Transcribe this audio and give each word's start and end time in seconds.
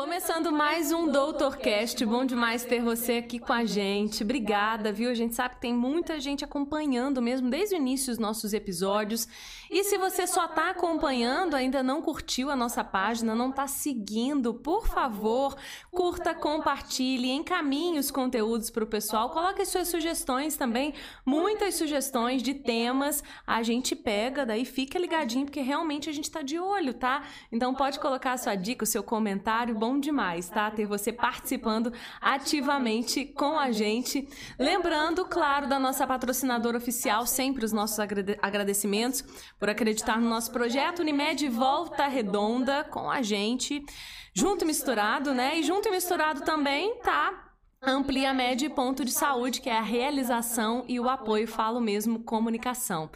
Começando 0.00 0.50
mais 0.50 0.92
um 0.92 1.12
Doutorcast, 1.12 2.06
bom 2.06 2.24
demais 2.24 2.64
ter 2.64 2.80
você 2.80 3.18
aqui 3.18 3.38
com 3.38 3.52
a 3.52 3.66
gente. 3.66 4.24
Obrigada, 4.24 4.90
viu? 4.90 5.10
A 5.10 5.14
gente 5.14 5.34
sabe 5.34 5.56
que 5.56 5.60
tem 5.60 5.74
muita 5.74 6.18
gente 6.18 6.42
acompanhando 6.42 7.20
mesmo 7.20 7.50
desde 7.50 7.74
o 7.74 7.76
início 7.76 8.10
os 8.10 8.18
nossos 8.18 8.54
episódios. 8.54 9.28
E 9.70 9.84
se 9.84 9.98
você 9.98 10.26
só 10.26 10.46
está 10.46 10.70
acompanhando, 10.70 11.54
ainda 11.54 11.82
não 11.82 12.00
curtiu 12.00 12.50
a 12.50 12.56
nossa 12.56 12.82
página, 12.82 13.34
não 13.34 13.50
está 13.50 13.66
seguindo, 13.66 14.54
por 14.54 14.88
favor, 14.88 15.54
curta, 15.90 16.34
compartilhe, 16.34 17.30
encaminhe 17.30 17.98
os 17.98 18.10
conteúdos 18.10 18.70
para 18.70 18.82
o 18.82 18.86
pessoal, 18.86 19.28
coloque 19.28 19.66
suas 19.66 19.88
sugestões 19.88 20.56
também, 20.56 20.94
muitas 21.26 21.74
sugestões 21.74 22.42
de 22.42 22.54
temas, 22.54 23.22
a 23.46 23.62
gente 23.62 23.94
pega, 23.94 24.46
daí 24.46 24.64
fica 24.64 24.98
ligadinho, 24.98 25.44
porque 25.44 25.60
realmente 25.60 26.08
a 26.08 26.12
gente 26.12 26.24
está 26.24 26.40
de 26.40 26.58
olho, 26.58 26.94
tá? 26.94 27.22
Então 27.52 27.74
pode 27.74 28.00
colocar 28.00 28.32
a 28.32 28.38
sua 28.38 28.54
dica, 28.54 28.82
o 28.84 28.86
seu 28.86 29.02
comentário, 29.02 29.74
bom 29.74 29.89
bom 29.90 29.98
demais, 29.98 30.48
tá? 30.48 30.70
Ter 30.70 30.86
você 30.86 31.12
participando 31.12 31.92
ativamente 32.20 33.24
com 33.24 33.58
a 33.58 33.72
gente. 33.72 34.28
Lembrando, 34.56 35.24
claro, 35.24 35.68
da 35.68 35.80
nossa 35.80 36.06
patrocinadora 36.06 36.78
oficial, 36.78 37.26
sempre 37.26 37.64
os 37.64 37.72
nossos 37.72 37.98
agradecimentos 38.40 39.22
por 39.58 39.68
acreditar 39.68 40.20
no 40.20 40.28
nosso 40.28 40.52
projeto 40.52 41.00
Unimed 41.00 41.48
Volta 41.48 42.06
Redonda 42.06 42.84
com 42.84 43.10
a 43.10 43.20
gente. 43.20 43.84
Junto 44.32 44.62
e 44.62 44.66
misturado, 44.66 45.34
né? 45.34 45.58
E 45.58 45.64
junto 45.64 45.88
e 45.88 45.90
misturado 45.90 46.42
também 46.42 46.94
tá 46.98 47.50
Amplia 47.82 48.32
Med 48.32 48.68
Ponto 48.70 49.04
de 49.04 49.10
Saúde, 49.10 49.60
que 49.60 49.68
é 49.68 49.76
a 49.76 49.82
realização 49.82 50.84
e 50.86 51.00
o 51.00 51.08
apoio, 51.08 51.48
falo 51.48 51.80
mesmo, 51.80 52.22
comunicação. 52.22 53.10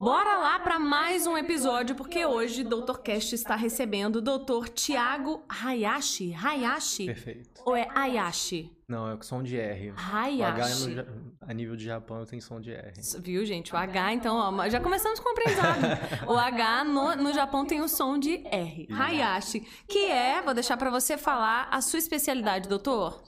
Bora 0.00 0.38
lá 0.38 0.60
para 0.60 0.78
mais 0.78 1.26
um 1.26 1.36
episódio, 1.36 1.96
porque 1.96 2.24
hoje 2.24 2.62
o 2.62 2.68
Dr. 2.68 2.98
Cast 2.98 3.34
está 3.34 3.56
recebendo 3.56 4.16
o 4.16 4.22
Dr. 4.22 4.68
Tiago 4.68 5.42
Hayashi. 5.48 6.32
Hayashi? 6.32 7.06
Perfeito. 7.06 7.60
Ou 7.66 7.74
é 7.74 7.88
Hayashi? 7.92 8.70
Não, 8.86 9.08
é 9.08 9.14
o 9.14 9.22
som 9.24 9.42
de 9.42 9.56
R. 9.56 9.92
Hayashi. 9.96 10.40
O 10.40 10.94
H 10.94 11.00
é 11.00 11.04
no, 11.04 11.32
a 11.40 11.52
nível 11.52 11.74
de 11.74 11.84
Japão 11.84 12.24
tem 12.24 12.40
som 12.40 12.60
de 12.60 12.70
R. 12.70 12.92
Viu, 13.18 13.44
gente? 13.44 13.74
O 13.74 13.76
H, 13.76 14.12
então, 14.14 14.36
ó, 14.36 14.68
já 14.68 14.78
começamos 14.78 15.18
com 15.18 15.30
o 15.30 15.32
aprendizado. 15.32 15.82
o 16.30 16.38
H 16.38 16.84
no, 16.84 17.16
no 17.16 17.32
Japão 17.32 17.66
tem 17.66 17.80
o 17.80 17.88
som 17.88 18.16
de 18.20 18.46
R. 18.46 18.86
Hayashi, 18.92 19.66
que 19.88 20.06
é, 20.06 20.40
vou 20.40 20.54
deixar 20.54 20.76
para 20.76 20.90
você 20.90 21.18
falar 21.18 21.66
a 21.72 21.80
sua 21.80 21.98
especialidade, 21.98 22.68
doutor. 22.68 23.20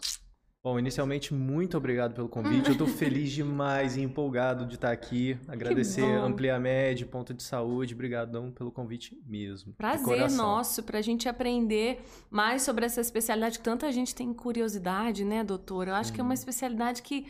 Bom, 0.63 0.79
inicialmente, 0.79 1.33
muito 1.33 1.79
obrigado 1.79 2.15
pelo 2.15 2.29
convite. 2.29 2.67
Eu 2.67 2.73
estou 2.73 2.87
feliz 2.87 3.31
demais 3.33 3.97
e 3.97 4.03
empolgado 4.03 4.67
de 4.67 4.75
estar 4.75 4.93
aqui. 4.93 5.39
Agradecer 5.49 6.05
Ampliamed, 6.05 7.07
Ponto 7.07 7.33
de 7.33 7.43
Saúde. 7.43 7.95
Obrigadão 7.95 8.51
pelo 8.51 8.71
convite 8.71 9.19
mesmo. 9.27 9.73
Prazer 9.73 10.31
nosso 10.33 10.83
para 10.83 10.99
a 10.99 11.03
gente 11.03 11.27
aprender 11.31 12.03
mais 12.31 12.61
sobre 12.61 12.85
essa 12.85 13.01
especialidade 13.01 13.59
que 13.59 13.65
tanta 13.65 13.91
gente 13.91 14.15
tem 14.15 14.35
curiosidade, 14.35 15.25
né, 15.25 15.43
doutor? 15.43 15.89
Eu 15.89 15.95
acho 15.95 16.13
que 16.13 16.21
é 16.21 16.25
uma 16.25 16.35
especialidade 16.35 17.01
que 17.01 17.27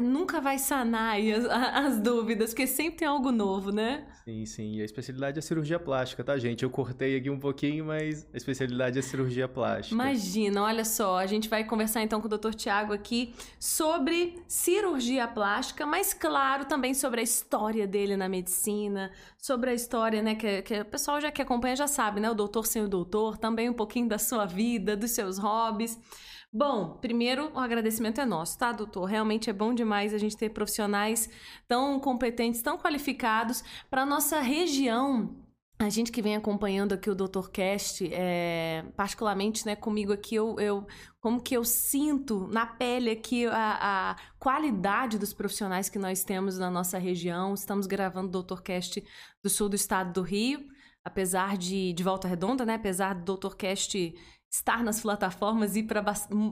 nunca 0.00 0.40
vai 0.40 0.58
sanar 0.58 1.18
as, 1.18 1.44
as, 1.46 2.00
dúvidas, 2.00 2.50
porque 2.50 2.66
sempre 2.66 2.98
tem 2.98 3.08
algo 3.08 3.30
novo, 3.30 3.70
né? 3.70 4.06
Sim, 4.24 4.46
sim. 4.46 4.76
E 4.76 4.82
a 4.82 4.84
especialidade 4.84 5.38
é 5.38 5.42
cirurgia 5.42 5.78
plástica, 5.78 6.24
tá, 6.24 6.38
gente? 6.38 6.62
Eu 6.62 6.70
cortei 6.70 7.16
aqui 7.16 7.28
um 7.28 7.38
pouquinho, 7.38 7.84
mas 7.84 8.26
a 8.32 8.36
especialidade 8.36 8.98
é 8.98 9.02
cirurgia 9.02 9.46
plástica. 9.46 9.94
Imagina, 9.94 10.62
olha 10.62 10.84
só, 10.84 11.18
a 11.18 11.26
gente 11.26 11.48
vai 11.48 11.64
conversar 11.64 12.02
então 12.02 12.20
com 12.20 12.26
o 12.26 12.38
Dr. 12.38 12.54
Tiago 12.54 12.92
aqui 12.92 13.34
sobre 13.58 14.42
cirurgia 14.46 15.28
plástica, 15.28 15.84
mas 15.84 16.14
claro, 16.14 16.64
também 16.64 16.94
sobre 16.94 17.20
a 17.20 17.24
história 17.24 17.86
dele 17.86 18.16
na 18.16 18.28
medicina, 18.28 19.10
sobre 19.36 19.70
a 19.70 19.74
história, 19.74 20.22
né, 20.22 20.34
que, 20.34 20.62
que 20.62 20.80
o 20.80 20.84
pessoal 20.84 21.20
já 21.20 21.30
que 21.30 21.42
acompanha 21.42 21.76
já 21.76 21.86
sabe, 21.86 22.20
né? 22.20 22.30
O 22.30 22.34
doutor 22.34 22.66
sem 22.66 22.82
o 22.82 22.88
doutor, 22.88 23.36
também 23.36 23.68
um 23.68 23.74
pouquinho 23.74 24.08
da 24.08 24.18
sua 24.18 24.46
vida, 24.46 24.96
dos 24.96 25.10
seus 25.10 25.36
hobbies. 25.36 25.98
Bom, 26.56 26.98
primeiro 27.00 27.50
o 27.52 27.58
agradecimento 27.58 28.20
é 28.20 28.24
nosso, 28.24 28.56
tá, 28.56 28.70
doutor? 28.70 29.06
Realmente 29.06 29.50
é 29.50 29.52
bom 29.52 29.74
demais 29.74 30.14
a 30.14 30.18
gente 30.18 30.36
ter 30.36 30.50
profissionais 30.50 31.28
tão 31.66 31.98
competentes, 31.98 32.62
tão 32.62 32.78
qualificados 32.78 33.64
para 33.90 34.06
nossa 34.06 34.38
região. 34.38 35.34
A 35.80 35.88
gente 35.88 36.12
que 36.12 36.22
vem 36.22 36.36
acompanhando 36.36 36.92
aqui 36.92 37.10
o 37.10 37.14
Dr. 37.16 37.48
Cast, 37.52 38.08
é, 38.12 38.84
particularmente 38.96 39.66
né, 39.66 39.74
comigo 39.74 40.12
aqui, 40.12 40.36
eu, 40.36 40.54
eu, 40.60 40.86
como 41.20 41.42
que 41.42 41.56
eu 41.56 41.64
sinto 41.64 42.46
na 42.46 42.64
pele 42.64 43.10
aqui 43.10 43.46
a, 43.46 44.12
a, 44.12 44.16
qualidade 44.38 45.18
dos 45.18 45.34
profissionais 45.34 45.88
que 45.88 45.98
nós 45.98 46.22
temos 46.22 46.56
na 46.56 46.70
nossa 46.70 46.98
região. 46.98 47.52
Estamos 47.52 47.88
gravando 47.88 48.38
o 48.38 48.42
Dr. 48.44 48.62
Cast 48.62 49.04
do 49.42 49.50
sul 49.50 49.68
do 49.68 49.74
estado 49.74 50.12
do 50.12 50.22
Rio, 50.22 50.64
apesar 51.04 51.58
de, 51.58 51.92
de 51.92 52.02
Volta 52.04 52.28
Redonda, 52.28 52.64
né? 52.64 52.76
Apesar 52.76 53.12
do 53.12 53.36
Dr. 53.36 53.56
Cast 53.56 54.14
estar 54.54 54.84
nas 54.84 55.00
plataformas 55.00 55.74
e 55.74 55.80
ir 55.80 55.82
para 55.82 56.04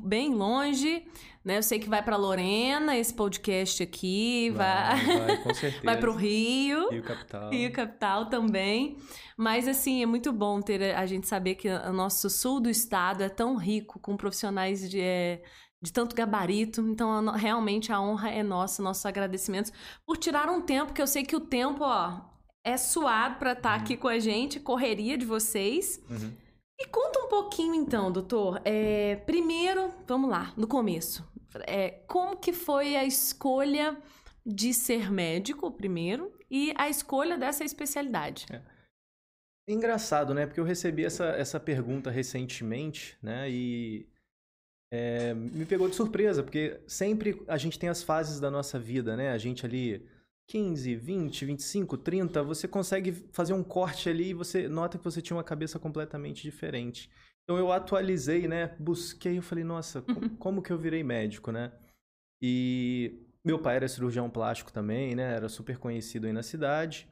bem 0.03 0.35
longe, 0.35 1.07
né? 1.45 1.59
Eu 1.59 1.63
sei 1.63 1.79
que 1.79 1.89
vai 1.89 2.03
para 2.03 2.17
Lorena 2.17 2.97
esse 2.97 3.15
podcast 3.15 3.81
aqui, 3.81 4.51
vai 4.51 5.07
vai, 5.07 5.37
com 5.43 5.55
certeza. 5.55 5.85
vai 5.85 5.97
para 5.97 6.11
o 6.11 6.17
Rio, 6.17 6.91
Rio 6.91 7.03
Capital, 7.05 7.51
Rio 7.51 7.73
Capital 7.73 8.27
também. 8.27 8.97
Mas 9.37 9.69
assim 9.69 10.03
é 10.03 10.07
muito 10.07 10.33
bom 10.33 10.61
ter 10.61 10.97
a 10.97 11.07
gente 11.07 11.29
saber 11.29 11.55
que 11.55 11.69
o 11.69 11.93
nosso 11.93 12.29
sul 12.29 12.61
do 12.61 12.69
estado 12.69 13.23
é 13.23 13.29
tão 13.29 13.57
rico 13.57 14.01
com 14.01 14.17
profissionais 14.17 14.91
de 14.91 15.01
é, 15.01 15.41
de 15.81 15.93
tanto 15.93 16.17
gabarito. 16.17 16.81
Então, 16.81 17.31
realmente 17.31 17.93
a 17.93 18.01
honra 18.01 18.31
é 18.31 18.43
nossa, 18.43 18.83
nossos 18.83 19.07
agradecimentos 19.07 19.73
por 20.05 20.17
tirar 20.17 20.51
um 20.51 20.61
tempo 20.61 20.93
que 20.93 21.01
eu 21.01 21.07
sei 21.07 21.23
que 21.23 21.37
o 21.37 21.41
tempo, 21.41 21.85
ó, 21.85 22.21
é 22.65 22.77
suado 22.77 23.37
para 23.37 23.53
estar 23.53 23.63
tá 23.63 23.77
uhum. 23.77 23.81
aqui 23.81 23.97
com 23.97 24.09
a 24.09 24.19
gente, 24.19 24.59
correria 24.59 25.17
de 25.17 25.25
vocês. 25.25 26.03
Uhum. 26.11 26.33
Conta 26.93 27.21
um 27.21 27.29
pouquinho 27.29 27.75
então, 27.75 28.13
doutor. 28.13 28.61
É, 28.65 29.17
primeiro, 29.17 29.93
vamos 30.07 30.29
lá, 30.29 30.53
no 30.57 30.69
começo. 30.69 31.27
É, 31.67 32.03
como 32.07 32.37
que 32.37 32.53
foi 32.53 32.95
a 32.97 33.05
escolha 33.05 33.97
de 34.45 34.75
ser 34.75 35.11
médico, 35.11 35.71
primeiro, 35.71 36.33
e 36.51 36.75
a 36.77 36.91
escolha 36.91 37.39
dessa 37.39 37.65
especialidade? 37.65 38.45
É. 38.53 38.61
Engraçado, 39.67 40.35
né? 40.35 40.45
Porque 40.45 40.61
eu 40.61 40.65
recebi 40.65 41.05
essa, 41.05 41.27
essa 41.29 41.59
pergunta 41.59 42.11
recentemente, 42.11 43.17
né? 43.23 43.49
E 43.49 44.07
é, 44.93 45.33
me 45.33 45.65
pegou 45.65 45.89
de 45.89 45.95
surpresa, 45.95 46.43
porque 46.43 46.79
sempre 46.87 47.43
a 47.49 47.57
gente 47.57 47.79
tem 47.79 47.89
as 47.89 48.03
fases 48.03 48.39
da 48.39 48.51
nossa 48.51 48.79
vida, 48.79 49.17
né? 49.17 49.31
A 49.31 49.39
gente 49.39 49.65
ali 49.65 50.07
15, 50.49 50.95
20, 50.97 51.45
25, 51.45 51.97
30, 51.97 52.43
você 52.43 52.69
consegue 52.69 53.13
fazer 53.33 53.53
um 53.53 53.63
corte 53.63 54.09
ali 54.09 54.31
e 54.31 54.35
você 54.35 54.69
nota 54.69 54.99
que 54.99 55.05
você 55.05 55.23
tinha 55.23 55.37
uma 55.37 55.45
cabeça 55.45 55.79
completamente 55.79 56.43
diferente. 56.43 57.11
Então 57.45 57.59
eu 57.59 57.73
atualizei, 57.73 58.47
né? 58.47 58.75
Busquei, 58.79 59.39
eu 59.39 59.43
falei, 59.43 59.65
nossa, 59.65 60.03
como, 60.03 60.31
como 60.37 60.63
que 60.63 60.73
eu 60.73 60.79
virei 60.79 61.03
médico, 61.03 61.51
né? 61.51 61.73
E 62.41 63.27
meu 63.45 63.59
pai 63.59 63.77
era 63.77 63.89
cirurgião 63.89 64.29
plástico 64.31 64.73
também, 64.73 65.15
né? 65.15 65.35
Era 65.35 65.49
super 65.49 65.79
conhecido 65.79 66.27
aí 66.27 66.33
na 66.33 66.43
cidade. 66.43 67.09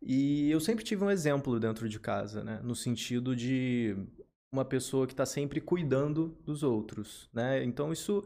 E 0.00 0.50
eu 0.50 0.60
sempre 0.60 0.84
tive 0.84 1.04
um 1.04 1.10
exemplo 1.10 1.58
dentro 1.58 1.88
de 1.88 1.98
casa, 1.98 2.44
né? 2.44 2.60
No 2.62 2.74
sentido 2.74 3.34
de 3.34 3.96
uma 4.52 4.64
pessoa 4.64 5.06
que 5.06 5.12
está 5.12 5.26
sempre 5.26 5.60
cuidando 5.60 6.36
dos 6.44 6.62
outros, 6.62 7.28
né? 7.32 7.64
Então 7.64 7.92
isso 7.92 8.24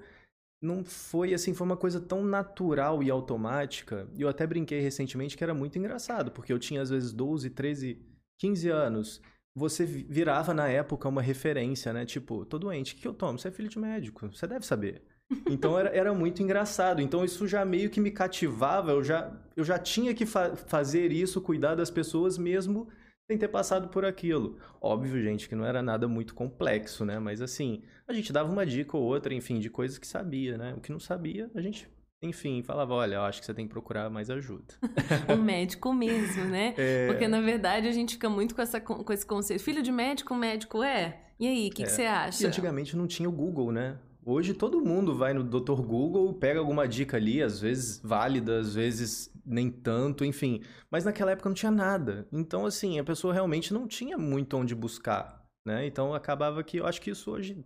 não 0.60 0.84
foi 0.84 1.32
assim, 1.34 1.54
foi 1.54 1.66
uma 1.66 1.76
coisa 1.76 2.00
tão 2.00 2.24
natural 2.24 3.02
e 3.02 3.10
automática. 3.10 4.08
E 4.14 4.22
eu 4.22 4.28
até 4.28 4.46
brinquei 4.46 4.80
recentemente 4.80 5.36
que 5.36 5.44
era 5.44 5.54
muito 5.54 5.78
engraçado, 5.78 6.30
porque 6.30 6.52
eu 6.52 6.58
tinha 6.58 6.82
às 6.82 6.90
vezes 6.90 7.12
12, 7.12 7.50
13, 7.50 8.00
15 8.40 8.68
anos. 8.68 9.22
Você 9.56 9.84
virava 9.84 10.54
na 10.54 10.68
época 10.68 11.08
uma 11.08 11.22
referência, 11.22 11.92
né? 11.92 12.04
Tipo, 12.04 12.44
tô 12.44 12.58
doente, 12.58 12.94
o 12.94 12.96
que 12.96 13.08
eu 13.08 13.14
tomo? 13.14 13.38
Você 13.38 13.48
é 13.48 13.50
filho 13.50 13.68
de 13.68 13.78
médico, 13.78 14.28
você 14.28 14.46
deve 14.46 14.66
saber. 14.66 15.02
Então 15.50 15.78
era, 15.78 15.90
era 15.90 16.14
muito 16.14 16.42
engraçado. 16.42 17.02
Então 17.02 17.22
isso 17.22 17.46
já 17.46 17.62
meio 17.64 17.90
que 17.90 18.00
me 18.00 18.10
cativava, 18.10 18.92
eu 18.92 19.04
já, 19.04 19.30
eu 19.54 19.62
já 19.62 19.78
tinha 19.78 20.14
que 20.14 20.24
fa 20.24 20.56
fazer 20.56 21.12
isso, 21.12 21.40
cuidar 21.42 21.74
das 21.74 21.90
pessoas 21.90 22.38
mesmo 22.38 22.88
sem 23.28 23.36
ter 23.36 23.48
passado 23.48 23.88
por 23.88 24.04
aquilo. 24.04 24.56
Óbvio, 24.80 25.22
gente, 25.22 25.48
que 25.48 25.54
não 25.54 25.66
era 25.66 25.82
nada 25.82 26.08
muito 26.08 26.34
complexo, 26.34 27.04
né? 27.04 27.18
Mas 27.18 27.42
assim, 27.42 27.82
a 28.06 28.12
gente 28.12 28.32
dava 28.32 28.50
uma 28.50 28.64
dica 28.64 28.96
ou 28.96 29.02
outra, 29.02 29.34
enfim, 29.34 29.60
de 29.60 29.68
coisas 29.68 29.98
que 29.98 30.06
sabia, 30.06 30.56
né? 30.56 30.74
O 30.74 30.80
que 30.80 30.90
não 30.90 30.98
sabia, 30.98 31.50
a 31.54 31.60
gente 31.60 31.88
enfim, 32.20 32.64
falava, 32.64 32.94
olha, 32.94 33.14
eu 33.14 33.22
acho 33.22 33.38
que 33.38 33.46
você 33.46 33.54
tem 33.54 33.64
que 33.64 33.70
procurar 33.72 34.10
mais 34.10 34.28
ajuda. 34.28 34.74
um 35.32 35.40
médico 35.40 35.92
mesmo, 35.94 36.46
né? 36.46 36.74
É... 36.76 37.06
Porque, 37.06 37.28
na 37.28 37.40
verdade, 37.40 37.86
a 37.86 37.92
gente 37.92 38.14
fica 38.14 38.28
muito 38.28 38.56
com, 38.56 38.62
essa, 38.62 38.80
com 38.80 39.12
esse 39.12 39.24
conceito. 39.24 39.62
Filho 39.62 39.82
de 39.82 39.92
médico, 39.92 40.34
médico 40.34 40.82
é? 40.82 41.20
E 41.38 41.46
aí, 41.46 41.68
o 41.68 41.70
que, 41.70 41.82
é. 41.82 41.86
que, 41.86 41.92
você 41.92 42.02
acha? 42.02 42.42
E 42.42 42.46
antigamente 42.46 42.96
não 42.96 43.06
tinha 43.06 43.28
o 43.28 43.32
Google, 43.32 43.70
né? 43.70 43.98
Hoje 44.30 44.52
todo 44.52 44.84
mundo 44.84 45.14
vai 45.14 45.32
no 45.32 45.42
Dr. 45.42 45.80
Google, 45.80 46.34
pega 46.34 46.60
alguma 46.60 46.86
dica 46.86 47.16
ali, 47.16 47.42
às 47.42 47.58
vezes 47.58 47.98
válida, 48.04 48.60
às 48.60 48.74
vezes 48.74 49.32
nem 49.42 49.70
tanto, 49.70 50.22
enfim. 50.22 50.60
Mas 50.90 51.02
naquela 51.02 51.30
época 51.30 51.48
não 51.48 51.54
tinha 51.54 51.72
nada. 51.72 52.28
Então, 52.30 52.66
assim, 52.66 52.98
a 52.98 53.04
pessoa 53.04 53.32
realmente 53.32 53.72
não 53.72 53.88
tinha 53.88 54.18
muito 54.18 54.54
onde 54.54 54.74
buscar, 54.74 55.42
né? 55.66 55.86
Então 55.86 56.12
acabava 56.12 56.62
que 56.62 56.76
eu 56.76 56.86
acho 56.86 57.00
que 57.00 57.10
isso 57.10 57.30
hoje 57.30 57.64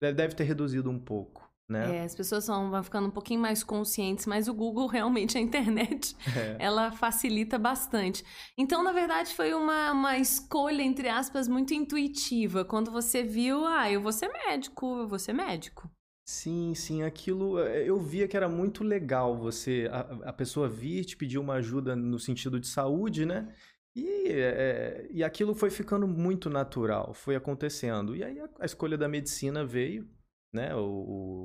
deve 0.00 0.36
ter 0.36 0.44
reduzido 0.44 0.88
um 0.88 0.98
pouco. 1.00 1.44
Né? 1.68 1.96
É, 1.96 2.04
as 2.04 2.14
pessoas 2.14 2.46
vão, 2.46 2.80
ficando 2.84 3.08
um 3.08 3.10
pouquinho 3.10 3.40
mais 3.40 3.64
conscientes, 3.64 4.26
mas 4.26 4.46
o 4.46 4.54
Google 4.54 4.86
realmente, 4.86 5.36
a 5.36 5.40
internet, 5.40 6.16
é. 6.36 6.56
ela 6.60 6.92
facilita 6.92 7.58
bastante. 7.58 8.24
Então, 8.56 8.84
na 8.84 8.92
verdade, 8.92 9.34
foi 9.34 9.52
uma, 9.52 9.90
uma 9.90 10.16
escolha, 10.18 10.82
entre 10.82 11.08
aspas, 11.08 11.48
muito 11.48 11.74
intuitiva. 11.74 12.64
Quando 12.64 12.92
você 12.92 13.24
viu, 13.24 13.66
ah, 13.66 13.90
eu 13.90 14.00
vou 14.00 14.12
ser 14.12 14.28
médico, 14.28 15.00
eu 15.00 15.08
vou 15.08 15.18
ser 15.18 15.32
médico. 15.32 15.90
Sim, 16.28 16.74
sim, 16.74 17.02
aquilo 17.04 17.60
eh, 17.60 17.84
eu 17.88 18.00
via 18.00 18.26
que 18.26 18.36
era 18.36 18.48
muito 18.48 18.82
legal 18.82 19.36
você, 19.36 19.88
a, 19.92 20.30
a 20.30 20.32
pessoa 20.32 20.68
vir 20.68 21.04
te 21.04 21.16
pedir 21.16 21.38
uma 21.38 21.54
ajuda 21.54 21.94
no 21.94 22.18
sentido 22.18 22.58
de 22.58 22.66
saúde, 22.66 23.24
né? 23.24 23.54
E, 23.94 24.28
é, 24.32 25.06
e 25.10 25.22
aquilo 25.22 25.54
foi 25.54 25.70
ficando 25.70 26.06
muito 26.08 26.50
natural, 26.50 27.14
foi 27.14 27.36
acontecendo. 27.36 28.14
E 28.16 28.24
aí 28.24 28.40
a, 28.40 28.48
a 28.58 28.66
escolha 28.66 28.98
da 28.98 29.08
medicina 29.08 29.64
veio, 29.64 30.08
né? 30.52 30.74
O, 30.74 30.80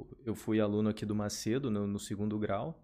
o, 0.10 0.18
eu 0.26 0.34
fui 0.34 0.60
aluno 0.60 0.90
aqui 0.90 1.06
do 1.06 1.14
Macedo 1.16 1.70
no, 1.70 1.86
no 1.86 2.00
segundo 2.00 2.40
grau, 2.40 2.84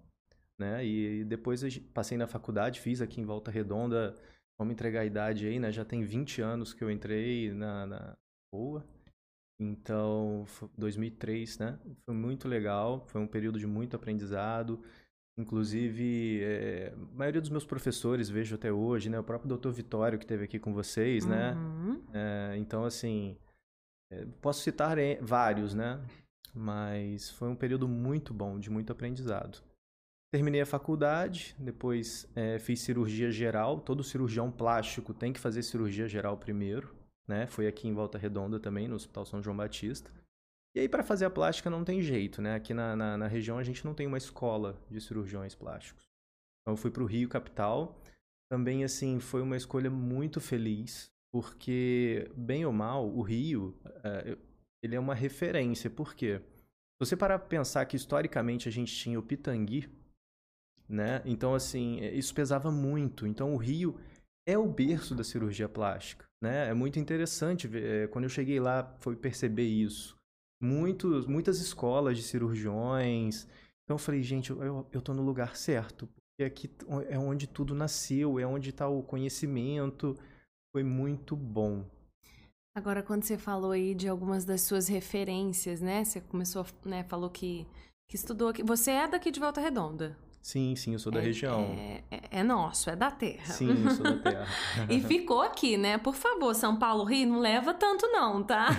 né? 0.60 0.86
E, 0.86 1.22
e 1.22 1.26
depois 1.26 1.62
passei 1.94 2.18
na 2.18 2.28
faculdade, 2.28 2.80
fiz 2.80 3.02
aqui 3.02 3.22
em 3.22 3.26
Volta 3.26 3.52
Redonda, 3.52 4.16
vamos 4.58 4.74
entregar 4.74 5.02
a 5.02 5.06
idade 5.06 5.48
aí, 5.48 5.60
né? 5.60 5.72
Já 5.72 5.84
tem 5.86 6.04
20 6.04 6.42
anos 6.42 6.74
que 6.76 6.84
eu 6.84 6.92
entrei 6.92 7.52
na, 7.54 7.88
na 7.88 8.18
boa. 8.54 8.86
Então, 9.60 10.46
2003, 10.78 11.58
né? 11.58 11.80
Foi 12.06 12.14
muito 12.14 12.48
legal, 12.48 13.06
foi 13.08 13.20
um 13.20 13.28
período 13.28 13.58
de 13.58 13.66
muito 13.66 13.96
aprendizado. 13.96 14.80
Inclusive, 15.38 16.42
é, 16.44 16.94
a 16.96 17.16
maioria 17.16 17.42
dos 17.42 17.50
meus 17.50 17.66
professores 17.66 18.30
vejo 18.30 18.56
até 18.56 18.72
hoje, 18.72 19.10
né? 19.10 19.20
O 19.20 19.24
próprio 19.24 19.50
doutor 19.50 19.72
Vitório, 19.72 20.18
que 20.18 20.26
esteve 20.26 20.44
aqui 20.44 20.60
com 20.60 20.74
vocês, 20.74 21.26
né? 21.26 21.54
uhum. 21.54 22.04
né? 22.12 22.52
É, 22.54 22.58
então, 22.58 22.86
assim, 22.86 23.36
é, 24.12 24.26
posso 24.42 24.62
citar 24.62 24.98
vários, 25.22 25.74
né? 25.74 26.04
Mas 26.54 27.30
foi 27.32 27.50
um 27.50 27.56
período 27.56 27.88
muito 27.88 28.34
bom, 28.34 28.60
de 28.60 28.70
muito 28.70 28.92
aprendizado. 28.92 29.64
Terminei 30.32 30.62
a 30.62 30.66
faculdade, 30.66 31.56
depois 31.58 32.30
fiz 32.60 32.82
cirurgia 32.82 33.32
geral. 33.32 33.80
Todo 33.80 34.04
cirurgião 34.04 34.52
plástico 34.52 35.14
tem 35.14 35.32
que 35.32 35.40
fazer 35.40 35.64
cirurgia 35.64 36.08
geral 36.08 36.38
primeiro 36.38 36.94
né? 37.28 37.46
Foi 37.48 37.68
aqui 37.68 37.88
em 37.88 37.94
Volta 37.94 38.18
Redonda 38.18 38.60
também, 38.60 38.88
no 38.88 38.96
Hospital 38.96 39.26
São 39.26 39.42
João 39.42 39.58
Batista. 39.58 40.12
E 40.76 40.80
aí, 40.80 40.88
para 40.88 41.04
fazer 41.04 41.26
a 41.26 41.30
plástica 41.30 41.70
não 41.70 41.84
tem 41.84 42.02
jeito, 42.02 42.42
né? 42.42 42.56
Aqui 42.56 42.74
na, 42.74 42.96
na, 42.96 43.18
na, 43.18 43.28
região 43.28 43.58
a 43.58 43.64
gente 43.64 43.84
não 43.84 43.94
tem 43.94 44.06
uma 44.06 44.18
escola 44.18 44.80
de 44.90 45.02
cirurgiões 45.02 45.56
plásticos. 45.56 46.08
Então, 46.62 46.74
eu 46.74 46.78
fui 46.78 46.92
para 46.92 47.02
o 47.02 47.08
Rio 47.08 47.28
Capital. 47.28 48.00
Também, 48.50 48.84
assim, 48.84 49.20
foi 49.20 49.42
uma 49.42 49.58
escolha 49.58 49.90
muito 49.90 50.40
feliz, 50.40 51.12
porque, 51.32 52.32
bem 52.36 52.66
ou 52.66 52.72
mal, 52.72 53.10
o 53.10 53.22
Rio, 53.22 53.76
é, 54.04 54.38
ele 54.82 54.96
é 54.96 55.00
uma 55.00 55.16
referência. 55.16 55.90
Por 55.90 56.14
quê? 56.14 56.40
Se 56.40 57.00
você 57.00 57.18
parar 57.18 57.40
para 57.40 57.48
pensar 57.48 57.86
que, 57.86 57.96
historicamente, 57.96 58.70
a 58.70 58.72
gente 58.72 58.96
tinha 58.96 59.20
o 59.20 59.24
Pitangui, 59.24 59.90
né? 60.88 61.22
Então, 61.26 61.56
assim, 61.56 62.00
isso 62.14 62.34
pesava 62.34 62.72
muito. 62.72 63.26
Então, 63.26 63.54
o 63.54 63.58
Rio 63.58 64.00
é 64.46 64.58
o 64.58 64.68
berço 64.68 65.16
da 65.16 65.24
cirurgia 65.24 65.68
plástica. 65.68 66.27
Né? 66.42 66.70
É 66.70 66.74
muito 66.74 67.00
interessante, 67.00 67.68
ver, 67.68 67.84
é, 67.84 68.08
quando 68.08 68.26
eu 68.26 68.30
cheguei 68.30 68.60
lá, 68.60 68.96
foi 69.00 69.16
perceber 69.16 69.68
isso. 69.68 70.16
Muitos, 70.62 71.26
muitas 71.26 71.60
escolas 71.60 72.18
de 72.18 72.24
cirurgiões. 72.24 73.48
Então 73.84 73.96
eu 73.96 74.00
falei, 74.00 74.22
gente, 74.22 74.52
eu, 74.52 74.88
eu 74.92 75.02
tô 75.02 75.14
no 75.14 75.24
lugar 75.24 75.56
certo. 75.56 76.08
Porque 76.08 76.44
aqui 76.44 76.70
é 77.10 77.18
onde 77.18 77.48
tudo 77.48 77.74
nasceu, 77.74 78.40
é 78.40 78.46
onde 78.46 78.70
está 78.70 78.88
o 78.88 79.02
conhecimento. 79.02 80.16
Foi 80.72 80.84
muito 80.84 81.36
bom. 81.36 81.86
Agora, 82.76 83.02
quando 83.02 83.24
você 83.24 83.40
falou 83.40 83.72
aí 83.72 83.96
de 83.96 84.08
algumas 84.08 84.46
das 84.46 84.62
suas 84.62 84.88
referências, 84.88 85.82
né? 85.82 86.04
Você 86.04 86.22
começou, 86.22 86.64
né? 86.86 87.04
Falou 87.06 87.28
que, 87.28 87.66
que 88.08 88.16
estudou 88.16 88.50
aqui. 88.50 88.62
Você 88.62 88.92
é 88.92 89.08
daqui 89.08 89.32
de 89.32 89.40
Volta 89.40 89.60
Redonda. 89.60 90.16
Sim, 90.48 90.78
sim, 90.78 90.94
eu 90.94 91.00
sou 91.00 91.12
da 91.12 91.20
é, 91.20 91.24
região. 91.24 91.76
É, 92.10 92.40
é, 92.40 92.42
nosso, 92.42 92.90
é 92.90 92.96
da 92.96 93.12
terra. 93.12 93.54
Sim, 93.54 93.84
eu 93.84 93.92
sou 93.92 94.06
da 94.06 94.32
terra. 94.32 94.48
e 94.90 95.02
ficou 95.02 95.42
aqui, 95.42 95.76
né? 95.76 95.98
Por 95.98 96.16
favor, 96.16 96.56
São 96.56 96.80
Paulo, 96.80 97.04
Rio, 97.04 97.28
não 97.28 97.40
leva 97.42 97.74
tanto 97.74 98.08
não, 98.08 98.42
tá? 98.42 98.70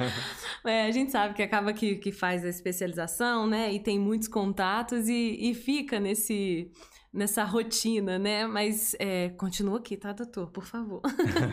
é, 0.64 0.86
a 0.86 0.90
gente 0.90 1.12
sabe 1.12 1.34
que 1.34 1.42
acaba 1.42 1.74
que, 1.74 1.96
que 1.96 2.10
faz 2.10 2.42
a 2.42 2.48
especialização, 2.48 3.46
né? 3.46 3.70
E 3.70 3.78
tem 3.78 3.98
muitos 3.98 4.28
contatos 4.28 5.10
e, 5.10 5.36
e 5.38 5.52
fica 5.52 6.00
nesse 6.00 6.72
nessa 7.12 7.44
rotina, 7.44 8.18
né? 8.18 8.46
Mas 8.46 8.96
é, 8.98 9.28
continua 9.28 9.76
aqui, 9.76 9.98
tá, 9.98 10.14
doutor? 10.14 10.50
Por 10.50 10.64
favor. 10.64 11.02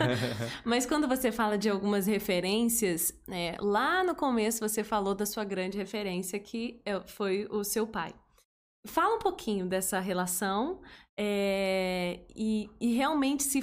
Mas 0.64 0.86
quando 0.86 1.06
você 1.06 1.30
fala 1.30 1.58
de 1.58 1.68
algumas 1.68 2.06
referências, 2.06 3.12
é, 3.30 3.54
lá 3.60 4.02
no 4.02 4.14
começo 4.14 4.66
você 4.66 4.82
falou 4.82 5.14
da 5.14 5.26
sua 5.26 5.44
grande 5.44 5.76
referência, 5.76 6.38
que 6.38 6.80
é, 6.86 6.98
foi 7.06 7.46
o 7.50 7.62
seu 7.62 7.86
pai. 7.86 8.14
Fala 8.86 9.16
um 9.16 9.18
pouquinho 9.18 9.66
dessa 9.66 10.00
relação 10.00 10.80
é, 11.18 12.20
e, 12.34 12.70
e 12.80 12.94
realmente 12.94 13.42
se 13.42 13.60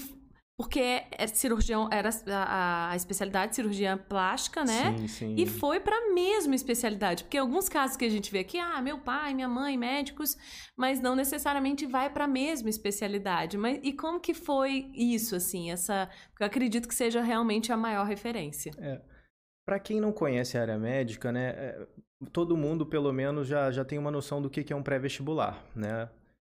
porque 0.58 1.04
é 1.12 1.28
cirurgião 1.28 1.90
era 1.92 2.10
a, 2.28 2.92
a, 2.92 2.96
especialidade 2.96 3.50
de 3.50 3.56
cirurgia 3.58 3.98
plástica, 3.98 4.64
né? 4.64 4.98
Sim, 4.98 5.08
sim. 5.08 5.36
E 5.38 5.46
foi 5.46 5.82
para 5.82 5.96
a 5.96 6.14
mesma 6.14 6.56
especialidade, 6.56 7.26
porque 7.26 7.38
alguns 7.38 7.68
casos 7.68 7.98
que 7.98 8.06
a 8.06 8.10
gente 8.10 8.32
vê 8.32 8.40
aqui, 8.40 8.58
ah, 8.58 8.82
meu 8.82 8.98
pai, 8.98 9.34
minha 9.34 9.50
mãe, 9.50 9.78
médicos, 9.78 10.38
mas 10.78 11.02
não 11.02 11.14
necessariamente 11.14 11.86
vai 11.86 12.10
para 12.10 12.24
a 12.24 12.28
mesma 12.28 12.70
especialidade. 12.70 13.58
Mas 13.58 13.80
e 13.84 13.92
como 13.92 14.18
que 14.18 14.34
foi 14.34 14.90
isso 14.94 15.36
assim, 15.36 15.72
essa, 15.72 16.10
eu 16.40 16.48
acredito 16.48 16.88
que 16.88 16.96
seja 16.96 17.22
realmente 17.22 17.74
a 17.74 17.78
maior 17.78 18.06
referência. 18.06 18.72
É. 18.78 19.02
Para 19.68 19.80
quem 19.80 20.00
não 20.00 20.14
conhece 20.14 20.58
a 20.58 20.62
área 20.62 20.78
médica, 20.78 21.34
né, 21.34 21.50
é, 21.50 21.88
todo 22.32 22.58
mundo, 22.58 22.86
pelo 22.86 23.12
menos, 23.12 23.48
já, 23.48 23.72
já 23.72 23.84
tem 23.84 23.98
uma 23.98 24.12
noção 24.12 24.42
do 24.42 24.50
que, 24.50 24.64
que 24.64 24.74
é 24.74 24.76
um 24.76 24.84
pré-vestibular, 24.84 25.64
né? 25.76 26.10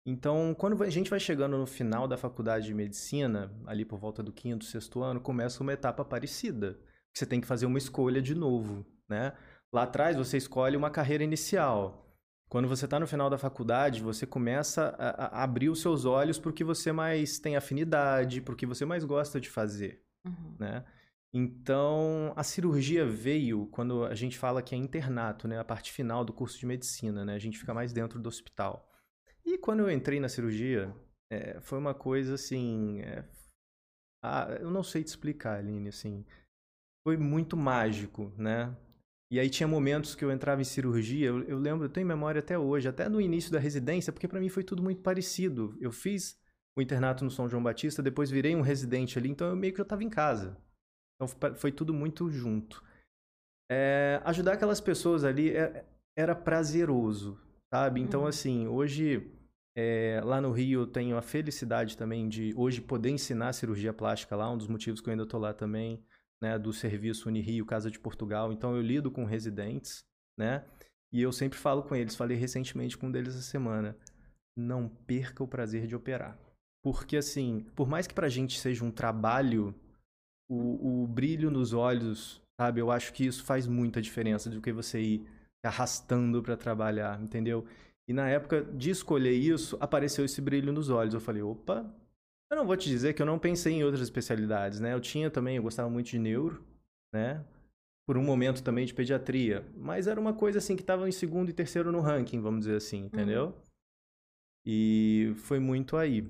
Então, 0.05 0.55
quando 0.57 0.81
a 0.83 0.89
gente 0.89 1.09
vai 1.09 1.19
chegando 1.19 1.57
no 1.57 1.67
final 1.67 2.07
da 2.07 2.17
faculdade 2.17 2.65
de 2.65 2.73
medicina, 2.73 3.51
ali 3.67 3.85
por 3.85 3.99
volta 3.99 4.23
do 4.23 4.31
quinto, 4.31 4.65
sexto 4.65 5.03
ano, 5.03 5.19
começa 5.19 5.61
uma 5.61 5.73
etapa 5.73 6.03
parecida. 6.03 6.79
Você 7.13 7.25
tem 7.25 7.41
que 7.41 7.47
fazer 7.47 7.65
uma 7.65 7.77
escolha 7.77 8.21
de 8.21 8.33
novo, 8.33 8.85
né? 9.07 9.33
Lá 9.71 9.83
atrás, 9.83 10.15
você 10.15 10.37
escolhe 10.37 10.75
uma 10.75 10.89
carreira 10.89 11.23
inicial. 11.23 12.07
Quando 12.49 12.67
você 12.67 12.85
está 12.85 12.99
no 12.99 13.05
final 13.05 13.29
da 13.29 13.37
faculdade, 13.37 14.01
você 14.01 14.25
começa 14.25 14.95
a, 14.97 15.39
a 15.39 15.43
abrir 15.43 15.69
os 15.69 15.81
seus 15.81 16.05
olhos 16.05 16.39
para 16.39 16.49
o 16.49 16.53
que 16.53 16.63
você 16.63 16.91
mais 16.91 17.37
tem 17.37 17.55
afinidade, 17.55 18.41
para 18.41 18.53
o 18.53 18.57
que 18.57 18.65
você 18.65 18.85
mais 18.85 19.03
gosta 19.03 19.39
de 19.39 19.49
fazer, 19.49 20.01
uhum. 20.25 20.55
né? 20.57 20.83
Então, 21.33 22.33
a 22.35 22.43
cirurgia 22.43 23.05
veio 23.05 23.67
quando 23.67 24.03
a 24.03 24.15
gente 24.15 24.37
fala 24.37 24.63
que 24.63 24.73
é 24.73 24.77
internato, 24.77 25.47
né? 25.47 25.59
A 25.59 25.63
parte 25.63 25.91
final 25.91 26.25
do 26.25 26.33
curso 26.33 26.57
de 26.57 26.65
medicina, 26.65 27.23
né? 27.23 27.35
A 27.35 27.39
gente 27.39 27.59
fica 27.59 27.73
mais 27.73 27.93
dentro 27.93 28.19
do 28.19 28.27
hospital. 28.27 28.89
E 29.45 29.57
quando 29.57 29.81
eu 29.81 29.91
entrei 29.91 30.19
na 30.19 30.27
cirurgia, 30.27 30.93
é, 31.31 31.59
foi 31.61 31.77
uma 31.77 31.93
coisa 31.93 32.33
assim... 32.33 33.01
É... 33.01 33.25
Ah, 34.23 34.57
eu 34.59 34.71
não 34.71 34.83
sei 34.83 35.03
te 35.03 35.07
explicar, 35.07 35.59
Aline, 35.59 35.89
assim... 35.89 36.25
Foi 37.07 37.15
muito 37.15 37.55
mágico, 37.55 38.33
né? 38.35 38.75
E 39.31 39.39
aí 39.39 39.49
tinha 39.49 39.67
momentos 39.67 40.15
que 40.15 40.25
eu 40.25 40.31
entrava 40.31 40.61
em 40.61 40.65
cirurgia, 40.65 41.27
eu, 41.27 41.43
eu 41.43 41.59
lembro, 41.59 41.85
eu 41.85 41.89
tenho 41.89 42.05
memória 42.05 42.39
até 42.39 42.57
hoje, 42.57 42.87
até 42.87 43.07
no 43.07 43.21
início 43.21 43.51
da 43.51 43.59
residência, 43.59 44.11
porque 44.11 44.27
para 44.27 44.39
mim 44.39 44.49
foi 44.49 44.63
tudo 44.63 44.81
muito 44.81 45.01
parecido. 45.01 45.77
Eu 45.79 45.91
fiz 45.91 46.37
o 46.75 46.81
internato 46.81 47.23
no 47.23 47.29
São 47.29 47.47
João 47.47 47.61
Batista, 47.61 48.01
depois 48.01 48.31
virei 48.31 48.55
um 48.55 48.61
residente 48.61 49.19
ali, 49.19 49.29
então 49.29 49.47
eu 49.47 49.55
meio 49.55 49.71
que 49.71 49.77
já 49.77 49.83
estava 49.83 50.03
em 50.03 50.09
casa. 50.09 50.57
Então 51.21 51.53
foi 51.55 51.71
tudo 51.71 51.93
muito 51.93 52.29
junto. 52.29 52.83
É, 53.69 54.21
ajudar 54.25 54.53
aquelas 54.53 54.79
pessoas 54.79 55.23
ali 55.23 55.55
é, 55.55 55.85
era 56.17 56.33
prazeroso, 56.33 57.39
sabe? 57.73 58.01
Então, 58.01 58.21
uhum. 58.21 58.27
assim, 58.27 58.67
hoje 58.67 59.31
é, 59.77 60.21
lá 60.23 60.41
no 60.41 60.51
Rio 60.51 60.81
eu 60.81 60.87
tenho 60.87 61.17
a 61.17 61.21
felicidade 61.21 61.95
também 61.97 62.27
de 62.27 62.53
hoje 62.55 62.81
poder 62.81 63.09
ensinar 63.09 63.53
cirurgia 63.53 63.93
plástica 63.93 64.35
lá, 64.35 64.49
um 64.51 64.57
dos 64.57 64.67
motivos 64.67 65.01
que 65.01 65.09
eu 65.09 65.11
ainda 65.11 65.23
estou 65.23 65.39
lá 65.39 65.53
também, 65.53 66.03
né? 66.41 66.57
Do 66.57 66.73
serviço 66.73 67.27
Unirio 67.27 67.65
Casa 67.65 67.91
de 67.91 67.99
Portugal. 67.99 68.51
Então 68.51 68.75
eu 68.75 68.81
lido 68.81 69.11
com 69.11 69.25
residentes, 69.25 70.03
né? 70.37 70.65
E 71.11 71.21
eu 71.21 71.31
sempre 71.31 71.57
falo 71.57 71.83
com 71.83 71.95
eles, 71.95 72.15
falei 72.15 72.37
recentemente 72.37 72.97
com 72.97 73.07
um 73.07 73.11
deles 73.11 73.35
essa 73.35 73.43
semana, 73.43 73.97
não 74.55 74.87
perca 74.87 75.43
o 75.43 75.47
prazer 75.47 75.87
de 75.87 75.95
operar. 75.95 76.37
Porque, 76.83 77.17
assim, 77.17 77.65
por 77.75 77.87
mais 77.87 78.07
que 78.07 78.13
pra 78.13 78.29
gente 78.29 78.59
seja 78.59 78.85
um 78.85 78.91
trabalho 78.91 79.75
o, 80.49 81.03
o 81.03 81.07
brilho 81.07 81.51
nos 81.51 81.71
olhos, 81.73 82.41
sabe? 82.59 82.81
Eu 82.81 82.91
acho 82.91 83.13
que 83.13 83.25
isso 83.25 83.43
faz 83.43 83.67
muita 83.67 84.01
diferença 84.01 84.49
do 84.49 84.59
que 84.59 84.73
você 84.73 84.99
ir 84.99 85.27
arrastando 85.63 86.41
para 86.41 86.57
trabalhar, 86.57 87.21
entendeu? 87.21 87.65
E 88.07 88.13
na 88.13 88.27
época 88.27 88.63
de 88.63 88.89
escolher 88.89 89.33
isso, 89.33 89.77
apareceu 89.79 90.25
esse 90.25 90.41
brilho 90.41 90.73
nos 90.73 90.89
olhos. 90.89 91.13
Eu 91.13 91.19
falei, 91.19 91.43
opa, 91.43 91.85
eu 92.51 92.57
não 92.57 92.65
vou 92.65 92.75
te 92.75 92.89
dizer 92.89 93.13
que 93.13 93.21
eu 93.21 93.25
não 93.25 93.37
pensei 93.37 93.73
em 93.73 93.83
outras 93.83 94.01
especialidades, 94.01 94.79
né? 94.79 94.93
Eu 94.93 94.99
tinha 94.99 95.29
também, 95.29 95.57
eu 95.57 95.63
gostava 95.63 95.89
muito 95.89 96.07
de 96.09 96.17
neuro, 96.17 96.63
né? 97.13 97.45
Por 98.07 98.17
um 98.17 98.23
momento 98.23 98.63
também 98.63 98.85
de 98.85 98.93
pediatria. 98.95 99.63
Mas 99.77 100.07
era 100.07 100.19
uma 100.19 100.33
coisa 100.33 100.57
assim 100.57 100.75
que 100.75 100.81
estava 100.81 101.07
em 101.07 101.11
segundo 101.11 101.49
e 101.49 101.53
terceiro 101.53 101.91
no 101.91 101.99
ranking, 101.99 102.41
vamos 102.41 102.61
dizer 102.61 102.77
assim, 102.77 103.05
entendeu? 103.05 103.47
Uhum. 103.47 103.53
E 104.65 105.33
foi 105.37 105.59
muito 105.59 105.95
aí. 105.95 106.27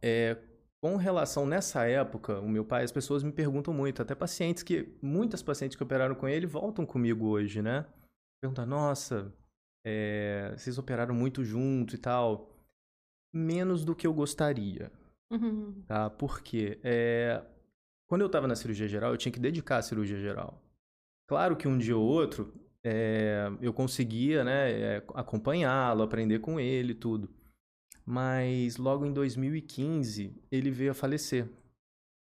É, 0.00 0.38
com 0.80 0.96
relação 0.96 1.46
nessa 1.46 1.84
época, 1.86 2.40
o 2.40 2.48
meu 2.48 2.64
pai, 2.64 2.84
as 2.84 2.92
pessoas 2.92 3.22
me 3.22 3.32
perguntam 3.32 3.72
muito, 3.72 4.02
até 4.02 4.14
pacientes 4.14 4.62
que 4.62 4.96
muitas 5.02 5.42
pacientes 5.42 5.76
que 5.76 5.82
operaram 5.82 6.14
com 6.14 6.28
ele 6.28 6.46
voltam 6.46 6.84
comigo 6.86 7.26
hoje, 7.26 7.62
né? 7.62 7.86
perguntar, 8.40 8.66
nossa, 8.66 9.32
é, 9.84 10.54
vocês 10.56 10.78
operaram 10.78 11.14
muito 11.14 11.44
junto 11.44 11.94
e 11.94 11.98
tal. 11.98 12.52
Menos 13.32 13.84
do 13.84 13.94
que 13.94 14.06
eu 14.06 14.14
gostaria. 14.14 14.90
Uhum. 15.30 15.82
Tá? 15.86 16.08
Por 16.08 16.40
quê? 16.40 16.78
É, 16.82 17.42
quando 18.08 18.22
eu 18.22 18.26
estava 18.26 18.46
na 18.46 18.56
cirurgia 18.56 18.88
geral, 18.88 19.10
eu 19.10 19.16
tinha 19.16 19.32
que 19.32 19.40
dedicar 19.40 19.78
à 19.78 19.82
cirurgia 19.82 20.18
geral. 20.18 20.62
Claro 21.28 21.56
que 21.56 21.66
um 21.66 21.76
dia 21.76 21.96
ou 21.96 22.06
outro 22.06 22.54
é, 22.84 23.50
eu 23.60 23.72
conseguia 23.72 24.44
né, 24.44 25.02
acompanhá-lo, 25.14 26.02
aprender 26.02 26.38
com 26.38 26.60
ele 26.60 26.94
tudo. 26.94 27.28
Mas 28.06 28.76
logo 28.76 29.04
em 29.04 29.12
2015 29.12 30.32
ele 30.50 30.70
veio 30.70 30.92
a 30.92 30.94
falecer. 30.94 31.48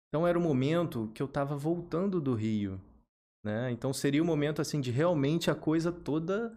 Então 0.09 0.27
era 0.27 0.39
o 0.39 0.43
momento 0.43 1.11
que 1.15 1.23
eu 1.23 1.27
estava 1.27 1.57
voltando 1.57 2.21
do 2.21 2.35
Rio. 2.35 2.81
Né? 3.45 3.71
Então 3.71 3.93
seria 3.93 4.23
o 4.23 4.27
momento 4.27 4.61
assim 4.61 4.81
de 4.81 4.91
realmente 4.91 5.51
a 5.51 5.55
coisa 5.55 5.93
toda 5.93 6.57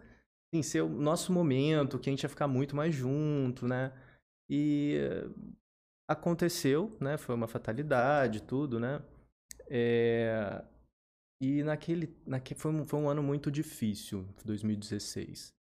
assim, 0.52 0.62
ser 0.62 0.82
o 0.82 0.88
nosso 0.88 1.32
momento, 1.32 1.98
que 1.98 2.10
a 2.10 2.12
gente 2.12 2.22
ia 2.22 2.28
ficar 2.28 2.46
muito 2.46 2.76
mais 2.76 2.94
junto, 2.94 3.66
né? 3.66 3.92
E 4.50 4.98
aconteceu, 6.06 6.94
né? 7.00 7.16
Foi 7.16 7.34
uma 7.34 7.48
fatalidade, 7.48 8.42
tudo, 8.42 8.78
né? 8.78 9.02
É... 9.68 10.62
E 11.40 11.62
naquele, 11.62 12.14
naquele 12.26 12.60
foi, 12.60 12.70
um, 12.70 12.84
foi 12.84 13.00
um 13.00 13.08
ano 13.08 13.22
muito 13.22 13.50
difícil, 13.50 14.28
2016, 14.44 15.54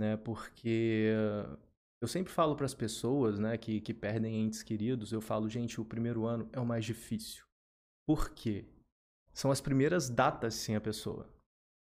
né? 0.00 0.16
Porque 0.16 1.10
eu 2.02 2.08
sempre 2.08 2.32
falo 2.32 2.56
para 2.56 2.66
as 2.66 2.74
pessoas, 2.74 3.38
né, 3.38 3.56
que, 3.56 3.80
que 3.80 3.94
perdem 3.94 4.42
entes 4.42 4.60
queridos, 4.60 5.12
eu 5.12 5.20
falo, 5.20 5.48
gente, 5.48 5.80
o 5.80 5.84
primeiro 5.84 6.26
ano 6.26 6.48
é 6.52 6.58
o 6.58 6.66
mais 6.66 6.84
difícil. 6.84 7.44
Por 8.04 8.30
quê? 8.30 8.64
São 9.32 9.52
as 9.52 9.60
primeiras 9.60 10.10
datas 10.10 10.54
sem 10.54 10.74
a 10.74 10.80
pessoa, 10.80 11.32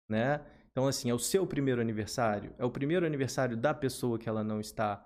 né? 0.09 0.41
Então, 0.71 0.87
assim, 0.87 1.11
é 1.11 1.15
o 1.15 1.19
seu 1.19 1.45
primeiro 1.45 1.81
aniversário, 1.81 2.55
é 2.59 2.65
o 2.65 2.71
primeiro 2.71 3.05
aniversário 3.05 3.57
da 3.57 3.75
pessoa 3.75 4.17
que 4.17 4.29
ela 4.29 4.45
não 4.45 4.61
está. 4.61 5.05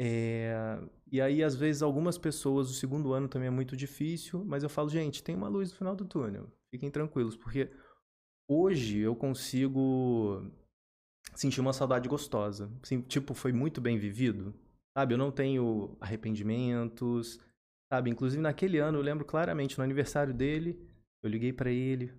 É... 0.00 0.78
E 1.12 1.20
aí, 1.20 1.44
às 1.44 1.54
vezes, 1.54 1.82
algumas 1.82 2.16
pessoas, 2.16 2.70
o 2.70 2.74
segundo 2.74 3.12
ano 3.12 3.28
também 3.28 3.48
é 3.48 3.50
muito 3.50 3.76
difícil, 3.76 4.42
mas 4.42 4.62
eu 4.62 4.70
falo, 4.70 4.88
gente, 4.88 5.22
tem 5.22 5.36
uma 5.36 5.48
luz 5.48 5.70
no 5.70 5.76
final 5.76 5.94
do 5.94 6.06
túnel, 6.06 6.50
fiquem 6.70 6.90
tranquilos, 6.90 7.36
porque 7.36 7.70
hoje 8.48 9.00
eu 9.00 9.14
consigo 9.14 10.50
senti 11.34 11.60
uma 11.60 11.72
saudade 11.72 12.08
gostosa. 12.08 12.70
Assim, 12.82 13.00
tipo, 13.00 13.34
foi 13.34 13.52
muito 13.52 13.80
bem 13.80 13.98
vivido. 13.98 14.54
Sabe, 14.96 15.14
eu 15.14 15.18
não 15.18 15.30
tenho 15.32 15.96
arrependimentos, 16.00 17.40
sabe? 17.92 18.10
Inclusive 18.10 18.40
naquele 18.40 18.78
ano 18.78 18.98
eu 18.98 19.02
lembro 19.02 19.24
claramente, 19.24 19.76
no 19.76 19.84
aniversário 19.84 20.32
dele, 20.32 20.78
eu 21.22 21.28
liguei 21.28 21.52
para 21.52 21.70
ele. 21.70 22.12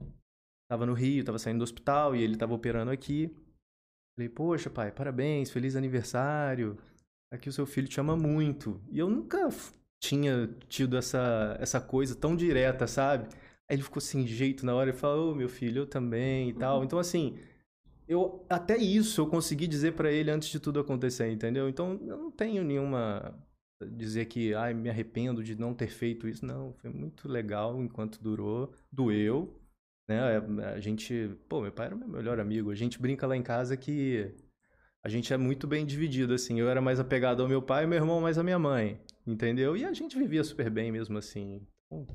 Tava 0.70 0.86
no 0.86 0.94
Rio, 0.94 1.24
tava 1.24 1.40
saindo 1.40 1.60
do 1.60 1.64
hospital 1.64 2.16
e 2.16 2.22
ele 2.22 2.36
tava 2.38 2.54
operando 2.54 2.92
aqui. 2.92 3.34
Falei, 4.16 4.30
poxa, 4.30 4.70
pai, 4.70 4.92
parabéns, 4.92 5.52
feliz 5.52 5.76
aniversário. 5.76 6.78
Aqui 7.32 7.50
o 7.50 7.54
seu 7.54 7.66
filho 7.66 7.88
te 7.88 8.00
ama 8.00 8.16
muito. 8.16 8.82
E 8.90 9.00
eu 9.00 9.10
nunca 9.10 9.50
tinha 10.00 10.50
tido 10.68 10.98
essa, 10.98 11.58
essa 11.60 11.80
coisa 11.82 12.16
tão 12.16 12.36
direta, 12.36 12.88
sabe? 12.88 13.28
Aí 13.70 13.76
ele 13.76 13.84
ficou 13.84 14.02
sem 14.02 14.26
jeito 14.28 14.66
na 14.66 14.74
hora 14.74 14.90
e 14.90 14.94
falou, 14.94 15.32
oh, 15.32 15.36
meu 15.36 15.50
filho, 15.50 15.82
eu 15.82 15.88
também 15.88 16.50
e 16.50 16.54
tal. 16.54 16.80
Uhum. 16.80 16.84
Então, 16.84 17.00
assim, 17.00 17.38
eu 18.08 18.46
até 18.50 18.78
isso 18.78 19.22
eu 19.22 19.28
consegui 19.28 19.68
dizer 19.68 19.94
para 19.94 20.12
ele 20.12 20.32
antes 20.32 20.50
de 20.50 20.60
tudo 20.60 20.80
acontecer, 20.80 21.32
entendeu? 21.32 21.68
Então 21.68 22.00
eu 22.06 22.18
não 22.18 22.32
tenho 22.32 22.64
nenhuma 22.64 23.34
dizer 23.92 24.26
que 24.26 24.54
ai 24.54 24.74
me 24.74 24.90
arrependo 24.90 25.44
de 25.44 25.56
não 25.56 25.74
ter 25.74 25.88
feito 25.88 26.28
isso, 26.28 26.46
não, 26.46 26.74
foi 26.74 26.90
muito 26.90 27.28
legal 27.28 27.82
enquanto 27.82 28.22
durou, 28.22 28.74
doeu, 28.92 29.60
né? 30.08 30.38
A 30.74 30.80
gente, 30.80 31.36
pô, 31.50 31.62
meu 31.62 31.72
pai 31.72 31.88
era 31.88 31.96
meu 31.96 32.08
melhor 32.08 32.40
amigo, 32.40 32.72
a 32.72 32.76
gente 32.76 33.00
brinca 33.00 33.28
lá 33.28 33.36
em 33.36 33.44
casa 33.44 33.76
que 33.76 34.34
a 35.04 35.10
gente 35.10 35.34
é 35.34 35.38
muito 35.38 35.68
bem 35.68 35.86
dividido 35.86 36.34
assim, 36.34 36.60
eu 36.60 36.70
era 36.70 36.82
mais 36.82 37.00
apegado 37.00 37.42
ao 37.42 37.50
meu 37.50 37.62
pai 37.62 37.84
e 37.84 37.88
meu 37.88 37.98
irmão 37.98 38.22
mais 38.22 38.38
à 38.38 38.44
minha 38.44 38.58
mãe, 38.58 39.00
entendeu? 39.26 39.76
E 39.76 39.84
a 39.84 39.94
gente 39.94 40.18
vivia 40.18 40.44
super 40.44 40.70
bem 40.70 40.92
mesmo 40.92 41.18
assim. 41.18 41.62
Então, 41.86 42.08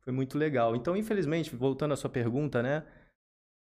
foi 0.00 0.12
muito 0.12 0.36
legal. 0.36 0.76
Então, 0.76 0.96
infelizmente, 0.96 1.54
voltando 1.54 1.92
à 1.92 1.96
sua 1.96 2.10
pergunta, 2.10 2.62
né? 2.62 2.84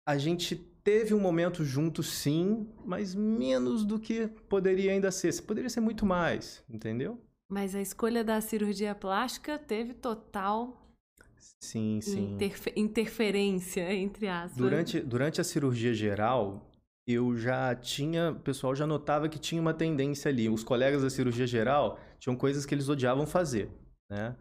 A 0.05 0.19
gente 0.19 0.72
teve 0.83 1.15
um 1.15 1.21
momento 1.21 1.65
junto, 1.65 2.03
sim, 2.03 2.67
mas 2.85 3.15
menos 3.15 3.85
do 3.85 3.99
que 3.99 4.29
poderia 4.49 4.93
ainda 4.93 5.11
ser. 5.11 5.41
Poderia 5.43 5.71
ser 5.71 5.81
muito 5.81 6.05
mais, 6.05 6.63
entendeu? 6.69 7.21
Mas 7.49 7.75
a 7.75 7.81
escolha 7.81 8.25
da 8.25 8.41
cirurgia 8.41 8.95
plástica 8.95 9.59
teve 9.59 9.95
total 9.95 10.83
sim, 11.61 12.01
sim. 12.01 12.35
Interfer 12.35 12.73
interferência, 12.77 13.93
entre 13.93 14.29
aspas. 14.29 14.57
Durante, 14.57 15.01
durante 15.01 15.41
a 15.41 15.45
cirurgia 15.45 15.93
geral, 15.93 16.71
eu 17.07 17.37
já 17.37 17.75
tinha. 17.75 18.31
O 18.33 18.41
pessoal 18.41 18.75
já 18.75 18.87
notava 18.87 19.29
que 19.29 19.39
tinha 19.39 19.61
uma 19.61 19.75
tendência 19.75 20.29
ali. 20.29 20.49
Os 20.49 20.65
colegas 20.65 21.03
da 21.03 21.11
cirurgia 21.11 21.47
geral 21.47 21.99
tinham 22.19 22.37
coisas 22.37 22.65
que 22.65 22.75
eles 22.75 22.89
odiavam 22.89 23.27
fazer, 23.27 23.71
né? 24.11 24.37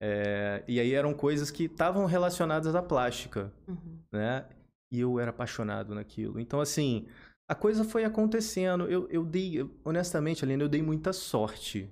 É, 0.00 0.62
e 0.68 0.78
aí 0.78 0.94
eram 0.94 1.12
coisas 1.12 1.50
que 1.50 1.64
estavam 1.64 2.06
relacionadas 2.06 2.74
à 2.74 2.82
plástica, 2.82 3.52
uhum. 3.66 3.98
né? 4.12 4.44
E 4.90 5.00
eu 5.00 5.18
era 5.18 5.30
apaixonado 5.30 5.94
naquilo. 5.94 6.40
Então, 6.40 6.60
assim, 6.60 7.06
a 7.48 7.54
coisa 7.54 7.84
foi 7.84 8.04
acontecendo. 8.04 8.84
Eu, 8.84 9.08
eu 9.10 9.24
dei, 9.24 9.68
honestamente, 9.84 10.44
Aline, 10.44 10.62
eu 10.62 10.68
dei 10.68 10.82
muita 10.82 11.12
sorte 11.12 11.90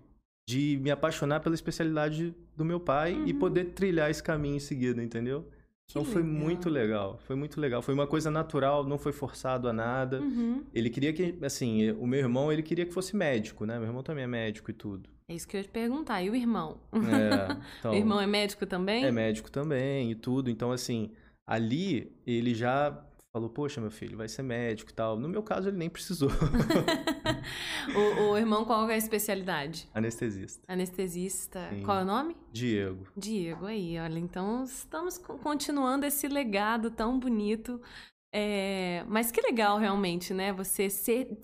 de 0.48 0.78
me 0.80 0.90
apaixonar 0.90 1.40
pela 1.40 1.54
especialidade 1.54 2.34
do 2.54 2.64
meu 2.64 2.78
pai 2.78 3.14
uhum. 3.14 3.26
e 3.26 3.34
poder 3.34 3.72
trilhar 3.72 4.10
esse 4.10 4.22
caminho 4.22 4.56
em 4.56 4.60
seguida, 4.60 5.02
entendeu? 5.02 5.48
Que 5.88 5.98
então 5.98 6.04
foi 6.04 6.22
legal. 6.22 6.40
muito 6.40 6.68
legal, 6.68 7.18
foi 7.18 7.36
muito 7.36 7.60
legal. 7.60 7.80
Foi 7.80 7.94
uma 7.94 8.06
coisa 8.06 8.30
natural, 8.30 8.84
não 8.84 8.98
foi 8.98 9.12
forçado 9.12 9.68
a 9.68 9.72
nada. 9.72 10.20
Uhum. 10.20 10.64
Ele 10.74 10.90
queria 10.90 11.12
que, 11.12 11.38
assim, 11.42 11.92
o 11.92 12.06
meu 12.06 12.18
irmão, 12.18 12.52
ele 12.52 12.62
queria 12.62 12.84
que 12.84 12.92
fosse 12.92 13.16
médico, 13.16 13.64
né? 13.64 13.78
Meu 13.78 13.88
irmão 13.88 14.02
também 14.02 14.24
é 14.24 14.26
médico 14.26 14.70
e 14.70 14.74
tudo. 14.74 15.08
É 15.28 15.34
isso 15.34 15.46
que 15.46 15.56
eu 15.56 15.60
ia 15.60 15.64
te 15.64 15.70
perguntar. 15.70 16.22
E 16.22 16.30
o 16.30 16.34
irmão? 16.34 16.80
É, 16.92 17.56
então, 17.78 17.92
o 17.92 17.94
irmão 17.94 18.20
é 18.20 18.26
médico 18.26 18.66
também? 18.66 19.04
É 19.04 19.12
médico 19.12 19.50
também 19.50 20.10
e 20.10 20.14
tudo. 20.14 20.50
Então, 20.50 20.72
assim, 20.72 21.12
ali 21.46 22.12
ele 22.26 22.54
já 22.54 23.02
falou, 23.36 23.50
poxa, 23.50 23.82
meu 23.82 23.90
filho, 23.90 24.16
vai 24.16 24.28
ser 24.28 24.42
médico 24.42 24.90
e 24.90 24.94
tal. 24.94 25.18
No 25.18 25.28
meu 25.28 25.42
caso, 25.42 25.68
ele 25.68 25.76
nem 25.76 25.90
precisou. 25.90 26.30
o, 27.94 28.30
o, 28.30 28.38
irmão, 28.38 28.64
qual 28.64 28.88
é 28.88 28.94
a 28.94 28.96
especialidade? 28.96 29.86
Anestesista. 29.92 30.62
Anestesista. 30.66 31.68
Sim. 31.68 31.82
Qual 31.82 31.98
é 31.98 32.02
o 32.02 32.06
nome? 32.06 32.34
Diego. 32.50 33.06
Diego, 33.14 33.66
aí, 33.66 33.98
olha. 33.98 34.18
Então, 34.18 34.64
estamos 34.64 35.18
continuando 35.18 36.06
esse 36.06 36.26
legado 36.28 36.90
tão 36.90 37.18
bonito. 37.18 37.78
É... 38.32 39.04
Mas 39.06 39.30
que 39.30 39.42
legal, 39.42 39.78
realmente, 39.78 40.32
né? 40.32 40.50
Você 40.54 40.88
ser 40.88 41.38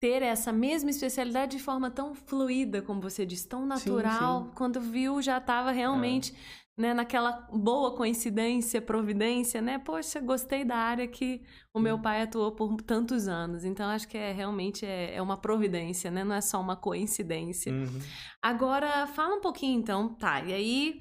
ter 0.00 0.22
essa 0.22 0.52
mesma 0.52 0.88
especialidade 0.88 1.58
de 1.58 1.62
forma 1.62 1.90
tão 1.90 2.14
fluida, 2.14 2.80
como 2.80 3.00
você 3.00 3.26
disse, 3.26 3.46
tão 3.46 3.66
natural. 3.66 4.40
Sim, 4.40 4.46
sim. 4.46 4.54
Quando 4.54 4.80
viu, 4.80 5.20
já 5.20 5.36
estava 5.36 5.70
realmente 5.70 6.32
é 6.32 6.65
né, 6.76 6.92
naquela 6.92 7.48
boa 7.50 7.96
coincidência, 7.96 8.82
providência, 8.82 9.62
né? 9.62 9.78
Poxa, 9.78 10.20
gostei 10.20 10.62
da 10.62 10.76
área 10.76 11.08
que 11.08 11.42
o 11.72 11.80
meu 11.80 11.98
pai 11.98 12.22
atuou 12.22 12.52
por 12.52 12.76
tantos 12.82 13.26
anos. 13.28 13.64
Então, 13.64 13.88
acho 13.88 14.06
que 14.06 14.18
é 14.18 14.30
realmente 14.30 14.84
é, 14.84 15.14
é 15.14 15.22
uma 15.22 15.38
providência, 15.38 16.10
né? 16.10 16.22
Não 16.22 16.34
é 16.34 16.40
só 16.42 16.60
uma 16.60 16.76
coincidência. 16.76 17.72
Uhum. 17.72 18.00
Agora, 18.42 19.06
fala 19.06 19.36
um 19.36 19.40
pouquinho, 19.40 19.78
então, 19.78 20.14
tá. 20.14 20.42
E 20.42 20.52
aí, 20.52 21.00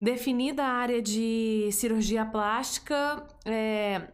definida 0.00 0.64
a 0.64 0.72
área 0.72 1.00
de 1.00 1.68
cirurgia 1.70 2.26
plástica, 2.26 3.24
é, 3.46 4.08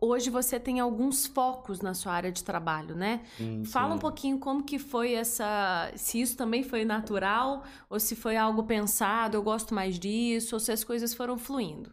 hoje 0.00 0.30
você 0.30 0.58
tem 0.58 0.80
alguns 0.80 1.26
focos 1.26 1.80
na 1.80 1.94
sua 1.94 2.12
área 2.12 2.32
de 2.32 2.42
trabalho, 2.42 2.94
né? 2.94 3.24
Sim, 3.36 3.64
Fala 3.64 3.90
sim. 3.90 3.96
um 3.96 3.98
pouquinho 3.98 4.38
como 4.38 4.64
que 4.64 4.78
foi 4.78 5.12
essa, 5.12 5.92
se 5.96 6.20
isso 6.20 6.36
também 6.36 6.62
foi 6.62 6.84
natural 6.84 7.64
ou 7.88 8.00
se 8.00 8.16
foi 8.16 8.36
algo 8.36 8.64
pensado, 8.64 9.36
eu 9.36 9.42
gosto 9.42 9.74
mais 9.74 9.98
disso, 9.98 10.56
ou 10.56 10.60
se 10.60 10.72
as 10.72 10.82
coisas 10.82 11.14
foram 11.14 11.38
fluindo. 11.38 11.92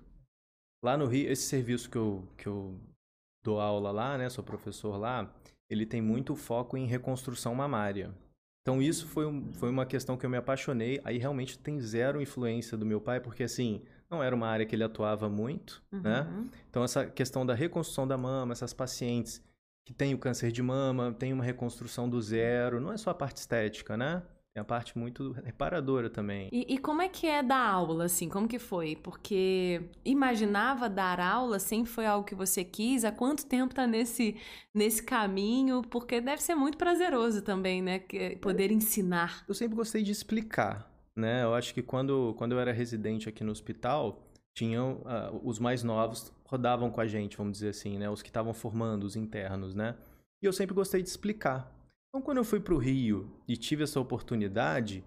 Lá 0.83 0.97
no 0.97 1.05
Rio, 1.05 1.31
esse 1.31 1.43
serviço 1.43 1.89
que 1.89 1.97
eu, 1.97 2.23
que 2.37 2.47
eu 2.47 2.79
dou 3.43 3.59
aula 3.59 3.91
lá, 3.91 4.17
né, 4.17 4.29
sou 4.29 4.43
professor 4.43 4.97
lá, 4.97 5.33
ele 5.69 5.85
tem 5.85 6.01
muito 6.01 6.35
foco 6.35 6.77
em 6.77 6.85
reconstrução 6.85 7.53
mamária. 7.53 8.13
Então 8.61 8.81
isso 8.81 9.07
foi, 9.07 9.25
um, 9.25 9.51
foi 9.53 9.69
uma 9.69 9.85
questão 9.85 10.17
que 10.17 10.25
eu 10.25 10.29
me 10.29 10.37
apaixonei, 10.37 10.99
aí 11.03 11.17
realmente 11.17 11.57
tem 11.57 11.79
zero 11.79 12.21
influência 12.21 12.77
do 12.77 12.85
meu 12.85 12.99
pai, 12.99 13.19
porque 13.19 13.43
assim, 13.43 13.81
não 14.09 14.23
era 14.23 14.35
uma 14.35 14.47
área 14.47 14.65
que 14.65 14.75
ele 14.75 14.83
atuava 14.83 15.29
muito, 15.29 15.83
né? 15.91 16.21
uhum. 16.21 16.41
né? 16.41 16.49
Então, 16.69 16.83
essa 16.83 17.05
questão 17.05 17.45
da 17.45 17.53
reconstrução 17.53 18.07
da 18.07 18.17
mama, 18.17 18.53
essas 18.53 18.73
pacientes 18.73 19.43
que 19.85 19.93
têm 19.93 20.13
o 20.13 20.17
câncer 20.17 20.51
de 20.51 20.61
mama, 20.61 21.15
têm 21.17 21.33
uma 21.33 21.43
reconstrução 21.43 22.09
do 22.09 22.21
zero, 22.21 22.81
não 22.81 22.91
é 22.91 22.97
só 22.97 23.11
a 23.11 23.13
parte 23.13 23.37
estética, 23.37 23.95
né? 23.95 24.21
Tem 24.53 24.61
a 24.61 24.65
parte 24.65 24.97
muito 24.97 25.33
reparadora 25.33 26.09
também. 26.09 26.49
E, 26.51 26.73
e, 26.73 26.77
como 26.79 27.01
é 27.01 27.07
que 27.07 27.27
é 27.27 27.43
dar 27.43 27.69
aula, 27.69 28.05
assim? 28.05 28.27
Como 28.27 28.47
que 28.47 28.57
foi? 28.57 28.95
Porque 28.95 29.83
imaginava 30.03 30.89
dar 30.89 31.19
aula, 31.19 31.59
sempre 31.59 31.91
foi 31.91 32.05
algo 32.05 32.25
que 32.25 32.33
você 32.33 32.63
quis? 32.63 33.05
Há 33.05 33.11
quanto 33.11 33.45
tempo 33.45 33.75
tá 33.75 33.85
nesse, 33.85 34.35
nesse 34.73 35.03
caminho? 35.03 35.83
Porque 35.83 36.19
deve 36.19 36.41
ser 36.41 36.55
muito 36.55 36.77
prazeroso 36.77 37.43
também, 37.43 37.81
né? 37.81 37.99
Poder 38.41 38.71
ensinar. 38.71 39.45
Eu 39.47 39.53
sempre 39.53 39.75
gostei 39.75 40.01
de 40.01 40.11
explicar 40.11 40.91
né? 41.17 41.43
Eu 41.43 41.53
acho 41.53 41.73
que 41.73 41.81
quando, 41.81 42.33
quando 42.37 42.53
eu 42.53 42.59
era 42.59 42.71
residente 42.71 43.27
aqui 43.27 43.43
no 43.43 43.51
hospital, 43.51 44.21
tinham 44.55 45.01
uh, 45.01 45.41
os 45.43 45.59
mais 45.59 45.83
novos 45.83 46.31
rodavam 46.45 46.89
com 46.89 47.01
a 47.01 47.07
gente, 47.07 47.35
vamos 47.35 47.53
dizer 47.53 47.69
assim, 47.69 47.97
né? 47.97 48.09
Os 48.09 48.21
que 48.21 48.29
estavam 48.29 48.53
formando, 48.53 49.03
os 49.03 49.15
internos, 49.15 49.75
né? 49.75 49.95
E 50.41 50.45
eu 50.45 50.53
sempre 50.53 50.73
gostei 50.73 51.01
de 51.01 51.09
explicar. 51.09 51.71
Então, 52.09 52.21
quando 52.21 52.37
eu 52.37 52.43
fui 52.43 52.59
para 52.59 52.73
o 52.73 52.77
Rio 52.77 53.29
e 53.47 53.57
tive 53.57 53.83
essa 53.83 53.99
oportunidade, 53.99 55.03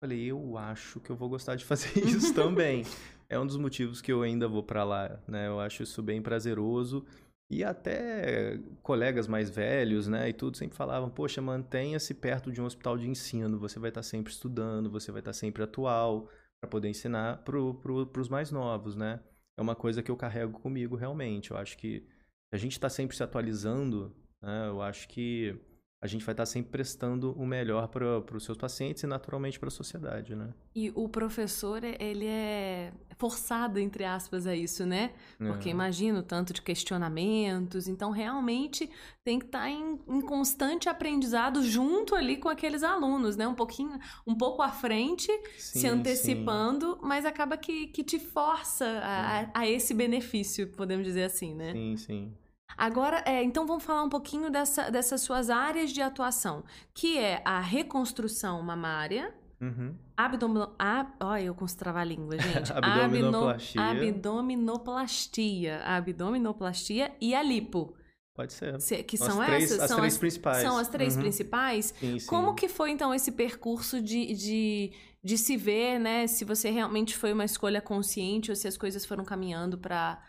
falei, 0.00 0.24
eu 0.24 0.56
acho 0.56 1.00
que 1.00 1.10
eu 1.10 1.16
vou 1.16 1.28
gostar 1.28 1.56
de 1.56 1.64
fazer 1.64 1.98
isso 2.06 2.34
também. 2.34 2.84
É 3.28 3.36
um 3.36 3.44
dos 3.44 3.56
motivos 3.56 4.00
que 4.00 4.12
eu 4.12 4.22
ainda 4.22 4.46
vou 4.46 4.62
para 4.62 4.84
lá, 4.84 5.18
né? 5.26 5.48
Eu 5.48 5.58
acho 5.58 5.82
isso 5.82 6.00
bem 6.00 6.22
prazeroso. 6.22 7.04
E 7.48 7.62
até 7.62 8.58
colegas 8.82 9.28
mais 9.28 9.48
velhos, 9.48 10.08
né, 10.08 10.28
e 10.28 10.32
tudo 10.32 10.56
sempre 10.56 10.76
falavam: 10.76 11.08
"Poxa, 11.08 11.40
mantenha-se 11.40 12.12
perto 12.14 12.50
de 12.50 12.60
um 12.60 12.64
hospital 12.64 12.98
de 12.98 13.08
ensino, 13.08 13.58
você 13.58 13.78
vai 13.78 13.90
estar 13.90 14.02
sempre 14.02 14.32
estudando, 14.32 14.90
você 14.90 15.12
vai 15.12 15.20
estar 15.20 15.32
sempre 15.32 15.62
atual 15.62 16.28
para 16.60 16.68
poder 16.70 16.88
ensinar 16.88 17.38
para 17.44 17.56
pro, 17.74 18.10
os 18.18 18.28
mais 18.28 18.50
novos, 18.50 18.96
né? 18.96 19.20
É 19.56 19.62
uma 19.62 19.76
coisa 19.76 20.02
que 20.02 20.10
eu 20.10 20.16
carrego 20.16 20.58
comigo 20.60 20.96
realmente. 20.96 21.50
Eu 21.50 21.56
acho 21.56 21.78
que 21.78 22.06
a 22.52 22.56
gente 22.56 22.72
está 22.72 22.88
sempre 22.88 23.16
se 23.16 23.22
atualizando, 23.22 24.14
né? 24.42 24.68
Eu 24.68 24.82
acho 24.82 25.08
que 25.08 25.58
a 26.00 26.06
gente 26.06 26.24
vai 26.24 26.34
estar 26.34 26.44
sempre 26.44 26.70
prestando 26.70 27.32
o 27.32 27.46
melhor 27.46 27.88
para 27.88 28.36
os 28.36 28.44
seus 28.44 28.56
pacientes 28.56 29.02
e 29.02 29.06
naturalmente 29.06 29.58
para 29.58 29.68
a 29.68 29.70
sociedade, 29.70 30.34
né? 30.34 30.52
E 30.74 30.92
o 30.94 31.08
professor, 31.08 31.82
ele 31.82 32.26
é 32.26 32.92
forçado, 33.16 33.78
entre 33.78 34.04
aspas, 34.04 34.46
a 34.46 34.54
isso, 34.54 34.84
né? 34.84 35.12
Porque 35.38 35.70
é. 35.70 35.72
imagino 35.72 36.22
tanto 36.22 36.52
de 36.52 36.60
questionamentos, 36.60 37.88
então 37.88 38.10
realmente 38.10 38.90
tem 39.24 39.38
que 39.38 39.46
estar 39.46 39.70
em, 39.70 39.98
em, 40.06 40.20
constante 40.20 40.86
aprendizado 40.86 41.62
junto 41.62 42.14
ali 42.14 42.36
com 42.36 42.50
aqueles 42.50 42.82
alunos, 42.82 43.34
né? 43.34 43.48
Um 43.48 43.54
pouquinho, 43.54 43.98
um 44.26 44.34
pouco 44.34 44.60
à 44.60 44.68
frente, 44.68 45.32
sim, 45.56 45.80
se 45.80 45.86
antecipando, 45.88 46.92
sim. 46.92 46.98
mas 47.02 47.24
acaba 47.24 47.56
que, 47.56 47.86
que 47.86 48.04
te 48.04 48.18
força 48.18 48.84
a, 48.84 49.40
a, 49.40 49.60
a 49.60 49.66
esse 49.66 49.94
benefício, 49.94 50.68
podemos 50.68 51.06
dizer 51.06 51.24
assim, 51.24 51.54
né? 51.54 51.72
Sim, 51.72 51.96
sim. 51.96 52.34
Agora, 52.76 53.22
é, 53.26 53.42
então 53.42 53.66
vamos 53.66 53.84
falar 53.84 54.02
um 54.02 54.08
pouquinho 54.08 54.50
dessa, 54.50 54.90
dessas 54.90 55.20
suas 55.22 55.50
áreas 55.50 55.90
de 55.90 56.02
atuação, 56.02 56.64
que 56.94 57.18
é 57.18 57.42
a 57.44 57.60
reconstrução 57.60 58.62
mamária, 58.62 59.34
uhum. 59.60 59.94
abdominal... 60.16 60.74
Ab, 60.78 61.12
olha, 61.20 61.44
eu 61.44 61.54
com 61.54 61.66
travar-língua, 61.66 62.36
gente. 62.38 62.72
abdominoplastia. 62.72 63.82
abdominoplastia. 63.82 65.82
Abdominoplastia 65.84 67.14
e 67.20 67.34
a 67.34 67.42
lipo. 67.42 67.94
Pode 68.36 68.52
ser. 68.52 68.78
Se, 68.78 69.02
que 69.02 69.16
são 69.16 69.40
as 69.40 69.46
três, 69.46 69.64
essas? 69.64 69.80
As 69.80 69.88
são 69.88 69.98
três 69.98 70.12
as, 70.12 70.18
principais. 70.18 70.62
São 70.62 70.78
as 70.78 70.88
três 70.88 71.14
uhum. 71.14 71.22
principais? 71.22 71.94
Sim, 71.98 72.18
sim. 72.18 72.26
Como 72.26 72.54
que 72.54 72.68
foi, 72.68 72.90
então, 72.90 73.14
esse 73.14 73.32
percurso 73.32 74.02
de, 74.02 74.34
de, 74.34 74.92
de 75.24 75.38
se 75.38 75.56
ver, 75.56 75.98
né? 75.98 76.26
Se 76.26 76.44
você 76.44 76.68
realmente 76.68 77.16
foi 77.16 77.32
uma 77.32 77.46
escolha 77.46 77.80
consciente 77.80 78.50
ou 78.50 78.56
se 78.56 78.68
as 78.68 78.76
coisas 78.76 79.06
foram 79.06 79.24
caminhando 79.24 79.78
para 79.78 80.22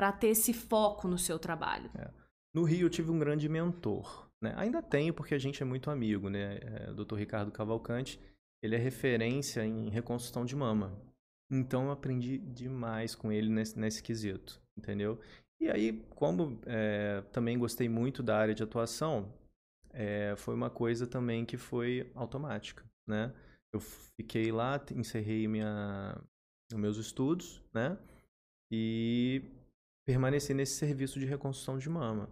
para 0.00 0.12
ter 0.12 0.28
esse 0.28 0.54
foco 0.54 1.06
no 1.06 1.18
seu 1.18 1.38
trabalho? 1.38 1.90
É. 1.94 2.10
No 2.54 2.64
Rio 2.64 2.86
eu 2.86 2.90
tive 2.90 3.10
um 3.10 3.18
grande 3.18 3.46
mentor. 3.50 4.30
Né? 4.42 4.54
Ainda 4.56 4.80
tenho, 4.80 5.12
porque 5.12 5.34
a 5.34 5.38
gente 5.38 5.62
é 5.62 5.66
muito 5.66 5.90
amigo, 5.90 6.30
né? 6.30 6.58
É, 6.62 6.92
Dr. 6.94 7.16
Ricardo 7.16 7.52
Cavalcante, 7.52 8.18
ele 8.62 8.74
é 8.74 8.78
referência 8.78 9.62
em 9.62 9.90
reconstrução 9.90 10.46
de 10.46 10.56
mama. 10.56 10.98
Então 11.52 11.84
eu 11.84 11.90
aprendi 11.90 12.38
demais 12.38 13.14
com 13.14 13.30
ele 13.30 13.50
nesse, 13.50 13.78
nesse 13.78 14.02
quesito, 14.02 14.58
entendeu? 14.74 15.20
E 15.60 15.68
aí, 15.68 15.92
como 16.16 16.58
é, 16.64 17.22
também 17.30 17.58
gostei 17.58 17.86
muito 17.86 18.22
da 18.22 18.38
área 18.38 18.54
de 18.54 18.62
atuação, 18.62 19.30
é, 19.90 20.34
foi 20.34 20.54
uma 20.54 20.70
coisa 20.70 21.06
também 21.06 21.44
que 21.44 21.58
foi 21.58 22.10
automática, 22.14 22.90
né? 23.06 23.34
Eu 23.70 23.80
fiquei 23.80 24.50
lá, 24.50 24.82
encerrei 24.96 25.46
minha, 25.46 26.18
meus 26.72 26.96
estudos, 26.96 27.62
né? 27.74 27.98
E 28.72 29.59
permanecer 30.10 30.56
nesse 30.56 30.74
serviço 30.74 31.20
de 31.20 31.26
reconstrução 31.26 31.78
de 31.78 31.88
mama. 31.88 32.28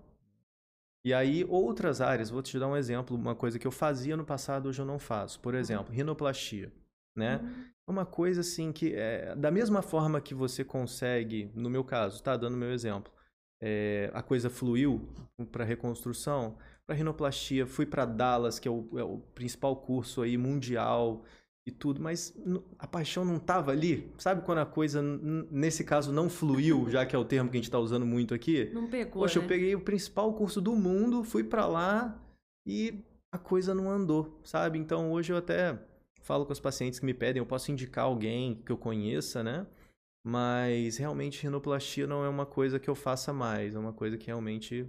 E 1.05 1.15
aí, 1.15 1.45
outras 1.49 2.01
áreas, 2.01 2.29
vou 2.29 2.43
te 2.43 2.59
dar 2.59 2.67
um 2.67 2.77
exemplo, 2.77 3.17
uma 3.17 3.35
coisa 3.35 3.57
que 3.57 3.67
eu 3.67 3.71
fazia 3.71 4.17
no 4.17 4.25
passado, 4.25 4.69
hoje 4.69 4.83
eu 4.83 4.85
não 4.85 4.99
faço. 4.99 5.39
Por 5.39 5.55
exemplo, 5.55 5.95
rinoplastia. 5.95 6.73
Né? 7.17 7.37
Uhum. 7.37 7.65
É 7.87 7.91
uma 7.91 8.05
coisa 8.05 8.41
assim 8.41 8.73
que, 8.73 8.95
é, 8.95 9.35
da 9.37 9.51
mesma 9.51 9.81
forma 9.81 10.21
que 10.21 10.35
você 10.35 10.65
consegue, 10.65 11.51
no 11.55 11.71
meu 11.71 11.85
caso, 11.85 12.21
tá 12.21 12.37
dando 12.37 12.57
meu 12.57 12.73
exemplo, 12.73 13.13
é, 13.61 14.11
a 14.13 14.23
coisa 14.23 14.51
fluiu 14.51 15.09
para 15.53 15.65
reconstrução, 15.65 16.59
para 16.85 16.97
rinoplastia, 16.97 17.65
fui 17.65 17.87
para 17.87 18.05
Dallas, 18.05 18.59
que 18.59 18.67
é 18.67 18.71
o, 18.71 18.89
é 18.99 19.05
o, 19.05 19.19
principal 19.35 19.77
curso 19.77 20.23
aí 20.23 20.37
mundial 20.37 21.23
e 21.69 21.71
tudo, 21.71 22.01
mas 22.01 22.35
a 22.79 22.87
paixão 22.87 23.25
não 23.25 23.37
estava 23.37 23.71
ali. 23.71 24.11
Sabe 24.19 24.43
quando 24.43 24.59
a 24.59 24.67
coisa, 24.67 25.03
nesse 25.03 25.85
caso, 25.85 26.13
não 26.13 26.29
fluiu, 26.29 26.89
já 26.91 27.05
que 27.07 27.15
é 27.15 27.19
o 27.19 27.25
termo 27.25 27.51
que 27.51 27.57
a 27.57 27.59
gente 27.59 27.69
está 27.69 27.79
usando 27.79 28.05
muito 28.07 28.35
aqui? 28.35 28.71
Não 28.73 28.89
pegou. 28.89 29.23
Poxa, 29.23 29.39
né? 29.39 29.45
eu 29.45 29.49
peguei 29.49 29.75
o 29.75 29.81
principal 29.81 30.33
curso 30.35 30.61
do 30.61 30.75
mundo, 30.75 31.23
fui 31.23 31.45
para 31.45 31.67
lá 31.67 32.19
e 32.67 33.05
a 33.33 33.39
coisa 33.39 33.75
não 33.75 33.91
andou, 33.91 34.41
sabe? 34.43 34.79
Então 34.79 35.13
hoje 35.13 35.33
eu 35.33 35.37
até 35.37 35.79
falo 36.23 36.45
com 36.45 36.53
os 36.53 36.61
pacientes 36.61 36.99
que 36.99 37.07
me 37.07 37.15
pedem, 37.15 37.41
eu 37.41 37.47
posso 37.47 37.71
indicar 37.71 38.05
alguém 38.05 38.63
que 38.65 38.73
eu 38.73 38.77
conheça, 38.77 39.43
né? 39.43 39.67
Mas 40.27 40.97
realmente 40.97 41.43
rinoplastia 41.43 42.07
não 42.07 42.25
é 42.25 42.29
uma 42.29 42.45
coisa 42.45 42.79
que 42.79 42.89
eu 42.89 42.95
faça 42.95 43.33
mais, 43.33 43.75
é 43.75 43.79
uma 43.79 43.93
coisa 43.93 44.19
que 44.19 44.27
realmente 44.27 44.87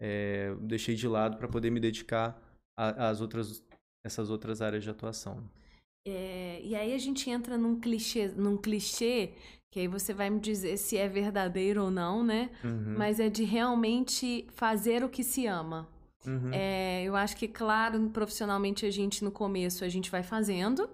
é, 0.00 0.54
deixei 0.60 0.94
de 0.94 1.06
lado 1.06 1.36
para 1.36 1.48
poder 1.48 1.70
me 1.70 1.80
dedicar 1.80 2.40
às 2.76 3.20
outras 3.20 3.64
essas 4.04 4.28
outras 4.28 4.60
áreas 4.60 4.84
de 4.84 4.90
atuação. 4.90 5.42
É, 6.06 6.60
e 6.62 6.74
aí 6.76 6.92
a 6.92 6.98
gente 6.98 7.30
entra 7.30 7.56
num 7.56 7.78
clichê, 7.80 8.28
num 8.28 8.56
clichê 8.56 9.32
que 9.74 9.80
aí 9.80 9.88
você 9.88 10.14
vai 10.14 10.30
me 10.30 10.38
dizer 10.38 10.76
se 10.76 10.96
é 10.96 11.08
verdadeiro 11.08 11.82
ou 11.82 11.90
não, 11.90 12.22
né? 12.22 12.48
Uhum. 12.62 12.94
Mas 12.96 13.18
é 13.18 13.28
de 13.28 13.42
realmente 13.42 14.46
fazer 14.52 15.02
o 15.02 15.08
que 15.08 15.24
se 15.24 15.46
ama. 15.46 15.88
Uhum. 16.24 16.50
É, 16.52 17.02
eu 17.02 17.16
acho 17.16 17.36
que, 17.36 17.48
claro, 17.48 18.08
profissionalmente 18.10 18.86
a 18.86 18.90
gente 18.90 19.24
no 19.24 19.32
começo 19.32 19.84
a 19.84 19.88
gente 19.88 20.12
vai 20.12 20.22
fazendo, 20.22 20.88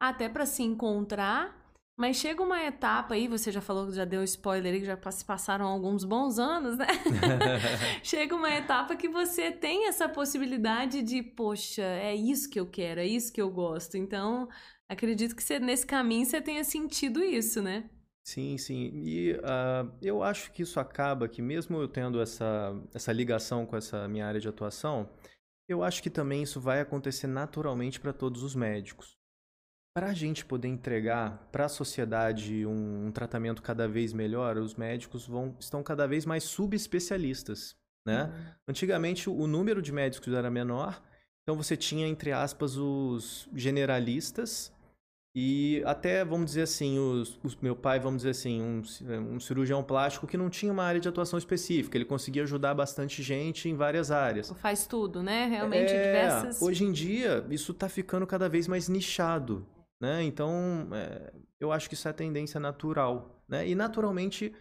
até 0.00 0.26
para 0.26 0.46
se 0.46 0.62
encontrar 0.62 1.63
mas 1.96 2.16
chega 2.16 2.42
uma 2.42 2.60
etapa 2.64 3.14
aí, 3.14 3.28
você 3.28 3.52
já 3.52 3.60
falou, 3.60 3.92
já 3.92 4.04
deu 4.04 4.24
spoiler 4.24 4.74
aí, 4.74 4.80
que 4.80 4.86
já 4.86 4.98
se 5.12 5.24
passaram 5.24 5.66
alguns 5.66 6.04
bons 6.04 6.38
anos, 6.40 6.76
né? 6.76 6.86
chega 8.02 8.34
uma 8.34 8.50
etapa 8.50 8.96
que 8.96 9.08
você 9.08 9.52
tem 9.52 9.86
essa 9.86 10.08
possibilidade 10.08 11.02
de, 11.02 11.22
poxa, 11.22 11.82
é 11.82 12.14
isso 12.14 12.50
que 12.50 12.58
eu 12.58 12.66
quero, 12.66 13.00
é 13.00 13.06
isso 13.06 13.32
que 13.32 13.40
eu 13.40 13.48
gosto. 13.48 13.96
Então, 13.96 14.48
acredito 14.88 15.36
que 15.36 15.42
você, 15.42 15.60
nesse 15.60 15.86
caminho 15.86 16.26
você 16.26 16.40
tenha 16.40 16.64
sentido 16.64 17.22
isso, 17.22 17.62
né? 17.62 17.88
Sim, 18.26 18.58
sim. 18.58 18.90
E 19.04 19.32
uh, 19.34 19.92
eu 20.02 20.22
acho 20.22 20.50
que 20.50 20.62
isso 20.62 20.80
acaba 20.80 21.28
que, 21.28 21.40
mesmo 21.40 21.76
eu 21.76 21.86
tendo 21.86 22.20
essa, 22.20 22.74
essa 22.92 23.12
ligação 23.12 23.64
com 23.66 23.76
essa 23.76 24.08
minha 24.08 24.26
área 24.26 24.40
de 24.40 24.48
atuação, 24.48 25.08
eu 25.68 25.82
acho 25.82 26.02
que 26.02 26.10
também 26.10 26.42
isso 26.42 26.60
vai 26.60 26.80
acontecer 26.80 27.26
naturalmente 27.26 28.00
para 28.00 28.12
todos 28.12 28.42
os 28.42 28.54
médicos. 28.54 29.16
Para 29.96 30.08
a 30.08 30.12
gente 30.12 30.44
poder 30.44 30.66
entregar 30.66 31.48
para 31.52 31.66
a 31.66 31.68
sociedade 31.68 32.66
um, 32.66 33.06
um, 33.06 33.12
tratamento 33.12 33.62
cada 33.62 33.86
vez 33.86 34.12
melhor, 34.12 34.58
os 34.58 34.74
médicos 34.74 35.24
vão, 35.24 35.54
estão 35.60 35.84
cada 35.84 36.04
vez 36.04 36.26
mais 36.26 36.42
subespecialistas. 36.42 37.76
Né? 38.04 38.24
Uhum. 38.24 38.54
Antigamente, 38.68 39.30
o 39.30 39.46
número 39.46 39.80
de 39.80 39.92
médicos 39.92 40.34
era 40.34 40.50
menor, 40.50 41.00
então 41.42 41.56
você 41.56 41.76
tinha, 41.76 42.08
entre 42.08 42.32
aspas, 42.32 42.76
os 42.76 43.48
generalistas 43.54 44.74
e 45.36 45.82
até, 45.84 46.24
vamos 46.24 46.46
dizer 46.46 46.62
assim, 46.62 46.96
os, 46.98 47.40
os, 47.42 47.56
meu 47.56 47.74
pai, 47.74 47.98
vamos 47.98 48.18
dizer 48.18 48.30
assim, 48.30 48.62
um, 48.62 48.82
um, 49.34 49.40
cirurgião 49.40 49.82
plástico 49.82 50.28
que 50.28 50.36
não 50.36 50.48
tinha 50.48 50.72
uma 50.72 50.84
área 50.84 51.00
de 51.00 51.08
atuação 51.08 51.36
específica. 51.36 51.98
Ele 51.98 52.04
conseguia 52.04 52.44
ajudar 52.44 52.72
bastante 52.72 53.20
gente 53.20 53.68
em 53.68 53.74
várias 53.74 54.12
áreas. 54.12 54.52
Faz 54.60 54.86
tudo, 54.86 55.24
né? 55.24 55.46
Realmente 55.46 55.92
é, 55.92 56.06
diversas. 56.06 56.62
Hoje 56.62 56.84
em 56.84 56.92
dia, 56.92 57.44
isso 57.50 57.72
está 57.72 57.88
ficando 57.88 58.24
cada 58.28 58.48
vez 58.48 58.68
mais 58.68 58.88
nichado. 58.88 59.66
Né? 60.04 60.22
Então, 60.22 60.86
é, 60.92 61.32
eu 61.58 61.72
acho 61.72 61.88
que 61.88 61.94
isso 61.94 62.06
é 62.06 62.12
tendência 62.12 62.60
natural. 62.60 63.42
Né? 63.48 63.66
E, 63.66 63.74
naturalmente, 63.74 64.54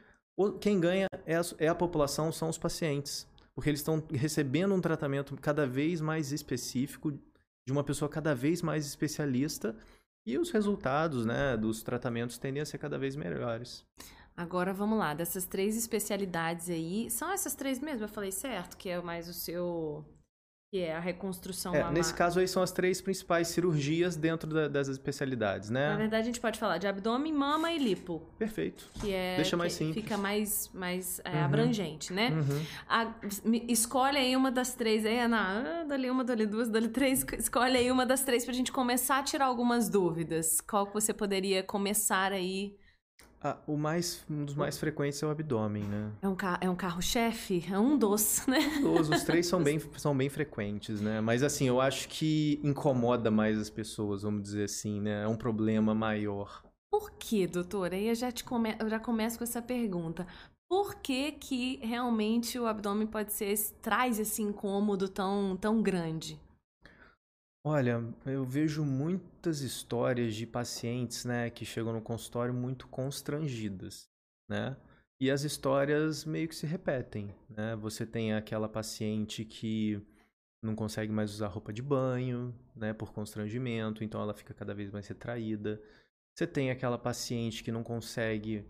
quem 0.61 0.79
ganha 0.79 1.07
é 1.25 1.35
a, 1.35 1.41
é 1.59 1.67
a 1.67 1.75
população, 1.75 2.31
são 2.31 2.47
os 2.47 2.57
pacientes. 2.57 3.27
Porque 3.53 3.69
eles 3.69 3.81
estão 3.81 4.01
recebendo 4.09 4.73
um 4.73 4.79
tratamento 4.79 5.35
cada 5.35 5.67
vez 5.67 5.99
mais 5.99 6.31
específico, 6.31 7.11
de 7.11 7.71
uma 7.73 7.83
pessoa 7.83 8.07
cada 8.07 8.33
vez 8.33 8.61
mais 8.61 8.85
especialista, 8.85 9.75
e 10.25 10.37
os 10.37 10.49
resultados 10.49 11.25
né, 11.25 11.57
dos 11.57 11.83
tratamentos 11.83 12.37
tendem 12.37 12.61
a 12.61 12.65
ser 12.65 12.77
cada 12.77 12.97
vez 12.97 13.13
melhores. 13.17 13.85
Agora 14.35 14.73
vamos 14.73 14.97
lá, 14.97 15.13
dessas 15.13 15.45
três 15.45 15.75
especialidades 15.75 16.69
aí, 16.69 17.09
são 17.11 17.29
essas 17.31 17.53
três 17.53 17.79
mesmo? 17.79 18.05
Eu 18.05 18.09
falei 18.09 18.31
certo? 18.31 18.77
Que 18.77 18.89
é 18.89 19.01
mais 19.01 19.27
o 19.27 19.33
seu 19.33 20.05
que 20.73 20.79
é 20.79 20.95
a 20.95 20.99
reconstrução 20.99 21.75
é, 21.75 21.91
Nesse 21.91 22.11
caso 22.15 22.39
aí 22.39 22.47
são 22.47 22.63
as 22.63 22.71
três 22.71 22.99
principais 22.99 23.47
cirurgias 23.49 24.15
dentro 24.15 24.51
da, 24.51 24.67
das 24.67 24.87
especialidades, 24.87 25.69
né? 25.69 25.91
Na 25.91 25.97
verdade, 25.97 26.23
a 26.23 26.25
gente 26.25 26.41
pode 26.41 26.57
falar 26.57 26.79
de 26.79 26.87
abdômen, 26.87 27.31
mama 27.31 27.71
e 27.71 27.77
lipo. 27.77 28.23
Perfeito. 28.39 28.89
Que 28.99 29.13
é 29.13 29.35
Deixa 29.35 29.55
mais 29.55 29.73
simples. 29.73 30.03
Fica 30.03 30.17
mais, 30.17 30.71
mais 30.73 31.21
é, 31.23 31.29
uhum. 31.29 31.45
abrangente, 31.45 32.11
né? 32.11 32.31
Uhum. 32.31 32.65
A, 32.89 33.13
escolhe 33.67 34.17
aí 34.17 34.35
uma 34.35 34.49
das 34.49 34.73
três 34.73 35.05
aí, 35.05 35.19
Ana. 35.19 35.81
Ah, 35.81 35.83
dali 35.83 36.09
uma, 36.09 36.23
dali 36.23 36.47
duas, 36.47 36.67
dali 36.67 36.89
três. 36.89 37.23
Escolhe 37.37 37.77
aí 37.77 37.91
uma 37.91 38.03
das 38.03 38.23
três 38.23 38.43
pra 38.43 38.51
gente 38.51 38.71
começar 38.71 39.19
a 39.19 39.23
tirar 39.23 39.45
algumas 39.45 39.89
dúvidas. 39.89 40.59
Qual 40.59 40.87
que 40.87 40.93
você 40.95 41.13
poderia 41.13 41.61
começar 41.61 42.31
aí 42.31 42.75
Ah, 43.45 43.57
o 43.67 43.75
mais, 43.75 44.23
um 44.29 44.45
dos 44.45 44.55
mais 44.55 44.77
frequentes 44.77 45.21
é 45.21 45.25
o 45.27 45.29
abdômen, 45.29 45.83
né? 45.83 46.11
É 46.21 46.29
um, 46.29 46.37
é 46.61 46.69
um 46.69 46.75
carro-chefe? 46.75 47.65
É 47.69 47.77
um 47.77 47.97
dos, 47.97 48.45
né? 48.47 48.59
Um 48.77 48.93
dos. 48.93 49.09
Os 49.09 49.23
três 49.23 49.45
são 49.47 49.61
bem, 49.61 49.79
são 49.97 50.15
bem 50.15 50.29
frequentes, 50.29 51.01
né? 51.01 51.19
Mas 51.19 51.43
assim, 51.43 51.67
eu 51.67 51.81
acho 51.81 52.07
que 52.07 52.61
incomoda 52.63 53.29
mais 53.29 53.59
as 53.59 53.69
pessoas, 53.69 54.21
vamos 54.21 54.43
dizer 54.43 54.63
assim, 54.63 55.01
né? 55.01 55.23
É 55.23 55.27
um 55.27 55.35
problema 55.35 55.93
maior. 55.93 56.63
Por 56.89 57.11
que, 57.11 57.45
doutora? 57.45 57.95
Aí 57.95 58.07
eu 58.07 58.15
já, 58.15 58.31
te 58.31 58.45
come... 58.45 58.77
eu 58.79 58.87
já 58.87 58.99
começo 58.99 59.37
com 59.37 59.43
essa 59.43 59.61
pergunta. 59.61 60.25
Por 60.69 60.95
que, 60.95 61.33
que 61.33 61.79
realmente 61.83 62.57
o 62.57 62.65
abdômen 62.65 63.07
pode 63.07 63.33
ser 63.33 63.53
traz 63.81 64.19
esse 64.19 64.41
incômodo 64.41 65.09
tão, 65.09 65.57
tão 65.57 65.81
grande? 65.81 66.39
Olha, 67.65 68.03
eu 68.25 68.43
vejo 68.43 68.83
muitas 68.83 69.61
histórias 69.61 70.35
de 70.35 70.45
pacientes, 70.45 71.23
né, 71.23 71.49
que 71.49 71.63
chegam 71.65 71.93
no 71.93 72.01
consultório 72.01 72.53
muito 72.53 72.87
constrangidas, 72.89 74.09
né? 74.49 74.75
E 75.19 75.31
as 75.31 75.43
histórias 75.43 76.25
meio 76.25 76.49
que 76.49 76.55
se 76.55 76.65
repetem, 76.65 77.33
né? 77.49 77.75
Você 77.77 78.05
tem 78.05 78.33
aquela 78.33 78.67
paciente 78.67 79.45
que 79.45 80.01
não 80.61 80.75
consegue 80.75 81.11
mais 81.13 81.31
usar 81.31 81.47
roupa 81.47 81.71
de 81.71 81.81
banho, 81.81 82.53
né, 82.75 82.93
por 82.93 83.13
constrangimento, 83.13 84.03
então 84.03 84.21
ela 84.21 84.33
fica 84.33 84.53
cada 84.53 84.73
vez 84.73 84.91
mais 84.91 85.07
retraída. 85.07 85.81
Você 86.35 86.45
tem 86.45 86.69
aquela 86.71 86.97
paciente 86.97 87.63
que 87.63 87.71
não 87.71 87.83
consegue 87.83 88.65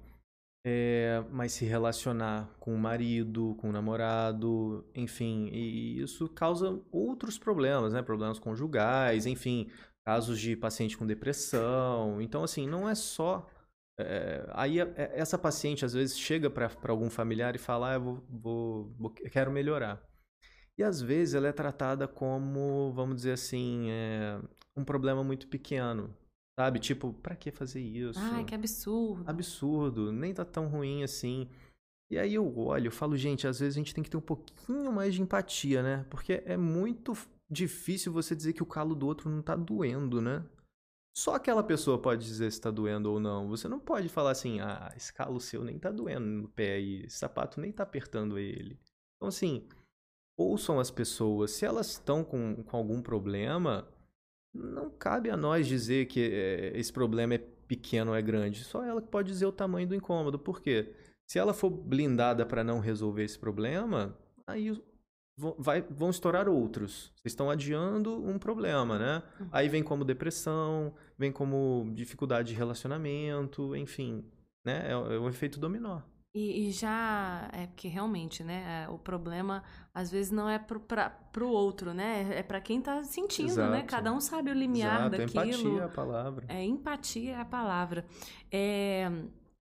é, 0.65 1.23
mas 1.29 1.51
se 1.51 1.65
relacionar 1.65 2.49
com 2.59 2.73
o 2.73 2.77
marido, 2.77 3.55
com 3.59 3.69
o 3.69 3.71
namorado, 3.71 4.85
enfim, 4.95 5.49
e 5.51 6.01
isso 6.01 6.29
causa 6.29 6.81
outros 6.91 7.37
problemas, 7.37 7.93
né? 7.93 8.01
Problemas 8.01 8.39
conjugais, 8.39 9.25
enfim, 9.25 9.69
casos 10.05 10.39
de 10.39 10.55
paciente 10.55 10.97
com 10.97 11.05
depressão. 11.05 12.21
Então, 12.21 12.43
assim, 12.43 12.67
não 12.67 12.87
é 12.89 12.95
só. 12.95 13.47
É, 13.99 14.45
aí 14.53 14.79
essa 14.79 15.37
paciente 15.37 15.85
às 15.85 15.93
vezes 15.93 16.17
chega 16.17 16.49
para 16.49 16.71
algum 16.87 17.09
familiar 17.09 17.55
e 17.55 17.59
fala: 17.59 17.91
ah, 17.91 17.93
eu 17.95 18.01
vou, 18.01 18.23
vou, 18.29 18.95
vou, 18.97 19.09
quero 19.11 19.51
melhorar. 19.51 20.01
E 20.77 20.83
às 20.83 21.01
vezes 21.01 21.35
ela 21.35 21.47
é 21.47 21.51
tratada 21.51 22.07
como, 22.07 22.91
vamos 22.93 23.17
dizer 23.17 23.33
assim, 23.33 23.89
é, 23.91 24.39
um 24.75 24.83
problema 24.83 25.23
muito 25.23 25.47
pequeno. 25.47 26.15
Sabe? 26.59 26.79
Tipo, 26.79 27.13
pra 27.13 27.35
que 27.35 27.51
fazer 27.51 27.81
isso? 27.81 28.19
Ai, 28.19 28.43
que 28.43 28.53
absurdo. 28.53 29.23
Absurdo, 29.27 30.11
nem 30.11 30.33
tá 30.33 30.45
tão 30.45 30.67
ruim 30.67 31.03
assim. 31.03 31.49
E 32.11 32.17
aí 32.17 32.35
eu 32.35 32.57
olho, 32.57 32.87
eu 32.87 32.91
falo, 32.91 33.17
gente, 33.17 33.47
às 33.47 33.59
vezes 33.59 33.75
a 33.75 33.79
gente 33.79 33.93
tem 33.93 34.03
que 34.03 34.09
ter 34.09 34.17
um 34.17 34.21
pouquinho 34.21 34.91
mais 34.91 35.15
de 35.15 35.21
empatia, 35.21 35.81
né? 35.81 36.05
Porque 36.09 36.43
é 36.45 36.55
muito 36.55 37.13
difícil 37.49 38.13
você 38.13 38.35
dizer 38.35 38.53
que 38.53 38.61
o 38.61 38.67
calo 38.67 38.93
do 38.93 39.07
outro 39.07 39.29
não 39.29 39.41
tá 39.41 39.55
doendo, 39.55 40.21
né? 40.21 40.45
Só 41.15 41.35
aquela 41.35 41.63
pessoa 41.63 42.01
pode 42.01 42.23
dizer 42.25 42.51
se 42.51 42.61
tá 42.61 42.71
doendo 42.71 43.11
ou 43.11 43.19
não. 43.19 43.47
Você 43.47 43.67
não 43.67 43.79
pode 43.79 44.09
falar 44.09 44.31
assim, 44.31 44.59
ah, 44.59 44.91
esse 44.95 45.13
calo 45.13 45.39
seu 45.39 45.63
nem 45.63 45.77
tá 45.77 45.91
doendo 45.91 46.25
no 46.25 46.49
pé 46.49 46.79
e 46.79 47.05
esse 47.05 47.17
sapato 47.17 47.61
nem 47.61 47.71
tá 47.71 47.83
apertando 47.83 48.37
ele. 48.37 48.79
Então, 49.15 49.27
assim, 49.27 49.67
ouçam 50.37 50.79
as 50.79 50.89
pessoas. 50.89 51.51
Se 51.51 51.65
elas 51.65 51.91
estão 51.91 52.23
com, 52.23 52.63
com 52.63 52.77
algum 52.77 53.01
problema, 53.01 53.87
não 54.53 54.89
cabe 54.89 55.29
a 55.29 55.37
nós 55.37 55.67
dizer 55.67 56.05
que 56.05 56.21
é, 56.21 56.77
esse 56.77 56.93
problema 56.93 57.35
é 57.35 57.37
pequeno 57.67 58.11
ou 58.11 58.17
é 58.17 58.21
grande. 58.21 58.63
Só 58.63 58.83
ela 58.83 59.01
que 59.01 59.07
pode 59.07 59.29
dizer 59.29 59.45
o 59.45 59.51
tamanho 59.51 59.87
do 59.87 59.95
incômodo. 59.95 60.37
Por 60.37 60.61
quê? 60.61 60.93
Se 61.25 61.39
ela 61.39 61.53
for 61.53 61.69
blindada 61.69 62.45
para 62.45 62.63
não 62.63 62.79
resolver 62.79 63.23
esse 63.23 63.39
problema, 63.39 64.15
aí 64.45 64.71
vai, 65.57 65.81
vão 65.81 66.09
estourar 66.09 66.47
outros. 66.47 67.11
Vocês 67.15 67.31
estão 67.31 67.49
adiando 67.49 68.23
um 68.23 68.37
problema, 68.37 68.99
né? 68.99 69.23
Uhum. 69.39 69.47
Aí 69.51 69.69
vem 69.69 69.81
como 69.81 70.05
depressão, 70.05 70.93
vem 71.17 71.31
como 71.31 71.91
dificuldade 71.95 72.49
de 72.49 72.55
relacionamento, 72.55 73.75
enfim, 73.75 74.23
né? 74.63 74.87
É, 74.87 74.91
é 74.91 74.95
o 74.95 75.27
efeito 75.27 75.59
dominó. 75.59 76.01
E, 76.35 76.67
e, 76.67 76.71
já 76.71 77.47
é 77.53 77.67
porque 77.67 77.87
realmente, 77.87 78.43
né? 78.43 78.85
É, 78.85 78.89
o 78.89 78.97
problema 78.97 79.63
às 79.93 80.09
vezes 80.09 80.31
não 80.31 80.49
é 80.49 80.57
pro, 80.57 80.79
pra, 80.79 81.09
pro 81.09 81.47
outro, 81.47 81.93
né? 81.93 82.39
É 82.39 82.41
para 82.41 82.59
quem 82.59 82.81
tá 82.81 83.03
sentindo, 83.03 83.49
né? 83.49 83.51
Exato. 83.51 83.71
né? 83.71 83.81
Cada 83.83 84.11
um 84.11 84.19
sabe 84.19 84.49
o 84.49 84.53
limiar 84.53 85.13
Exato. 85.13 85.17
daquilo. 85.17 85.43
Empatia 85.43 85.81
é 85.81 85.83
a 85.83 85.89
palavra. 85.89 86.45
É, 86.49 86.63
empatia 86.63 87.31
é 87.33 87.39
a 87.39 87.45
palavra. 87.45 88.05
É, 88.51 89.11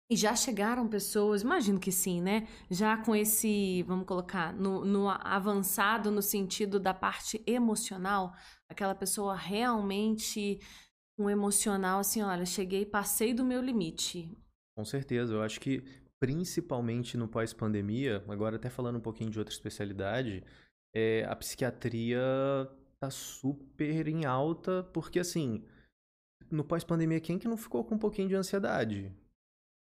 e 0.10 0.16
já 0.16 0.36
chegaram 0.36 0.88
pessoas, 0.88 1.42
imagino 1.42 1.80
que 1.80 1.92
sim, 1.92 2.22
né? 2.22 2.48
Já 2.70 2.98
com 2.98 3.16
esse, 3.16 3.84
vamos 3.84 4.06
colocar, 4.06 4.54
no, 4.54 4.84
no 4.84 5.10
avançado 5.10 6.12
no 6.12 6.22
sentido 6.22 6.80
da 6.80 6.94
parte 6.94 7.42
emocional, 7.46 8.34
aquela 8.70 8.96
pessoa 8.96 9.36
realmente 9.36 10.60
um 11.18 11.30
emocional 11.30 12.00
assim, 12.00 12.22
olha, 12.22 12.46
cheguei, 12.46 12.86
passei 12.86 13.34
do 13.34 13.44
meu 13.44 13.62
limite. 13.62 14.32
Com 14.78 14.86
certeza, 14.86 15.34
eu 15.34 15.42
acho 15.42 15.60
que 15.60 15.84
principalmente 16.20 17.18
no 17.18 17.28
pós-pandemia, 17.28 18.24
agora 18.28 18.56
até 18.56 18.70
falando 18.70 18.98
um 18.98 19.02
pouquinho 19.02 19.30
de 19.30 19.40
outra 19.40 19.54
especialidade, 19.54 20.44
é, 20.96 21.26
a 21.26 21.36
psiquiatria 21.36 22.20
tá 23.00 23.10
super 23.10 24.08
em 24.08 24.26
alta, 24.26 24.84
porque 24.94 25.20
assim, 25.20 25.64
no 26.50 26.64
pós-pandemia, 26.64 27.20
quem 27.20 27.38
que 27.38 27.48
não 27.48 27.58
ficou 27.58 27.84
com 27.84 27.96
um 27.96 28.00
pouquinho 28.00 28.28
de 28.28 28.36
ansiedade? 28.36 29.14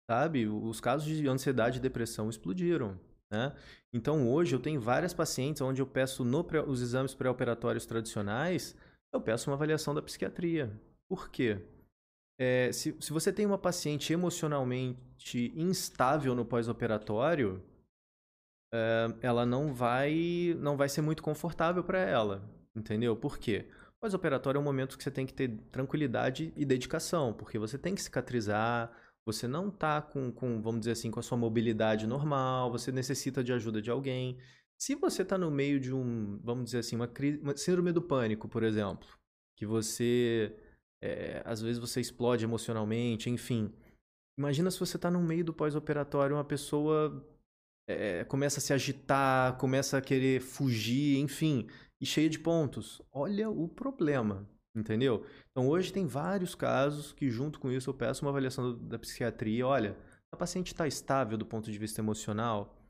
Sabe? 0.10 0.47
Os 0.47 0.79
casos 0.79 1.07
de 1.07 1.27
ansiedade 1.27 1.77
e 1.77 1.81
depressão 1.81 2.29
explodiram. 2.29 2.99
Né? 3.31 3.55
Então 3.93 4.29
hoje 4.29 4.53
eu 4.53 4.60
tenho 4.60 4.81
várias 4.81 5.13
pacientes 5.13 5.62
onde 5.62 5.81
eu 5.81 5.88
peço 5.88 6.25
no 6.25 6.43
pré, 6.43 6.62
os 6.62 6.81
exames 6.81 7.15
pré-operatórios 7.15 7.86
tradicionais, 7.86 8.75
eu 9.13 9.21
peço 9.21 9.49
uma 9.49 9.55
avaliação 9.55 9.93
da 9.93 10.01
psiquiatria. 10.01 10.71
Por 11.07 11.29
quê? 11.29 11.60
É, 12.43 12.71
se, 12.71 12.97
se 12.99 13.13
você 13.13 13.32
tem 13.32 13.45
uma 13.45 13.60
paciente 13.60 14.12
emocionalmente 14.12 15.54
instável 15.56 16.34
no 16.34 16.43
pós-operatório, 16.43 17.63
é, 18.73 19.15
ela 19.21 19.45
não 19.45 19.71
vai, 19.71 20.56
não 20.58 20.75
vai 20.75 20.89
ser 20.89 21.04
muito 21.04 21.21
confortável 21.21 21.84
para 21.84 21.99
ela, 21.99 22.43
entendeu? 22.75 23.15
Por 23.15 23.38
quê? 23.38 23.69
Pós-operatório 23.99 24.58
é 24.58 24.60
um 24.60 24.63
momento 24.63 24.97
que 24.97 25.04
você 25.04 25.12
tem 25.12 25.27
que 25.27 25.36
ter 25.36 25.56
tranquilidade 25.71 26.51
e 26.56 26.65
dedicação, 26.65 27.32
porque 27.32 27.60
você 27.60 27.77
tem 27.77 27.93
que 27.93 28.01
cicatrizar, 28.01 28.91
você 29.23 29.47
não 29.47 29.69
está 29.69 30.01
com, 30.01 30.32
com, 30.32 30.60
vamos 30.63 30.80
dizer 30.80 30.93
assim, 30.93 31.12
com 31.12 31.19
a 31.19 31.23
sua 31.23 31.38
mobilidade 31.38 32.08
normal, 32.08 32.71
você 32.71 32.91
necessita 32.91 33.43
de 33.43 33.54
ajuda 33.54 33.80
de 33.80 33.91
alguém. 33.91 34.39
Se 34.80 34.95
você 34.95 35.21
está 35.21 35.38
no 35.38 35.51
meio 35.51 35.80
de 35.80 35.93
um, 35.93 36.39
vamos 36.43 36.65
dizer 36.65 36.80
assim, 36.80 36.95
uma, 36.95 37.08
crise, 37.08 37.38
uma 37.38 37.56
síndrome 37.56 37.91
do 37.91 38.01
pânico, 38.01 38.49
por 38.49 38.63
exemplo, 38.63 39.08
que 39.56 39.63
você 39.63 40.58
é, 41.01 41.41
às 41.45 41.61
vezes 41.61 41.79
você 41.79 41.99
explode 41.99 42.43
emocionalmente, 42.43 43.29
enfim. 43.29 43.73
Imagina 44.37 44.69
se 44.71 44.79
você 44.79 44.95
está 44.95 45.09
no 45.09 45.21
meio 45.21 45.43
do 45.43 45.53
pós-operatório, 45.53 46.35
uma 46.35 46.43
pessoa 46.43 47.25
é, 47.87 48.23
começa 48.25 48.59
a 48.59 48.61
se 48.61 48.73
agitar, 48.73 49.57
começa 49.57 49.97
a 49.97 50.01
querer 50.01 50.41
fugir, 50.41 51.17
enfim, 51.19 51.67
e 51.99 52.05
cheia 52.05 52.29
de 52.29 52.39
pontos. 52.39 53.01
Olha 53.11 53.49
o 53.49 53.67
problema, 53.67 54.47
entendeu? 54.75 55.25
Então 55.51 55.67
hoje 55.67 55.91
tem 55.91 56.05
vários 56.05 56.55
casos 56.55 57.13
que, 57.13 57.29
junto 57.29 57.59
com 57.59 57.71
isso, 57.71 57.89
eu 57.89 57.93
peço 57.93 58.23
uma 58.23 58.31
avaliação 58.31 58.77
da 58.77 58.97
psiquiatria. 58.97 59.65
Olha, 59.65 59.97
a 60.31 60.37
paciente 60.37 60.67
está 60.67 60.87
estável 60.87 61.37
do 61.37 61.45
ponto 61.45 61.71
de 61.71 61.77
vista 61.77 61.99
emocional, 61.99 62.80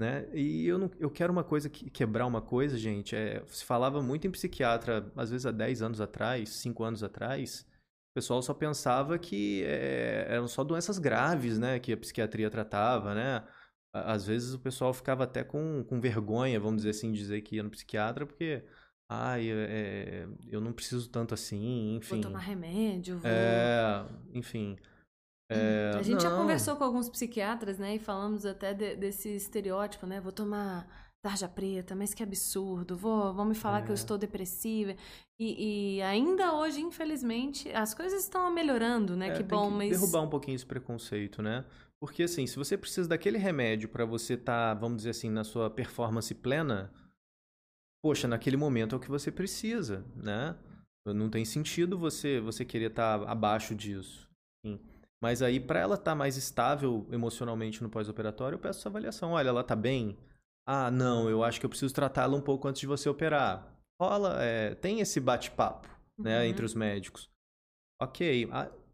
né? 0.00 0.26
E 0.32 0.66
eu, 0.66 0.78
não, 0.78 0.90
eu 0.98 1.10
quero 1.10 1.30
uma 1.30 1.44
coisa, 1.44 1.68
quebrar 1.68 2.26
uma 2.26 2.40
coisa, 2.40 2.78
gente. 2.78 3.14
É, 3.14 3.44
se 3.46 3.62
falava 3.62 4.00
muito 4.00 4.26
em 4.26 4.30
psiquiatra, 4.30 5.12
às 5.14 5.30
vezes 5.30 5.44
há 5.44 5.50
10 5.50 5.82
anos 5.82 6.00
atrás, 6.00 6.48
5 6.48 6.82
anos 6.82 7.04
atrás, 7.04 7.66
o 8.10 8.14
pessoal 8.14 8.40
só 8.40 8.54
pensava 8.54 9.18
que 9.18 9.62
é, 9.64 10.24
eram 10.30 10.48
só 10.48 10.64
doenças 10.64 10.98
graves, 10.98 11.58
né? 11.58 11.78
Que 11.78 11.92
a 11.92 11.96
psiquiatria 11.98 12.48
tratava, 12.50 13.14
né? 13.14 13.46
Às 13.92 14.24
vezes 14.24 14.54
o 14.54 14.58
pessoal 14.58 14.94
ficava 14.94 15.24
até 15.24 15.44
com, 15.44 15.84
com 15.84 16.00
vergonha, 16.00 16.58
vamos 16.58 16.78
dizer 16.78 16.90
assim, 16.90 17.12
dizer 17.12 17.42
que 17.42 17.56
ia 17.56 17.62
no 17.62 17.70
psiquiatra, 17.70 18.24
porque 18.24 18.64
ai, 19.06 19.50
é, 19.50 20.26
eu 20.48 20.62
não 20.62 20.72
preciso 20.72 21.10
tanto 21.10 21.34
assim, 21.34 21.96
enfim. 21.96 22.22
Vou 22.22 22.30
tomar 22.30 22.38
remédio, 22.38 23.18
vou... 23.18 23.30
É, 23.30 24.06
enfim. 24.32 24.78
É, 25.50 25.90
a 25.96 26.02
gente 26.02 26.14
não. 26.14 26.20
já 26.20 26.36
conversou 26.36 26.76
com 26.76 26.84
alguns 26.84 27.08
psiquiatras, 27.08 27.76
né? 27.76 27.96
E 27.96 27.98
falamos 27.98 28.46
até 28.46 28.72
de, 28.72 28.94
desse 28.94 29.28
estereótipo, 29.30 30.06
né? 30.06 30.20
Vou 30.20 30.30
tomar 30.30 30.86
tarja 31.20 31.48
preta, 31.48 31.94
mas 31.96 32.14
que 32.14 32.22
absurdo. 32.22 32.96
Vou, 32.96 33.34
vão 33.34 33.44
me 33.44 33.54
falar 33.54 33.80
é. 33.80 33.82
que 33.82 33.88
eu 33.88 33.94
é. 33.94 33.94
estou 33.94 34.16
depressiva. 34.16 34.94
E, 35.40 35.96
e, 35.96 36.02
ainda 36.02 36.54
hoje, 36.54 36.80
infelizmente, 36.80 37.68
as 37.72 37.92
coisas 37.92 38.22
estão 38.22 38.48
melhorando, 38.52 39.16
né? 39.16 39.30
É, 39.30 39.32
que 39.32 39.42
bom, 39.42 39.68
que 39.70 39.76
mas. 39.76 39.90
Derrubar 39.90 40.22
um 40.22 40.30
pouquinho 40.30 40.54
esse 40.54 40.64
preconceito, 40.64 41.42
né? 41.42 41.64
Porque, 42.00 42.22
assim, 42.22 42.46
se 42.46 42.56
você 42.56 42.78
precisa 42.78 43.08
daquele 43.08 43.36
remédio 43.36 43.88
para 43.88 44.04
você 44.04 44.34
estar, 44.34 44.74
tá, 44.74 44.80
vamos 44.80 44.98
dizer 44.98 45.10
assim, 45.10 45.28
na 45.28 45.42
sua 45.42 45.68
performance 45.68 46.32
plena, 46.32 46.92
poxa, 48.02 48.28
naquele 48.28 48.56
momento 48.56 48.94
é 48.94 48.98
o 48.98 49.00
que 49.00 49.10
você 49.10 49.32
precisa, 49.32 50.04
né? 50.14 50.56
Não 51.06 51.28
tem 51.28 51.44
sentido 51.44 51.98
você, 51.98 52.40
você 52.40 52.64
querer 52.64 52.90
estar 52.90 53.18
tá 53.18 53.30
abaixo 53.30 53.74
disso. 53.74 54.28
Sim. 54.64 54.78
Mas 55.20 55.42
aí, 55.42 55.60
para 55.60 55.78
ela 55.78 55.96
estar 55.96 56.12
tá 56.12 56.14
mais 56.14 56.36
estável 56.36 57.06
emocionalmente 57.12 57.82
no 57.82 57.90
pós-operatório, 57.90 58.56
eu 58.56 58.58
peço 58.58 58.80
essa 58.80 58.88
avaliação. 58.88 59.32
Olha, 59.32 59.48
ela 59.48 59.62
tá 59.62 59.76
bem? 59.76 60.16
Ah, 60.66 60.90
não, 60.90 61.28
eu 61.28 61.44
acho 61.44 61.60
que 61.60 61.66
eu 61.66 61.70
preciso 61.70 61.94
tratá-la 61.94 62.36
um 62.36 62.40
pouco 62.40 62.66
antes 62.68 62.80
de 62.80 62.86
você 62.86 63.08
operar. 63.08 63.66
Rola, 64.00 64.42
é, 64.42 64.74
tem 64.74 65.00
esse 65.00 65.20
bate-papo, 65.20 65.88
né, 66.18 66.38
uhum. 66.38 66.44
entre 66.44 66.64
os 66.64 66.74
médicos. 66.74 67.28
Ok, 68.00 68.48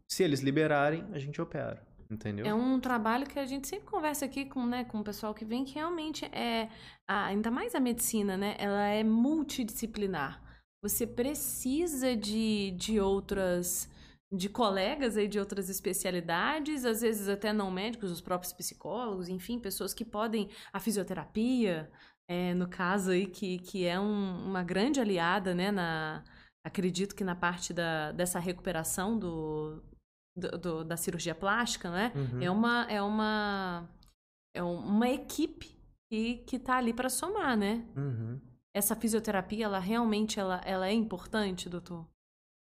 se 0.05 0.23
eles 0.23 0.41
liberarem, 0.41 1.05
a 1.13 1.19
gente 1.19 1.41
opera. 1.41 1.81
entendeu? 2.09 2.45
É 2.45 2.53
um 2.53 2.79
trabalho 2.79 3.25
que 3.25 3.39
a 3.39 3.45
gente 3.45 3.67
sempre 3.67 3.85
conversa 3.85 4.25
aqui 4.25 4.45
com, 4.45 4.65
né, 4.65 4.83
com 4.83 4.99
o 4.99 5.03
pessoal 5.03 5.33
que 5.33 5.45
vem, 5.45 5.63
que 5.63 5.75
realmente 5.75 6.25
é, 6.25 6.69
ainda 7.07 7.49
mais 7.49 7.73
a 7.73 7.79
medicina, 7.79 8.35
né? 8.35 8.55
Ela 8.57 8.87
é 8.87 9.03
multidisciplinar. 9.03 10.41
Você 10.83 11.07
precisa 11.07 12.15
de, 12.15 12.71
de 12.71 12.99
outras 12.99 13.89
de 14.31 14.49
colegas 14.49 15.15
aí 15.15 15.27
de 15.27 15.39
outras 15.39 15.69
especialidades, 15.69 16.83
às 16.83 17.01
vezes 17.01 17.29
até 17.29 17.53
não 17.53 17.71
médicos, 17.71 18.11
os 18.11 18.21
próprios 18.21 18.51
psicólogos, 18.51 19.29
enfim, 19.29 19.59
pessoas 19.59 19.93
que 19.93 20.03
podem 20.03 20.49
a 20.73 20.79
fisioterapia, 20.79 21.89
é, 22.29 22.53
no 22.53 22.67
caso 22.67 23.11
aí 23.11 23.25
que, 23.25 23.57
que 23.59 23.85
é 23.85 23.99
um, 23.99 24.45
uma 24.45 24.63
grande 24.63 24.99
aliada, 24.99 25.55
né, 25.55 25.71
na 25.71 26.23
acredito 26.65 27.15
que 27.15 27.23
na 27.23 27.35
parte 27.35 27.73
da, 27.73 28.11
dessa 28.11 28.39
recuperação 28.39 29.17
do, 29.17 29.81
do, 30.35 30.57
do 30.57 30.83
da 30.83 30.97
cirurgia 30.97 31.33
plástica, 31.33 31.89
né, 31.89 32.11
uhum. 32.13 32.41
é 32.41 32.51
uma 32.51 32.83
é 32.91 33.01
uma 33.01 33.89
é 34.53 34.61
uma 34.61 35.07
equipe 35.07 35.73
que 36.11 36.39
que 36.39 36.57
está 36.57 36.77
ali 36.77 36.93
para 36.93 37.09
somar, 37.09 37.55
né? 37.55 37.85
Uhum. 37.95 38.41
Essa 38.75 38.95
fisioterapia, 38.95 39.65
ela 39.65 39.79
realmente 39.79 40.37
ela, 40.37 40.61
ela 40.65 40.87
é 40.87 40.93
importante, 40.93 41.69
doutor? 41.69 42.05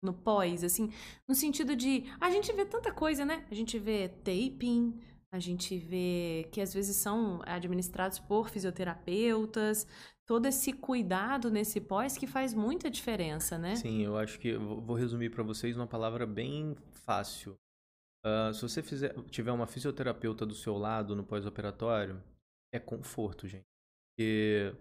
No 0.04 0.14
pós, 0.14 0.64
assim, 0.64 0.92
no 1.28 1.34
sentido 1.34 1.76
de 1.76 2.04
a 2.20 2.30
gente 2.30 2.52
vê 2.54 2.66
tanta 2.66 2.92
coisa, 2.92 3.26
né? 3.26 3.46
A 3.50 3.56
gente 3.56 3.80
vê 3.80 4.10
taping, 4.10 5.00
a 5.32 5.40
gente 5.40 5.78
vê 5.78 6.48
que 6.52 6.62
às 6.62 6.74
vezes 6.74 6.96
são 6.98 7.42
administrados 7.46 8.20
por 8.20 8.50
fisioterapeutas, 8.50 9.88
todo 10.26 10.46
esse 10.46 10.72
cuidado 10.74 11.50
nesse 11.50 11.82
pós 11.82 12.18
que 12.18 12.28
faz 12.28 12.54
muita 12.54 12.90
diferença, 12.90 13.58
né? 13.58 13.76
Sim, 13.76 14.02
eu 14.02 14.18
acho 14.18 14.40
que 14.40 14.50
eu 14.50 14.82
vou 14.82 14.96
resumir 14.96 15.30
para 15.30 15.44
vocês 15.44 15.76
uma 15.76 15.88
palavra 15.88 16.26
bem 16.26 16.76
fácil. 16.92 17.58
Uh, 18.26 18.54
se 18.54 18.62
você 18.62 18.82
fizer, 18.82 19.14
tiver 19.30 19.52
uma 19.52 19.68
fisioterapeuta 19.68 20.46
do 20.46 20.54
seu 20.56 20.78
lado 20.78 21.16
no 21.16 21.24
pós-operatório, 21.24 22.22
é 22.72 22.80
conforto, 22.80 23.48
gente. 23.48 23.66
Porque 24.16 24.74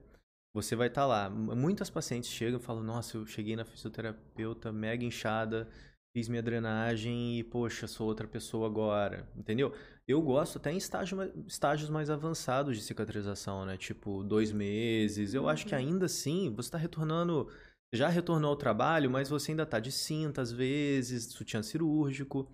você 0.54 0.76
vai 0.76 0.88
estar 0.88 1.02
tá 1.02 1.06
lá. 1.06 1.30
Muitas 1.30 1.88
pacientes 1.88 2.30
chegam 2.30 2.58
e 2.58 2.62
falam: 2.62 2.82
Nossa, 2.82 3.16
eu 3.16 3.26
cheguei 3.26 3.56
na 3.56 3.64
fisioterapeuta 3.64 4.70
mega 4.70 5.04
inchada, 5.04 5.68
fiz 6.14 6.28
minha 6.28 6.42
drenagem 6.42 7.38
e, 7.38 7.44
poxa, 7.44 7.86
sou 7.86 8.06
outra 8.06 8.28
pessoa 8.28 8.66
agora. 8.66 9.28
Entendeu? 9.34 9.74
Eu 10.06 10.20
gosto 10.20 10.58
até 10.58 10.72
em 10.72 10.76
estágio, 10.76 11.18
estágios 11.46 11.88
mais 11.88 12.10
avançados 12.10 12.76
de 12.76 12.82
cicatrização, 12.82 13.64
né? 13.64 13.76
Tipo, 13.76 14.22
dois 14.22 14.52
meses. 14.52 15.32
Eu 15.32 15.48
acho 15.48 15.66
que 15.66 15.74
uhum. 15.74 15.80
ainda 15.80 16.06
assim 16.06 16.52
você 16.54 16.68
está 16.68 16.78
retornando. 16.78 17.48
Já 17.94 18.08
retornou 18.08 18.50
ao 18.50 18.56
trabalho, 18.56 19.10
mas 19.10 19.28
você 19.28 19.52
ainda 19.52 19.64
está 19.64 19.78
de 19.78 19.92
cinta, 19.92 20.40
às 20.40 20.50
vezes, 20.50 21.24
sutiã 21.26 21.62
cirúrgico. 21.62 22.50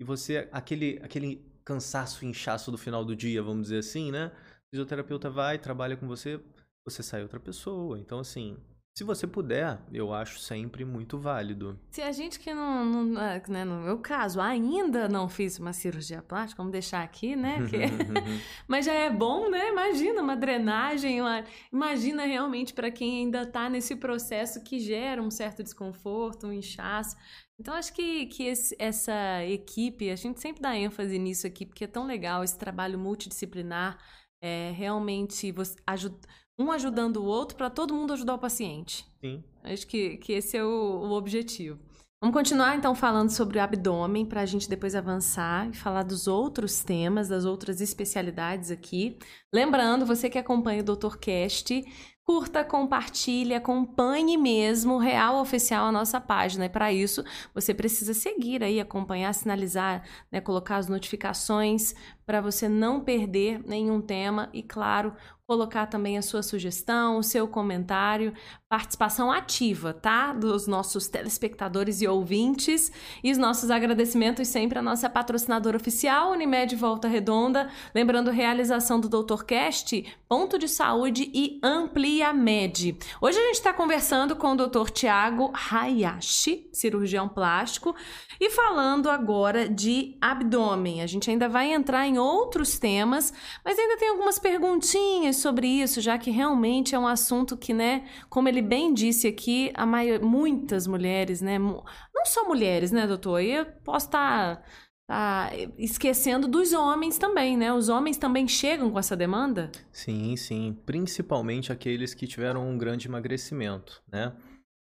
E 0.00 0.04
você, 0.04 0.48
aquele, 0.50 0.98
aquele 1.02 1.44
cansaço, 1.64 2.24
inchaço 2.24 2.72
do 2.72 2.78
final 2.78 3.04
do 3.04 3.14
dia, 3.14 3.40
vamos 3.40 3.64
dizer 3.64 3.78
assim, 3.78 4.10
né? 4.10 4.32
O 4.66 4.70
fisioterapeuta 4.70 5.30
vai, 5.30 5.58
trabalha 5.58 5.96
com 5.96 6.08
você 6.08 6.40
você 6.84 7.02
sai 7.02 7.22
outra 7.22 7.40
pessoa. 7.40 7.98
Então, 7.98 8.18
assim, 8.18 8.56
se 9.00 9.04
você 9.04 9.26
puder, 9.26 9.78
eu 9.92 10.12
acho 10.12 10.38
sempre 10.38 10.84
muito 10.84 11.18
válido. 11.18 11.78
Se 11.90 12.02
a 12.02 12.12
gente 12.12 12.38
que 12.38 12.52
não, 12.52 12.84
não 12.84 13.22
é, 13.22 13.42
né, 13.48 13.64
no 13.64 13.80
meu 13.80 13.98
caso, 13.98 14.40
ainda 14.40 15.08
não 15.08 15.28
fiz 15.28 15.58
uma 15.58 15.72
cirurgia 15.72 16.20
plástica, 16.20 16.58
vamos 16.60 16.72
deixar 16.72 17.02
aqui, 17.02 17.34
né? 17.36 17.58
Que... 17.66 17.78
Mas 18.68 18.84
já 18.84 18.92
é 18.92 19.08
bom, 19.08 19.48
né? 19.48 19.70
Imagina 19.70 20.20
uma 20.20 20.36
drenagem, 20.36 21.20
uma... 21.20 21.44
imagina 21.72 22.24
realmente 22.26 22.74
para 22.74 22.90
quem 22.90 23.20
ainda 23.20 23.42
está 23.42 23.70
nesse 23.70 23.96
processo 23.96 24.62
que 24.62 24.78
gera 24.78 25.22
um 25.22 25.30
certo 25.30 25.62
desconforto, 25.62 26.46
um 26.46 26.52
inchaço. 26.52 27.16
Então, 27.58 27.74
acho 27.74 27.92
que, 27.94 28.26
que 28.26 28.44
esse, 28.44 28.76
essa 28.78 29.44
equipe, 29.44 30.10
a 30.10 30.16
gente 30.16 30.40
sempre 30.40 30.60
dá 30.60 30.76
ênfase 30.76 31.18
nisso 31.18 31.46
aqui, 31.46 31.64
porque 31.64 31.84
é 31.84 31.86
tão 31.86 32.06
legal 32.06 32.42
esse 32.42 32.58
trabalho 32.58 32.98
multidisciplinar, 32.98 33.98
é, 34.42 34.72
realmente 34.74 35.52
você 35.52 35.76
ajuda 35.86 36.18
um 36.60 36.70
ajudando 36.70 37.16
o 37.16 37.24
outro 37.24 37.56
para 37.56 37.70
todo 37.70 37.94
mundo 37.94 38.12
ajudar 38.12 38.34
o 38.34 38.38
paciente. 38.38 39.06
Sim. 39.20 39.42
Acho 39.64 39.86
que, 39.86 40.16
que 40.18 40.32
esse 40.34 40.56
é 40.56 40.64
o, 40.64 40.68
o 40.68 41.12
objetivo. 41.12 41.78
Vamos 42.22 42.34
continuar 42.34 42.76
então 42.76 42.94
falando 42.94 43.30
sobre 43.30 43.58
o 43.58 43.62
abdômen 43.62 44.26
para 44.26 44.42
a 44.42 44.46
gente 44.46 44.68
depois 44.68 44.94
avançar 44.94 45.70
e 45.70 45.72
falar 45.74 46.02
dos 46.02 46.28
outros 46.28 46.84
temas, 46.84 47.28
das 47.28 47.46
outras 47.46 47.80
especialidades 47.80 48.70
aqui. 48.70 49.16
Lembrando, 49.50 50.04
você 50.04 50.28
que 50.28 50.36
acompanha 50.36 50.82
o 50.82 50.84
Dr. 50.84 51.16
Cast, 51.16 51.82
curta, 52.22 52.62
compartilhe, 52.62 53.54
acompanhe 53.54 54.36
mesmo 54.36 54.98
Real 54.98 55.40
Oficial 55.40 55.86
a 55.86 55.90
nossa 55.90 56.20
página. 56.20 56.66
E 56.66 56.68
para 56.68 56.92
isso, 56.92 57.24
você 57.54 57.72
precisa 57.72 58.12
seguir 58.14 58.62
aí, 58.62 58.78
acompanhar, 58.78 59.32
sinalizar, 59.32 60.04
né, 60.30 60.40
colocar 60.40 60.76
as 60.76 60.88
notificações 60.88 61.94
para 62.30 62.40
você 62.40 62.68
não 62.68 63.00
perder 63.00 63.60
nenhum 63.66 64.00
tema 64.00 64.48
e, 64.52 64.62
claro, 64.62 65.12
colocar 65.50 65.86
também 65.86 66.16
a 66.16 66.22
sua 66.22 66.44
sugestão, 66.44 67.18
o 67.18 67.24
seu 67.24 67.48
comentário, 67.48 68.32
participação 68.68 69.32
ativa, 69.32 69.92
tá? 69.92 70.32
Dos 70.32 70.68
nossos 70.68 71.08
telespectadores 71.08 72.00
e 72.00 72.06
ouvintes. 72.06 72.92
E 73.24 73.32
os 73.32 73.36
nossos 73.36 73.68
agradecimentos 73.68 74.46
sempre 74.46 74.78
à 74.78 74.82
nossa 74.82 75.10
patrocinadora 75.10 75.76
oficial, 75.76 76.30
Unimed 76.30 76.76
Volta 76.76 77.08
Redonda. 77.08 77.68
Lembrando, 77.92 78.30
realização 78.30 79.00
do 79.00 79.08
Dr. 79.08 79.42
Cast, 79.42 80.06
Ponto 80.28 80.56
de 80.56 80.68
Saúde 80.68 81.28
e 81.34 81.58
Amplia 81.64 82.32
Med. 82.32 82.96
Hoje 83.20 83.36
a 83.36 83.46
gente 83.46 83.56
está 83.56 83.72
conversando 83.72 84.36
com 84.36 84.52
o 84.52 84.56
Dr. 84.56 84.88
Tiago 84.90 85.52
Hayashi, 85.52 86.70
cirurgião 86.72 87.28
plástico, 87.28 87.92
e 88.40 88.50
falando 88.50 89.10
agora 89.10 89.68
de 89.68 90.16
abdômen. 90.20 91.02
A 91.02 91.08
gente 91.08 91.28
ainda 91.28 91.48
vai 91.48 91.72
entrar 91.72 92.06
em 92.06 92.19
outros 92.20 92.78
temas, 92.78 93.32
mas 93.64 93.78
ainda 93.78 93.96
tem 93.96 94.10
algumas 94.10 94.38
perguntinhas 94.38 95.36
sobre 95.36 95.66
isso, 95.66 96.00
já 96.00 96.16
que 96.18 96.30
realmente 96.30 96.94
é 96.94 96.98
um 96.98 97.06
assunto 97.06 97.56
que, 97.56 97.72
né, 97.72 98.06
como 98.28 98.48
ele 98.48 98.62
bem 98.62 98.94
disse 98.94 99.26
aqui, 99.26 99.70
a 99.74 99.84
maior, 99.84 100.20
muitas 100.20 100.86
mulheres, 100.86 101.40
né, 101.40 101.58
não 101.58 101.82
só 102.26 102.46
mulheres, 102.46 102.92
né, 102.92 103.06
doutor? 103.06 103.40
Eu 103.40 103.66
posso 103.84 104.06
estar 104.06 104.56
tá, 104.56 104.62
tá 105.08 105.50
esquecendo 105.78 106.46
dos 106.46 106.72
homens 106.72 107.18
também, 107.18 107.56
né? 107.56 107.72
Os 107.72 107.88
homens 107.88 108.16
também 108.16 108.46
chegam 108.46 108.90
com 108.90 108.98
essa 108.98 109.16
demanda? 109.16 109.70
Sim, 109.90 110.36
sim, 110.36 110.76
principalmente 110.86 111.72
aqueles 111.72 112.14
que 112.14 112.26
tiveram 112.26 112.68
um 112.68 112.78
grande 112.78 113.08
emagrecimento, 113.08 114.02
né? 114.10 114.32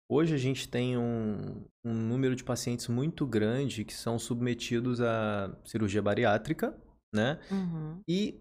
Hoje 0.10 0.34
a 0.34 0.38
gente 0.38 0.69
tem 0.69 0.97
um, 0.97 1.65
um 1.84 1.93
número 1.93 2.34
de 2.34 2.43
pacientes 2.43 2.88
muito 2.88 3.26
grande 3.26 3.84
que 3.84 3.93
são 3.93 4.17
submetidos 4.17 5.02
à 5.02 5.54
cirurgia 5.65 6.02
bariátrica, 6.02 6.73
né? 7.13 7.39
Uhum. 7.51 8.01
E 8.07 8.39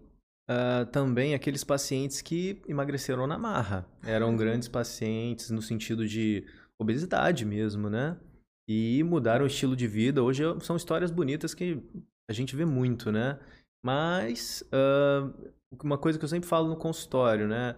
uh, 0.49 0.85
também 0.91 1.33
aqueles 1.33 1.63
pacientes 1.63 2.21
que 2.21 2.61
emagreceram 2.67 3.27
na 3.27 3.37
marra. 3.37 3.85
Eram 4.03 4.29
uhum. 4.29 4.37
grandes 4.37 4.67
pacientes 4.67 5.49
no 5.49 5.61
sentido 5.61 6.07
de 6.07 6.45
obesidade 6.79 7.45
mesmo, 7.45 7.89
né? 7.89 8.17
E 8.69 9.01
mudaram 9.03 9.45
o 9.45 9.47
estilo 9.47 9.75
de 9.75 9.87
vida. 9.87 10.23
Hoje 10.23 10.43
são 10.61 10.75
histórias 10.75 11.11
bonitas 11.11 11.53
que 11.53 11.81
a 12.29 12.33
gente 12.33 12.55
vê 12.55 12.65
muito, 12.65 13.11
né? 13.11 13.39
Mas 13.85 14.61
uh, 14.63 15.53
uma 15.81 15.97
coisa 15.97 16.19
que 16.19 16.25
eu 16.25 16.29
sempre 16.29 16.49
falo 16.49 16.67
no 16.67 16.77
consultório, 16.77 17.47
né? 17.47 17.75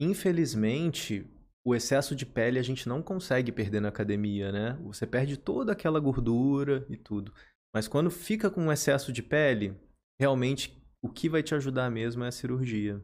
Infelizmente, 0.00 1.26
o 1.66 1.74
excesso 1.74 2.14
de 2.14 2.24
pele 2.24 2.58
a 2.58 2.62
gente 2.62 2.88
não 2.88 3.02
consegue 3.02 3.50
perder 3.50 3.80
na 3.80 3.88
academia, 3.88 4.52
né? 4.52 4.78
Você 4.84 5.06
perde 5.06 5.36
toda 5.36 5.72
aquela 5.72 5.98
gordura 5.98 6.86
e 6.88 6.96
tudo. 6.96 7.32
Mas 7.74 7.88
quando 7.88 8.10
fica 8.10 8.50
com 8.50 8.72
excesso 8.72 9.12
de 9.12 9.22
pele, 9.22 9.74
realmente 10.20 10.76
o 11.02 11.08
que 11.08 11.28
vai 11.28 11.42
te 11.42 11.54
ajudar 11.54 11.90
mesmo 11.90 12.24
é 12.24 12.28
a 12.28 12.32
cirurgia. 12.32 13.00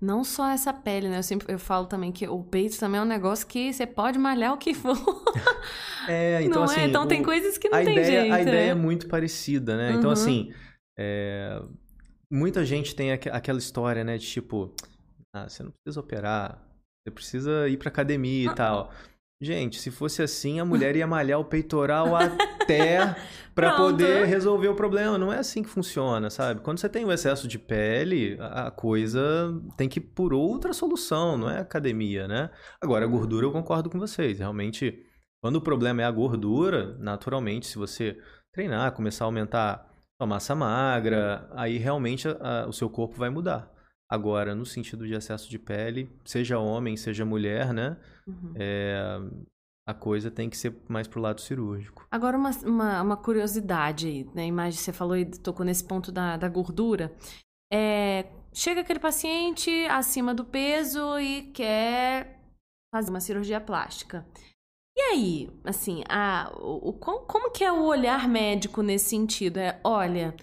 Não 0.00 0.22
só 0.22 0.48
essa 0.48 0.72
pele, 0.72 1.08
né? 1.08 1.18
Eu 1.18 1.22
sempre 1.22 1.52
eu 1.52 1.58
falo 1.58 1.86
também 1.86 2.12
que 2.12 2.26
o 2.28 2.42
peito 2.42 2.78
também 2.78 3.00
é 3.00 3.02
um 3.02 3.06
negócio 3.06 3.46
que 3.46 3.72
você 3.72 3.86
pode 3.86 4.18
malhar 4.18 4.52
o 4.52 4.58
que 4.58 4.74
for. 4.74 4.96
É, 6.08 6.42
então 6.42 6.62
não 6.62 6.64
assim. 6.64 6.80
É? 6.80 6.84
Então 6.86 7.04
o, 7.04 7.06
tem 7.06 7.22
coisas 7.22 7.56
que 7.56 7.68
não 7.68 7.78
tem 7.78 7.96
ideia, 7.96 8.22
jeito. 8.22 8.34
A 8.34 8.42
ideia 8.42 8.66
é, 8.66 8.68
é 8.70 8.74
muito 8.74 9.06
parecida, 9.06 9.76
né? 9.76 9.90
Então, 9.90 9.94
uhum. 9.94 10.00
Então 10.00 10.10
assim, 10.10 10.52
é, 10.98 11.62
muita 12.28 12.64
gente 12.64 12.92
tem 12.96 13.12
aqu 13.12 13.28
aquela 13.30 13.60
história, 13.60 14.02
né? 14.02 14.18
De 14.18 14.26
tipo, 14.26 14.74
ah, 15.32 15.48
você 15.48 15.62
não 15.62 15.70
precisa 15.70 16.00
operar, 16.00 16.60
você 17.04 17.10
precisa 17.12 17.68
ir 17.68 17.76
pra 17.76 17.88
academia 17.88 18.46
e 18.46 18.48
ah, 18.48 18.54
tal. 18.54 18.92
Gente, 19.42 19.80
se 19.80 19.90
fosse 19.90 20.22
assim, 20.22 20.60
a 20.60 20.64
mulher 20.64 20.94
ia 20.94 21.04
malhar 21.04 21.40
o 21.40 21.44
peitoral 21.44 22.14
até 22.14 23.16
para 23.52 23.76
poder 23.76 24.24
resolver 24.24 24.68
o 24.68 24.76
problema. 24.76 25.18
Não 25.18 25.32
é 25.32 25.38
assim 25.38 25.64
que 25.64 25.68
funciona, 25.68 26.30
sabe? 26.30 26.60
Quando 26.60 26.78
você 26.78 26.88
tem 26.88 27.04
o 27.04 27.08
um 27.08 27.12
excesso 27.12 27.48
de 27.48 27.58
pele, 27.58 28.38
a 28.40 28.70
coisa 28.70 29.20
tem 29.76 29.88
que 29.88 29.98
ir 29.98 30.02
por 30.14 30.32
outra 30.32 30.72
solução, 30.72 31.36
não 31.36 31.50
é 31.50 31.58
academia, 31.58 32.28
né? 32.28 32.50
Agora, 32.80 33.04
a 33.04 33.08
gordura 33.08 33.44
eu 33.44 33.50
concordo 33.50 33.90
com 33.90 33.98
vocês. 33.98 34.38
Realmente, 34.38 34.96
quando 35.42 35.56
o 35.56 35.60
problema 35.60 36.02
é 36.02 36.04
a 36.04 36.10
gordura, 36.12 36.96
naturalmente, 37.00 37.66
se 37.66 37.76
você 37.76 38.16
treinar, 38.52 38.92
começar 38.92 39.24
a 39.24 39.26
aumentar 39.26 39.90
a 40.20 40.26
massa 40.26 40.54
magra, 40.54 41.50
aí 41.56 41.78
realmente 41.78 42.28
a, 42.28 42.36
a, 42.62 42.68
o 42.68 42.72
seu 42.72 42.88
corpo 42.88 43.16
vai 43.16 43.28
mudar. 43.28 43.71
Agora, 44.12 44.54
no 44.54 44.66
sentido 44.66 45.06
de 45.06 45.14
excesso 45.14 45.48
de 45.48 45.58
pele, 45.58 46.06
seja 46.22 46.58
homem, 46.58 46.98
seja 46.98 47.24
mulher, 47.24 47.72
né? 47.72 47.96
Uhum. 48.26 48.52
É, 48.54 49.18
a 49.88 49.94
coisa 49.94 50.30
tem 50.30 50.50
que 50.50 50.56
ser 50.58 50.76
mais 50.86 51.08
pro 51.08 51.18
lado 51.18 51.40
cirúrgico. 51.40 52.06
Agora, 52.10 52.36
uma, 52.36 52.50
uma, 52.62 53.00
uma 53.00 53.16
curiosidade 53.16 54.06
aí, 54.06 54.28
né? 54.34 54.46
Imagem, 54.46 54.78
você 54.78 54.92
falou 54.92 55.16
e 55.16 55.24
tocou 55.24 55.64
nesse 55.64 55.82
ponto 55.82 56.12
da, 56.12 56.36
da 56.36 56.46
gordura. 56.46 57.10
É, 57.72 58.26
chega 58.52 58.82
aquele 58.82 58.98
paciente 58.98 59.70
acima 59.86 60.34
do 60.34 60.44
peso 60.44 61.18
e 61.18 61.44
quer 61.44 62.38
fazer 62.94 63.08
uma 63.08 63.20
cirurgia 63.20 63.62
plástica. 63.62 64.26
E 64.94 65.00
aí, 65.00 65.50
assim, 65.64 66.04
a, 66.06 66.52
o, 66.60 66.90
o, 66.90 66.92
como 66.92 67.50
que 67.50 67.64
é 67.64 67.72
o 67.72 67.84
olhar 67.84 68.28
médico 68.28 68.82
nesse 68.82 69.06
sentido? 69.06 69.56
É, 69.56 69.80
olha, 69.82 70.36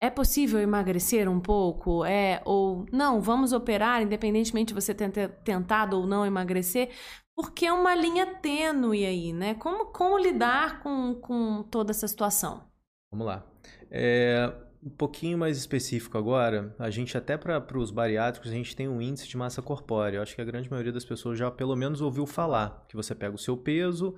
é 0.00 0.10
possível 0.10 0.60
emagrecer 0.60 1.28
um 1.28 1.40
pouco? 1.40 2.04
É, 2.04 2.42
ou 2.44 2.86
não, 2.92 3.20
vamos 3.20 3.52
operar, 3.52 4.02
independentemente 4.02 4.68
de 4.68 4.74
você 4.74 4.94
ter 4.94 5.10
tentado 5.44 5.98
ou 5.98 6.06
não 6.06 6.24
emagrecer, 6.24 6.90
porque 7.34 7.66
é 7.66 7.72
uma 7.72 7.94
linha 7.94 8.26
tênue 8.26 9.04
aí, 9.04 9.32
né? 9.32 9.54
Como, 9.54 9.86
como 9.86 10.18
lidar 10.18 10.80
com, 10.82 11.14
com 11.14 11.62
toda 11.64 11.90
essa 11.90 12.08
situação? 12.08 12.64
Vamos 13.10 13.26
lá. 13.26 13.46
É, 13.90 14.52
um 14.82 14.90
pouquinho 14.90 15.36
mais 15.36 15.58
específico 15.58 16.16
agora, 16.16 16.74
a 16.78 16.90
gente 16.90 17.16
até 17.16 17.36
para 17.36 17.78
os 17.78 17.90
bariátricos, 17.90 18.50
a 18.50 18.54
gente 18.54 18.76
tem 18.76 18.88
um 18.88 19.00
índice 19.00 19.28
de 19.28 19.36
massa 19.36 19.60
corpórea. 19.60 20.18
Eu 20.18 20.22
acho 20.22 20.34
que 20.34 20.40
a 20.40 20.44
grande 20.44 20.70
maioria 20.70 20.92
das 20.92 21.04
pessoas 21.04 21.38
já 21.38 21.50
pelo 21.50 21.74
menos 21.74 22.00
ouviu 22.00 22.26
falar 22.26 22.84
que 22.88 22.96
você 22.96 23.14
pega 23.14 23.34
o 23.34 23.38
seu 23.38 23.56
peso 23.56 24.14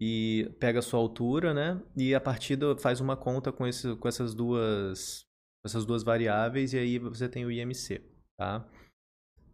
e 0.00 0.50
pega 0.58 0.78
a 0.78 0.82
sua 0.82 0.98
altura, 0.98 1.52
né? 1.52 1.80
E 1.96 2.14
a 2.14 2.20
partir 2.20 2.58
faz 2.78 3.00
uma 3.00 3.16
conta 3.16 3.52
com, 3.52 3.66
esse, 3.66 3.94
com 3.96 4.08
essas 4.08 4.34
duas 4.34 5.26
essas 5.64 5.84
duas 5.84 6.02
variáveis 6.02 6.72
e 6.72 6.78
aí 6.78 6.98
você 6.98 7.28
tem 7.28 7.44
o 7.44 7.50
IMC, 7.50 8.00
tá? 8.38 8.66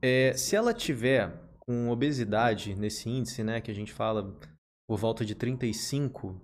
É, 0.01 0.33
se 0.35 0.55
ela 0.55 0.73
tiver 0.73 1.33
com 1.59 1.91
obesidade 1.91 2.77
nesse 2.77 3.09
índice, 3.09 3.43
né, 3.43 3.61
que 3.61 3.73
a 3.73 3.75
gente 3.75 3.93
fala 3.93 4.39
por 4.89 4.97
volta 4.97 5.25
de 5.25 5.35
35, 5.35 6.41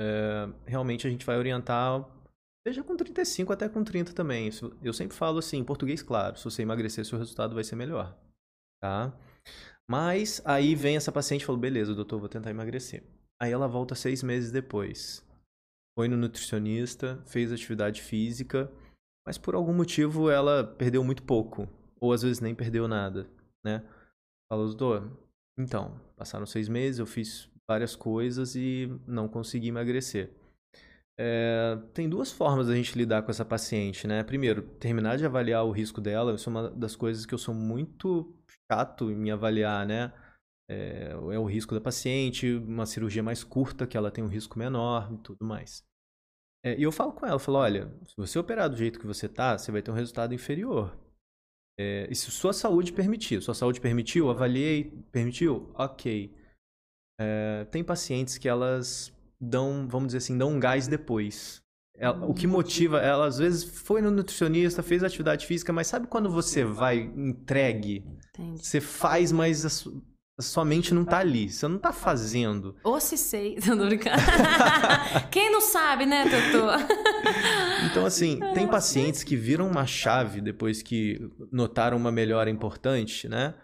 é, 0.00 0.48
realmente 0.64 1.06
a 1.06 1.10
gente 1.10 1.26
vai 1.26 1.36
orientar 1.36 2.08
Seja 2.66 2.84
com 2.84 2.96
35 2.96 3.52
até 3.52 3.68
com 3.68 3.82
30 3.82 4.12
também. 4.12 4.48
Eu 4.82 4.92
sempre 4.92 5.16
falo 5.16 5.38
assim, 5.38 5.58
em 5.58 5.64
português 5.64 6.00
claro, 6.00 6.38
se 6.38 6.44
você 6.44 6.62
emagrecer, 6.62 7.04
seu 7.04 7.18
resultado 7.18 7.54
vai 7.54 7.64
ser 7.64 7.74
melhor. 7.74 8.16
Tá? 8.80 9.12
Mas 9.90 10.40
aí 10.44 10.74
vem 10.74 10.96
essa 10.96 11.10
paciente 11.10 11.42
e 11.42 11.44
falou, 11.44 11.60
beleza, 11.60 11.94
doutor, 11.94 12.20
vou 12.20 12.28
tentar 12.28 12.50
emagrecer. 12.50 13.02
Aí 13.42 13.50
ela 13.50 13.66
volta 13.66 13.96
seis 13.96 14.22
meses 14.22 14.52
depois. 14.52 15.26
Foi 15.98 16.06
no 16.06 16.16
nutricionista, 16.16 17.20
fez 17.26 17.50
atividade 17.52 18.00
física, 18.00 18.70
mas 19.26 19.36
por 19.36 19.56
algum 19.56 19.74
motivo 19.74 20.30
ela 20.30 20.62
perdeu 20.62 21.02
muito 21.02 21.24
pouco. 21.24 21.68
Ou 22.00 22.12
às 22.12 22.22
vezes 22.22 22.38
nem 22.38 22.54
perdeu 22.54 22.86
nada, 22.86 23.28
né? 23.64 23.82
Falou, 24.48 24.68
doutor, 24.68 25.10
então, 25.58 26.00
passaram 26.16 26.46
seis 26.46 26.68
meses, 26.68 27.00
eu 27.00 27.06
fiz 27.06 27.50
várias 27.68 27.96
coisas 27.96 28.54
e 28.54 28.88
não 29.08 29.26
consegui 29.26 29.68
emagrecer. 29.68 30.30
É, 31.18 31.76
tem 31.92 32.08
duas 32.08 32.30
formas 32.30 32.68
da 32.68 32.76
gente 32.76 32.96
lidar 32.96 33.22
com 33.22 33.32
essa 33.32 33.44
paciente, 33.44 34.06
né? 34.06 34.22
Primeiro, 34.22 34.62
terminar 34.62 35.18
de 35.18 35.26
avaliar 35.26 35.64
o 35.64 35.72
risco 35.72 36.00
dela. 36.00 36.32
Isso 36.34 36.48
é 36.48 36.52
uma 36.52 36.70
das 36.70 36.94
coisas 36.94 37.26
que 37.26 37.34
eu 37.34 37.38
sou 37.38 37.54
muito 37.54 38.32
chato 38.70 39.10
em 39.10 39.32
avaliar, 39.32 39.84
né? 39.84 40.12
É, 40.72 41.10
é 41.12 41.38
o 41.38 41.44
risco 41.44 41.74
da 41.74 41.80
paciente, 41.80 42.54
uma 42.54 42.86
cirurgia 42.86 43.22
mais 43.22 43.44
curta, 43.44 43.86
que 43.86 43.96
ela 43.96 44.10
tem 44.10 44.24
um 44.24 44.28
risco 44.28 44.58
menor 44.58 45.12
e 45.12 45.18
tudo 45.18 45.44
mais. 45.44 45.84
É, 46.64 46.78
e 46.78 46.82
eu 46.82 46.92
falo 46.92 47.12
com 47.12 47.26
ela, 47.26 47.34
eu 47.34 47.40
falo, 47.40 47.58
olha, 47.58 47.92
se 48.06 48.16
você 48.16 48.38
operar 48.38 48.70
do 48.70 48.76
jeito 48.76 48.98
que 48.98 49.06
você 49.06 49.28
tá, 49.28 49.58
você 49.58 49.72
vai 49.72 49.82
ter 49.82 49.90
um 49.90 49.94
resultado 49.94 50.32
inferior. 50.32 50.96
É, 51.78 52.06
e 52.10 52.14
se 52.14 52.30
sua 52.30 52.52
saúde 52.52 52.92
permitir, 52.92 53.42
sua 53.42 53.54
saúde 53.54 53.80
permitiu, 53.80 54.30
avaliei, 54.30 54.84
permitiu, 55.10 55.70
ok. 55.74 56.32
É, 57.20 57.64
tem 57.70 57.82
pacientes 57.82 58.38
que 58.38 58.48
elas 58.48 59.12
dão, 59.40 59.88
vamos 59.88 60.08
dizer 60.08 60.18
assim, 60.18 60.38
dão 60.38 60.50
um 60.50 60.60
gás 60.60 60.86
depois. 60.86 61.60
Ela, 61.94 62.24
o 62.26 62.32
que 62.32 62.46
motiva 62.46 63.00
ela, 63.00 63.26
às 63.26 63.38
vezes, 63.38 63.64
foi 63.64 64.00
no 64.00 64.10
nutricionista, 64.10 64.82
fez 64.82 65.04
atividade 65.04 65.46
física, 65.46 65.72
mas 65.72 65.86
sabe 65.86 66.06
quando 66.06 66.30
você 66.30 66.64
vai 66.64 66.98
entregue? 66.98 68.04
Entendi. 68.30 68.64
Você 68.64 68.80
faz, 68.80 69.30
mas 69.30 69.86
sua 70.40 70.64
mente 70.64 70.94
não 70.94 71.04
tá 71.04 71.18
ali, 71.18 71.50
você 71.50 71.68
não 71.68 71.78
tá 71.78 71.92
fazendo. 71.92 72.74
Ou 72.82 72.98
se 73.00 73.16
sei, 73.16 73.56
tô 73.60 73.76
brincando. 73.76 74.22
Quem 75.30 75.50
não 75.50 75.60
sabe, 75.60 76.06
né, 76.06 76.24
doutor? 76.24 76.78
então, 77.90 78.06
assim, 78.06 78.40
tem 78.54 78.66
pacientes 78.66 79.22
que 79.22 79.36
viram 79.36 79.68
uma 79.68 79.86
chave 79.86 80.40
depois 80.40 80.82
que 80.82 81.20
notaram 81.50 81.96
uma 81.96 82.10
melhora 82.10 82.48
importante, 82.48 83.28
né? 83.28 83.54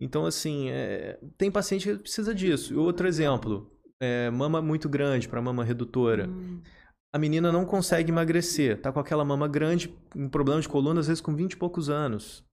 Então, 0.00 0.26
assim, 0.26 0.68
é... 0.70 1.18
tem 1.38 1.50
paciente 1.50 1.88
que 1.88 1.98
precisa 1.98 2.34
disso. 2.34 2.78
Outro 2.78 3.06
exemplo, 3.06 3.70
é, 4.00 4.30
mama 4.30 4.60
muito 4.60 4.88
grande, 4.88 5.28
para 5.28 5.40
mama 5.40 5.64
redutora. 5.64 6.28
Hum. 6.28 6.60
A 7.12 7.18
menina 7.18 7.50
não 7.50 7.64
consegue 7.64 8.10
emagrecer, 8.10 8.80
tá 8.80 8.92
com 8.92 9.00
aquela 9.00 9.24
mama 9.24 9.48
grande, 9.48 9.94
um 10.14 10.28
problema 10.28 10.60
de 10.60 10.68
coluna, 10.68 11.00
às 11.00 11.06
vezes 11.06 11.22
com 11.22 11.34
20 11.34 11.52
e 11.52 11.56
poucos 11.56 11.88
anos. 11.88 12.44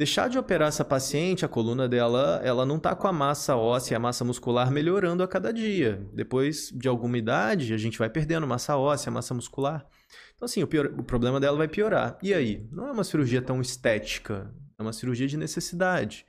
Deixar 0.00 0.30
de 0.30 0.38
operar 0.38 0.68
essa 0.68 0.82
paciente, 0.82 1.44
a 1.44 1.48
coluna 1.48 1.86
dela, 1.86 2.40
ela 2.42 2.64
não 2.64 2.78
tá 2.78 2.96
com 2.96 3.06
a 3.06 3.12
massa 3.12 3.54
óssea, 3.54 3.98
a 3.98 4.00
massa 4.00 4.24
muscular 4.24 4.70
melhorando 4.70 5.22
a 5.22 5.28
cada 5.28 5.52
dia. 5.52 6.08
Depois 6.14 6.70
de 6.70 6.88
alguma 6.88 7.18
idade, 7.18 7.74
a 7.74 7.76
gente 7.76 7.98
vai 7.98 8.08
perdendo 8.08 8.46
massa 8.46 8.78
óssea, 8.78 9.12
massa 9.12 9.34
muscular. 9.34 9.86
Então, 10.34 10.46
assim, 10.46 10.62
o, 10.62 10.66
pior, 10.66 10.86
o 10.86 11.04
problema 11.04 11.38
dela 11.38 11.58
vai 11.58 11.68
piorar. 11.68 12.16
E 12.22 12.32
aí? 12.32 12.66
Não 12.72 12.88
é 12.88 12.92
uma 12.92 13.04
cirurgia 13.04 13.42
tão 13.42 13.60
estética, 13.60 14.50
é 14.78 14.82
uma 14.82 14.94
cirurgia 14.94 15.28
de 15.28 15.36
necessidade. 15.36 16.24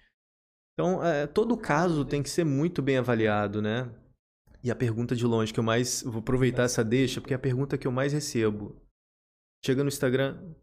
Então, 0.73 1.01
é, 1.01 1.25
todo 1.25 1.55
caso 1.55 2.03
tem 2.03 2.21
que 2.21 2.29
ser 2.29 2.43
muito 2.43 2.81
bem 2.81 2.97
avaliado, 2.97 3.61
né? 3.61 3.89
E 4.61 4.69
a 4.69 4.75
pergunta 4.75 5.15
de 5.15 5.25
longe 5.25 5.53
que 5.53 5.61
eu 5.61 5.63
mais. 5.63 6.03
Vou 6.03 6.19
aproveitar 6.19 6.63
essa 6.63 6.83
deixa, 6.83 7.21
porque 7.21 7.33
é 7.33 7.37
a 7.37 7.39
pergunta 7.39 7.77
que 7.77 7.87
eu 7.87 7.91
mais 7.93 8.11
recebo. 8.11 8.75
Chega 9.65 9.81
no 9.81 9.87
Instagram. 9.87 10.55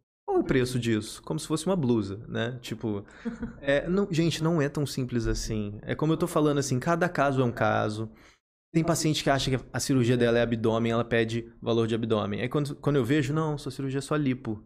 Preço 0.48 0.78
disso? 0.78 1.22
Como 1.22 1.38
se 1.38 1.46
fosse 1.46 1.66
uma 1.66 1.76
blusa, 1.76 2.20
né? 2.26 2.58
Tipo. 2.60 3.04
É, 3.60 3.88
não, 3.88 4.08
gente, 4.10 4.42
não 4.42 4.62
é 4.62 4.68
tão 4.68 4.86
simples 4.86 5.26
assim. 5.26 5.78
É 5.82 5.94
como 5.94 6.12
eu 6.12 6.16
tô 6.16 6.26
falando 6.26 6.58
assim, 6.58 6.78
cada 6.78 7.08
caso 7.08 7.42
é 7.42 7.44
um 7.44 7.52
caso. 7.52 8.10
Tem 8.72 8.84
paciente 8.84 9.22
que 9.22 9.30
acha 9.30 9.50
que 9.50 9.64
a 9.72 9.80
cirurgia 9.80 10.16
dela 10.16 10.38
é 10.38 10.42
abdômen, 10.42 10.92
ela 10.92 11.04
pede 11.04 11.52
valor 11.60 11.86
de 11.86 11.94
abdômen. 11.94 12.40
Aí 12.40 12.48
quando, 12.48 12.76
quando 12.76 12.96
eu 12.96 13.04
vejo, 13.04 13.32
não, 13.32 13.58
sua 13.58 13.72
cirurgia 13.72 13.98
é 13.98 14.02
só 14.02 14.16
lipo. 14.16 14.62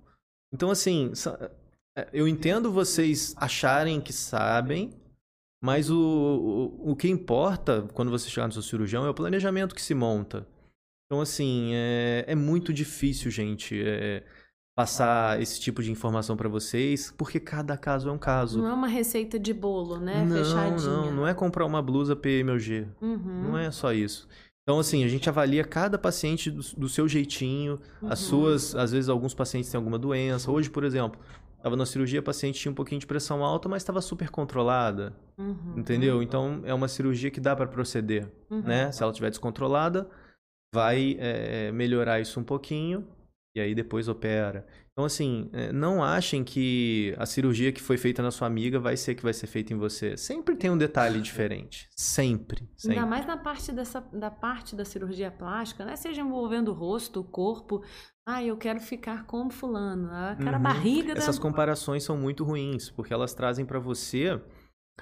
Então, 0.53 0.71
assim, 0.71 1.13
é, 1.97 2.09
eu 2.13 2.29
entendo 2.29 2.73
vocês 2.73 3.35
acharem 3.37 4.01
que 4.01 4.13
sabem, 4.13 4.93
mas 5.63 5.91
o, 5.91 5.99
o, 5.99 6.93
o 6.93 6.97
que 6.97 7.09
importa 7.09 7.89
quando 7.95 8.11
você 8.11 8.29
chegar 8.29 8.47
no 8.47 8.53
seu 8.53 8.63
cirurgião 8.63 9.07
é 9.07 9.11
o 9.11 9.15
planejamento 9.15 9.75
que 9.75 9.83
se 9.83 9.95
monta. 9.95 10.47
Então, 11.07 11.21
assim, 11.21 11.71
é, 11.75 12.25
é 12.29 12.35
muito 12.35 12.73
difícil, 12.73 13.31
gente, 13.31 13.81
é, 13.83 14.25
passar 14.75 15.41
esse 15.41 15.61
tipo 15.61 15.83
de 15.83 15.91
informação 15.91 16.37
para 16.37 16.49
vocês, 16.49 17.13
porque 17.17 17.39
cada 17.39 17.77
caso 17.77 18.09
é 18.09 18.13
um 18.13 18.19
caso. 18.19 18.59
Não 18.59 18.69
é 18.69 18.73
uma 18.73 18.87
receita 18.87 19.39
de 19.39 19.53
bolo, 19.53 19.99
né? 19.99 20.25
Não, 20.25 20.37
Fechadinha. 20.37 20.91
Não, 20.91 21.13
não 21.13 21.27
é 21.27 21.35
comprar 21.35 21.67
uma 21.67 21.83
blusa 21.83 22.17
PMG. 22.17 22.89
Uhum. 23.01 23.43
Não 23.51 23.59
é 23.59 23.71
só 23.71 23.93
isso. 23.93 24.29
Então, 24.63 24.79
assim, 24.79 25.05
a 25.05 25.09
gente 25.09 25.29
avalia 25.29 25.65
cada 25.65 25.99
paciente 25.99 26.51
do, 26.51 26.63
do 26.77 26.89
seu 26.89 27.09
jeitinho, 27.09 27.81
uhum. 28.01 28.09
as 28.11 28.21
suas, 28.21 28.75
às 28.77 28.93
vezes 28.93 29.09
alguns 29.09 29.35
pacientes 29.35 29.71
têm 29.71 29.77
alguma 29.77 29.99
doença. 29.99 30.51
Hoje, 30.51 30.71
por 30.71 30.85
exemplo, 30.85 31.21
Tava 31.63 31.77
na 31.77 31.87
cirurgia, 31.87 32.19
a 32.19 32.23
paciente 32.23 32.59
tinha 32.59 32.73
um 32.73 32.75
pouquinho 32.75 33.01
de 33.01 33.07
pressão 33.07 33.45
alta, 33.45 33.69
mas 33.69 33.83
estava 33.83 34.01
super 34.03 34.29
controlada. 34.31 35.15
Uhum. 35.39 35.75
Entendeu? 35.77 36.21
Então 36.21 36.61
é 36.65 36.75
uma 36.75 36.89
cirurgia 36.89 37.31
que 37.31 37.41
dá 37.41 37.55
para 37.55 37.69
proceder, 37.69 38.29
uhum. 38.51 38.63
né? 38.63 38.91
Se 38.91 39.01
ela 39.01 39.13
estiver 39.13 39.31
descontrolada, 39.31 40.11
vai 40.75 41.17
é, 41.21 41.71
melhorar 41.71 42.21
isso 42.21 42.41
um 42.41 42.43
pouquinho 42.43 43.07
e 43.55 43.61
aí 43.61 43.75
depois 43.75 44.09
opera. 44.09 44.67
Então, 44.93 45.05
assim, 45.05 45.49
é, 45.53 45.73
não 45.73 46.05
achem 46.05 46.45
que 46.45 47.15
a 47.19 47.25
cirurgia 47.25 47.73
que 47.73 47.81
foi 47.81 47.97
feita 47.97 48.23
na 48.23 48.31
sua 48.31 48.47
amiga 48.47 48.79
vai 48.79 48.97
ser 48.97 49.15
que 49.15 49.23
vai 49.23 49.33
ser 49.33 49.47
feita 49.47 49.73
em 49.73 49.77
você. 49.77 50.17
Sempre 50.17 50.55
tem 50.55 50.71
um 50.71 50.77
detalhe 50.77 51.21
diferente. 51.21 51.89
Sempre. 51.97 52.69
sempre. 52.77 52.99
Ainda 52.99 53.09
mais 53.09 53.27
na 53.27 53.39
parte 53.39 53.73
dessa, 53.73 54.01
da 54.13 54.31
parte 54.31 54.77
da 54.77 54.85
cirurgia 54.85 55.31
plástica, 55.31 55.85
né? 55.85 55.97
Seja 55.97 56.21
envolvendo 56.21 56.69
o 56.69 56.75
rosto, 56.75 57.21
o 57.21 57.25
corpo. 57.25 57.83
Ah, 58.27 58.45
eu 58.45 58.57
quero 58.57 58.81
ficar 58.81 59.25
como 59.25 59.51
fulano. 59.51 60.11
Aquela 60.13 60.59
uhum. 60.59 60.63
barriga 60.63 61.13
Essas 61.13 61.37
da... 61.37 61.43
comparações 61.43 62.05
são 62.05 62.17
muito 62.17 62.45
ruins, 62.45 62.91
porque 62.91 63.15
elas 63.15 63.33
trazem 63.33 63.65
para 63.65 63.79
você 63.79 64.39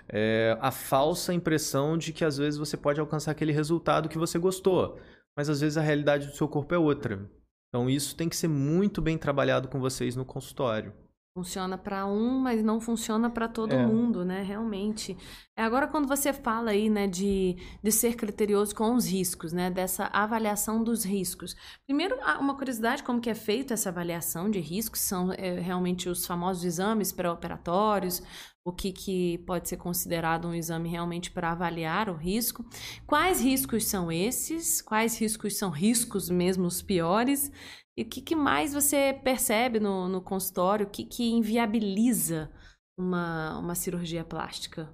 é, 0.09 0.57
a 0.61 0.71
falsa 0.71 1.35
impressão 1.35 1.99
de 1.99 2.13
que 2.13 2.25
às 2.25 2.39
vezes 2.39 2.59
você 2.59 2.77
pode 2.77 3.01
alcançar 3.01 3.33
aquele 3.33 3.53
resultado 3.53 4.09
que 4.09 4.19
você 4.19 4.39
gostou. 4.39 5.01
Mas 5.37 5.49
às 5.49 5.61
vezes 5.61 5.77
a 5.77 5.83
realidade 5.83 6.29
do 6.29 6.37
seu 6.37 6.49
corpo 6.49 6.75
é 6.75 6.79
outra. 6.79 7.29
Então 7.71 7.89
isso 7.89 8.17
tem 8.17 8.29
que 8.29 8.37
ser 8.37 8.49
muito 8.49 9.01
bem 9.01 9.17
trabalhado 9.17 9.69
com 9.69 9.81
vocês 9.81 10.17
no 10.17 10.25
consultório. 10.25 10.93
Funciona 11.33 11.79
para 11.79 12.05
um, 12.07 12.41
mas 12.41 12.61
não 12.61 12.81
funciona 12.81 13.31
para 13.31 13.47
todo 13.47 13.73
é. 13.73 13.87
mundo, 13.87 14.25
né? 14.25 14.43
Realmente. 14.43 15.17
É, 15.57 15.63
agora, 15.63 15.87
quando 15.87 16.09
você 16.09 16.33
fala 16.33 16.73
aí, 16.73 16.91
né, 16.91 17.07
de, 17.07 17.57
de 17.81 17.93
ser 17.93 18.17
criterioso 18.17 18.75
com 18.75 18.97
os 18.97 19.07
riscos, 19.07 19.53
né, 19.53 19.71
dessa 19.71 20.07
avaliação 20.07 20.83
dos 20.83 21.05
riscos. 21.05 21.55
Primeiro, 21.87 22.17
uma 22.41 22.57
curiosidade, 22.57 23.05
como 23.05 23.21
que 23.21 23.31
é 23.31 23.35
feita 23.35 23.75
essa 23.75 23.91
avaliação 23.91 24.51
de 24.51 24.59
riscos? 24.59 25.03
São 25.03 25.33
é, 25.33 25.61
realmente 25.61 26.09
os 26.09 26.27
famosos 26.27 26.65
exames 26.65 27.13
pré-operatórios, 27.13 28.21
o 28.65 28.73
que, 28.73 28.93
que 28.93 29.39
pode 29.39 29.69
ser 29.69 29.77
considerado 29.77 30.47
um 30.47 30.55
exame 30.55 30.89
realmente 30.89 31.31
para 31.31 31.53
avaliar 31.53 32.09
o 32.09 32.15
risco. 32.15 32.65
Quais 33.07 33.41
riscos 33.41 33.87
são 33.87 34.13
esses? 34.13 34.83
Quais 34.83 35.19
riscos 35.19 35.57
são 35.57 35.71
riscos 35.71 36.29
mesmo 36.29 36.67
os 36.67 36.83
piores? 36.83 37.51
E 37.97 38.03
o 38.03 38.07
que, 38.07 38.21
que 38.21 38.37
mais 38.37 38.73
você 38.73 39.19
percebe 39.25 39.81
no, 39.81 40.09
no 40.09 40.21
consultório? 40.23 40.87
O 40.87 40.91
que, 40.91 41.05
que 41.05 41.31
inviabiliza 41.31 42.51
uma, 42.99 43.59
uma 43.59 43.75
cirurgia 43.75 44.25
plástica? 44.25 44.93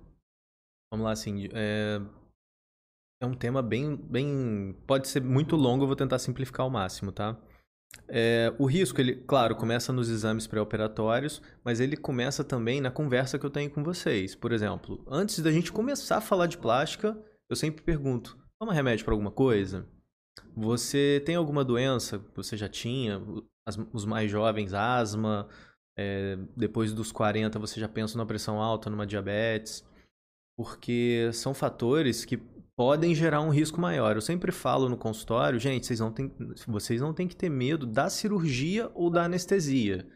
Vamos 0.93 1.05
lá, 1.05 1.13
assim, 1.13 1.49
é, 1.53 2.01
é 3.21 3.27
um 3.27 3.35
tema 3.35 3.63
bem, 3.63 3.97
bem. 3.97 4.77
Pode 4.87 5.09
ser 5.09 5.23
muito 5.23 5.57
longo, 5.57 5.83
eu 5.83 5.89
vou 5.89 5.97
tentar 5.97 6.19
simplificar 6.19 6.65
ao 6.65 6.71
máximo, 6.71 7.11
tá? 7.11 7.37
É, 8.09 8.55
o 8.59 8.67
risco, 8.67 9.01
ele, 9.01 9.17
claro, 9.17 9.57
começa 9.57 9.93
nos 9.93 10.09
exames 10.09 10.47
pré-operatórios, 10.47 11.43
mas 11.65 11.81
ele 11.81 11.97
começa 11.97 12.45
também 12.45 12.81
na 12.81 12.91
conversa 12.91 13.39
que 13.39 13.47
eu 13.47 13.51
tenho 13.51 13.71
com 13.71 13.83
vocês. 13.83 14.35
Por 14.35 14.53
exemplo, 14.53 15.05
antes 15.09 15.41
da 15.41 15.51
gente 15.51 15.73
começar 15.73 16.19
a 16.19 16.21
falar 16.21 16.47
de 16.47 16.59
plástica, 16.59 17.19
eu 17.49 17.57
sempre 17.57 17.83
pergunto: 17.83 18.37
toma 18.59 18.73
remédio 18.73 19.05
para 19.05 19.15
alguma 19.15 19.31
coisa? 19.31 19.87
Você 20.57 21.23
tem 21.25 21.35
alguma 21.35 21.65
doença 21.65 22.23
você 22.35 22.57
já 22.57 22.69
tinha? 22.69 23.21
As, 23.67 23.79
os 23.93 24.05
mais 24.05 24.31
jovens, 24.31 24.73
asma. 24.73 25.49
É, 25.99 26.37
depois 26.57 26.93
dos 26.93 27.11
40, 27.11 27.59
você 27.59 27.81
já 27.81 27.89
pensa 27.89 28.17
numa 28.17 28.27
pressão 28.27 28.61
alta, 28.61 28.91
numa 28.91 29.07
diabetes. 29.07 29.85
Porque 30.57 31.31
são 31.33 31.53
fatores 31.53 32.25
que 32.25 32.41
podem 32.77 33.15
gerar 33.15 33.41
um 33.41 33.49
risco 33.49 33.81
maior. 33.81 34.17
Eu 34.17 34.21
sempre 34.21 34.53
falo 34.53 34.89
no 34.89 34.97
consultório, 34.97 35.59
gente, 35.59 35.87
vocês 35.87 35.99
não 35.99 36.13
têm, 36.13 36.31
vocês 36.69 37.01
não 37.01 37.15
têm 37.15 37.27
que 37.27 37.35
ter 37.35 37.49
medo 37.49 37.87
da 37.87 38.11
cirurgia 38.11 38.91
ou 38.95 39.11
da 39.11 39.25
anestesia. 39.25 40.07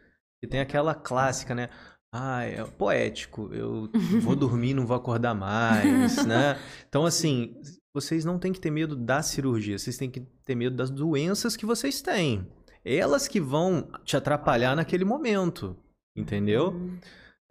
E 0.43 0.47
tem 0.47 0.59
aquela 0.59 0.93
clássica, 0.93 1.55
né? 1.55 1.69
Ah, 2.13 2.43
é 2.43 2.63
poético, 2.63 3.49
eu 3.53 3.89
vou 4.21 4.35
dormir, 4.35 4.73
não 4.73 4.85
vou 4.85 4.97
acordar 4.97 5.33
mais, 5.33 6.25
né? 6.25 6.59
Então, 6.87 7.05
assim, 7.05 7.55
vocês 7.93 8.25
não 8.25 8.37
têm 8.37 8.51
que 8.51 8.59
ter 8.59 8.69
medo 8.69 8.95
da 8.95 9.21
cirurgia, 9.21 9.77
vocês 9.77 9.97
têm 9.97 10.11
que 10.11 10.19
ter 10.19 10.55
medo 10.55 10.75
das 10.75 10.89
doenças 10.89 11.55
que 11.55 11.65
vocês 11.65 12.01
têm. 12.01 12.47
Elas 12.83 13.27
que 13.27 13.39
vão 13.39 13.89
te 14.03 14.17
atrapalhar 14.17 14.75
naquele 14.75 15.05
momento, 15.05 15.77
entendeu? 16.15 16.71
Uhum. 16.71 16.97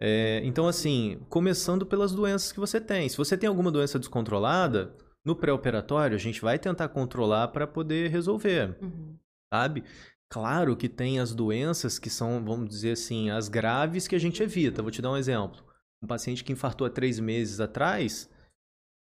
É, 0.03 0.41
então, 0.43 0.67
assim, 0.67 1.19
começando 1.29 1.85
pelas 1.85 2.11
doenças 2.11 2.51
que 2.51 2.59
você 2.59 2.81
tem. 2.81 3.07
Se 3.07 3.15
você 3.15 3.37
tem 3.37 3.47
alguma 3.47 3.71
doença 3.71 3.99
descontrolada, 3.99 4.95
no 5.23 5.35
pré-operatório 5.35 6.15
a 6.15 6.19
gente 6.19 6.41
vai 6.41 6.57
tentar 6.57 6.89
controlar 6.89 7.49
para 7.49 7.67
poder 7.67 8.09
resolver, 8.09 8.75
uhum. 8.81 9.15
sabe? 9.53 9.83
Claro 10.27 10.75
que 10.75 10.89
tem 10.89 11.19
as 11.19 11.35
doenças 11.35 11.99
que 11.99 12.09
são, 12.09 12.43
vamos 12.43 12.67
dizer 12.67 12.93
assim, 12.93 13.29
as 13.29 13.47
graves 13.47 14.07
que 14.07 14.15
a 14.15 14.19
gente 14.19 14.41
evita. 14.41 14.81
Vou 14.81 14.89
te 14.89 15.03
dar 15.03 15.11
um 15.11 15.17
exemplo. 15.17 15.63
Um 16.01 16.07
paciente 16.07 16.43
que 16.43 16.51
infartou 16.51 16.87
há 16.87 16.89
três 16.89 17.19
meses 17.19 17.59
atrás, 17.59 18.27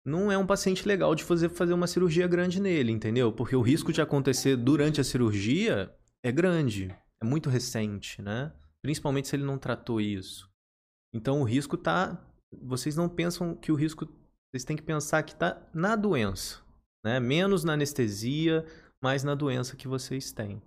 não 0.04 0.32
é 0.32 0.38
um 0.38 0.48
paciente 0.48 0.88
legal 0.88 1.14
de 1.14 1.24
fazer, 1.24 1.50
fazer 1.50 1.74
uma 1.74 1.86
cirurgia 1.86 2.28
grande 2.28 2.60
nele, 2.60 2.92
entendeu? 2.92 3.32
Porque 3.32 3.56
o 3.56 3.62
risco 3.62 3.94
de 3.94 4.02
acontecer 4.02 4.56
durante 4.56 5.00
a 5.00 5.04
cirurgia 5.04 5.94
é 6.24 6.32
grande, 6.32 6.96
é 7.22 7.26
muito 7.26 7.50
recente, 7.50 8.20
né? 8.20 8.52
Principalmente 8.82 9.28
se 9.28 9.36
ele 9.36 9.44
não 9.44 9.60
tratou 9.60 10.02
isso. 10.02 10.50
Então 11.14 11.42
o 11.42 11.44
risco 11.44 11.78
tá. 11.78 12.22
Vocês 12.62 12.96
não 12.96 13.10
pensam 13.10 13.56
que 13.56 13.72
o 13.72 13.76
risco. 13.76 14.08
Vocês 14.52 14.64
têm 14.64 14.78
que 14.78 14.84
pensar 14.84 15.24
que 15.24 15.36
tá 15.36 15.62
na 15.74 15.96
doença. 15.96 16.60
Né? 17.04 17.20
Menos 17.20 17.64
na 17.64 17.74
anestesia, 17.74 18.66
mais 19.02 19.24
na 19.24 19.36
doença 19.36 19.76
que 19.76 19.88
vocês 19.88 20.32
têm. 20.32 20.62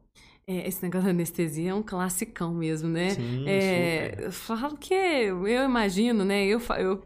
É, 0.47 0.67
esse 0.67 0.83
negócio 0.83 1.05
da 1.05 1.11
anestesia 1.11 1.71
é 1.71 1.75
um 1.75 1.83
classicão 1.83 2.53
mesmo, 2.53 2.89
né? 2.89 3.11
Sim, 3.11 3.49
é, 3.49 4.27
eu 4.27 4.33
falo 4.33 4.77
que 4.77 4.93
eu 4.93 5.47
imagino, 5.47 6.25
né? 6.25 6.45
Eu, 6.45 6.61
eu 6.79 7.05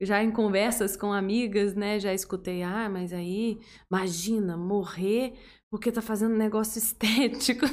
já 0.00 0.22
em 0.22 0.30
conversas 0.30 0.96
com 0.96 1.12
amigas, 1.12 1.74
né? 1.74 1.98
Já 1.98 2.14
escutei, 2.14 2.62
ah, 2.62 2.88
mas 2.88 3.12
aí, 3.12 3.58
imagina, 3.90 4.56
morrer 4.56 5.34
porque 5.70 5.90
tá 5.90 6.00
fazendo 6.00 6.34
um 6.34 6.38
negócio 6.38 6.78
estético. 6.78 7.66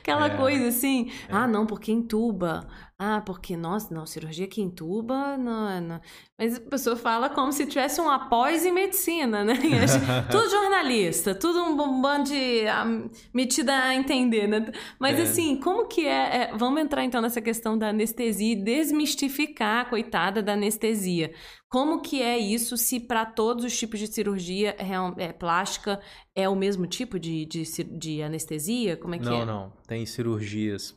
Aquela 0.00 0.26
é, 0.26 0.36
coisa 0.36 0.68
assim, 0.68 1.10
é. 1.28 1.32
ah, 1.32 1.46
não, 1.46 1.66
porque 1.66 1.90
entuba. 1.92 2.66
Ah, 2.96 3.20
porque, 3.20 3.56
nossa, 3.56 3.92
não, 3.92 4.06
cirurgia 4.06 4.46
que 4.46 4.62
entuba, 4.62 5.36
não, 5.36 5.80
não. 5.80 6.00
Mas 6.38 6.56
a 6.56 6.60
pessoa 6.60 6.94
fala 6.94 7.28
como 7.28 7.52
se 7.52 7.66
tivesse 7.66 8.00
um 8.00 8.08
após 8.08 8.64
em 8.64 8.70
medicina, 8.70 9.44
né? 9.44 9.54
tudo 10.30 10.48
jornalista, 10.48 11.34
tudo 11.34 11.60
um 11.64 12.00
bando 12.00 12.30
de 12.30 12.66
ah, 12.68 12.84
metida 13.32 13.74
a 13.74 13.94
entender, 13.96 14.46
né? 14.46 14.70
Mas 14.96 15.18
é. 15.18 15.22
assim, 15.22 15.56
como 15.56 15.88
que 15.88 16.06
é, 16.06 16.36
é, 16.36 16.56
Vamos 16.56 16.80
entrar 16.80 17.02
então 17.04 17.20
nessa 17.20 17.40
questão 17.40 17.76
da 17.76 17.88
anestesia 17.88 18.52
e 18.52 18.56
desmistificar 18.56 19.90
coitada 19.90 20.40
da 20.40 20.52
anestesia. 20.52 21.32
Como 21.68 22.00
que 22.00 22.22
é 22.22 22.38
isso 22.38 22.76
se 22.76 23.00
para 23.00 23.26
todos 23.26 23.64
os 23.64 23.76
tipos 23.76 23.98
de 23.98 24.06
cirurgia 24.06 24.76
é, 25.18 25.32
plástica 25.32 26.00
é 26.32 26.48
o 26.48 26.54
mesmo 26.54 26.86
tipo 26.86 27.18
de, 27.18 27.44
de, 27.44 27.64
de 27.64 28.22
anestesia? 28.22 28.96
Como 28.96 29.16
é 29.16 29.18
que 29.18 29.24
não, 29.24 29.42
é? 29.42 29.44
Não, 29.44 29.60
não. 29.62 29.72
Tem 29.84 30.06
cirurgias 30.06 30.96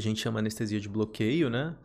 que 0.00 0.06
a 0.06 0.10
gente 0.10 0.20
chama 0.20 0.38
anestesia 0.38 0.80
de 0.80 0.88
bloqueio, 0.88 1.50
né? 1.50 1.76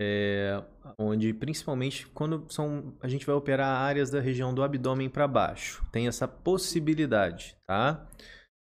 É, 0.00 0.62
onde 0.98 1.32
principalmente 1.34 2.06
quando 2.08 2.46
são 2.50 2.94
a 3.00 3.08
gente 3.08 3.26
vai 3.26 3.34
operar 3.34 3.82
áreas 3.82 4.10
da 4.10 4.20
região 4.20 4.54
do 4.54 4.62
abdômen 4.62 5.08
para 5.08 5.28
baixo, 5.28 5.84
tem 5.92 6.08
essa 6.08 6.26
possibilidade, 6.26 7.56
tá? 7.66 8.08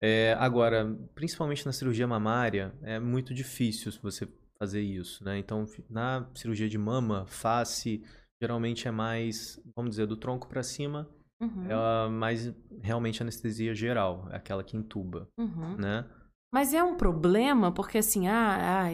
É, 0.01 0.33
agora, 0.39 0.95
principalmente 1.15 1.65
na 1.65 1.71
cirurgia 1.71 2.07
mamária, 2.07 2.73
é 2.83 2.99
muito 2.99 3.33
difícil 3.33 3.91
você 4.03 4.27
fazer 4.59 4.81
isso, 4.81 5.23
né? 5.23 5.37
Então, 5.37 5.65
na 5.89 6.29
cirurgia 6.35 6.69
de 6.69 6.77
mama, 6.77 7.25
face, 7.25 8.03
geralmente 8.41 8.87
é 8.87 8.91
mais, 8.91 9.59
vamos 9.75 9.91
dizer, 9.91 10.05
do 10.05 10.15
tronco 10.15 10.47
para 10.47 10.63
cima, 10.63 11.09
uhum. 11.41 11.67
é 11.69 12.09
mais 12.09 12.53
realmente 12.81 13.21
anestesia 13.21 13.73
geral, 13.73 14.27
é 14.31 14.35
aquela 14.35 14.63
que 14.63 14.77
entuba, 14.77 15.27
uhum. 15.37 15.75
né? 15.75 16.05
Mas 16.55 16.73
é 16.73 16.81
um 16.81 16.95
problema, 16.95 17.69
porque 17.69 17.97
assim, 17.97 18.29
ah, 18.29 18.89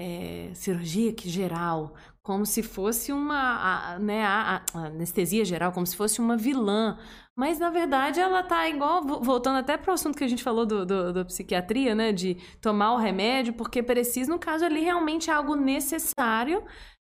é, 0.00 0.50
cirurgia 0.54 1.12
que 1.12 1.28
geral, 1.28 1.94
como 2.22 2.46
se 2.46 2.62
fosse 2.62 3.12
uma, 3.12 3.92
a, 3.92 3.98
né, 3.98 4.24
a, 4.24 4.64
a, 4.72 4.86
anestesia 4.86 5.44
geral, 5.44 5.70
como 5.70 5.86
se 5.86 5.94
fosse 5.94 6.18
uma 6.18 6.34
vilã. 6.34 6.98
Mas, 7.36 7.58
na 7.58 7.68
verdade, 7.68 8.20
ela 8.20 8.42
tá 8.42 8.66
igual, 8.70 9.02
voltando 9.02 9.58
até 9.58 9.76
para 9.76 9.90
o 9.90 9.94
assunto 9.94 10.16
que 10.16 10.24
a 10.24 10.28
gente 10.28 10.42
falou 10.42 10.64
do, 10.64 10.86
do, 10.86 11.12
do, 11.12 11.26
psiquiatria, 11.26 11.94
né, 11.94 12.10
de 12.10 12.36
tomar 12.58 12.94
o 12.94 12.96
remédio, 12.96 13.52
porque 13.52 13.82
precisa, 13.82 14.32
no 14.32 14.38
caso 14.38 14.64
ali, 14.64 14.80
realmente 14.80 15.28
é 15.28 15.34
algo 15.34 15.54
necessário. 15.54 16.64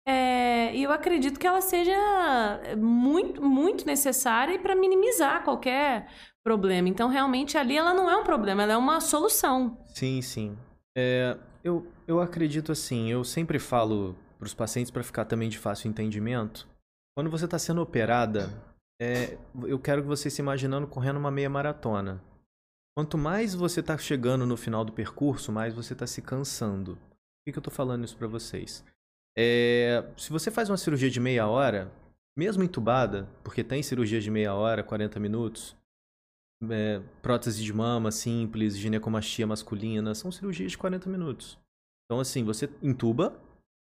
É, 0.05 0.75
e 0.75 0.83
eu 0.83 0.91
acredito 0.91 1.39
que 1.39 1.47
ela 1.47 1.61
seja 1.61 1.95
muito, 2.77 3.41
muito 3.41 3.85
necessária 3.85 4.59
para 4.59 4.75
minimizar 4.75 5.41
qualquer 5.45 6.09
problema. 6.49 6.89
Então, 6.89 7.07
realmente, 7.09 7.59
ali 7.59 7.77
ela 7.77 7.93
não 7.93 8.09
é 8.09 8.17
um 8.17 8.23
problema, 8.23 8.63
ela 8.63 8.73
é 8.73 8.77
uma 8.77 8.99
solução. 8.99 9.77
Sim, 9.93 10.19
sim. 10.19 10.57
É, 10.97 11.37
eu, 11.63 11.85
eu 12.07 12.19
acredito 12.19 12.71
assim, 12.71 13.11
eu 13.11 13.23
sempre 13.23 13.59
falo 13.59 14.15
para 14.39 14.47
os 14.47 14.53
pacientes 14.55 14.89
para 14.89 15.03
ficar 15.03 15.25
também 15.25 15.47
de 15.47 15.59
fácil 15.59 15.87
entendimento. 15.89 16.67
Quando 17.15 17.29
você 17.29 17.45
está 17.45 17.59
sendo 17.59 17.81
operada, 17.81 18.49
é, 18.99 19.37
eu 19.63 19.77
quero 19.77 20.01
que 20.01 20.07
você 20.07 20.27
se 20.27 20.41
imaginando 20.41 20.87
correndo 20.87 21.17
uma 21.17 21.29
meia 21.29 21.49
maratona. 21.49 22.19
Quanto 22.97 23.15
mais 23.15 23.53
você 23.53 23.81
está 23.81 23.95
chegando 23.95 24.47
no 24.47 24.57
final 24.57 24.83
do 24.83 24.91
percurso, 24.91 25.51
mais 25.51 25.75
você 25.75 25.93
está 25.93 26.07
se 26.07 26.19
cansando. 26.19 26.95
Por 26.95 27.45
que, 27.45 27.51
que 27.51 27.59
eu 27.59 27.61
estou 27.61 27.73
falando 27.73 28.05
isso 28.05 28.17
para 28.17 28.27
vocês? 28.27 28.83
É, 29.37 30.03
se 30.17 30.31
você 30.31 30.49
faz 30.49 30.67
uma 30.67 30.77
cirurgia 30.77 31.11
de 31.11 31.19
meia 31.19 31.47
hora, 31.47 31.91
mesmo 32.35 32.63
entubada, 32.63 33.29
porque 33.43 33.63
tem 33.63 33.83
cirurgia 33.83 34.19
de 34.19 34.31
meia 34.31 34.55
hora, 34.55 34.83
40 34.83 35.19
minutos, 35.19 35.77
é, 36.69 37.01
prótese 37.21 37.63
de 37.63 37.71
mama 37.73 38.11
simples, 38.11 38.77
ginecomastia 38.77 39.47
masculina, 39.47 40.13
são 40.13 40.31
cirurgias 40.31 40.71
de 40.71 40.77
40 40.77 41.09
minutos. 41.09 41.57
Então, 42.05 42.19
assim, 42.19 42.43
você 42.43 42.69
entuba, 42.81 43.39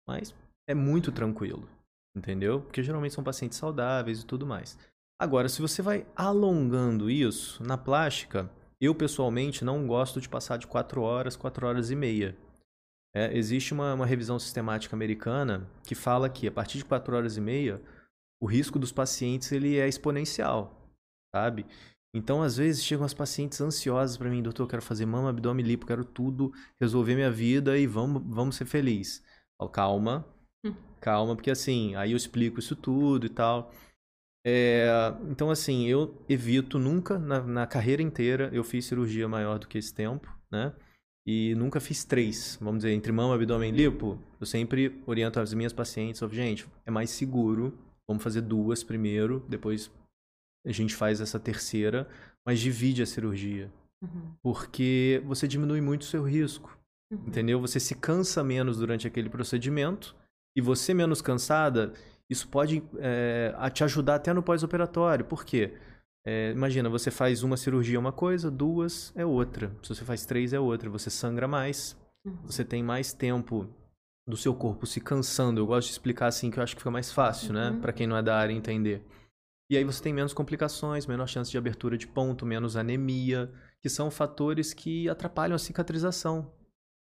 mas 0.06 0.34
é 0.68 0.74
muito 0.74 1.12
tranquilo, 1.12 1.68
entendeu? 2.16 2.60
Porque 2.60 2.82
geralmente 2.82 3.14
são 3.14 3.24
pacientes 3.24 3.56
saudáveis 3.56 4.20
e 4.20 4.26
tudo 4.26 4.46
mais. 4.46 4.78
Agora, 5.20 5.48
se 5.48 5.62
você 5.62 5.82
vai 5.82 6.06
alongando 6.14 7.10
isso, 7.10 7.62
na 7.62 7.78
plástica, 7.78 8.50
eu 8.80 8.94
pessoalmente 8.94 9.64
não 9.64 9.86
gosto 9.86 10.20
de 10.20 10.28
passar 10.28 10.58
de 10.58 10.66
4 10.66 11.00
horas, 11.00 11.36
4 11.36 11.66
horas 11.66 11.90
e 11.90 11.96
meia. 11.96 12.36
É, 13.14 13.36
existe 13.36 13.72
uma, 13.72 13.94
uma 13.94 14.06
revisão 14.06 14.38
sistemática 14.38 14.94
americana 14.94 15.68
que 15.84 15.94
fala 15.94 16.28
que 16.28 16.46
a 16.46 16.52
partir 16.52 16.78
de 16.78 16.84
4 16.84 17.16
horas 17.16 17.36
e 17.36 17.40
meia, 17.40 17.82
o 18.40 18.46
risco 18.46 18.78
dos 18.78 18.92
pacientes 18.92 19.50
ele 19.50 19.78
é 19.78 19.88
exponencial, 19.88 20.72
sabe? 21.34 21.66
Então, 22.14 22.42
às 22.42 22.56
vezes, 22.56 22.82
chegam 22.82 23.04
as 23.04 23.14
pacientes 23.14 23.60
ansiosas 23.60 24.16
para 24.16 24.30
mim, 24.30 24.42
doutor, 24.42 24.62
eu 24.64 24.68
quero 24.68 24.82
fazer 24.82 25.06
mama, 25.06 25.30
abdômen, 25.30 25.64
lipo, 25.64 25.86
quero 25.86 26.04
tudo, 26.04 26.52
resolver 26.80 27.14
minha 27.14 27.30
vida 27.30 27.78
e 27.78 27.86
vamos, 27.86 28.22
vamos 28.26 28.56
ser 28.56 28.64
felizes. 28.64 29.22
Calma, 29.72 30.26
hum. 30.64 30.74
calma, 31.00 31.34
porque 31.34 31.50
assim, 31.50 31.94
aí 31.96 32.12
eu 32.12 32.16
explico 32.16 32.58
isso 32.58 32.74
tudo 32.74 33.26
e 33.26 33.28
tal. 33.28 33.72
É, 34.46 34.86
então, 35.28 35.50
assim, 35.50 35.86
eu 35.86 36.24
evito 36.28 36.78
nunca, 36.78 37.18
na, 37.18 37.40
na, 37.42 37.66
carreira 37.66 38.00
inteira, 38.00 38.48
eu 38.52 38.64
fiz 38.64 38.86
cirurgia 38.86 39.28
maior 39.28 39.58
do 39.58 39.68
que 39.68 39.76
esse 39.76 39.92
tempo, 39.92 40.32
né? 40.50 40.72
e 41.28 41.54
nunca 41.56 41.78
fiz 41.78 42.04
três. 42.04 42.56
Vamos 42.58 42.78
dizer, 42.78 42.94
entre 42.94 43.12
mama, 43.12 43.34
abdômen 43.34 43.70
e 43.70 43.76
lipo, 43.76 44.18
eu 44.40 44.46
sempre 44.46 45.02
oriento 45.06 45.38
as 45.38 45.52
minhas 45.52 45.74
pacientes, 45.74 46.22
gente, 46.32 46.66
é 46.86 46.90
mais 46.90 47.10
seguro, 47.10 47.78
vamos 48.08 48.22
fazer 48.22 48.40
duas 48.40 48.82
primeiro, 48.82 49.44
depois 49.46 49.90
a 50.70 50.72
gente 50.72 50.94
faz 50.94 51.20
essa 51.20 51.38
terceira, 51.38 52.08
mas 52.44 52.60
divide 52.60 53.02
a 53.02 53.06
cirurgia. 53.06 53.70
Uhum. 54.02 54.32
Porque 54.42 55.22
você 55.24 55.48
diminui 55.48 55.80
muito 55.80 56.02
o 56.02 56.06
seu 56.06 56.22
risco. 56.22 56.78
Uhum. 57.10 57.24
Entendeu? 57.26 57.60
Você 57.60 57.80
se 57.80 57.94
cansa 57.94 58.44
menos 58.44 58.78
durante 58.78 59.06
aquele 59.06 59.28
procedimento 59.28 60.14
e 60.56 60.60
você 60.60 60.92
menos 60.92 61.22
cansada, 61.22 61.92
isso 62.30 62.48
pode 62.48 62.82
é, 62.98 63.54
te 63.72 63.84
ajudar 63.84 64.16
até 64.16 64.32
no 64.32 64.42
pós-operatório. 64.42 65.24
Por 65.24 65.44
quê? 65.44 65.74
É, 66.26 66.50
imagina, 66.50 66.90
você 66.90 67.10
faz 67.10 67.42
uma 67.42 67.56
cirurgia 67.56 67.96
é 67.96 67.98
uma 67.98 68.12
coisa, 68.12 68.50
duas 68.50 69.12
é 69.16 69.24
outra. 69.24 69.72
Se 69.82 69.94
você 69.94 70.04
faz 70.04 70.26
três 70.26 70.52
é 70.52 70.60
outra. 70.60 70.90
Você 70.90 71.08
sangra 71.10 71.48
mais, 71.48 71.96
uhum. 72.26 72.36
você 72.44 72.64
tem 72.64 72.82
mais 72.82 73.12
tempo 73.12 73.66
do 74.28 74.36
seu 74.36 74.54
corpo 74.54 74.86
se 74.86 75.00
cansando. 75.00 75.60
Eu 75.60 75.66
gosto 75.66 75.86
de 75.86 75.92
explicar 75.92 76.26
assim 76.26 76.50
que 76.50 76.58
eu 76.58 76.62
acho 76.62 76.76
que 76.76 76.82
fica 76.82 76.90
mais 76.90 77.10
fácil, 77.10 77.54
né? 77.54 77.68
uhum. 77.68 77.74
né? 77.76 77.80
Para 77.80 77.92
quem 77.92 78.06
não 78.06 78.16
é 78.16 78.22
da 78.22 78.36
área 78.36 78.52
entender. 78.52 79.02
E 79.70 79.76
aí 79.76 79.84
você 79.84 80.02
tem 80.02 80.12
menos 80.12 80.32
complicações, 80.32 81.06
menor 81.06 81.26
chance 81.26 81.50
de 81.50 81.58
abertura 81.58 81.98
de 81.98 82.06
ponto, 82.06 82.46
menos 82.46 82.76
anemia, 82.76 83.52
que 83.82 83.88
são 83.88 84.10
fatores 84.10 84.72
que 84.72 85.08
atrapalham 85.08 85.54
a 85.54 85.58
cicatrização. 85.58 86.52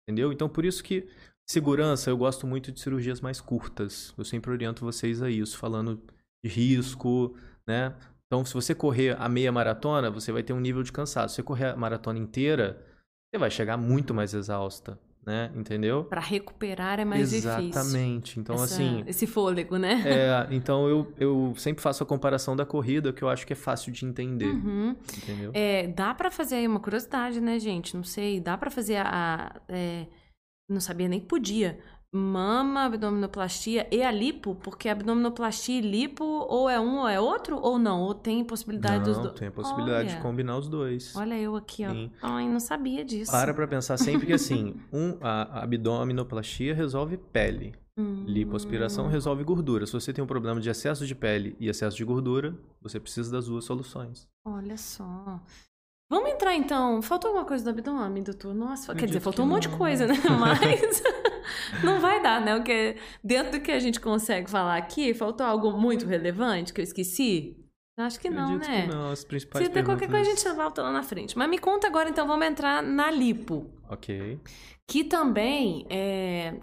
Entendeu? 0.07 0.31
Então 0.31 0.47
por 0.47 0.63
isso 0.63 0.83
que 0.83 1.07
segurança, 1.49 2.09
eu 2.09 2.17
gosto 2.17 2.45
muito 2.47 2.71
de 2.71 2.79
cirurgias 2.79 3.19
mais 3.19 3.41
curtas. 3.41 4.13
Eu 4.17 4.23
sempre 4.23 4.51
oriento 4.51 4.85
vocês 4.85 5.21
a 5.21 5.29
isso, 5.29 5.57
falando 5.57 6.01
de 6.43 6.49
risco, 6.49 7.35
né? 7.67 7.95
Então, 8.25 8.45
se 8.45 8.53
você 8.53 8.73
correr 8.73 9.19
a 9.19 9.27
meia 9.27 9.51
maratona, 9.51 10.09
você 10.09 10.31
vai 10.31 10.41
ter 10.41 10.53
um 10.53 10.59
nível 10.59 10.81
de 10.83 10.91
cansaço. 10.91 11.33
Se 11.33 11.35
você 11.35 11.43
correr 11.43 11.65
a 11.65 11.75
maratona 11.75 12.17
inteira, 12.17 12.81
você 13.27 13.37
vai 13.37 13.51
chegar 13.51 13.75
muito 13.75 14.13
mais 14.13 14.33
exausta, 14.33 14.97
né? 15.25 15.51
Entendeu? 15.55 16.03
Para 16.05 16.21
recuperar 16.21 16.99
é 16.99 17.05
mais 17.05 17.31
Exatamente. 17.33 17.71
difícil. 17.71 17.81
Exatamente. 17.81 18.39
Então, 18.39 18.55
Essa, 18.55 18.63
assim. 18.63 19.03
Esse 19.05 19.27
fôlego, 19.27 19.77
né? 19.77 20.03
É, 20.05 20.47
então 20.55 20.87
eu, 20.87 21.13
eu 21.17 21.53
sempre 21.57 21.81
faço 21.81 22.03
a 22.03 22.05
comparação 22.05 22.55
da 22.55 22.65
corrida, 22.65 23.13
que 23.13 23.23
eu 23.23 23.29
acho 23.29 23.45
que 23.45 23.53
é 23.53 23.55
fácil 23.55 23.91
de 23.91 24.05
entender. 24.05 24.45
Uhum. 24.45 24.95
Entendeu? 25.17 25.51
É, 25.53 25.87
dá 25.87 26.13
para 26.13 26.31
fazer 26.31 26.55
aí 26.55 26.67
uma 26.67 26.79
curiosidade, 26.79 27.39
né, 27.39 27.59
gente? 27.59 27.95
Não 27.95 28.03
sei, 28.03 28.39
dá 28.39 28.57
para 28.57 28.71
fazer 28.71 28.97
a. 28.97 29.07
a 29.07 29.61
é, 29.69 30.07
não 30.67 30.79
sabia 30.79 31.07
nem 31.07 31.19
que 31.19 31.27
podia 31.27 31.77
mama, 32.11 32.85
abdominoplastia 32.85 33.87
e 33.91 34.03
a 34.03 34.11
lipo? 34.11 34.55
Porque 34.55 34.89
abdominoplastia 34.89 35.79
e 35.79 35.81
lipo 35.81 36.23
ou 36.23 36.69
é 36.69 36.79
um 36.79 36.99
ou 36.99 37.07
é 37.07 37.19
outro? 37.19 37.57
Ou 37.57 37.79
não? 37.79 38.01
Ou 38.01 38.13
tem 38.13 38.43
possibilidade 38.43 38.97
não, 38.97 39.03
dos 39.03 39.17
dois? 39.17 39.39
tem 39.39 39.47
a 39.47 39.51
possibilidade 39.51 40.09
Olha. 40.09 40.17
de 40.17 40.21
combinar 40.21 40.57
os 40.57 40.67
dois. 40.67 41.15
Olha 41.15 41.39
eu 41.39 41.55
aqui, 41.55 41.85
ó. 41.85 41.89
Sim. 41.89 42.11
Ai, 42.21 42.47
não 42.47 42.59
sabia 42.59 43.05
disso. 43.05 43.31
Para 43.31 43.53
pra 43.53 43.67
pensar 43.67 43.97
sempre 43.97 44.27
que 44.27 44.33
assim, 44.33 44.75
um, 44.91 45.17
a 45.21 45.63
abdominoplastia 45.63 46.73
resolve 46.73 47.17
pele. 47.17 47.73
Hum. 47.97 48.23
Lipoaspiração 48.25 49.07
resolve 49.07 49.43
gordura. 49.43 49.85
Se 49.85 49.93
você 49.93 50.13
tem 50.13 50.23
um 50.23 50.27
problema 50.27 50.59
de 50.59 50.69
excesso 50.69 51.05
de 51.05 51.13
pele 51.13 51.55
e 51.59 51.67
excesso 51.67 51.97
de 51.97 52.03
gordura, 52.03 52.55
você 52.81 52.99
precisa 52.99 53.31
das 53.31 53.47
duas 53.47 53.65
soluções. 53.65 54.27
Olha 54.45 54.77
só. 54.77 55.39
Vamos 56.11 56.29
entrar 56.29 56.53
então. 56.53 57.01
Faltou 57.01 57.29
alguma 57.29 57.45
coisa 57.45 57.63
do 57.63 57.69
abdômen, 57.69 58.21
doutor? 58.21 58.53
Nossa, 58.53 58.93
quer 58.93 59.05
dizer, 59.05 59.21
faltou 59.21 59.45
um 59.45 59.47
monte 59.47 59.69
de 59.69 59.77
coisa, 59.77 60.05
né? 60.05 60.15
Mas 60.37 61.01
não 61.85 62.01
vai 62.01 62.21
dar, 62.21 62.41
né? 62.41 62.53
Porque 62.55 62.97
dentro 63.23 63.53
do 63.53 63.61
que 63.61 63.71
a 63.71 63.79
gente 63.79 63.97
consegue 63.97 64.49
falar 64.49 64.75
aqui, 64.75 65.13
faltou 65.13 65.45
algo 65.45 65.71
muito 65.71 66.05
relevante 66.05 66.73
que 66.73 66.81
eu 66.81 66.83
esqueci? 66.83 67.55
Acho 67.97 68.19
que 68.19 68.29
não, 68.29 68.57
né? 68.57 68.81
Que 68.81 68.93
não, 68.93 69.09
as 69.09 69.23
principais 69.23 69.65
Se 69.65 69.71
tem 69.71 69.85
qualquer 69.85 70.09
coisa, 70.09 70.29
a 70.29 70.35
gente 70.35 70.49
volta 70.53 70.81
lá 70.83 70.91
na 70.91 71.01
frente. 71.01 71.37
Mas 71.37 71.49
me 71.49 71.57
conta 71.57 71.87
agora, 71.87 72.09
então, 72.09 72.27
vamos 72.27 72.45
entrar 72.45 72.83
na 72.83 73.09
lipo. 73.09 73.71
Ok. 73.89 74.37
Que 74.85 75.05
também 75.05 75.87
é. 75.89 76.55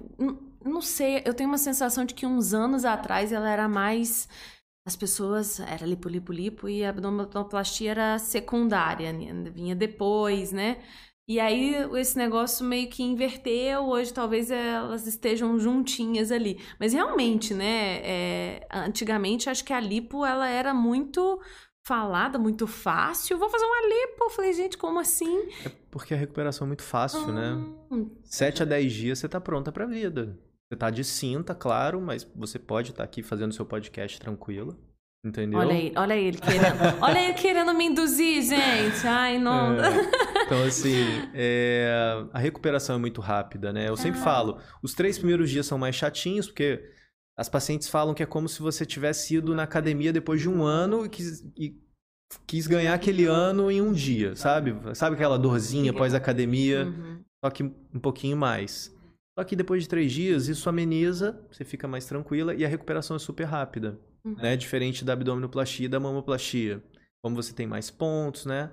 Não 0.63 0.83
sei, 0.83 1.23
eu 1.25 1.33
tenho 1.33 1.49
uma 1.49 1.57
sensação 1.57 2.05
de 2.05 2.13
que 2.13 2.27
uns 2.27 2.53
anos 2.53 2.85
atrás 2.85 3.33
ela 3.33 3.49
era 3.49 3.67
mais 3.67 4.29
as 4.89 4.97
pessoas 4.97 5.61
era 5.61 5.85
lipo, 5.85 6.09
lipo, 6.09 6.33
lipo 6.33 6.67
e 6.67 6.83
a 6.83 6.89
abdominoplastia 6.89 7.91
era 7.91 8.19
secundária, 8.19 9.13
né? 9.13 9.51
vinha 9.51 9.77
depois, 9.77 10.51
né? 10.51 10.79
E 11.29 11.39
aí 11.39 11.75
esse 11.99 12.17
negócio 12.17 12.65
meio 12.65 12.89
que 12.89 13.03
inverteu, 13.03 13.83
hoje 13.85 14.15
talvez 14.15 14.51
elas 14.51 15.07
estejam 15.07 15.59
juntinhas 15.59 16.33
ali. 16.33 16.59
Mas 16.81 16.95
realmente, 16.95 17.53
né, 17.53 18.01
é, 18.03 18.67
antigamente 18.73 19.51
acho 19.51 19.63
que 19.63 19.75
a 19.75 19.81
lipo 19.81 20.25
ela 20.25 20.49
era 20.49 20.73
muito 20.73 21.39
falada, 21.87 22.39
muito 22.39 22.67
fácil. 22.67 23.37
Vou 23.37 23.51
fazer 23.51 23.67
uma 23.67 23.83
lipo. 23.83 24.25
Eu 24.25 24.31
falei, 24.31 24.55
gente, 24.55 24.79
como 24.79 24.99
assim? 24.99 25.51
É 25.67 25.71
porque 25.91 26.15
a 26.15 26.17
recuperação 26.17 26.65
é 26.65 26.69
muito 26.69 26.83
fácil, 26.83 27.31
né? 27.31 27.63
Hum. 27.91 28.11
7 28.25 28.63
a 28.63 28.67
10 28.67 28.91
dias 28.91 29.19
você 29.19 29.29
tá 29.29 29.39
pronta 29.39 29.71
pra 29.71 29.85
vida. 29.85 30.35
Você 30.69 30.77
tá 30.77 30.91
de 30.91 31.03
cinta, 31.03 31.55
claro, 31.55 32.01
mas 32.01 32.25
você 32.37 32.59
pode 32.59 32.91
estar 32.91 33.03
tá 33.03 33.05
aqui 33.05 33.23
fazendo 33.23 33.55
seu 33.55 33.65
podcast 33.65 34.21
tranquilo. 34.21 34.79
Entendeu? 35.25 35.59
Olha 35.59 35.75
aí, 35.75 35.93
olha 35.97 36.17
ele 36.17 36.39
querendo. 36.39 36.79
olha 37.03 37.19
ele 37.19 37.35
querendo 37.35 37.75
me 37.75 37.87
induzir, 37.87 38.43
gente. 38.43 39.07
Ai, 39.07 39.39
não. 39.39 39.75
É, 39.83 39.89
então, 40.47 40.63
assim, 40.63 41.29
é, 41.35 42.25
a 42.33 42.39
recuperação 42.39 42.97
é 42.97 42.99
muito 42.99 43.21
rápida, 43.21 43.73
né? 43.73 43.89
Eu 43.89 43.97
sempre 43.97 44.21
ah. 44.21 44.25
falo, 44.25 44.59
os 44.83 44.95
três 44.95 45.19
primeiros 45.19 45.51
dias 45.51 45.67
são 45.67 45.77
mais 45.77 45.97
chatinhos, 45.97 46.47
porque 46.47 46.81
as 47.37 47.49
pacientes 47.49 47.89
falam 47.89 48.15
que 48.15 48.23
é 48.23 48.27
como 48.27 48.49
se 48.49 48.61
você 48.61 48.87
tivesse 48.87 49.37
ido 49.37 49.55
na 49.55 49.65
academia 49.65 50.13
depois 50.13 50.41
de 50.41 50.49
um 50.49 50.63
ano 50.63 51.07
e 51.07 51.09
quis, 51.09 51.41
e 51.57 51.77
quis 52.47 52.67
ganhar 52.67 52.95
aquele 52.95 53.25
ano 53.25 53.71
em 53.71 53.81
um 53.81 53.93
dia, 53.93 54.37
sabe? 54.37 54.77
Sabe 54.95 55.17
aquela 55.17 55.39
dorzinha 55.39 55.93
pós-academia? 55.93 56.85
Uhum. 56.85 57.25
Só 57.45 57.51
que 57.51 57.63
um 57.65 58.01
pouquinho 58.01 58.37
mais. 58.37 58.97
Só 59.39 59.45
que 59.45 59.55
depois 59.55 59.85
de 59.85 59.89
três 59.89 60.11
dias, 60.11 60.49
isso 60.49 60.69
ameniza, 60.69 61.41
você 61.49 61.65
fica 61.65 61.87
mais 61.87 62.05
tranquila 62.05 62.57
e 62.57 62.65
a 62.65 62.69
recuperação 62.69 63.15
é 63.15 63.21
super 63.21 63.45
rápida. 63.45 63.97
Uhum. 64.25 64.35
Né? 64.35 64.57
Diferente 64.57 65.05
da 65.05 65.13
abdominoplastia 65.13 65.87
e 65.87 65.89
da 65.89 66.01
mamoplastia. 66.01 66.83
Como 67.23 67.37
você 67.37 67.55
tem 67.55 67.65
mais 67.65 67.89
pontos, 67.89 68.47
né? 68.47 68.69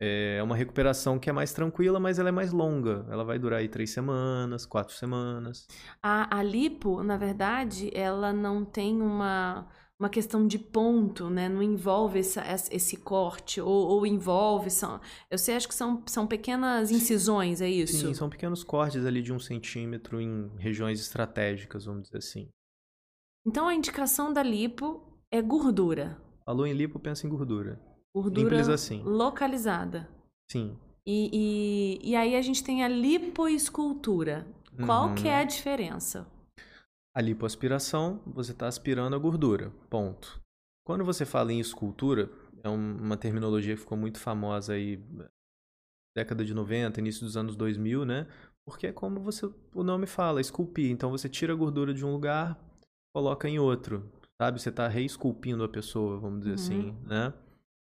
É 0.00 0.40
uma 0.44 0.54
recuperação 0.54 1.18
que 1.18 1.28
é 1.28 1.32
mais 1.32 1.52
tranquila, 1.52 1.98
mas 1.98 2.20
ela 2.20 2.28
é 2.28 2.32
mais 2.32 2.52
longa. 2.52 3.04
Ela 3.10 3.24
vai 3.24 3.36
durar 3.36 3.58
aí 3.58 3.68
três 3.68 3.90
semanas, 3.90 4.64
quatro 4.64 4.94
semanas. 4.94 5.66
A, 6.00 6.38
a 6.38 6.40
lipo, 6.40 7.02
na 7.02 7.16
verdade, 7.16 7.90
ela 7.92 8.32
não 8.32 8.64
tem 8.64 9.02
uma 9.02 9.66
uma 9.98 10.10
questão 10.10 10.46
de 10.46 10.58
ponto, 10.58 11.30
né? 11.30 11.48
Não 11.48 11.62
envolve 11.62 12.18
essa, 12.18 12.42
esse 12.70 12.96
corte, 12.98 13.60
ou, 13.60 13.88
ou, 13.88 14.06
envolve. 14.06 14.70
São, 14.70 15.00
eu 15.30 15.38
sei, 15.38 15.56
acho 15.56 15.66
que 15.66 15.74
são, 15.74 16.02
são 16.06 16.26
pequenas 16.26 16.90
incisões, 16.90 17.60
é 17.60 17.68
isso? 17.68 18.06
Sim, 18.06 18.12
são 18.12 18.28
pequenos 18.28 18.62
cortes 18.62 19.04
ali 19.06 19.22
de 19.22 19.32
um 19.32 19.38
centímetro 19.38 20.20
em 20.20 20.50
regiões 20.58 21.00
estratégicas, 21.00 21.86
vamos 21.86 22.04
dizer 22.04 22.18
assim. 22.18 22.48
Então 23.46 23.68
a 23.68 23.74
indicação 23.74 24.32
da 24.32 24.42
lipo 24.42 25.02
é 25.30 25.40
gordura. 25.40 26.20
Falou 26.44 26.66
em 26.66 26.72
lipo, 26.72 26.98
pensa 26.98 27.26
em 27.26 27.30
gordura. 27.30 27.80
Gordura 28.14 28.72
assim. 28.72 29.02
localizada. 29.02 30.08
Sim. 30.50 30.76
E, 31.06 31.30
e, 32.02 32.10
e 32.10 32.16
aí 32.16 32.34
a 32.34 32.42
gente 32.42 32.62
tem 32.62 32.84
a 32.84 32.88
lipoescultura. 32.88 34.46
Qual 34.84 35.08
uhum. 35.08 35.14
que 35.14 35.26
é 35.26 35.36
a 35.36 35.44
diferença? 35.44 36.26
A 37.16 37.22
lipoaspiração, 37.22 38.20
você 38.26 38.52
está 38.52 38.66
aspirando 38.66 39.16
a 39.16 39.18
gordura, 39.18 39.72
ponto. 39.88 40.38
Quando 40.86 41.02
você 41.02 41.24
fala 41.24 41.50
em 41.50 41.58
escultura, 41.58 42.30
é 42.62 42.68
uma 42.68 43.16
terminologia 43.16 43.74
que 43.74 43.80
ficou 43.80 43.96
muito 43.96 44.20
famosa 44.20 44.74
aí 44.74 45.02
década 46.14 46.44
de 46.44 46.52
90, 46.52 47.00
início 47.00 47.24
dos 47.24 47.34
anos 47.34 47.56
2000, 47.56 48.04
né? 48.04 48.26
Porque 48.66 48.88
é 48.88 48.92
como 48.92 49.18
você, 49.20 49.50
o 49.74 49.82
nome 49.82 50.06
fala, 50.06 50.42
esculpir. 50.42 50.90
Então 50.90 51.10
você 51.10 51.26
tira 51.26 51.54
a 51.54 51.56
gordura 51.56 51.94
de 51.94 52.04
um 52.04 52.12
lugar, 52.12 52.62
coloca 53.14 53.48
em 53.48 53.58
outro, 53.58 54.12
sabe? 54.38 54.60
Você 54.60 54.68
está 54.68 54.86
reesculpindo 54.86 55.64
a 55.64 55.68
pessoa, 55.70 56.20
vamos 56.20 56.40
dizer 56.40 56.52
assim, 56.52 56.80
uhum. 56.80 56.88
assim, 56.90 57.06
né? 57.06 57.34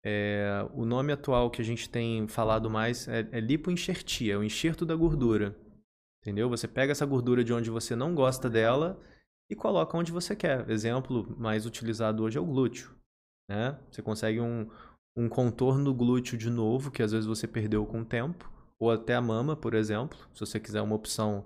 É, 0.04 0.68
o 0.74 0.84
nome 0.84 1.14
atual 1.14 1.52
que 1.52 1.62
a 1.62 1.66
gente 1.66 1.88
tem 1.88 2.28
falado 2.28 2.72
mais 2.72 3.08
é, 3.08 3.30
é 3.32 3.40
lipoenxertia, 3.40 4.34
é 4.34 4.38
o 4.38 4.44
enxerto 4.44 4.84
da 4.84 4.96
gordura. 4.96 5.56
Entendeu? 6.22 6.50
Você 6.50 6.68
pega 6.68 6.92
essa 6.92 7.06
gordura 7.06 7.44
de 7.44 7.52
onde 7.52 7.70
você 7.70 7.96
não 7.96 8.14
gosta 8.14 8.50
dela 8.50 9.00
e 9.50 9.56
coloca 9.56 9.98
onde 9.98 10.12
você 10.12 10.36
quer. 10.36 10.70
Exemplo 10.70 11.36
mais 11.38 11.66
utilizado 11.66 12.24
hoje 12.24 12.38
é 12.38 12.42
o 12.42 12.46
glúteo. 12.46 12.96
Né? 13.50 13.78
Você 13.92 14.02
consegue 14.02 14.40
um, 14.40 14.70
um 15.16 15.28
contorno 15.28 15.94
glúteo 15.94 16.38
de 16.38 16.50
novo, 16.50 16.92
que 16.92 17.02
às 17.02 17.12
vezes 17.12 17.26
você 17.26 17.48
perdeu 17.48 17.86
com 17.86 18.02
o 18.02 18.06
tempo, 18.06 18.50
ou 18.80 18.92
até 18.92 19.16
a 19.16 19.22
mama, 19.22 19.56
por 19.56 19.74
exemplo. 19.74 20.18
Se 20.34 20.40
você 20.40 20.60
quiser 20.60 20.82
uma 20.82 20.96
opção 20.96 21.46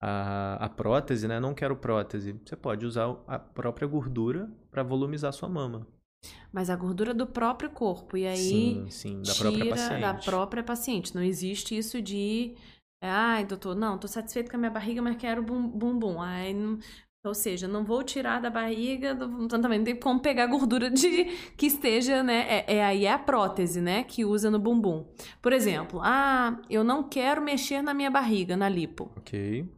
a, 0.00 0.64
a 0.64 0.68
prótese, 0.68 1.28
né? 1.28 1.38
Não 1.38 1.54
quero 1.54 1.76
prótese. 1.76 2.38
Você 2.44 2.56
pode 2.56 2.86
usar 2.86 3.16
a 3.26 3.38
própria 3.38 3.86
gordura 3.86 4.50
para 4.70 4.82
volumizar 4.82 5.32
sua 5.32 5.48
mama. 5.48 5.86
Mas 6.52 6.70
a 6.70 6.76
gordura 6.76 7.12
do 7.12 7.26
próprio 7.26 7.70
corpo. 7.70 8.16
E 8.16 8.26
aí. 8.26 8.36
Sim, 8.36 8.90
sim, 8.90 9.22
da 9.22 9.34
própria 9.34 9.70
paciente. 9.70 10.00
Da 10.00 10.14
própria 10.14 10.62
paciente. 10.62 11.14
Não 11.14 11.22
existe 11.22 11.76
isso 11.76 12.00
de 12.00 12.54
Ai, 13.00 13.44
doutor, 13.46 13.74
não, 13.74 13.98
tô 13.98 14.06
satisfeito 14.06 14.50
com 14.50 14.56
a 14.56 14.58
minha 14.58 14.70
barriga, 14.70 15.00
mas 15.00 15.16
quero 15.16 15.42
bum, 15.42 15.66
bumbum. 15.68 16.20
Ai, 16.20 16.52
não... 16.52 16.78
Ou 17.22 17.34
seja, 17.34 17.68
não 17.68 17.84
vou 17.84 18.02
tirar 18.02 18.40
da 18.40 18.48
barriga, 18.48 19.10
então 19.38 19.60
também 19.60 19.78
não 19.78 19.84
tem 19.84 19.94
como 19.94 20.20
pegar 20.20 20.46
gordura 20.46 20.90
de 20.90 21.24
que 21.54 21.66
esteja, 21.66 22.22
né? 22.22 22.46
É, 22.48 22.76
é 22.76 22.84
aí 22.84 23.04
é 23.04 23.12
a 23.12 23.18
prótese, 23.18 23.78
né? 23.82 24.04
Que 24.04 24.24
usa 24.24 24.50
no 24.50 24.58
bumbum. 24.58 25.04
Por 25.42 25.52
exemplo, 25.52 26.00
ah, 26.02 26.58
eu 26.70 26.82
não 26.82 27.02
quero 27.02 27.42
mexer 27.42 27.82
na 27.82 27.92
minha 27.92 28.10
barriga, 28.10 28.56
na 28.56 28.70
lipo. 28.70 29.10
Ok. 29.18 29.68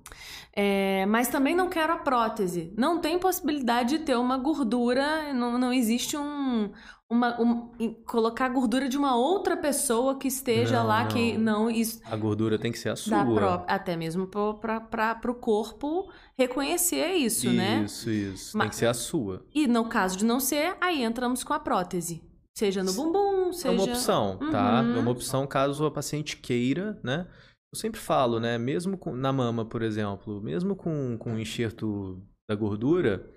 É, 0.55 1.07
mas 1.07 1.29
também 1.29 1.55
não 1.55 1.69
quero 1.69 1.93
a 1.95 1.97
prótese. 1.97 2.73
Não 2.77 3.01
tem 3.01 3.19
possibilidade 3.19 3.99
de 3.99 4.05
ter 4.05 4.17
uma 4.17 4.37
gordura, 4.37 5.33
não, 5.33 5.59
não 5.59 5.73
existe 5.73 6.17
um. 6.17 6.71
Uma, 7.09 7.39
um- 7.39 7.71
colocar 8.07 8.47
a 8.47 8.49
gordura 8.49 8.89
de 8.89 8.97
uma 8.97 9.15
outra 9.15 9.55
pessoa 9.55 10.19
que 10.19 10.29
esteja 10.29 10.79
Não, 10.81 10.87
lá, 10.87 11.05
que 11.07 11.37
não. 11.37 11.65
não. 11.65 11.71
Isso, 11.71 12.01
A 12.07 12.17
gordura 12.17 12.59
tem 12.59 12.73
que 12.73 12.79
ser 12.79 12.89
a 12.89 12.97
sua. 12.97 13.65
até 13.69 13.95
mesmo 13.97 14.27
para 14.27 15.21
o 15.31 15.35
corpo 15.35 16.11
reconhecer 16.39 17.13
isso, 17.17 17.51
né? 17.51 17.83
Isso, 17.85 18.09
isso. 18.11 18.59
Tem 18.59 18.69
que 18.69 18.77
ser 18.77 18.87
a 18.87 18.95
sua. 18.95 19.45
E 19.55 19.67
no 19.67 19.85
caso 19.85 20.17
de 20.17 20.25
não 20.25 20.41
ser, 20.41 20.75
aí 20.81 21.03
entramos 21.03 21.45
com 21.45 21.53
a 21.53 21.61
prótese. 21.61 22.23
Seja 22.55 22.83
no 22.83 22.93
bumbum, 22.95 23.53
seja. 23.53 23.69
É 23.69 23.71
uma 23.73 23.85
opção, 23.85 24.39
tá? 24.51 24.81
Uhum. 24.81 24.97
É 24.97 24.99
uma 25.01 25.11
opção 25.11 25.47
caso 25.47 25.85
a 25.85 25.91
paciente 25.91 26.39
queira, 26.39 26.99
né? 27.03 27.27
Eu 27.73 27.79
sempre 27.79 28.01
falo, 28.01 28.39
né? 28.39 28.59
Mesmo 28.59 28.99
com- 28.99 29.15
na 29.15 29.33
mama, 29.33 29.65
por 29.65 29.83
exemplo, 29.83 30.41
mesmo 30.43 30.77
com, 30.77 31.17
com 31.19 31.35
o 31.35 31.39
enxerto 31.39 32.23
da 32.49 32.55
gordura, 32.55 33.31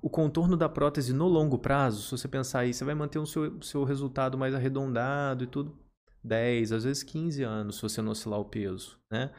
o 0.00 0.08
contorno 0.08 0.56
da 0.56 0.68
prótese 0.68 1.12
no 1.12 1.26
longo 1.28 1.58
prazo, 1.58 2.02
se 2.02 2.10
você 2.10 2.28
pensar 2.28 2.60
aí, 2.60 2.72
você 2.72 2.84
vai 2.84 2.94
manter 2.94 3.18
o 3.18 3.26
seu, 3.26 3.60
seu 3.62 3.84
resultado 3.84 4.38
mais 4.38 4.54
arredondado 4.54 5.44
e 5.44 5.46
tudo. 5.46 5.76
10, 6.24 6.72
às 6.72 6.84
vezes 6.84 7.02
15 7.04 7.42
anos, 7.44 7.76
se 7.76 7.82
você 7.82 8.02
não 8.02 8.10
oscilar 8.12 8.40
o 8.40 8.44
peso, 8.44 8.98
né? 9.10 9.30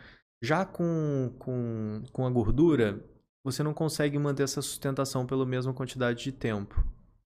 Já 0.41 0.65
com, 0.65 1.33
com, 1.37 2.01
com 2.13 2.25
a 2.25 2.29
gordura, 2.29 3.03
você 3.43 3.61
não 3.61 3.73
consegue 3.73 4.17
manter 4.17 4.43
essa 4.43 4.61
sustentação 4.61 5.25
pela 5.25 5.45
mesma 5.45 5.73
quantidade 5.73 6.23
de 6.23 6.31
tempo. 6.31 6.75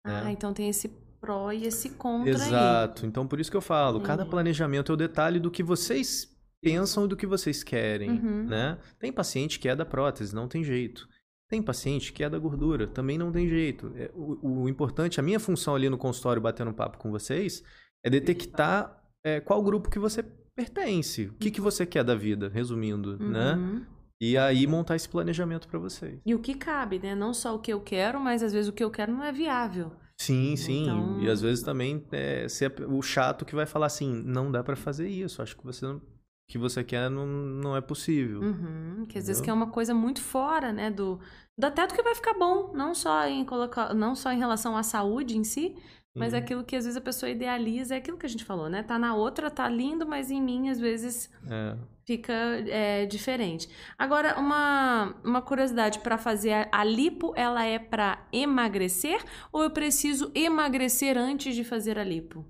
né? 0.07 0.23
Ah, 0.25 0.33
então 0.33 0.55
tem 0.55 0.69
esse 0.71 0.89
pró 1.21 1.53
e 1.53 1.67
esse 1.67 1.91
contra 1.91 2.31
aí. 2.31 2.35
Exato. 2.35 3.05
Então, 3.05 3.27
por 3.29 3.39
isso 3.41 3.51
que 3.51 3.57
eu 3.57 3.61
falo, 3.61 4.01
cada 4.01 4.25
planejamento 4.25 4.91
é 4.91 4.95
o 4.95 4.99
detalhe 4.99 5.39
do 5.39 5.51
que 5.51 5.63
vocês 5.63 6.32
pensam 6.63 7.07
do 7.09 7.17
que 7.17 7.27
vocês 7.27 7.63
querem, 7.63 8.11
Uhum. 8.11 8.45
né? 8.45 8.79
Tem 8.99 9.13
paciente 9.13 9.59
que 9.59 9.69
é 9.69 9.75
da 9.77 9.85
prótese, 9.85 10.35
não 10.35 10.47
tem 10.49 10.63
jeito. 10.63 11.09
Tem 11.51 11.61
paciente 11.61 12.13
que 12.13 12.25
é 12.25 12.31
da 12.31 12.39
gordura, 12.39 12.87
também 12.87 13.19
não 13.19 13.31
tem 13.31 13.47
jeito. 13.49 13.93
É, 13.97 14.11
o, 14.15 14.63
o 14.63 14.69
importante, 14.69 15.21
a 15.21 15.23
minha 15.23 15.39
função 15.41 15.75
ali 15.75 15.91
no 15.91 15.99
consultório, 15.99 16.41
batendo 16.41 16.73
papo 16.73 16.97
com 16.99 17.11
vocês, 17.11 17.63
é 18.05 18.09
detectar 18.09 19.03
é, 19.25 19.41
qual 19.41 19.63
grupo 19.63 19.91
que 19.91 19.99
você 19.99 20.25
pertence, 20.55 21.27
o 21.27 21.35
que, 21.35 21.51
que 21.51 21.61
você 21.61 21.85
quer 21.85 22.05
da 22.05 22.15
vida, 22.15 22.49
resumindo, 22.49 23.19
né? 23.19 23.55
Uhum. 23.55 23.85
E 24.21 24.39
aí 24.39 24.67
montar 24.67 24.95
esse 24.97 25.09
planejamento 25.09 25.67
para 25.67 25.79
vocês. 25.81 26.21
E 26.25 26.35
o 26.35 26.39
que 26.39 26.55
cabe, 26.55 26.99
né? 27.01 27.15
Não 27.15 27.35
só 27.35 27.55
o 27.55 27.59
que 27.59 27.73
eu 27.73 27.81
quero, 27.81 28.21
mas 28.21 28.43
às 28.43 28.53
vezes 28.53 28.69
o 28.69 28.73
que 28.73 28.83
eu 28.85 28.91
quero 28.91 29.13
não 29.13 29.23
é 29.25 29.33
viável. 29.33 29.93
Sim, 30.21 30.55
sim. 30.57 30.85
Então- 30.85 31.21
E 31.21 31.29
às 31.29 31.41
vezes 31.41 31.65
também 31.65 32.05
é 32.13 32.47
ser 32.49 32.73
o 32.89 33.03
chato 33.03 33.45
que 33.45 33.55
vai 33.57 33.67
falar 33.67 33.87
assim, 33.87 34.23
não 34.25 34.51
dá 34.53 34.63
pra 34.63 34.77
fazer 34.77 35.09
isso. 35.09 35.43
Acho 35.43 35.57
que 35.57 35.65
você 35.65 35.85
não, 35.85 36.01
que 36.49 36.59
você 36.59 36.85
quer 36.85 37.09
não, 37.11 37.27
não 37.27 37.77
é 37.77 37.81
possível. 37.81 38.41
Uhum, 38.41 39.07
que 39.09 39.19
às 39.19 39.27
vezes 39.27 39.41
Entendeu? 39.41 39.45
que 39.45 39.51
é 39.51 39.53
uma 39.53 39.71
coisa 39.71 39.95
muito 39.95 40.21
fora, 40.21 40.73
né, 40.73 40.91
do, 40.91 41.19
do 41.57 41.67
até 41.67 41.87
do 41.87 41.95
que 41.95 42.03
vai 42.03 42.15
ficar 42.15 42.35
bom, 42.35 42.73
não 42.75 42.95
só 42.95 43.27
em 43.27 43.45
colocar, 43.45 43.95
não 43.95 44.15
só 44.15 44.31
em 44.33 44.39
relação 44.39 44.77
à 44.77 44.83
saúde 44.83 45.37
em 45.37 45.45
si, 45.45 45.75
mas 46.15 46.33
Sim. 46.33 46.37
aquilo 46.39 46.63
que 46.63 46.77
às 46.77 46.85
vezes 46.85 46.97
a 46.99 47.01
pessoa 47.01 47.31
idealiza, 47.31 47.95
é 47.95 47.99
aquilo 47.99 48.19
que 48.19 48.27
a 48.27 48.29
gente 48.29 48.45
falou, 48.45 48.69
né? 48.69 48.83
Tá 48.83 48.99
na 48.99 49.15
outra, 49.15 49.51
tá 49.51 49.67
lindo, 49.67 50.07
mas 50.07 50.31
em 50.31 50.43
mim 50.43 50.69
às 50.69 50.79
vezes 50.79 51.31
É. 51.51 51.75
fica 52.05 52.35
é, 52.69 53.07
diferente. 53.07 53.67
Agora, 53.99 54.39
uma, 54.39 55.15
uma 55.25 55.41
curiosidade 55.41 56.01
para 56.01 56.19
fazer 56.19 56.53
a, 56.53 56.69
a 56.71 56.85
lipo, 56.85 57.33
ela 57.35 57.65
é 57.65 57.79
para 57.79 58.27
emagrecer 58.31 59.25
ou 59.51 59.63
eu 59.63 59.71
preciso 59.71 60.31
emagrecer 60.35 61.17
antes 61.17 61.55
de 61.55 61.65
fazer 61.65 61.99
a 61.99 62.05
lipo? 62.05 62.45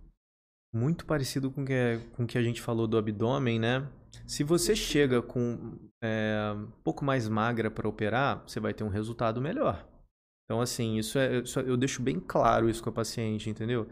Muito 0.74 1.04
parecido 1.04 1.50
com 1.50 1.62
o 1.62 1.66
que, 1.66 1.72
é- 1.72 1.98
com 2.12 2.26
que 2.26 2.38
a 2.38 2.42
gente 2.42 2.60
falou 2.60 2.86
do 2.86 2.96
abdômen, 2.96 3.58
né? 3.58 3.86
Se 4.26 4.42
você 4.42 4.74
chega 4.74 5.20
com 5.20 5.78
é, 6.02 6.52
um 6.56 6.70
pouco 6.82 7.04
mais 7.04 7.28
magra 7.28 7.70
para 7.70 7.88
operar, 7.88 8.42
você 8.46 8.58
vai 8.58 8.72
ter 8.72 8.84
um 8.84 8.88
resultado 8.88 9.40
melhor. 9.40 9.86
Então, 10.44 10.60
assim, 10.60 10.96
isso 10.96 11.18
é, 11.18 11.40
isso 11.40 11.60
eu 11.60 11.76
deixo 11.76 12.02
bem 12.02 12.18
claro 12.18 12.68
isso 12.68 12.82
com 12.82 12.90
a 12.90 12.92
paciente, 12.92 13.48
entendeu? 13.48 13.88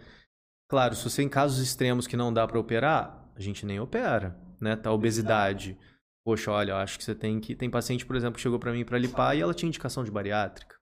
Claro, 0.70 0.94
se 0.94 1.04
você 1.04 1.22
em 1.22 1.28
casos 1.28 1.58
extremos 1.58 2.06
que 2.06 2.16
não 2.16 2.32
dá 2.32 2.46
para 2.46 2.58
operar, 2.58 3.30
a 3.34 3.40
gente 3.40 3.66
nem 3.66 3.80
opera, 3.80 4.38
né? 4.60 4.76
Tá 4.76 4.92
obesidade. 4.92 5.78
Poxa, 6.24 6.50
olha, 6.50 6.72
eu 6.72 6.76
acho 6.76 6.98
que 6.98 7.04
você 7.04 7.14
tem 7.14 7.40
que. 7.40 7.54
Tem 7.54 7.70
paciente, 7.70 8.06
por 8.06 8.16
exemplo, 8.16 8.36
que 8.36 8.42
chegou 8.42 8.58
para 8.58 8.72
mim 8.72 8.84
para 8.84 8.98
lipar 8.98 9.36
e 9.36 9.40
ela 9.40 9.54
tinha 9.54 9.68
indicação 9.68 10.04
de 10.04 10.10
bariátrica. 10.10 10.76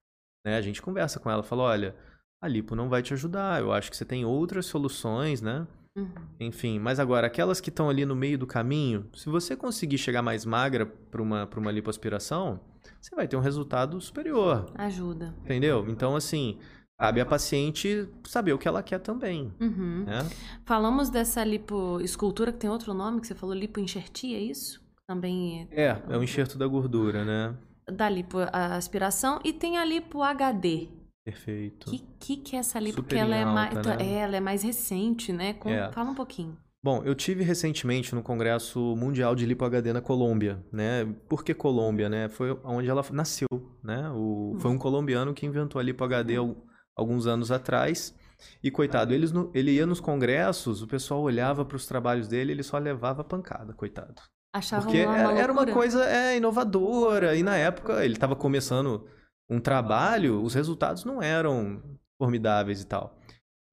Né? 0.45 0.55
A 0.57 0.61
gente 0.61 0.81
conversa 0.81 1.19
com 1.19 1.29
ela, 1.29 1.43
fala, 1.43 1.63
olha, 1.63 1.95
a 2.41 2.47
lipo 2.47 2.75
não 2.75 2.89
vai 2.89 3.01
te 3.01 3.13
ajudar. 3.13 3.61
Eu 3.61 3.71
acho 3.71 3.89
que 3.89 3.97
você 3.97 4.05
tem 4.05 4.25
outras 4.25 4.65
soluções, 4.65 5.41
né? 5.41 5.67
Uhum. 6.01 6.09
Enfim, 6.39 6.79
mas 6.79 6.99
agora, 6.99 7.27
aquelas 7.27 7.59
que 7.61 7.69
estão 7.69 7.89
ali 7.89 8.05
no 8.05 8.15
meio 8.15 8.37
do 8.37 8.47
caminho, 8.47 9.05
se 9.15 9.29
você 9.29 9.55
conseguir 9.55 9.97
chegar 9.97 10.21
mais 10.21 10.45
magra 10.45 10.85
para 10.85 11.21
uma, 11.21 11.45
pra 11.47 11.59
uma 11.59 11.71
lipoaspiração, 11.71 12.59
você 13.01 13.15
vai 13.15 13.27
ter 13.27 13.35
um 13.35 13.41
resultado 13.41 13.99
superior, 14.01 14.71
Ajuda. 14.75 15.33
entendeu? 15.43 15.85
Então, 15.87 16.15
assim, 16.15 16.57
cabe 16.97 17.21
a 17.21 17.25
paciente 17.25 18.07
saber 18.25 18.53
o 18.53 18.57
que 18.57 18.67
ela 18.67 18.81
quer 18.83 18.99
também, 18.99 19.53
Uhum. 19.59 20.03
né? 20.05 20.27
Falamos 20.65 21.09
dessa 21.09 21.43
lipoescultura, 21.43 22.51
que 22.51 22.59
tem 22.59 22.69
outro 22.69 22.93
nome, 22.93 23.19
que 23.21 23.27
você 23.27 23.35
falou 23.35 23.55
lipoenxertia, 23.55 24.37
é 24.37 24.41
isso? 24.41 24.81
Também 25.07 25.67
é 25.71 25.81
É, 25.85 26.01
é 26.09 26.17
o 26.17 26.23
enxerto 26.23 26.57
da 26.57 26.67
gordura, 26.67 27.25
né? 27.25 27.55
da 27.91 28.07
lipoaspiração. 28.07 29.39
E 29.43 29.51
tem 29.51 29.77
a 29.79 29.83
lipo 29.85 30.21
HD. 30.21 30.89
Perfeito. 31.31 31.87
O 31.87 31.91
que, 31.91 32.03
que, 32.19 32.37
que 32.37 32.55
é 32.55 32.59
essa 32.59 32.79
lipo? 32.79 32.95
Super 32.97 33.03
Porque 33.03 33.17
ela 33.21 33.35
em 33.37 33.41
é, 33.41 33.45
mais, 33.45 33.75
alta, 33.77 33.95
né? 33.97 34.05
é, 34.05 34.13
ela 34.19 34.35
é 34.37 34.39
mais 34.39 34.63
recente, 34.63 35.31
né? 35.31 35.53
Com- 35.53 35.69
É. 35.69 35.91
Fala 35.91 36.09
um 36.11 36.15
pouquinho. 36.15 36.57
Bom, 36.81 37.03
eu 37.03 37.13
tive 37.13 37.43
recentemente 37.43 38.15
no 38.15 38.23
Congresso 38.23 38.79
Mundial 38.95 39.35
de 39.35 39.45
Lipo 39.45 39.65
HD 39.65 39.91
na 39.91 40.01
Colômbia, 40.01 40.63
né? 40.71 41.05
Por 41.27 41.43
que 41.43 41.53
Colômbia, 41.53 42.07
né? 42.07 42.29
Foi 42.29 42.57
onde 42.63 42.89
ela 42.89 43.03
nasceu, 43.11 43.47
né? 43.83 44.09
O, 44.15 44.55
foi 44.59 44.71
um 44.71 44.77
colombiano 44.77 45.33
que 45.33 45.45
inventou 45.45 45.77
a 45.79 45.83
Lipo 45.83 46.03
HD 46.05 46.37
al- 46.37 46.55
alguns 46.95 47.27
anos 47.27 47.51
atrás. 47.51 48.15
E 48.63 48.71
coitado, 48.71 49.13
eles 49.13 49.33
no- 49.33 49.51
ele 49.53 49.71
ia 49.71 49.85
nos 49.85 49.99
congressos, 49.99 50.81
o 50.81 50.87
pessoal 50.87 51.21
olhava 51.21 51.65
para 51.65 51.75
os 51.75 51.85
trabalhos 51.85 52.29
dele, 52.29 52.53
ele 52.53 52.63
só 52.63 52.77
levava 52.77 53.21
pancada, 53.25 53.73
coitado. 53.73 54.21
Achavam 54.53 54.85
Porque 54.85 55.05
uma, 55.05 55.17
era, 55.17 55.37
era 55.37 55.51
uma 55.51 55.67
coisa 55.67 56.05
é, 56.05 56.37
inovadora, 56.37 57.35
e 57.35 57.43
na 57.43 57.57
época 57.57 58.03
ele 58.05 58.13
estava 58.13 58.35
começando 58.37 59.05
um 59.49 59.59
trabalho, 59.59 60.41
os 60.43 60.53
resultados 60.53 61.03
não 61.05 61.21
eram 61.21 61.81
formidáveis 62.17 62.81
e 62.81 62.85
tal. 62.85 63.17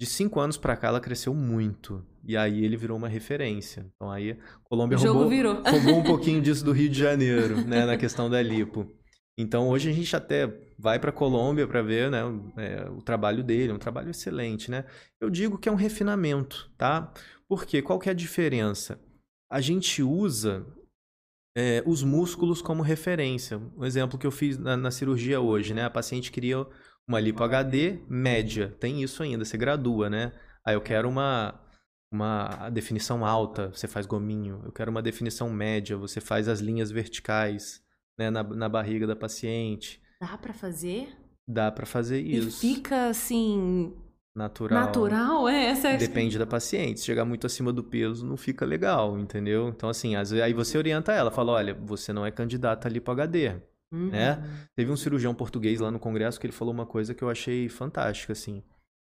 De 0.01 0.07
cinco 0.07 0.41
anos 0.41 0.57
para 0.57 0.77
cá, 0.77 0.89
ela 0.89 1.01
cresceu 1.01 1.35
muito. 1.35 2.05
E 2.23 2.37
aí 2.37 2.65
ele 2.65 2.77
virou 2.77 2.97
uma 2.99 3.09
referência. 3.09 3.87
Então 3.95 4.11
aí 4.11 4.33
a 4.33 4.37
Colômbia 4.65 4.97
O 4.97 5.01
roubou, 5.15 5.23
roubou 5.71 5.99
um 5.99 6.05
pouquinho 6.05 6.43
disso 6.43 6.65
do 6.65 6.73
Rio 6.73 6.89
de 6.91 6.99
Janeiro, 6.99 7.67
né, 7.67 7.87
na 7.87 7.97
questão 7.97 8.29
da 8.29 8.43
lipo. 8.43 8.87
Então 9.39 9.69
hoje 9.69 9.89
a 9.91 9.93
gente 9.93 10.15
até 10.17 10.51
vai 10.79 10.99
para 10.99 11.13
Colômbia 11.13 11.67
para 11.67 11.83
ver, 11.83 12.11
né, 12.11 12.25
o- 12.25 12.53
é, 12.59 12.89
o 12.91 13.01
trabalho 13.03 13.43
dele, 13.43 13.71
é 13.73 13.75
um 13.75 13.79
trabalho 13.79 14.11
excelente, 14.11 14.71
né? 14.71 14.85
Eu 15.21 15.31
digo 15.31 15.59
que 15.59 15.69
é 15.69 15.73
um 15.73 15.77
refinamento, 15.77 16.71
tá? 16.77 17.13
Porque 17.49 17.81
qual 17.83 17.99
que 17.99 18.09
é 18.09 18.13
a 18.13 18.15
diferença? 18.15 18.99
A 19.51 19.61
gente 19.61 20.03
usa 20.03 20.67
é, 21.57 21.83
os 21.87 22.03
músculos 22.03 22.61
como 22.61 22.83
referência. 22.83 23.59
Um 23.77 23.85
exemplo 23.85 24.19
que 24.19 24.27
eu 24.27 24.31
fiz 24.31 24.59
na, 24.59 24.77
na 24.77 24.91
cirurgia 24.91 25.41
hoje, 25.41 25.73
né? 25.73 25.85
A 25.85 25.91
paciente 25.91 26.31
queria 26.31 26.67
uma 27.09 27.19
lipo 27.19 27.43
HD 27.43 28.01
média, 28.09 28.77
tem 28.79 29.03
isso 29.03 29.23
ainda, 29.23 29.45
você 29.45 29.57
gradua, 29.57 30.11
né? 30.11 30.33
Aí 30.65 30.75
eu 30.75 30.81
quero 30.83 31.09
uma 31.09 31.63
uma 32.13 32.71
definição 32.71 33.27
alta, 33.27 33.69
você 33.69 33.89
faz 33.89 34.07
gominho. 34.07 34.63
Eu 34.65 34.73
quero 34.73 34.91
uma 34.91 35.03
definição 35.03 35.51
média, 35.51 35.97
você 35.97 36.21
faz 36.21 36.47
as 36.49 36.61
linhas 36.61 36.91
verticais, 36.91 37.83
né, 38.19 38.31
na, 38.31 38.43
na 38.43 38.69
barriga 38.69 39.07
da 39.07 39.17
paciente. 39.17 40.01
Dá 40.21 40.39
pra 40.39 40.55
fazer? 40.55 41.09
Dá 41.49 41.71
pra 41.71 41.85
fazer 41.85 42.21
isso. 42.21 42.65
E 42.65 42.75
fica 42.75 43.09
assim, 43.09 43.95
natural. 44.37 44.81
natural? 44.81 45.49
É, 45.49 45.67
essa 45.67 45.89
é 45.89 45.97
Depende 45.97 46.39
da 46.39 46.47
paciente. 46.47 47.01
Se 47.01 47.07
chegar 47.07 47.25
muito 47.25 47.47
acima 47.47 47.73
do 47.73 47.83
peso, 47.83 48.27
não 48.27 48.37
fica 48.37 48.65
legal, 48.65 49.19
entendeu? 49.19 49.69
Então, 49.69 49.89
assim, 49.89 50.15
às 50.15 50.31
vezes, 50.31 50.45
aí 50.45 50.53
você 50.53 50.77
orienta 50.77 51.13
ela, 51.13 51.31
fala, 51.31 51.53
olha, 51.53 51.75
você 51.75 52.13
não 52.13 52.25
é 52.25 52.31
candidata 52.31 52.87
ali 52.87 53.01
para 53.01 53.15
HD. 53.15 53.55
Uhum. 53.93 54.11
né? 54.11 54.43
Teve 54.75 54.91
um 54.91 54.97
cirurgião 54.97 55.35
português 55.35 55.79
lá 55.81 55.91
no 55.91 56.01
congresso 56.01 56.41
que 56.41 56.47
ele 56.47 56.53
falou 56.53 56.75
uma 56.75 56.85
coisa 56.85 57.15
que 57.15 57.23
eu 57.23 57.31
achei 57.31 57.69
fantástica, 57.69 58.33
assim. 58.33 58.63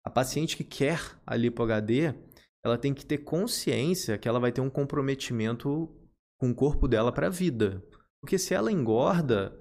A 0.06 0.10
paciente 0.10 0.58
que 0.58 0.64
quer 0.64 1.00
a 1.28 1.36
lipo 1.36 1.62
HD, 1.62 2.14
ela 2.66 2.78
tem 2.78 2.94
que 2.94 3.06
ter 3.06 3.20
consciência 3.20 4.18
que 4.18 4.28
ela 4.28 4.40
vai 4.40 4.52
ter 4.52 4.62
um 4.62 4.70
comprometimento 4.70 5.90
com 6.40 6.50
o 6.50 6.56
corpo 6.56 6.88
dela 6.88 7.12
para 7.12 7.28
a 7.28 7.30
vida. 7.30 7.84
Porque 8.22 8.38
se 8.38 8.54
ela 8.54 8.72
engorda, 8.72 9.56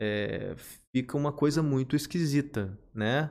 é, 0.00 0.54
fica 0.94 1.16
uma 1.16 1.32
coisa 1.32 1.62
muito 1.62 1.96
esquisita, 1.96 2.78
né? 2.94 3.30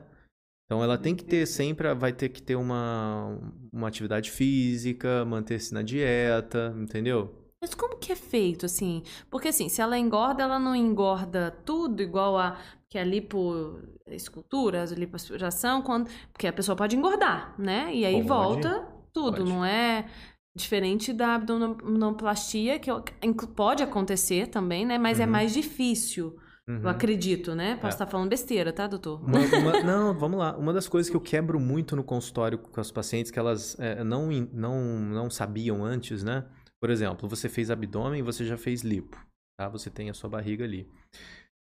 Então 0.72 0.82
ela 0.82 0.96
tem 0.96 1.14
que 1.14 1.22
ter 1.22 1.44
sempre, 1.44 1.92
vai 1.94 2.14
ter 2.14 2.30
que 2.30 2.40
ter 2.40 2.56
uma, 2.56 3.38
uma 3.70 3.88
atividade 3.88 4.30
física, 4.30 5.22
manter-se 5.22 5.74
na 5.74 5.82
dieta, 5.82 6.74
entendeu? 6.78 7.30
Mas 7.60 7.74
como 7.74 7.98
que 7.98 8.10
é 8.10 8.16
feito, 8.16 8.64
assim? 8.64 9.02
Porque, 9.30 9.48
assim, 9.48 9.68
se 9.68 9.82
ela 9.82 9.98
engorda, 9.98 10.42
ela 10.42 10.58
não 10.58 10.74
engorda 10.74 11.50
tudo 11.66 12.02
igual 12.02 12.38
a... 12.38 12.58
Que 12.88 12.96
a 12.96 13.04
lipoescultura, 13.04 14.82
a 14.82 14.86
lipoaspiração, 14.86 15.82
quando... 15.82 16.08
Porque 16.32 16.46
a 16.46 16.52
pessoa 16.54 16.74
pode 16.74 16.96
engordar, 16.96 17.54
né? 17.58 17.94
E 17.94 18.06
aí 18.06 18.14
Pode. 18.14 18.28
volta 18.28 18.88
tudo, 19.12 19.36
Pode. 19.38 19.50
não 19.50 19.62
é... 19.62 20.06
Diferente 20.54 21.12
da 21.12 21.34
abdominoplastia, 21.34 22.78
que 22.78 22.90
inclu- 23.22 23.48
pode 23.48 23.82
acontecer 23.82 24.46
também, 24.48 24.86
né? 24.86 24.96
Mas 24.96 25.20
é 25.20 25.24
Uhum. 25.26 25.30
mais 25.32 25.52
difícil, 25.52 26.34
eu 26.68 26.74
Uhum. 26.74 26.88
acredito, 26.88 27.54
né? 27.54 27.74
Posso 27.76 27.86
É. 27.86 27.90
estar 27.90 28.06
falando 28.06 28.28
besteira, 28.30 28.72
tá, 28.72 28.86
doutor? 28.86 29.20
Uma- 29.20 29.38
uma- 29.80 29.82
não, 29.82 30.14
vamos 30.18 30.38
lá. 30.38 30.56
Uma 30.56 30.72
das 30.72 30.88
coisas 30.88 31.10
que 31.10 31.16
eu 31.16 31.20
quebro 31.20 31.58
muito 31.58 31.96
no 31.96 32.04
consultório 32.04 32.58
com 32.58 32.80
as 32.80 32.90
pacientes 32.90 33.30
que 33.32 33.38
elas 33.38 33.78
é, 33.80 34.02
não, 34.04 34.28
não, 34.52 34.98
não 35.00 35.30
sabiam 35.30 35.84
antes, 35.84 36.22
né? 36.22 36.44
Por 36.80 36.90
exemplo, 36.90 37.28
você 37.28 37.48
fez 37.48 37.70
abdômen, 37.70 38.22
você 38.22 38.44
já 38.44 38.56
fez 38.56 38.82
lipo, 38.82 39.16
tá? 39.58 39.68
Você 39.68 39.90
tem 39.90 40.10
a 40.10 40.14
sua 40.14 40.28
barriga 40.30 40.64
ali. 40.64 40.88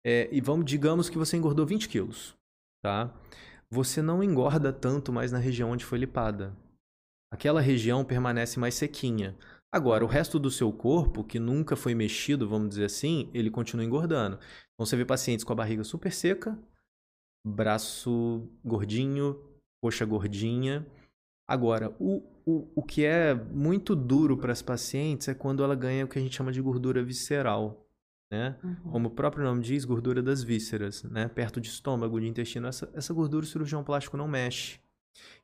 É, 0.05 0.29
e 0.31 0.39
vamos, 0.41 0.65
digamos 0.65 1.09
que 1.09 1.17
você 1.17 1.35
engordou 1.37 1.65
20 1.65 1.89
quilos, 1.89 2.35
tá? 2.83 3.13
Você 3.69 4.01
não 4.01 4.23
engorda 4.23 4.71
tanto 4.71 5.11
mais 5.11 5.31
na 5.31 5.39
região 5.39 5.71
onde 5.71 5.83
foi 5.83 5.97
lipada. 5.99 6.55
Aquela 7.33 7.59
região 7.59 8.05
permanece 8.05 8.57
mais 8.59 8.75
sequinha. 8.75 9.35
Agora, 9.71 10.03
o 10.03 10.07
resto 10.07 10.39
do 10.39 10.49
seu 10.49 10.71
corpo, 10.71 11.23
que 11.23 11.39
nunca 11.39 11.75
foi 11.75 11.93
mexido, 11.93 12.47
vamos 12.47 12.69
dizer 12.69 12.85
assim, 12.85 13.29
ele 13.33 13.51
continua 13.51 13.85
engordando. 13.85 14.39
Então, 14.73 14.85
você 14.85 14.95
vê 14.95 15.03
pacientes 15.03 15.43
com 15.43 15.51
a 15.51 15.55
barriga 15.55 15.83
super 15.83 16.11
seca, 16.11 16.57
braço 17.45 18.49
gordinho, 18.63 19.41
coxa 19.81 20.05
gordinha. 20.05 20.87
Agora, 21.47 21.95
o, 21.99 22.23
o, 22.45 22.71
o 22.75 22.83
que 22.83 23.05
é 23.05 23.33
muito 23.33 23.95
duro 23.95 24.37
para 24.37 24.53
as 24.53 24.61
pacientes 24.61 25.27
é 25.27 25.33
quando 25.33 25.63
ela 25.63 25.75
ganha 25.75 26.05
o 26.05 26.07
que 26.07 26.17
a 26.17 26.21
gente 26.21 26.35
chama 26.35 26.51
de 26.51 26.61
gordura 26.61 27.03
visceral, 27.03 27.85
né? 28.31 28.57
Uhum. 28.63 28.91
Como 28.91 29.07
o 29.07 29.11
próprio 29.11 29.43
nome 29.43 29.61
diz, 29.61 29.85
gordura 29.85 30.21
das 30.21 30.43
vísceras, 30.43 31.03
né? 31.03 31.27
Perto 31.27 31.59
de 31.59 31.67
estômago, 31.69 32.19
de 32.19 32.27
intestino, 32.27 32.67
essa, 32.67 32.89
essa 32.93 33.13
gordura 33.13 33.45
o 33.45 33.47
cirurgião 33.47 33.83
plástico 33.83 34.17
não 34.17 34.27
mexe. 34.27 34.79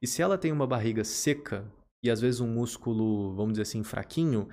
E 0.02 0.08
se 0.08 0.22
ela 0.22 0.38
tem 0.38 0.52
uma 0.52 0.68
barriga 0.68 1.04
seca 1.04 1.66
e 2.04 2.12
às 2.12 2.20
vezes 2.20 2.42
um 2.42 2.48
músculo, 2.48 3.34
vamos 3.34 3.54
dizer 3.54 3.64
assim, 3.64 3.84
fraquinho, 3.84 4.50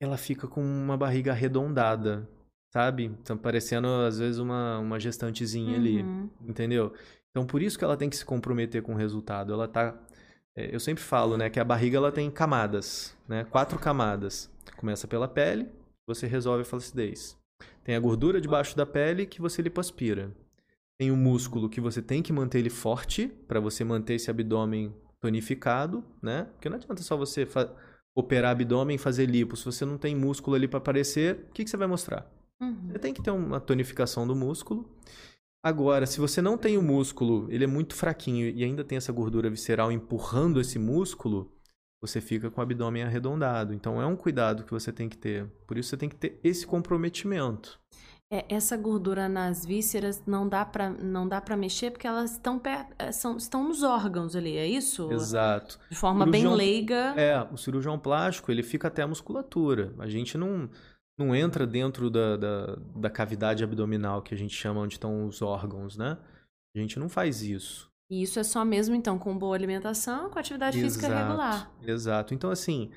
ela 0.00 0.16
fica 0.16 0.48
com 0.48 0.60
uma 0.60 0.96
barriga 0.96 1.32
arredondada, 1.32 2.28
sabe? 2.72 3.04
Então 3.04 3.38
parecendo 3.38 3.86
às 3.86 4.18
vezes 4.18 4.38
uma, 4.38 4.78
uma 4.78 4.98
gestantezinha 4.98 5.76
ali. 5.76 6.02
Uhum. 6.02 6.28
Entendeu? 6.48 6.92
Então, 7.30 7.46
por 7.46 7.62
isso 7.62 7.78
que 7.78 7.84
ela 7.84 7.96
tem 7.96 8.10
que 8.10 8.16
se 8.16 8.24
comprometer 8.24 8.82
com 8.82 8.92
o 8.92 8.96
resultado. 8.96 9.52
Ela 9.52 9.68
tá. 9.68 9.94
é, 10.56 10.74
eu 10.74 10.80
sempre 10.80 11.02
falo, 11.02 11.36
né, 11.36 11.48
que 11.48 11.60
a 11.60 11.64
barriga 11.64 11.96
ela 11.96 12.12
tem 12.12 12.30
camadas, 12.30 13.16
né? 13.28 13.44
Quatro 13.44 13.78
camadas. 13.78 14.50
Começa 14.76 15.06
pela 15.06 15.28
pele, 15.28 15.68
você 16.06 16.26
resolve 16.26 16.62
a 16.62 16.64
flacidez. 16.64 17.38
Tem 17.84 17.94
a 17.94 18.00
gordura 18.00 18.40
debaixo 18.40 18.76
da 18.76 18.86
pele 18.86 19.26
que 19.26 19.40
você 19.40 19.62
lipoaspira. 19.62 20.34
Tem 20.98 21.10
o 21.10 21.16
músculo 21.16 21.68
que 21.68 21.80
você 21.80 22.02
tem 22.02 22.22
que 22.22 22.32
manter 22.32 22.58
ele 22.58 22.70
forte 22.70 23.28
para 23.46 23.60
você 23.60 23.84
manter 23.84 24.14
esse 24.14 24.30
abdômen 24.30 24.94
tonificado, 25.20 26.02
né? 26.22 26.44
Porque 26.52 26.68
não 26.68 26.76
adianta 26.76 27.02
só 27.02 27.16
você 27.16 27.46
operar 28.14 28.52
abdômen 28.52 28.96
e 28.96 28.98
fazer 28.98 29.26
lipo. 29.26 29.56
Se 29.56 29.64
você 29.64 29.84
não 29.84 29.98
tem 29.98 30.16
músculo 30.16 30.56
ali 30.56 30.66
para 30.66 30.78
aparecer, 30.78 31.46
o 31.48 31.52
que, 31.52 31.64
que 31.64 31.70
você 31.70 31.76
vai 31.76 31.86
mostrar? 31.86 32.30
Uhum. 32.60 32.88
Você 32.90 32.98
tem 32.98 33.14
que 33.14 33.22
ter 33.22 33.30
uma 33.30 33.60
tonificação 33.60 34.26
do 34.26 34.34
músculo. 34.34 34.88
Agora, 35.62 36.06
se 36.06 36.18
você 36.18 36.40
não 36.40 36.56
tem 36.56 36.78
o 36.78 36.82
músculo, 36.82 37.46
ele 37.50 37.64
é 37.64 37.66
muito 37.66 37.94
fraquinho 37.94 38.48
e 38.48 38.64
ainda 38.64 38.82
tem 38.82 38.96
essa 38.96 39.12
gordura 39.12 39.50
visceral 39.50 39.92
empurrando 39.92 40.58
esse 40.58 40.78
músculo, 40.78 41.52
você 42.00 42.18
fica 42.18 42.50
com 42.50 42.60
o 42.60 42.64
abdômen 42.64 43.02
arredondado. 43.02 43.74
Então 43.74 44.00
é 44.00 44.06
um 44.06 44.16
cuidado 44.16 44.64
que 44.64 44.72
você 44.72 44.90
tem 44.90 45.08
que 45.08 45.18
ter. 45.18 45.46
Por 45.66 45.76
isso 45.76 45.90
você 45.90 45.98
tem 45.98 46.08
que 46.08 46.16
ter 46.16 46.40
esse 46.42 46.66
comprometimento. 46.66 47.78
É, 48.32 48.44
essa 48.48 48.76
gordura 48.76 49.28
nas 49.28 49.66
vísceras 49.66 50.22
não 50.24 50.48
dá 50.48 50.64
pra 50.64 50.88
não 50.88 51.26
dá 51.26 51.40
para 51.40 51.56
mexer 51.56 51.90
porque 51.90 52.06
elas 52.06 52.32
estão 52.32 52.60
é, 52.96 53.10
são, 53.10 53.36
estão 53.36 53.64
nos 53.66 53.82
órgãos 53.82 54.36
ali, 54.36 54.56
é 54.56 54.66
isso? 54.66 55.10
Exato. 55.10 55.80
De 55.90 55.96
forma 55.96 56.24
bem 56.24 56.42
Cirurgião- 56.42 56.56
leiga. 56.56 57.14
É, 57.16 57.42
o 57.52 57.56
cirurgião 57.56 57.98
plástico, 57.98 58.52
ele 58.52 58.62
fica 58.62 58.86
até 58.86 59.02
a 59.02 59.08
musculatura. 59.08 59.92
A 59.98 60.08
gente 60.08 60.38
não, 60.38 60.70
não 61.18 61.34
entra 61.34 61.66
dentro 61.66 62.08
da, 62.08 62.36
da, 62.36 62.76
da 62.94 63.10
cavidade 63.10 63.64
abdominal, 63.64 64.22
que 64.22 64.32
a 64.32 64.38
gente 64.38 64.54
chama 64.54 64.80
onde 64.80 64.94
estão 64.94 65.26
os 65.26 65.42
órgãos, 65.42 65.96
né? 65.96 66.16
A 66.76 66.78
gente 66.78 67.00
não 67.00 67.08
faz 67.08 67.42
isso. 67.42 67.90
E 68.08 68.22
isso 68.22 68.38
é 68.38 68.44
só 68.44 68.64
mesmo 68.64 68.94
então 68.94 69.18
com 69.18 69.36
boa 69.36 69.56
alimentação, 69.56 70.30
com 70.30 70.38
atividade 70.38 70.80
física 70.80 71.06
Exato, 71.06 71.22
regular. 71.26 71.70
Exato. 71.82 72.34
Então, 72.34 72.50
assim, 72.50 72.90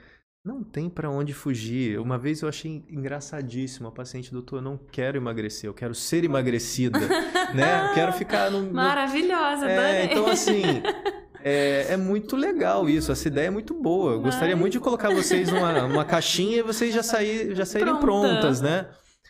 não 0.44 0.62
tem 0.62 0.90
pra 0.90 1.10
onde 1.10 1.34
fugir. 1.34 1.98
Uma 2.00 2.18
vez 2.18 2.42
eu 2.42 2.50
achei 2.50 2.84
engraçadíssimo. 2.90 3.88
A 3.88 3.92
paciente, 3.92 4.32
doutor, 4.32 4.58
eu 4.58 4.62
não 4.62 4.78
quero 4.78 5.18
emagrecer, 5.18 5.70
eu 5.70 5.74
quero 5.74 5.96
ser 5.96 6.24
emagrecida, 6.26 7.00
né? 7.56 7.90
Eu 7.90 7.94
quero 7.94 8.12
ficar 8.14 8.52
no... 8.52 8.72
Maravilhosa, 8.74 9.66
É, 9.70 9.78
adorei. 10.04 10.06
então, 10.12 10.28
assim, 10.28 10.62
é, 11.42 11.94
é 11.94 11.98
muito 11.98 12.36
legal 12.36 12.90
isso. 12.90 13.12
Essa 13.12 13.28
ideia 13.30 13.48
é 13.48 13.52
muito 13.52 13.74
boa. 13.74 14.14
Eu 14.14 14.22
gostaria 14.22 14.54
Mas- 14.56 14.60
muito 14.62 14.74
de 14.74 14.80
colocar 14.82 15.14
vocês 15.14 15.50
numa, 15.50 15.88
numa 15.88 16.04
caixinha 16.04 16.58
e 16.58 16.62
vocês 16.62 16.94
já, 16.94 17.04
sair, 17.04 17.56
já 17.56 17.66
saírem 17.66 17.96
Pronta. 17.98 18.28
prontas, 18.40 18.60
né? 18.60 18.90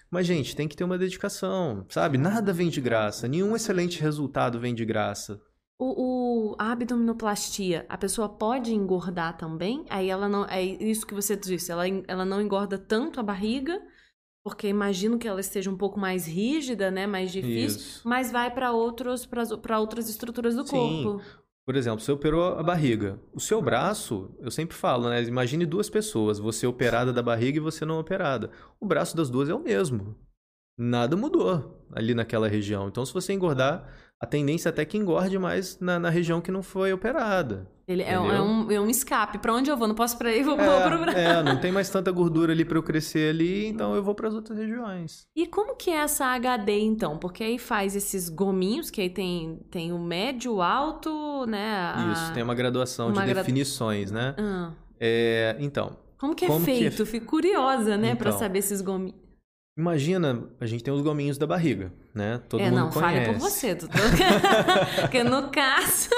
Mas, 0.09 0.25
gente, 0.27 0.55
tem 0.55 0.67
que 0.67 0.75
ter 0.75 0.83
uma 0.83 0.97
dedicação, 0.97 1.85
sabe? 1.89 2.17
Nada 2.19 2.53
vem 2.53 2.69
de 2.69 2.79
graça. 2.81 3.27
Nenhum 3.27 3.55
excelente 3.55 3.99
resultado 4.01 4.59
vem 4.59 4.73
de 4.73 4.85
graça. 4.85 5.39
O, 5.79 6.51
o- 6.51 6.55
a 6.59 6.71
abdominoplastia, 6.71 7.85
a 7.89 7.97
pessoa 7.97 8.29
pode 8.29 8.73
engordar 8.73 9.37
também? 9.37 9.85
Aí 9.89 10.09
ela 10.09 10.29
não. 10.29 10.45
É 10.45 10.61
isso 10.63 11.05
que 11.05 11.13
você 11.13 11.35
disse, 11.35 11.71
ela, 11.71 11.83
ela 12.07 12.23
não 12.23 12.41
engorda 12.41 12.77
tanto 12.77 13.19
a 13.19 13.23
barriga, 13.23 13.81
porque 14.45 14.67
imagino 14.67 15.17
que 15.17 15.27
ela 15.27 15.41
esteja 15.41 15.69
um 15.71 15.77
pouco 15.77 15.99
mais 15.99 16.25
rígida, 16.27 16.91
né? 16.91 17.07
Mais 17.07 17.31
difícil. 17.31 17.79
Isso. 17.79 18.07
Mas 18.07 18.31
vai 18.31 18.51
para 18.53 18.71
outros 18.71 19.25
para 19.25 19.79
outras 19.79 20.09
estruturas 20.09 20.55
do 20.55 20.65
Sim. 20.65 21.03
corpo. 21.03 21.21
Por 21.65 21.77
exemplo, 21.77 22.01
você 22.01 22.11
operou 22.11 22.43
a 22.59 22.61
barriga. 22.63 23.19
O 23.33 23.39
seu 23.39 23.61
braço, 23.61 24.35
eu 24.39 24.51
sempre 24.51 24.75
falo, 24.75 25.09
né? 25.09 25.23
Imagine 25.23 25.65
duas 25.65 25.89
pessoas, 25.89 26.37
você 26.37 26.67
operada 26.67 27.13
da 27.13 27.23
barriga 27.23 27.57
e 27.57 27.61
você 27.61 27.85
não 27.85 27.99
operada. 27.99 28.51
O 28.81 28.85
braço 28.85 29.15
das 29.15 29.29
duas 29.29 29.47
é 29.49 29.53
o 29.55 29.59
mesmo. 29.63 30.13
Nada 30.77 31.15
mudou 31.15 31.87
ali 31.93 32.13
naquela 32.13 32.49
região. 32.49 32.87
Então, 32.89 33.05
se 33.05 33.13
você 33.13 33.31
engordar, 33.31 33.87
a 34.23 34.25
tendência 34.25 34.69
é 34.69 34.71
até 34.71 34.85
que 34.85 34.97
engorde 34.97 35.37
mais 35.37 35.77
na, 35.79 35.99
na 35.99 36.09
região 36.09 36.39
que 36.39 36.51
não 36.51 36.63
foi 36.63 36.93
operada. 36.93 37.67
Ele 37.85 38.01
é, 38.01 38.17
um- 38.17 38.31
é 38.31 38.41
um, 38.41 38.71
é 38.71 38.79
um 38.79 38.89
escape. 38.89 39.37
Pra 39.39 39.53
onde 39.53 39.69
eu 39.69 39.75
vou? 39.75 39.85
Não 39.89 39.93
posso 39.95 40.17
pra 40.17 40.29
aí, 40.29 40.41
vou, 40.41 40.55
vou 40.55 40.81
pro 40.81 40.97
braço. 40.99 41.17
É, 41.17 41.39
é, 41.39 41.43
não 41.43 41.59
tem 41.59 41.69
mais 41.69 41.89
tanta 41.91 42.09
gordura 42.11 42.53
ali 42.53 42.63
para 42.63 42.77
eu 42.77 42.83
crescer 42.83 43.29
ali, 43.31 43.67
então 43.67 43.93
eu 43.93 44.01
vou 44.01 44.15
para 44.15 44.29
as 44.29 44.33
outras 44.33 44.57
regiões. 44.57 45.27
E 45.35 45.45
como 45.45 45.75
que 45.75 45.89
é 45.91 45.95
essa 45.97 46.25
HD, 46.27 46.79
então? 46.79 47.17
Porque 47.17 47.43
aí 47.43 47.59
faz 47.59 47.93
esses 47.95 48.29
gominhos, 48.29 48.89
que 48.89 49.01
aí 49.01 49.09
tem, 49.09 49.59
tem 49.69 49.91
o 49.91 49.99
médio, 49.99 50.53
o 50.53 50.61
alto, 50.61 51.45
né? 51.45 51.75
a- 51.93 52.11
Isso, 52.13 52.33
tem 52.33 52.41
uma 52.41 52.55
graduação 52.55 53.09
uma 53.09 53.21
de 53.21 53.33
gra- 53.33 53.41
definições, 53.41 54.09
né? 54.11 54.33
Ah, 54.37 54.71
É, 54.97 55.57
então, 55.59 55.97
como 56.17 56.33
que 56.33 56.45
é 56.45 56.47
Como 56.47 56.63
que 56.63 56.71
é 56.71 56.75
feito? 56.89 57.05
Fico 57.05 57.25
curiosa, 57.25 57.97
né? 57.97 58.15
Pra 58.15 58.29
Então. 58.29 58.39
saber 58.39 58.59
esses 58.59 58.79
gominhos. 58.79 59.15
Imagina, 59.77 60.43
a 60.59 60.65
gente 60.65 60.83
tem 60.83 60.93
os 60.93 61.01
gominhos 61.01 61.37
da 61.37 61.47
barriga, 61.47 61.91
né? 62.13 62.41
Todo 62.49 62.61
é, 62.61 62.65
mundo 62.69 62.75
não, 62.79 62.91
fale 62.91 63.19
conhece. 63.25 63.31
por 63.33 63.39
você, 63.39 63.75
doutor. 63.75 64.01
Porque 65.01 65.23
no 65.23 65.49
caso... 65.49 66.09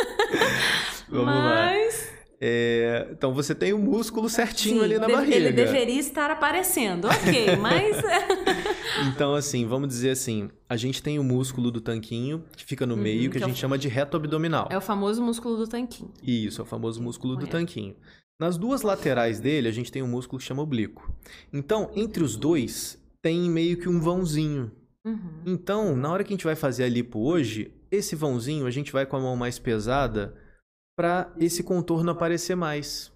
Vamos 1.09 1.27
lá. 1.27 1.43
mas... 1.71 2.15
É, 2.41 3.07
então 3.11 3.33
você 3.33 3.55
tem 3.55 3.71
o 3.71 3.79
músculo 3.79 4.27
certinho 4.27 4.79
sim, 4.79 4.83
ali 4.83 4.95
na 4.95 5.07
deve- 5.07 5.13
barriga. 5.13 5.35
Ele 5.37 5.51
deveria 5.53 5.99
estar 5.99 6.29
aparecendo, 6.29 7.05
ok, 7.07 7.55
mas... 7.57 7.95
Então, 9.07 9.33
assim, 9.33 9.65
vamos 9.65 9.87
dizer 9.87 10.09
assim, 10.09 10.49
a 10.67 10.75
gente 10.75 11.01
tem 11.01 11.17
o 11.17 11.23
músculo 11.23 11.71
do 11.71 11.79
tanquinho, 11.79 12.43
que 12.55 12.65
fica 12.65 12.85
no 12.85 12.97
meio, 12.97 13.31
que 13.31 13.37
que 13.37 13.37
a 13.37 13.41
é 13.41 13.45
o- 13.45 13.49
gente 13.49 13.59
chama 13.59 13.77
de 13.77 13.87
reto 13.87 14.17
abdominal. 14.17 14.67
é 14.69 14.77
o 14.77 14.81
famoso 14.81 15.23
músculo 15.23 15.55
do 15.55 15.67
tanquinho. 15.67 16.11
Isso, 16.21 16.61
é 16.61 16.63
o 16.63 16.67
famoso 16.67 17.01
músculo 17.01 17.35
do 17.37 17.47
tanquinho. 17.47 17.95
Nas 18.37 18.57
duas 18.57 18.81
laterais 18.81 19.39
dele, 19.39 19.69
a 19.69 19.71
gente 19.71 19.89
tem 19.91 20.03
um 20.03 20.07
músculo 20.07 20.39
que 20.39 20.45
chama 20.45 20.61
oblíquo. 20.61 21.09
Então, 21.53 21.89
entre 21.95 22.21
os 22.21 22.35
dois, 22.35 23.01
tem 23.25 23.49
meio 23.49 23.75
que 23.79 23.89
um 23.89 23.99
vãozinho. 23.99 24.71
Uhum. 25.03 25.41
Então, 25.47 25.95
na 25.95 26.11
hora 26.11 26.23
que 26.23 26.31
a 26.31 26.35
gente 26.35 26.45
vai 26.45 26.55
fazer 26.55 26.83
a 26.83 26.87
lipo 26.87 27.17
hoje, 27.27 27.73
esse 27.89 28.15
vãozinho 28.15 28.67
a 28.67 28.69
gente 28.69 28.91
vai 28.91 29.03
com 29.03 29.15
a 29.17 29.19
mão 29.19 29.35
mais 29.35 29.57
pesada 29.57 30.39
para 30.95 31.33
esse 31.39 31.63
contorno 31.63 32.11
aparecer 32.11 32.55
mais. 32.55 33.11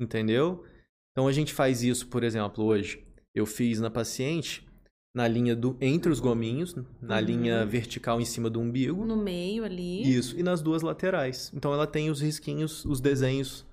Entendeu? 0.00 0.64
Então 1.10 1.26
a 1.26 1.32
gente 1.32 1.52
faz 1.52 1.82
isso, 1.82 2.06
por 2.06 2.22
exemplo, 2.22 2.62
hoje. 2.64 3.04
Eu 3.34 3.44
fiz 3.44 3.80
na 3.80 3.90
paciente 3.90 4.64
na 5.12 5.26
linha 5.26 5.56
do 5.56 5.76
entre 5.80 6.12
os 6.12 6.20
gominhos, 6.20 6.72
na 7.02 7.16
Uhum. 7.16 7.20
linha 7.20 7.66
vertical 7.66 8.20
em 8.20 8.24
cima 8.24 8.48
do 8.48 8.60
umbigo. 8.60 9.04
No 9.04 9.16
meio 9.16 9.64
ali. 9.64 10.14
Isso, 10.16 10.38
e 10.38 10.44
nas 10.44 10.62
duas 10.62 10.80
laterais. 10.80 11.50
Então 11.52 11.74
ela 11.74 11.88
tem 11.88 12.08
os 12.08 12.20
risquinhos, 12.20 12.84
os 12.84 13.00
desenhos. 13.00 13.66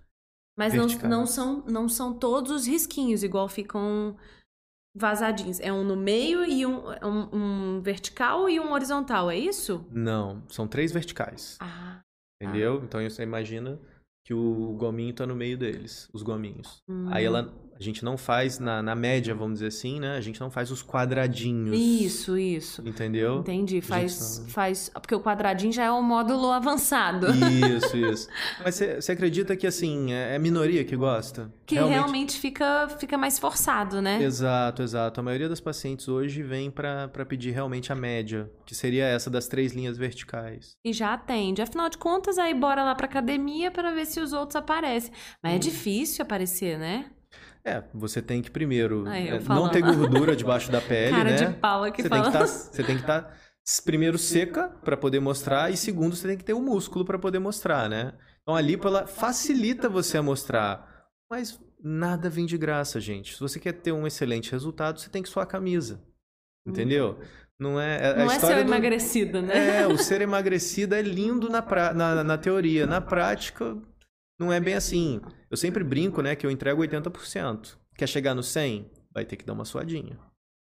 Mas 0.57 0.73
não, 0.73 0.87
não, 1.07 1.27
são, 1.27 1.63
não 1.67 1.87
são 1.87 2.17
todos 2.17 2.51
os 2.51 2.65
risquinhos, 2.65 3.21
igual 3.21 3.47
ficam 3.47 4.17
vazadinhos. 4.97 5.59
É 5.59 5.71
um 5.71 5.83
no 5.83 5.95
meio 5.95 6.43
e 6.43 6.65
um, 6.65 6.89
um, 7.03 7.29
um 7.33 7.81
vertical 7.81 8.49
e 8.49 8.59
um 8.59 8.71
horizontal, 8.71 9.29
é 9.29 9.37
isso? 9.37 9.85
Não, 9.91 10.43
são 10.49 10.67
três 10.67 10.91
verticais. 10.91 11.57
Ah. 11.59 12.01
Entendeu? 12.41 12.81
Então 12.83 13.01
você 13.01 13.23
imagina 13.23 13.79
que 14.25 14.33
o 14.33 14.73
gominho 14.73 15.13
tá 15.13 15.25
no 15.25 15.35
meio 15.35 15.57
deles, 15.57 16.09
os 16.13 16.21
gominhos. 16.21 16.83
hum. 16.87 17.07
Aí 17.11 17.23
ela, 17.25 17.53
a 17.79 17.83
gente 17.83 18.03
não 18.03 18.17
faz 18.17 18.59
na, 18.59 18.81
na 18.81 18.95
média, 18.95 19.35
vamos 19.35 19.55
dizer 19.55 19.67
assim, 19.67 19.99
né? 19.99 20.17
A 20.17 20.21
gente 20.21 20.39
não 20.39 20.49
faz 20.49 20.71
os 20.71 20.83
quadradinhos. 20.83 21.77
Isso, 21.77 22.37
isso. 22.37 22.87
Entendeu? 22.87 23.39
Entendi. 23.39 23.81
Faz, 23.81 24.43
faz. 24.47 24.89
Porque 24.89 25.13
o 25.13 25.19
quadradinho 25.19 25.71
já 25.71 25.85
é 25.85 25.91
o 25.91 26.01
módulo 26.01 26.51
avançado. 26.51 27.27
Isso, 27.27 27.95
isso. 27.97 28.27
Mas 28.63 28.75
você 28.75 29.11
acredita 29.11 29.55
que, 29.55 29.67
assim, 29.67 30.11
é, 30.11 30.35
é 30.35 30.39
minoria 30.39 30.83
que 30.83 30.95
gosta? 30.95 31.51
Que 31.65 31.75
realmente... 31.75 31.95
realmente, 31.95 32.39
fica, 32.39 32.87
fica 32.99 33.17
mais 33.17 33.37
forçado, 33.37 34.01
né? 34.01 34.21
Exato, 34.23 34.81
exato. 34.81 35.19
A 35.19 35.23
maioria 35.23 35.49
das 35.49 35.61
pacientes 35.61 36.07
hoje 36.07 36.41
vem 36.41 36.71
para 36.71 37.07
pedir 37.27 37.51
realmente 37.51 37.91
a 37.91 37.95
média, 37.95 38.49
que 38.65 38.73
seria 38.73 39.05
essa 39.05 39.29
das 39.29 39.47
três 39.47 39.73
linhas 39.73 39.97
verticais. 39.97 40.75
E 40.83 40.91
já 40.91 41.13
atende. 41.13 41.61
Afinal 41.61 41.89
de 41.89 41.97
contas, 41.97 42.37
aí 42.37 42.53
bora 42.53 42.83
lá 42.83 42.95
pra 42.95 43.05
academia 43.05 43.69
para 43.69 43.91
ver 43.91 44.05
se 44.05 44.19
os 44.19 44.33
outros 44.33 44.55
aparecem. 44.55 45.11
Mas 45.43 45.53
hum. 45.53 45.55
é 45.55 45.59
difícil 45.59 46.23
aparecer, 46.23 46.79
né? 46.79 47.11
É, 47.67 47.83
você 47.93 48.21
tem 48.21 48.41
que 48.41 48.49
primeiro 48.49 49.05
é, 49.09 49.39
não 49.41 49.67
ter 49.67 49.81
gordura 49.81 50.37
debaixo 50.37 50.71
da 50.71 50.79
pele, 50.81 51.17
Cara 51.17 51.29
né? 51.31 51.35
de 51.35 51.53
pau 51.55 51.83
aqui 51.83 52.01
você, 52.01 52.09
tem 52.09 52.23
que 52.23 52.31
tá, 52.31 52.47
você 52.47 52.83
tem 52.83 52.95
que 52.95 53.01
estar 53.01 53.21
tá, 53.23 53.33
primeiro 53.83 54.17
seca 54.17 54.69
para 54.69 54.95
poder 54.95 55.19
mostrar 55.19 55.69
e 55.69 55.75
segundo 55.75 56.15
você 56.15 56.29
tem 56.29 56.37
que 56.37 56.45
ter 56.45 56.53
o 56.53 56.61
músculo 56.61 57.03
para 57.03 57.19
poder 57.19 57.39
mostrar, 57.39 57.89
né? 57.89 58.13
Então 58.41 58.55
a 58.55 58.61
lipo 58.61 58.87
ela 58.87 59.05
facilita 59.05 59.89
você 59.89 60.17
a 60.17 60.23
mostrar, 60.23 61.05
mas 61.29 61.59
nada 61.83 62.29
vem 62.29 62.45
de 62.45 62.57
graça, 62.57 63.01
gente. 63.01 63.33
Se 63.33 63.39
você 63.41 63.59
quer 63.59 63.73
ter 63.73 63.91
um 63.91 64.07
excelente 64.07 64.49
resultado, 64.49 65.01
você 65.01 65.09
tem 65.09 65.21
que 65.21 65.27
suar 65.27 65.43
a 65.43 65.49
camisa. 65.49 66.01
Entendeu? 66.65 67.19
Não 67.59 67.77
é, 67.77 68.11
a, 68.11 68.15
não 68.15 68.31
é 68.31 68.39
ser 68.39 68.55
do... 68.55 68.61
emagrecido, 68.61 69.41
né? 69.41 69.81
É, 69.81 69.87
o 69.87 69.97
ser 69.97 70.21
emagrecido 70.21 70.95
é 70.95 71.01
lindo 71.01 71.49
na, 71.49 71.61
pra... 71.61 71.93
na, 71.93 72.23
na 72.23 72.37
teoria. 72.37 72.87
Na 72.87 73.01
prática, 73.01 73.77
não 74.39 74.53
é 74.53 74.59
bem 74.59 74.75
assim. 74.75 75.19
Eu 75.49 75.57
sempre 75.57 75.83
brinco, 75.83 76.21
né, 76.21 76.35
que 76.35 76.45
eu 76.45 76.51
entrego 76.51 76.81
80%. 76.81 77.77
Quer 77.95 78.07
chegar 78.07 78.35
no 78.35 78.43
100? 78.43 78.89
Vai 79.13 79.25
ter 79.25 79.35
que 79.35 79.45
dar 79.45 79.53
uma 79.53 79.65
suadinha. 79.65 80.17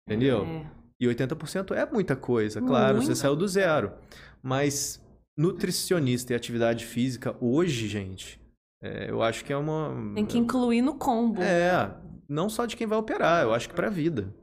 Entendeu? 0.07 0.43
É. 0.45 0.71
E 0.99 1.07
80% 1.07 1.75
é 1.75 1.85
muita 1.85 2.15
coisa, 2.15 2.61
claro, 2.61 2.97
Muito. 2.97 3.07
você 3.07 3.15
saiu 3.15 3.35
do 3.35 3.47
zero. 3.47 3.93
Mas 4.41 5.03
nutricionista 5.37 6.33
e 6.33 6.35
atividade 6.35 6.85
física, 6.85 7.35
hoje, 7.41 7.87
gente, 7.87 8.39
é, 8.81 9.09
eu 9.09 9.21
acho 9.21 9.43
que 9.43 9.51
é 9.51 9.57
uma. 9.57 10.13
Tem 10.13 10.25
que 10.25 10.37
incluir 10.37 10.81
no 10.81 10.95
combo. 10.95 11.41
É, 11.41 11.95
não 12.27 12.49
só 12.49 12.65
de 12.65 12.75
quem 12.75 12.85
vai 12.85 12.97
operar, 12.97 13.43
eu 13.43 13.53
acho 13.53 13.69
que 13.69 13.75
para 13.75 13.87
a 13.87 13.91
vida. 13.91 14.33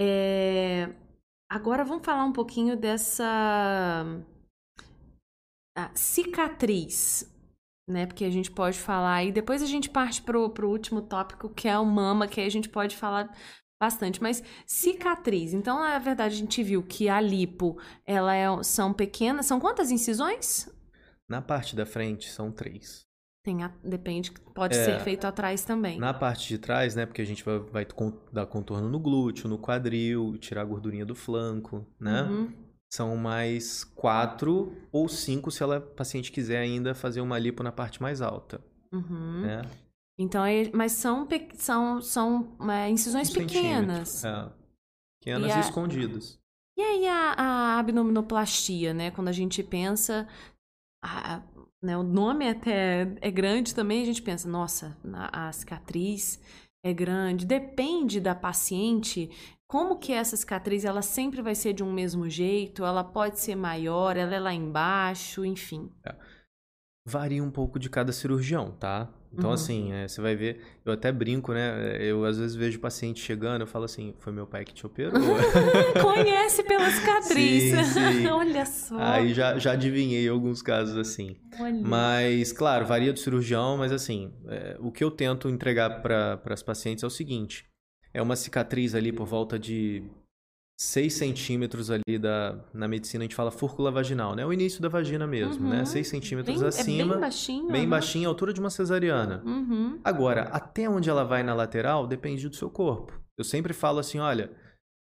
É... 0.00 0.88
Agora 1.50 1.84
vamos 1.84 2.04
falar 2.04 2.24
um 2.24 2.32
pouquinho 2.32 2.76
dessa 2.76 4.04
a 5.76 5.90
cicatriz 5.94 7.28
né? 7.90 8.06
Porque 8.06 8.24
a 8.24 8.30
gente 8.30 8.50
pode 8.50 8.78
falar 8.78 9.24
e 9.24 9.32
depois 9.32 9.62
a 9.62 9.66
gente 9.66 9.90
parte 9.90 10.22
pro, 10.22 10.48
pro 10.50 10.70
último 10.70 11.02
tópico 11.02 11.48
que 11.48 11.68
é 11.68 11.78
o 11.78 11.84
mama, 11.84 12.26
que 12.26 12.40
aí 12.40 12.46
a 12.46 12.50
gente 12.50 12.68
pode 12.68 12.96
falar 12.96 13.34
bastante, 13.80 14.22
mas 14.22 14.42
cicatriz. 14.66 15.54
Então, 15.54 15.80
na 15.80 15.98
verdade, 15.98 16.34
a 16.34 16.38
gente 16.38 16.62
viu 16.62 16.82
que 16.82 17.08
a 17.08 17.20
lipo, 17.20 17.78
ela 18.06 18.34
é, 18.34 18.46
são 18.62 18.92
pequenas, 18.92 19.46
são 19.46 19.58
quantas 19.58 19.90
incisões? 19.90 20.68
Na 21.28 21.40
parte 21.40 21.74
da 21.74 21.86
frente 21.86 22.28
são 22.28 22.52
três. 22.52 23.06
Tem 23.42 23.62
a, 23.62 23.72
depende, 23.82 24.32
pode 24.54 24.76
é, 24.76 24.84
ser 24.84 25.00
feito 25.00 25.26
atrás 25.26 25.64
também. 25.64 25.98
Na 25.98 26.12
parte 26.12 26.46
de 26.46 26.58
trás, 26.58 26.94
né? 26.94 27.06
Porque 27.06 27.22
a 27.22 27.24
gente 27.24 27.42
vai, 27.42 27.58
vai 27.58 27.86
dar 28.30 28.44
contorno 28.44 28.86
no 28.86 29.00
glúteo, 29.00 29.48
no 29.48 29.58
quadril, 29.58 30.36
tirar 30.36 30.60
a 30.60 30.64
gordurinha 30.64 31.06
do 31.06 31.14
flanco, 31.14 31.86
né? 31.98 32.22
Uhum 32.22 32.69
são 32.92 33.16
mais 33.16 33.84
quatro 33.84 34.76
ou 34.90 35.08
cinco 35.08 35.50
se 35.50 35.62
a 35.62 35.80
paciente 35.80 36.32
quiser 36.32 36.58
ainda 36.58 36.94
fazer 36.94 37.20
uma 37.20 37.38
lipo 37.38 37.62
na 37.62 37.70
parte 37.70 38.02
mais 38.02 38.20
alta. 38.20 38.60
Uhum. 38.92 39.42
Né? 39.42 39.62
Então, 40.18 40.42
mas 40.74 40.92
são, 40.92 41.26
são, 41.54 42.02
são 42.02 42.56
é, 42.68 42.90
incisões 42.90 43.30
um 43.30 43.34
pequenas. 43.34 44.24
É. 44.24 44.50
Pequenas 45.20 45.54
e, 45.54 45.56
e 45.56 45.60
escondidas. 45.60 46.38
E 46.76 46.82
aí 46.82 47.06
a, 47.06 47.32
a, 47.32 47.78
abdominoplastia, 47.78 48.92
né? 48.92 49.10
Quando 49.10 49.28
a 49.28 49.32
gente 49.32 49.62
pensa... 49.62 50.26
A, 51.02 51.42
né, 51.82 51.96
o 51.96 52.02
nome 52.02 52.46
até 52.46 53.16
é 53.22 53.30
grande 53.30 53.74
também, 53.74 54.02
a 54.02 54.04
gente 54.04 54.20
pensa, 54.20 54.46
nossa, 54.46 54.94
a, 55.14 55.48
a 55.48 55.52
cicatriz 55.52 56.38
é 56.84 56.92
grande. 56.92 57.46
Depende 57.46 58.20
da 58.20 58.34
paciente 58.34 59.30
como 59.70 60.00
que 60.00 60.12
essa 60.12 60.36
cicatriz 60.36 60.84
ela 60.84 61.00
sempre 61.00 61.40
vai 61.40 61.54
ser 61.54 61.72
de 61.72 61.84
um 61.84 61.92
mesmo 61.92 62.28
jeito, 62.28 62.84
ela 62.84 63.04
pode 63.04 63.38
ser 63.38 63.54
maior, 63.54 64.16
ela 64.16 64.34
é 64.34 64.40
lá 64.40 64.52
embaixo, 64.52 65.44
enfim. 65.44 65.88
É. 66.04 66.12
Varia 67.06 67.40
um 67.40 67.52
pouco 67.52 67.78
de 67.78 67.88
cada 67.88 68.10
cirurgião, 68.10 68.72
tá? 68.72 69.08
Então, 69.32 69.50
uhum. 69.50 69.54
assim, 69.54 69.92
é, 69.92 70.08
você 70.08 70.20
vai 70.20 70.34
ver, 70.34 70.60
eu 70.84 70.92
até 70.92 71.12
brinco, 71.12 71.52
né? 71.52 71.96
Eu 72.00 72.24
às 72.24 72.36
vezes 72.36 72.56
vejo 72.56 72.80
paciente 72.80 73.20
chegando, 73.20 73.60
eu 73.60 73.66
falo 73.68 73.84
assim, 73.84 74.12
foi 74.18 74.32
meu 74.32 74.44
pai 74.44 74.64
que 74.64 74.74
te 74.74 74.84
operou. 74.84 75.12
Conhece 76.02 76.64
pela 76.64 76.90
cicatriz. 76.90 77.70
Sim, 77.70 77.84
sim. 77.84 78.26
Olha 78.26 78.66
só. 78.66 78.98
Aí 78.98 79.32
já, 79.32 79.56
já 79.56 79.74
adivinhei 79.74 80.28
alguns 80.28 80.62
casos 80.62 80.96
assim. 80.96 81.36
Olha. 81.60 81.80
Mas, 81.80 82.52
claro, 82.52 82.84
varia 82.84 83.12
do 83.12 83.20
cirurgião, 83.20 83.76
mas 83.76 83.92
assim, 83.92 84.32
é, 84.48 84.76
o 84.80 84.90
que 84.90 85.04
eu 85.04 85.12
tento 85.12 85.48
entregar 85.48 86.02
para 86.02 86.42
as 86.46 86.62
pacientes 86.64 87.04
é 87.04 87.06
o 87.06 87.10
seguinte: 87.10 87.69
é 88.12 88.20
uma 88.20 88.36
cicatriz 88.36 88.94
ali 88.94 89.12
por 89.12 89.26
volta 89.26 89.58
de 89.58 90.02
6 90.80 91.12
centímetros 91.12 91.90
ali 91.90 92.18
da, 92.18 92.58
na 92.72 92.88
medicina 92.88 93.22
a 93.22 93.26
gente 93.26 93.34
fala 93.34 93.50
fúrcula 93.50 93.90
vaginal, 93.90 94.34
né? 94.34 94.46
O 94.46 94.52
início 94.52 94.80
da 94.80 94.88
vagina 94.88 95.26
mesmo, 95.26 95.68
né? 95.68 95.76
uhum. 95.76 95.78
né? 95.80 95.84
6 95.84 96.08
centímetros 96.08 96.58
bem, 96.58 96.68
acima. 96.68 97.02
É 97.02 97.06
bem 97.06 97.20
baixinho. 97.20 97.68
Bem 97.70 97.82
uhum. 97.84 97.90
baixinho, 97.90 98.28
altura 98.28 98.52
de 98.52 98.60
uma 98.60 98.70
cesariana. 98.70 99.42
Uhum. 99.44 100.00
Agora, 100.02 100.44
até 100.44 100.88
onde 100.88 101.10
ela 101.10 101.22
vai 101.22 101.42
na 101.42 101.54
lateral 101.54 102.06
depende 102.06 102.48
do 102.48 102.56
seu 102.56 102.70
corpo. 102.70 103.20
Eu 103.36 103.44
sempre 103.44 103.74
falo 103.74 103.98
assim, 103.98 104.18
olha, 104.18 104.50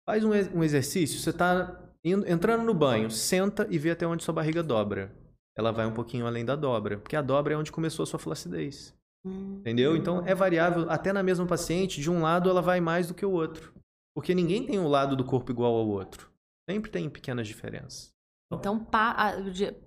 faz 0.08 0.24
um, 0.24 0.30
um 0.54 0.64
exercício, 0.64 1.20
você 1.20 1.30
está 1.30 1.78
entrando 2.02 2.64
no 2.64 2.72
banho, 2.72 3.10
senta 3.10 3.66
e 3.68 3.78
vê 3.78 3.90
até 3.90 4.06
onde 4.06 4.24
sua 4.24 4.32
barriga 4.32 4.62
dobra. 4.62 5.14
Ela 5.54 5.70
vai 5.70 5.86
um 5.86 5.92
pouquinho 5.92 6.26
além 6.26 6.46
da 6.46 6.56
dobra, 6.56 6.96
porque 6.96 7.16
a 7.16 7.20
dobra 7.20 7.52
é 7.52 7.56
onde 7.56 7.72
começou 7.72 8.04
a 8.04 8.06
sua 8.06 8.18
flacidez. 8.18 8.94
Entendeu? 9.26 9.96
Então 9.96 10.24
é 10.26 10.34
variável 10.34 10.90
até 10.90 11.12
na 11.12 11.22
mesma 11.22 11.46
paciente, 11.46 12.00
de 12.00 12.10
um 12.10 12.22
lado 12.22 12.48
ela 12.48 12.62
vai 12.62 12.80
mais 12.80 13.08
do 13.08 13.14
que 13.14 13.26
o 13.26 13.30
outro. 13.30 13.72
Porque 14.14 14.34
ninguém 14.34 14.64
tem 14.64 14.78
um 14.78 14.88
lado 14.88 15.16
do 15.16 15.24
corpo 15.24 15.50
igual 15.52 15.74
ao 15.74 15.86
outro. 15.86 16.30
Sempre 16.68 16.90
tem 16.90 17.08
pequenas 17.08 17.46
diferenças. 17.46 18.12
Então 18.52 18.78
pa 18.78 19.34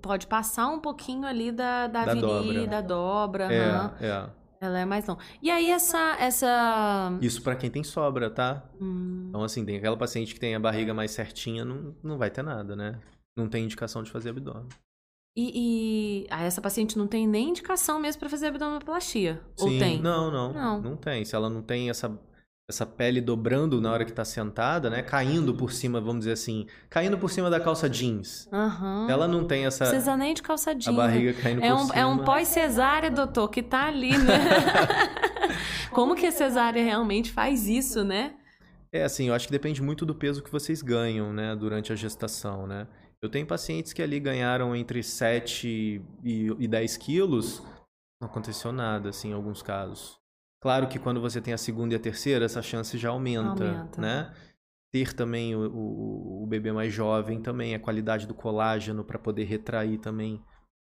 pode 0.02 0.28
passar 0.28 0.68
um 0.68 0.80
pouquinho 0.80 1.26
ali 1.26 1.52
da, 1.52 1.88
da, 1.88 2.06
da 2.06 2.12
avenida, 2.12 2.82
dobra. 2.82 3.48
da 3.48 3.52
dobra. 3.52 3.54
É, 4.00 4.06
é. 4.06 4.30
Ela 4.62 4.80
é 4.80 4.86
mais 4.86 5.08
longa. 5.08 5.24
E 5.42 5.50
aí 5.50 5.72
essa. 5.72 6.16
essa... 6.20 7.18
Isso 7.20 7.42
para 7.42 7.56
quem 7.56 7.72
tem 7.72 7.84
sobra, 7.84 8.30
tá? 8.30 8.64
Hum. 8.80 9.26
Então, 9.30 9.44
assim, 9.44 9.66
tem 9.66 9.78
aquela 9.78 9.98
paciente 9.98 10.36
que 10.36 10.40
tem 10.40 10.54
a 10.54 10.60
barriga 10.60 10.94
mais 10.94 11.10
certinha, 11.10 11.66
não, 11.66 11.96
não 12.04 12.16
vai 12.16 12.30
ter 12.30 12.44
nada, 12.44 12.76
né? 12.76 13.00
Não 13.36 13.50
tem 13.50 13.64
indicação 13.64 14.04
de 14.04 14.12
fazer 14.12 14.30
abdômen. 14.30 14.68
E, 15.36 16.26
e 16.26 16.28
ah, 16.30 16.44
essa 16.44 16.62
paciente 16.62 16.98
não 16.98 17.08
tem 17.08 17.26
nem 17.26 17.50
indicação 17.50 18.00
mesmo 18.00 18.20
para 18.20 18.30
fazer 18.30 18.48
abdominoplastia? 18.48 19.42
Sim, 19.56 19.74
ou 19.74 19.80
tem? 19.80 20.02
Não, 20.02 20.30
não, 20.30 20.52
não. 20.52 20.82
Não 20.82 20.96
tem. 20.98 21.24
Se 21.24 21.36
ela 21.36 21.50
não 21.50 21.62
tem 21.62 21.90
essa, 21.90 22.12
essa 22.70 22.86
pele 22.86 23.22
dobrando 23.22 23.80
na 23.80 23.94
hora 23.94 24.04
que 24.04 24.12
tá 24.12 24.26
sentada, 24.26 24.90
né? 24.90 25.02
Caindo 25.02 25.54
por 25.54 25.72
cima, 25.72 26.02
vamos 26.02 26.20
dizer 26.20 26.34
assim. 26.34 26.68
Caindo 26.90 27.18
por 27.18 27.30
cima 27.30 27.50
da 27.50 27.62
calça 27.62 27.90
jeans. 27.90 28.50
Uhum. 28.52 29.10
Ela 29.10 29.26
não 29.26 29.46
tem 29.46 29.66
essa. 29.66 29.86
Precisa 29.86 30.18
nem 30.18 30.34
de 30.34 30.42
calça 30.42 30.76
jeans. 30.76 30.88
A 30.88 30.92
barriga 30.92 31.34
caindo 31.34 31.64
é 31.64 31.70
por 31.70 31.76
um, 31.76 31.86
cima. 31.86 31.96
É 31.96 32.06
um 32.06 32.18
pós-cesárea, 32.18 33.10
doutor, 33.10 33.48
que 33.48 33.64
tá 33.64 33.88
ali, 33.88 34.18
né? 34.18 34.40
Como 35.92 36.14
que 36.14 36.26
a 36.26 36.32
cesárea 36.32 36.84
realmente 36.84 37.32
faz 37.32 37.70
isso, 37.70 38.04
né? 38.04 38.34
É, 38.92 39.04
assim, 39.04 39.30
eu 39.30 39.34
acho 39.34 39.46
que 39.46 39.52
depende 39.54 39.82
muito 39.82 40.06
do 40.06 40.14
peso 40.14 40.44
que 40.44 40.52
vocês 40.52 40.82
ganham, 40.82 41.32
né? 41.32 41.56
Durante 41.56 41.94
a 41.94 41.96
gestação, 41.96 42.68
né? 42.68 42.86
Eu 43.22 43.30
tenho 43.30 43.46
pacientes 43.46 43.94
que 43.94 44.02
ali 44.02 44.20
ganharam 44.20 44.76
entre 44.76 45.04
7 45.04 46.02
e, 46.24 46.56
e 46.60 46.68
10 46.68 46.98
quilos, 46.98 47.62
não 48.20 48.28
aconteceu 48.28 48.72
nada, 48.72 49.10
assim, 49.10 49.30
em 49.30 49.34
alguns 49.34 49.62
casos. 49.62 50.20
Claro 50.60 50.88
que 50.88 51.00
quando 51.00 51.22
você 51.22 51.40
tem 51.40 51.54
a 51.54 51.58
segunda 51.58 51.94
e 51.94 51.98
a 51.98 52.00
terceira, 52.00 52.46
essa 52.46 52.62
chance 52.62 52.98
já 52.98 53.10
aumenta, 53.10 53.68
aumenta. 53.68 54.02
né? 54.02 54.34
Ter 54.92 55.14
também 55.14 55.56
o, 55.56 55.72
o, 55.72 56.44
o, 56.44 56.48
bebê 56.48 56.72
mais 56.72 56.94
jovem 56.94 57.42
também, 57.42 57.74
a 57.74 57.80
qualidade 57.80 58.28
do 58.28 58.34
colágeno 58.34 59.04
para 59.04 59.18
poder 59.18 59.46
retrair 59.46 59.98
também 60.00 60.44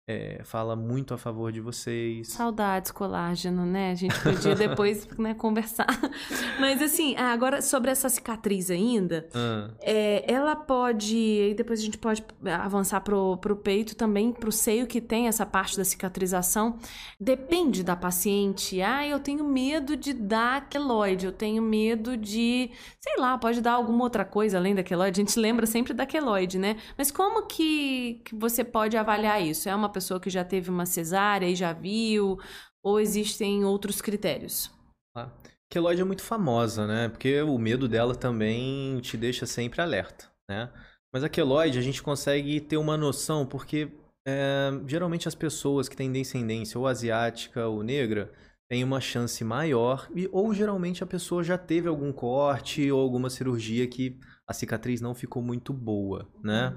é, 0.08 0.40
fala 0.42 0.74
muito 0.74 1.12
a 1.12 1.18
favor 1.18 1.52
de 1.52 1.60
vocês. 1.60 2.28
Saudades, 2.28 2.90
colágeno, 2.90 3.66
né? 3.66 3.90
A 3.90 3.94
gente 3.94 4.18
podia 4.22 4.54
depois 4.56 5.06
né, 5.18 5.34
conversar. 5.34 5.86
Mas 6.58 6.80
assim, 6.80 7.14
agora 7.14 7.60
sobre 7.60 7.90
essa 7.90 8.08
cicatriz 8.08 8.70
ainda, 8.70 9.28
ah. 9.34 9.68
é, 9.82 10.24
ela 10.26 10.56
pode. 10.56 11.14
E 11.14 11.54
depois 11.54 11.80
a 11.80 11.82
gente 11.82 11.98
pode 11.98 12.24
avançar 12.58 13.02
pro, 13.02 13.36
pro 13.36 13.54
peito 13.54 13.94
também, 13.94 14.32
pro 14.32 14.50
seio 14.50 14.86
que 14.86 14.98
tem 14.98 15.28
essa 15.28 15.44
parte 15.44 15.76
da 15.76 15.84
cicatrização. 15.84 16.78
Depende 17.20 17.82
da 17.82 17.94
paciente. 17.94 18.80
Ah, 18.80 19.06
eu 19.06 19.20
tenho 19.20 19.44
medo 19.44 19.94
de 19.94 20.14
dar 20.14 20.70
queloide, 20.70 21.26
eu 21.26 21.32
tenho 21.32 21.62
medo 21.62 22.16
de. 22.16 22.70
Sei 22.98 23.18
lá, 23.18 23.36
pode 23.36 23.60
dar 23.60 23.72
alguma 23.72 24.04
outra 24.04 24.24
coisa 24.24 24.56
além 24.56 24.74
da 24.74 24.82
queloide. 24.82 25.20
A 25.20 25.24
gente 25.24 25.38
lembra 25.38 25.66
sempre 25.66 25.92
da 25.92 26.06
queloide, 26.06 26.58
né? 26.58 26.78
Mas 26.96 27.10
como 27.10 27.42
que, 27.42 28.22
que 28.24 28.34
você 28.34 28.64
pode 28.64 28.96
avaliar 28.96 29.42
isso? 29.42 29.68
É 29.68 29.74
uma 29.74 29.97
pessoa 29.98 30.20
que 30.20 30.30
já 30.30 30.44
teve 30.44 30.70
uma 30.70 30.86
cesárea 30.86 31.48
e 31.48 31.54
já 31.54 31.72
viu? 31.72 32.38
Ou 32.82 33.00
existem 33.00 33.64
outros 33.64 34.00
critérios? 34.00 34.70
Ah, 35.16 35.30
Queloide 35.70 36.00
é 36.00 36.04
muito 36.04 36.22
famosa, 36.22 36.86
né? 36.86 37.08
Porque 37.08 37.42
o 37.42 37.58
medo 37.58 37.86
dela 37.86 38.14
também 38.14 38.98
te 39.00 39.16
deixa 39.16 39.44
sempre 39.44 39.82
alerta, 39.82 40.26
né? 40.48 40.72
Mas 41.12 41.24
a 41.24 41.28
queloide 41.28 41.78
a 41.78 41.82
gente 41.82 42.02
consegue 42.02 42.60
ter 42.60 42.76
uma 42.76 42.96
noção 42.96 43.46
porque 43.46 43.90
é, 44.26 44.70
geralmente 44.86 45.26
as 45.26 45.34
pessoas 45.34 45.88
que 45.88 45.96
têm 45.96 46.12
descendência 46.12 46.78
ou 46.78 46.86
asiática 46.86 47.66
ou 47.66 47.82
negra 47.82 48.32
têm 48.70 48.84
uma 48.84 49.00
chance 49.00 49.42
maior 49.42 50.08
e, 50.14 50.28
ou 50.30 50.52
geralmente 50.52 51.02
a 51.02 51.06
pessoa 51.06 51.42
já 51.42 51.56
teve 51.56 51.88
algum 51.88 52.12
corte 52.12 52.90
ou 52.90 53.00
alguma 53.00 53.30
cirurgia 53.30 53.86
que 53.86 54.18
a 54.46 54.52
cicatriz 54.52 55.00
não 55.00 55.14
ficou 55.14 55.42
muito 55.42 55.72
boa, 55.72 56.28
né? 56.42 56.76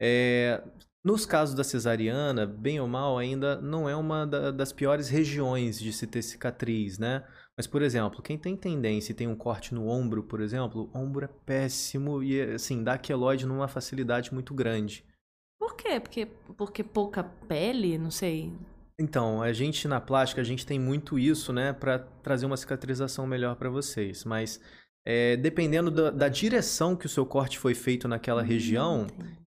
É, 0.00 0.62
nos 1.04 1.26
casos 1.26 1.54
da 1.54 1.64
cesariana, 1.64 2.46
bem 2.46 2.80
ou 2.80 2.86
mal, 2.86 3.18
ainda 3.18 3.60
não 3.60 3.88
é 3.88 3.96
uma 3.96 4.26
da, 4.26 4.50
das 4.50 4.72
piores 4.72 5.08
regiões 5.08 5.78
de 5.78 5.92
se 5.92 6.06
ter 6.06 6.22
cicatriz, 6.22 6.98
né? 6.98 7.24
Mas, 7.56 7.66
por 7.66 7.82
exemplo, 7.82 8.22
quem 8.22 8.38
tem 8.38 8.56
tendência 8.56 9.12
e 9.12 9.14
tem 9.14 9.26
um 9.26 9.36
corte 9.36 9.74
no 9.74 9.88
ombro, 9.88 10.22
por 10.22 10.40
exemplo, 10.40 10.90
o 10.92 10.98
ombro 10.98 11.24
é 11.24 11.28
péssimo 11.44 12.22
e, 12.22 12.40
assim, 12.40 12.82
dá 12.82 12.96
queloide 12.96 13.46
numa 13.46 13.68
facilidade 13.68 14.32
muito 14.32 14.54
grande. 14.54 15.04
Por 15.58 15.76
quê? 15.76 16.00
Porque, 16.00 16.26
porque 16.56 16.82
pouca 16.82 17.22
pele? 17.22 17.98
Não 17.98 18.10
sei. 18.10 18.52
Então, 18.98 19.42
a 19.42 19.52
gente 19.52 19.88
na 19.88 20.00
plástica, 20.00 20.40
a 20.40 20.44
gente 20.44 20.64
tem 20.64 20.78
muito 20.78 21.18
isso, 21.18 21.52
né, 21.52 21.72
para 21.72 21.98
trazer 21.98 22.46
uma 22.46 22.56
cicatrização 22.56 23.26
melhor 23.26 23.56
para 23.56 23.68
vocês. 23.68 24.24
Mas, 24.24 24.60
é, 25.04 25.36
dependendo 25.36 25.90
da, 25.90 26.10
da, 26.10 26.28
direção 26.28 26.94
que 26.94 27.06
o 27.06 27.08
seu 27.08 27.26
corte 27.26 27.58
foi 27.58 27.74
feito 27.74 28.06
naquela 28.06 28.42
hum, 28.42 28.46
região, 28.46 29.06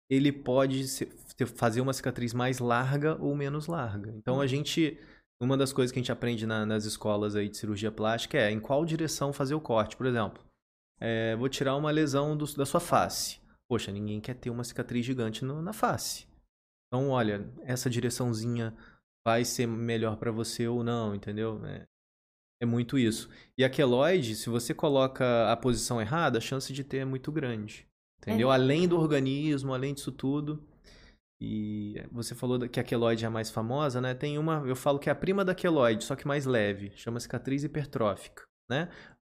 ele 0.09 0.31
pode 0.31 0.87
ser, 0.87 1.07
fazer 1.55 1.81
uma 1.81 1.93
cicatriz 1.93 2.33
mais 2.33 2.59
larga 2.59 3.17
ou 3.21 3.35
menos 3.35 3.67
larga. 3.67 4.11
Então, 4.11 4.41
a 4.41 4.43
hum. 4.43 4.47
gente 4.47 4.97
uma 5.39 5.55
das 5.55 5.71
coisas 5.71 5.91
que 5.91 5.99
a 5.99 6.01
gente 6.01 6.11
aprende 6.11 6.47
na, 6.47 6.65
nas 6.65 6.85
escolas 6.85 7.35
aí 7.35 7.47
de 7.47 7.57
cirurgia 7.57 7.91
plástica 7.91 8.37
é 8.37 8.49
em 8.49 8.59
qual 8.59 8.83
direção 8.83 9.31
fazer 9.31 9.53
o 9.53 9.61
corte. 9.61 9.95
Por 9.95 10.07
exemplo, 10.07 10.43
é, 10.99 11.35
vou 11.35 11.47
tirar 11.47 11.75
uma 11.75 11.91
lesão 11.91 12.35
do, 12.35 12.45
da 12.55 12.65
sua 12.65 12.79
face. 12.79 13.39
Poxa, 13.69 13.91
ninguém 13.91 14.19
quer 14.19 14.33
ter 14.33 14.49
uma 14.49 14.63
cicatriz 14.63 15.05
gigante 15.05 15.45
no, 15.45 15.61
na 15.61 15.73
face. 15.73 16.25
Então, 16.87 17.09
olha, 17.09 17.47
essa 17.61 17.89
direçãozinha 17.89 18.75
vai 19.25 19.45
ser 19.45 19.67
melhor 19.67 20.17
para 20.17 20.31
você 20.31 20.67
ou 20.67 20.83
não, 20.83 21.13
entendeu? 21.13 21.63
É, 21.65 21.85
é, 22.61 22.65
muito 22.65 22.97
isso. 22.97 23.29
E 23.57 23.63
a 23.63 23.69
queloide, 23.69 24.35
se 24.35 24.49
você 24.49 24.73
coloca 24.73 25.51
a 25.51 25.57
posição 25.57 26.01
errada, 26.01 26.39
a 26.39 26.41
chance 26.41 26.73
de 26.73 26.83
ter 26.83 26.99
é 26.99 27.05
muito 27.05 27.31
grande. 27.31 27.87
Entendeu? 28.19 28.51
É. 28.51 28.53
Além 28.53 28.87
do 28.87 28.99
organismo, 28.99 29.73
além 29.73 29.93
disso 29.93 30.11
tudo. 30.11 30.63
E 31.39 32.03
você 32.11 32.33
falou 32.33 32.59
que 32.67 32.79
a 32.79 32.83
queloide 32.83 33.23
é 33.23 33.27
a 33.27 33.31
mais 33.31 33.51
famosa, 33.51 34.01
né? 34.01 34.15
Tem 34.15 34.39
uma, 34.39 34.63
eu 34.65 34.75
falo 34.75 34.97
que 34.97 35.07
é 35.07 35.11
a 35.11 35.15
prima 35.15 35.45
da 35.45 35.53
queloide, 35.53 36.03
só 36.03 36.15
que 36.15 36.27
mais 36.27 36.45
leve, 36.45 36.91
chama 36.95 37.19
cicatriz 37.19 37.63
hipertrófica, 37.63 38.43
né? 38.69 38.89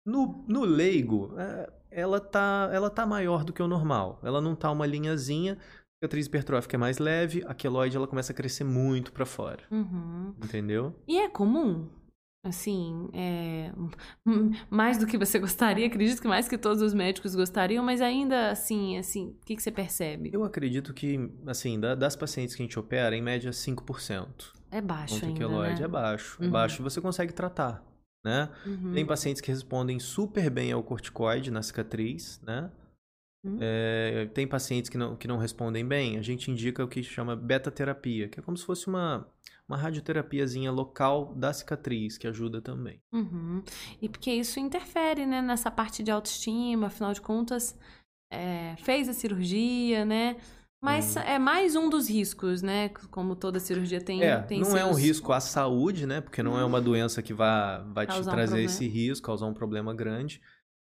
No, 0.06 0.44
no 0.48 0.64
leigo, 0.64 1.34
é, 1.36 1.70
ela 1.90 2.20
tá, 2.20 2.70
ela 2.72 2.88
tá 2.88 3.04
maior 3.04 3.44
do 3.44 3.52
que 3.52 3.62
o 3.62 3.68
normal. 3.68 4.20
Ela 4.22 4.40
não 4.40 4.54
tá 4.54 4.70
uma 4.70 4.86
linhazinha. 4.86 5.54
A 5.54 6.06
cicatriz 6.06 6.26
hipertrófica 6.26 6.76
é 6.76 6.78
mais 6.78 6.98
leve, 6.98 7.44
a 7.46 7.52
queloide 7.52 7.96
ela 7.96 8.06
começa 8.06 8.32
a 8.32 8.34
crescer 8.34 8.64
muito 8.64 9.12
para 9.12 9.26
fora. 9.26 9.64
Uhum. 9.68 10.34
Entendeu? 10.42 10.94
E 11.06 11.18
é 11.18 11.28
comum 11.28 11.88
Assim, 12.44 13.10
é, 13.12 13.72
mais 14.70 14.96
do 14.96 15.06
que 15.06 15.18
você 15.18 15.38
gostaria, 15.40 15.86
acredito 15.86 16.22
que 16.22 16.28
mais 16.28 16.48
que 16.48 16.56
todos 16.56 16.80
os 16.80 16.94
médicos 16.94 17.34
gostariam, 17.34 17.84
mas 17.84 18.00
ainda 18.00 18.50
assim, 18.50 18.96
assim, 18.96 19.36
o 19.42 19.44
que, 19.44 19.56
que 19.56 19.62
você 19.62 19.72
percebe? 19.72 20.30
Eu 20.32 20.44
acredito 20.44 20.94
que, 20.94 21.30
assim, 21.46 21.78
das 21.80 22.14
pacientes 22.14 22.54
que 22.54 22.62
a 22.62 22.64
gente 22.64 22.78
opera, 22.78 23.16
em 23.16 23.22
média 23.22 23.50
5%. 23.50 24.52
É 24.70 24.80
baixo 24.80 25.24
ainda, 25.24 25.48
né? 25.48 25.74
é 25.80 25.88
baixo. 25.88 26.38
É 26.40 26.44
uhum. 26.44 26.50
Baixo 26.50 26.82
você 26.82 27.00
consegue 27.00 27.32
tratar, 27.32 27.84
né? 28.24 28.48
Uhum. 28.64 28.92
Tem 28.92 29.04
pacientes 29.04 29.40
que 29.40 29.50
respondem 29.50 29.98
super 29.98 30.48
bem 30.48 30.70
ao 30.70 30.82
corticoide 30.82 31.50
na 31.50 31.62
cicatriz, 31.62 32.40
né? 32.42 32.70
Uhum. 33.44 33.58
É, 33.60 34.26
tem 34.34 34.46
pacientes 34.46 34.90
que 34.90 34.98
não, 34.98 35.16
que 35.16 35.26
não 35.26 35.38
respondem 35.38 35.86
bem, 35.86 36.18
a 36.18 36.22
gente 36.22 36.50
indica 36.50 36.84
o 36.84 36.88
que 36.88 37.02
chama 37.02 37.34
beta-terapia, 37.34 38.28
que 38.28 38.40
é 38.40 38.42
como 38.42 38.56
se 38.56 38.64
fosse 38.64 38.88
uma 38.88 39.26
uma 39.68 39.76
radioterapiazinha 39.76 40.72
local 40.72 41.34
da 41.34 41.52
cicatriz, 41.52 42.16
que 42.16 42.26
ajuda 42.26 42.62
também. 42.62 43.02
Uhum. 43.12 43.62
E 44.00 44.08
porque 44.08 44.32
isso 44.32 44.58
interfere, 44.58 45.26
né, 45.26 45.42
nessa 45.42 45.70
parte 45.70 46.02
de 46.02 46.10
autoestima, 46.10 46.86
afinal 46.86 47.12
de 47.12 47.20
contas, 47.20 47.76
é, 48.32 48.74
fez 48.78 49.08
a 49.08 49.12
cirurgia, 49.12 50.04
né? 50.04 50.36
Mas 50.80 51.16
hum. 51.16 51.20
é 51.20 51.38
mais 51.38 51.74
um 51.74 51.90
dos 51.90 52.08
riscos, 52.08 52.62
né? 52.62 52.88
Como 53.10 53.34
toda 53.34 53.58
cirurgia 53.58 54.00
tem. 54.00 54.22
É, 54.22 54.40
tem 54.40 54.60
não 54.60 54.66
seus... 54.66 54.78
é 54.78 54.84
um 54.84 54.94
risco 54.94 55.32
à 55.32 55.40
saúde, 55.40 56.06
né? 56.06 56.20
Porque 56.20 56.42
não 56.42 56.58
é 56.58 56.64
uma 56.64 56.80
doença 56.80 57.20
que 57.20 57.34
vai, 57.34 57.82
vai 57.92 58.06
te 58.06 58.22
trazer 58.22 58.60
um 58.60 58.64
esse 58.64 58.86
risco, 58.86 59.26
causar 59.26 59.46
um 59.46 59.54
problema 59.54 59.92
grande. 59.92 60.40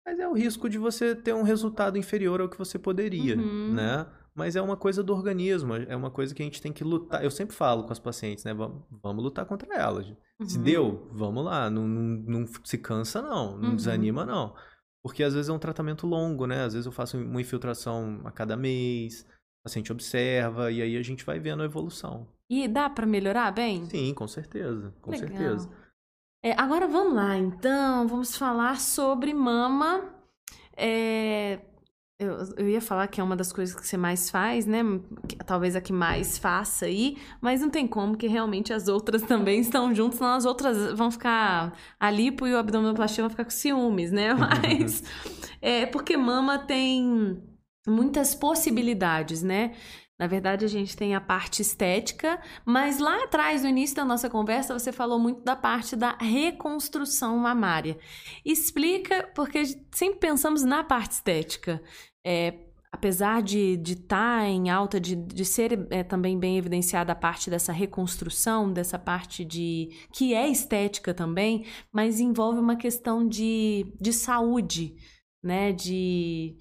Mas 0.05 0.19
é 0.19 0.27
o 0.27 0.33
risco 0.33 0.69
de 0.69 0.79
você 0.79 1.15
ter 1.15 1.33
um 1.33 1.43
resultado 1.43 1.97
inferior 1.97 2.41
ao 2.41 2.49
que 2.49 2.59
você 2.59 2.79
poderia, 2.79 3.37
uhum. 3.37 3.73
né? 3.73 4.07
Mas 4.39 4.55
é 4.55 4.63
uma 4.63 4.77
coisa 4.77 5.03
do 5.03 5.13
organismo, 5.13 5.75
é 5.75 5.97
uma 5.97 6.13
coisa 6.13 6.33
que 6.33 6.41
a 6.41 6.45
gente 6.45 6.63
tem 6.63 6.73
que 6.73 6.85
lutar. 6.85 7.25
Eu 7.25 7.31
sempre 7.31 7.57
falo 7.57 7.83
com 7.83 7.93
as 7.93 7.99
pacientes, 7.99 8.45
né? 8.45 8.55
Vamos, 8.55 8.85
vamos 9.03 9.25
lutar 9.25 9.45
contra 9.45 9.75
elas. 9.75 10.07
Uhum. 10.39 10.49
Se 10.49 10.57
deu, 10.61 11.09
vamos 11.11 11.45
lá. 11.45 11.69
Não, 11.69 11.89
não, 11.89 12.03
não 12.43 12.47
se 12.63 12.79
cansa, 12.79 13.21
não. 13.21 13.59
Não 13.59 13.71
uhum. 13.71 13.77
desanima, 13.77 14.25
não. 14.25 14.55
Porque 15.03 15.25
às 15.25 15.35
vezes 15.35 15.49
é 15.49 15.53
um 15.53 15.59
tratamento 15.59 16.07
longo, 16.07 16.47
né? 16.47 16.63
Às 16.63 16.75
vezes 16.75 16.87
eu 16.87 16.93
faço 16.93 17.19
uma 17.19 17.41
infiltração 17.41 18.21
a 18.25 18.31
cada 18.31 18.57
mês, 18.57 19.23
o 19.23 19.65
paciente 19.65 19.91
observa 19.91 20.71
e 20.71 20.83
aí 20.83 20.97
a 20.97 21.03
gente 21.03 21.25
vai 21.25 21.41
vendo 21.41 21.65
a 21.65 21.67
evolução. 21.67 22.29
E 22.49 22.69
dá 22.69 22.89
para 22.89 23.07
melhorar 23.07 23.51
bem? 23.51 23.87
Sim, 23.87 24.15
com 24.15 24.29
certeza. 24.29 24.95
Com 25.03 25.11
Legal. 25.11 25.29
certeza. 25.29 25.69
É, 26.45 26.53
agora 26.53 26.87
vamos 26.87 27.15
lá, 27.15 27.37
então. 27.37 28.07
Vamos 28.07 28.37
falar 28.37 28.79
sobre 28.79 29.35
mama. 29.35 30.15
É, 30.77 31.59
eu, 32.19 32.37
eu 32.57 32.69
ia 32.69 32.81
falar 32.81 33.07
que 33.07 33.21
é 33.21 33.25
uma 33.25 33.37
das 33.37 33.53
coisas 33.53 33.75
que 33.75 33.87
você 33.87 33.97
mais 33.97 34.29
faz, 34.29 34.67
né? 34.67 34.81
Talvez 35.47 35.77
a 35.77 35.81
que 35.81 35.93
mais 35.93 36.37
faça 36.37 36.87
aí, 36.87 37.17
mas 37.41 37.61
não 37.61 37.71
tem 37.71 37.87
como, 37.87 38.17
que 38.17 38.27
realmente 38.27 38.73
as 38.73 38.89
outras 38.89 39.23
também 39.29 39.61
estão 39.61 39.95
juntas, 39.95 40.19
senão 40.19 40.35
as 40.35 40.45
outras 40.45 40.93
vão 40.95 41.11
ficar. 41.11 41.73
A 41.99 42.11
lipo 42.11 42.47
e 42.47 42.53
o 42.53 42.59
abdominoplastia 42.59 43.23
vão 43.23 43.31
ficar 43.31 43.45
com 43.45 43.51
ciúmes, 43.51 44.11
né? 44.11 44.35
Mas. 44.35 45.05
é 45.63 45.87
porque 45.87 46.17
mama 46.17 46.59
tem 46.59 47.41
muitas 47.87 48.35
possibilidades, 48.35 49.43
né? 49.43 49.75
Na 50.19 50.27
verdade, 50.27 50.65
a 50.65 50.69
gente 50.69 50.97
tem 50.97 51.15
a 51.15 51.21
parte 51.21 51.63
estética, 51.63 52.41
mas 52.65 52.99
lá 52.99 53.23
atrás, 53.23 53.63
no 53.63 53.69
início 53.69 53.95
da 53.95 54.05
nossa 54.05 54.29
conversa, 54.29 54.77
você 54.77 54.91
falou 54.91 55.19
muito 55.19 55.43
da 55.45 55.55
parte 55.55 55.95
da 55.95 56.17
reconstrução 56.17 57.39
mamária. 57.39 57.97
Explica, 58.45 59.31
porque 59.33 59.63
sempre 59.93 60.19
pensamos 60.19 60.65
na 60.65 60.83
parte 60.83 61.13
estética. 61.13 61.81
É, 62.27 62.53
apesar 62.91 63.43
de 63.43 63.81
estar 63.87 64.41
tá 64.41 64.49
em 64.49 64.71
alta, 64.71 64.99
de, 64.99 65.15
de 65.15 65.45
ser 65.45 65.87
é, 65.89 66.03
também 66.03 66.37
bem 66.37 66.59
evidenciada 66.59 67.13
a 67.13 67.17
parte 67.17 67.49
dessa 67.49 67.73
reconstrução, 67.73 68.73
dessa 68.73 68.99
parte 68.99 69.45
de. 69.45 69.89
que 70.13 70.35
é 70.35 70.49
estética 70.49 71.15
também, 71.15 71.65
mas 71.93 72.19
envolve 72.19 72.59
uma 72.59 72.75
questão 72.75 73.27
de, 73.27 73.95
de 74.01 74.13
saúde, 74.13 74.97
né? 75.41 75.73
De 75.73 76.57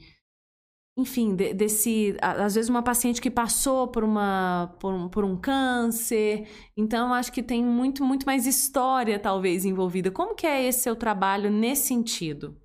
enfim, 0.97 1.35
de, 1.35 1.53
desse. 1.53 2.17
Às 2.19 2.55
vezes, 2.55 2.69
uma 2.69 2.81
paciente 2.81 3.21
que 3.21 3.29
passou 3.29 3.87
por, 3.87 4.03
uma, 4.03 4.75
por, 4.79 4.93
um, 4.93 5.07
por 5.07 5.23
um 5.23 5.39
câncer. 5.39 6.47
Então, 6.75 7.13
acho 7.13 7.31
que 7.31 7.43
tem 7.43 7.63
muito, 7.63 8.03
muito 8.03 8.25
mais 8.25 8.47
história, 8.47 9.19
talvez, 9.19 9.63
envolvida. 9.63 10.09
Como 10.09 10.33
que 10.33 10.47
é 10.47 10.65
esse 10.65 10.79
seu 10.79 10.95
trabalho 10.95 11.51
nesse 11.51 11.87
sentido? 11.87 12.59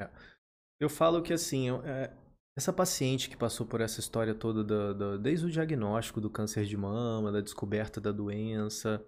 É. 0.00 0.10
Eu 0.80 0.90
falo 0.90 1.22
que, 1.22 1.32
assim, 1.32 1.70
é, 1.84 2.12
essa 2.58 2.72
paciente 2.72 3.30
que 3.30 3.36
passou 3.36 3.64
por 3.64 3.80
essa 3.80 4.00
história 4.00 4.34
toda, 4.34 4.64
do, 4.64 4.94
do, 4.94 5.18
desde 5.18 5.46
o 5.46 5.50
diagnóstico 5.50 6.20
do 6.20 6.28
câncer 6.28 6.64
de 6.64 6.76
mama, 6.76 7.30
da 7.30 7.40
descoberta 7.40 8.00
da 8.00 8.10
doença, 8.10 9.00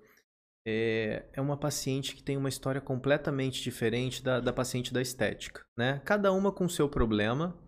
é, 0.64 1.24
é 1.33 1.41
uma 1.41 1.57
paciente 1.57 2.14
que 2.14 2.22
tem 2.22 2.37
uma 2.37 2.49
história 2.49 2.81
completamente 2.81 3.61
diferente 3.61 4.22
da, 4.22 4.39
da 4.39 4.53
paciente 4.53 4.93
da 4.93 5.03
estética, 5.03 5.64
né? 5.76 6.01
Cada 6.05 6.31
uma 6.31 6.53
com 6.53 6.68
seu 6.68 6.89
problema, 6.89 7.59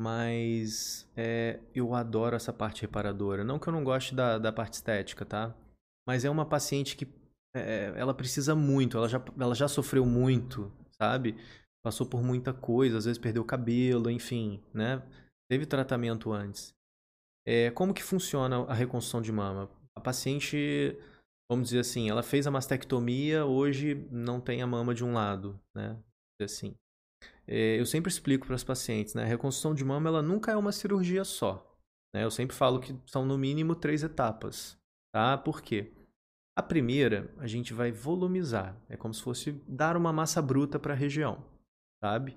mas 0.00 1.06
é, 1.14 1.60
eu 1.74 1.94
adoro 1.94 2.34
essa 2.34 2.54
parte 2.54 2.80
reparadora. 2.80 3.44
Não 3.44 3.58
que 3.58 3.68
eu 3.68 3.72
não 3.72 3.84
goste 3.84 4.14
da, 4.14 4.38
da 4.38 4.50
parte 4.50 4.72
estética, 4.72 5.26
tá? 5.26 5.54
Mas 6.08 6.24
é 6.24 6.30
uma 6.30 6.46
paciente 6.46 6.96
que 6.96 7.06
é, 7.54 7.92
ela 7.94 8.14
precisa 8.14 8.54
muito, 8.54 8.96
ela 8.96 9.06
já, 9.06 9.22
ela 9.38 9.54
já 9.54 9.68
sofreu 9.68 10.06
muito, 10.06 10.72
sabe? 10.98 11.36
Passou 11.84 12.06
por 12.06 12.22
muita 12.22 12.54
coisa, 12.54 12.96
às 12.96 13.04
vezes 13.04 13.18
perdeu 13.18 13.44
cabelo, 13.44 14.10
enfim, 14.10 14.62
né? 14.72 15.02
Teve 15.50 15.66
tratamento 15.66 16.32
antes. 16.32 16.72
É, 17.46 17.70
como 17.70 17.92
que 17.92 18.02
funciona 18.02 18.64
a 18.64 18.72
reconstrução 18.72 19.20
de 19.20 19.30
mama? 19.30 19.70
A 19.94 20.00
paciente, 20.00 20.96
vamos 21.50 21.68
dizer 21.68 21.80
assim, 21.80 22.08
ela 22.08 22.22
fez 22.22 22.46
a 22.46 22.50
mastectomia, 22.50 23.44
hoje 23.44 24.08
não 24.10 24.40
tem 24.40 24.62
a 24.62 24.66
mama 24.66 24.94
de 24.94 25.04
um 25.04 25.12
lado, 25.12 25.60
né? 25.76 25.98
Assim. 26.40 26.74
É, 27.46 27.80
eu 27.80 27.86
sempre 27.86 28.10
explico 28.10 28.46
para 28.46 28.54
as 28.54 28.64
pacientes, 28.64 29.14
né? 29.14 29.24
A 29.24 29.26
reconstrução 29.26 29.74
de 29.74 29.84
mama 29.84 30.08
ela 30.08 30.22
nunca 30.22 30.52
é 30.52 30.56
uma 30.56 30.72
cirurgia 30.72 31.24
só. 31.24 31.66
Né? 32.14 32.24
Eu 32.24 32.30
sempre 32.30 32.54
falo 32.56 32.80
que 32.80 32.94
são 33.06 33.24
no 33.24 33.36
mínimo 33.36 33.74
três 33.74 34.02
etapas, 34.02 34.78
tá? 35.12 35.36
Por 35.36 35.60
quê? 35.62 35.92
A 36.56 36.62
primeira, 36.62 37.32
a 37.38 37.46
gente 37.46 37.72
vai 37.72 37.90
volumizar. 37.90 38.76
É 38.88 38.96
como 38.96 39.14
se 39.14 39.22
fosse 39.22 39.52
dar 39.66 39.96
uma 39.96 40.12
massa 40.12 40.42
bruta 40.42 40.78
para 40.78 40.92
a 40.92 40.96
região, 40.96 41.44
sabe? 42.02 42.36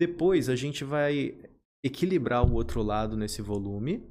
Depois, 0.00 0.48
a 0.48 0.56
gente 0.56 0.84
vai 0.84 1.38
equilibrar 1.84 2.44
o 2.44 2.54
outro 2.54 2.82
lado 2.82 3.16
nesse 3.16 3.42
volume. 3.42 4.08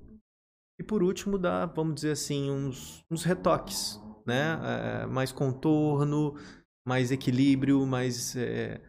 E 0.80 0.84
por 0.84 1.02
último, 1.02 1.38
dar, 1.38 1.66
vamos 1.66 1.96
dizer 1.96 2.12
assim, 2.12 2.52
uns, 2.52 3.04
uns 3.10 3.24
retoques, 3.24 4.00
né? 4.26 4.60
É, 5.04 5.06
mais 5.08 5.32
contorno, 5.32 6.36
mais 6.86 7.12
equilíbrio, 7.12 7.86
mais. 7.86 8.36
É? 8.36 8.82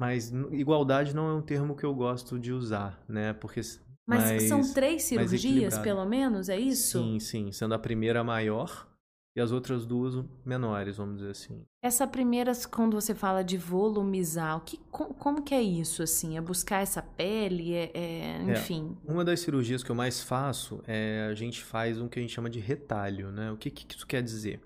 Mas 0.00 0.32
igualdade 0.50 1.14
não 1.14 1.28
é 1.28 1.34
um 1.34 1.42
termo 1.42 1.76
que 1.76 1.84
eu 1.84 1.94
gosto 1.94 2.38
de 2.38 2.54
usar, 2.54 2.98
né? 3.06 3.34
Porque 3.34 3.60
mas 4.06 4.22
mais, 4.24 4.42
são 4.44 4.72
três 4.72 5.02
cirurgias, 5.02 5.76
pelo 5.76 6.06
menos, 6.06 6.48
é 6.48 6.58
isso? 6.58 6.98
Sim, 6.98 7.20
sim. 7.20 7.52
Sendo 7.52 7.74
a 7.74 7.78
primeira 7.78 8.24
maior 8.24 8.88
e 9.36 9.40
as 9.42 9.52
outras 9.52 9.84
duas 9.84 10.24
menores, 10.42 10.96
vamos 10.96 11.18
dizer 11.18 11.32
assim. 11.32 11.66
Essa 11.84 12.06
primeira, 12.06 12.50
quando 12.70 12.98
você 12.98 13.14
fala 13.14 13.44
de 13.44 13.58
volumizar, 13.58 14.56
o 14.56 14.62
que, 14.62 14.78
como, 14.90 15.12
como 15.12 15.42
que 15.42 15.54
é 15.54 15.60
isso, 15.60 16.02
assim? 16.02 16.38
É 16.38 16.40
buscar 16.40 16.80
essa 16.80 17.02
pele, 17.02 17.74
é, 17.74 17.90
é, 17.92 18.00
é 18.38 18.52
enfim? 18.52 18.96
É, 19.06 19.12
uma 19.12 19.22
das 19.22 19.40
cirurgias 19.40 19.82
que 19.82 19.90
eu 19.90 19.94
mais 19.94 20.22
faço 20.22 20.82
é 20.86 21.28
a 21.30 21.34
gente 21.34 21.62
faz 21.62 22.00
um 22.00 22.08
que 22.08 22.18
a 22.18 22.22
gente 22.22 22.32
chama 22.32 22.48
de 22.48 22.58
retalho, 22.58 23.30
né? 23.30 23.52
O 23.52 23.56
que, 23.58 23.70
que 23.70 23.94
isso 23.94 24.06
quer 24.06 24.22
dizer? 24.22 24.62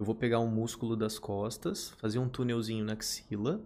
Eu 0.00 0.06
vou 0.06 0.14
pegar 0.14 0.40
um 0.40 0.48
músculo 0.48 0.96
das 0.96 1.18
costas, 1.18 1.90
fazer 1.98 2.18
um 2.18 2.28
túnelzinho 2.28 2.86
na 2.86 2.94
axila, 2.94 3.60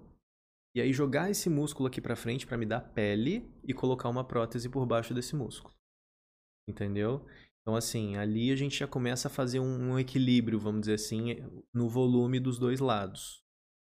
e 0.75 0.81
aí 0.81 0.93
jogar 0.93 1.31
esse 1.31 1.51
músculo 1.51 1.87
aqui 1.87 2.01
para 2.01 2.17
frente 2.17 2.47
para 2.47 2.57
me 2.57 2.67
dar 2.67 2.81
pele 2.81 3.51
e 3.65 3.75
colocar 3.75 4.09
uma 4.09 4.25
prótese 4.25 4.69
por 4.69 4.87
baixo 4.87 5.13
desse 5.13 5.37
músculo. 5.37 5.75
Entendeu? 6.69 7.27
Então, 7.61 7.77
assim, 7.77 8.17
ali 8.17 8.51
a 8.51 8.57
gente 8.57 8.79
já 8.79 8.89
começa 8.89 9.29
a 9.29 9.31
fazer 9.31 9.61
um, 9.61 9.93
um 9.93 9.99
equilíbrio, 9.99 10.59
vamos 10.59 10.83
dizer 10.83 10.95
assim, 10.95 11.37
no 11.73 11.89
volume 11.89 12.41
dos 12.41 12.59
dois 12.59 12.81
lados. 12.81 13.43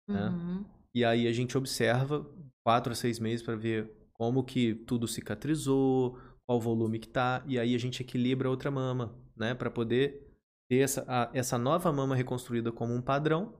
Né? 0.09 0.29
Uhum. 0.29 0.65
E 0.95 1.05
aí 1.05 1.27
a 1.27 1.33
gente 1.33 1.59
observa 1.59 2.25
quatro 2.65 2.93
a 2.93 2.97
seis 2.97 3.19
meses 3.19 3.45
para 3.45 3.57
ver 3.57 3.91
como 4.13 4.45
que 4.45 4.75
tudo 4.75 5.09
cicatrizou, 5.09 6.19
qual 6.47 6.59
o 6.59 6.61
volume 6.61 6.99
que 6.99 7.09
tá, 7.09 7.45
e 7.47 7.59
aí 7.59 7.75
a 7.75 7.79
gente 7.79 8.01
equilibra 8.03 8.49
a 8.49 8.51
outra 8.51 8.71
mama, 8.71 9.15
né? 9.37 9.55
Para 9.55 9.71
poder 9.71 10.33
ter 10.71 10.79
essa, 10.79 11.05
a, 11.09 11.31
essa 11.35 11.59
nova 11.59 11.93
mama 11.93 12.15
reconstruída 12.15 12.73
como 12.73 12.95
um 12.95 13.03
padrão 13.03 13.59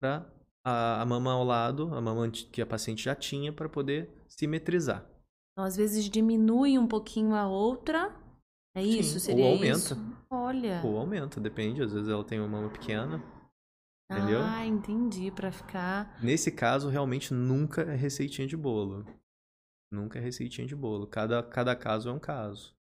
para 0.00 0.32
a, 0.64 1.02
a 1.02 1.06
mama 1.06 1.32
ao 1.32 1.44
lado, 1.44 1.94
a 1.94 2.00
mama 2.00 2.30
que 2.30 2.60
a 2.60 2.66
paciente 2.66 3.04
já 3.04 3.14
tinha, 3.14 3.52
para 3.52 3.68
poder 3.68 4.10
simetrizar. 4.28 5.04
Então, 5.52 5.64
às 5.64 5.76
vezes 5.76 6.08
diminui 6.08 6.78
um 6.78 6.86
pouquinho 6.86 7.34
a 7.34 7.48
outra 7.48 8.14
é 8.74 8.82
isso? 8.82 9.18
Sim, 9.18 9.26
Seria 9.26 9.44
ou 9.44 9.52
aumenta. 9.52 9.76
Isso? 9.78 10.16
Olha. 10.30 10.82
Ou 10.84 10.98
aumenta, 10.98 11.40
depende. 11.40 11.82
Às 11.82 11.92
vezes 11.92 12.08
ela 12.08 12.24
tem 12.24 12.38
uma 12.38 12.48
mama 12.48 12.70
pequena. 12.70 13.22
Entendeu? 14.10 14.40
Ah, 14.42 14.64
entendi. 14.64 15.30
Pra 15.30 15.50
ficar. 15.50 16.18
Nesse 16.22 16.52
caso, 16.52 16.88
realmente 16.88 17.34
nunca 17.34 17.82
é 17.82 17.94
receitinha 17.94 18.46
de 18.46 18.56
bolo. 18.56 19.04
Nunca 19.92 20.18
é 20.18 20.22
receitinha 20.22 20.66
de 20.66 20.76
bolo. 20.76 21.06
Cada, 21.06 21.42
cada 21.42 21.74
caso 21.74 22.08
é 22.08 22.12
um 22.12 22.18
caso. 22.18 22.74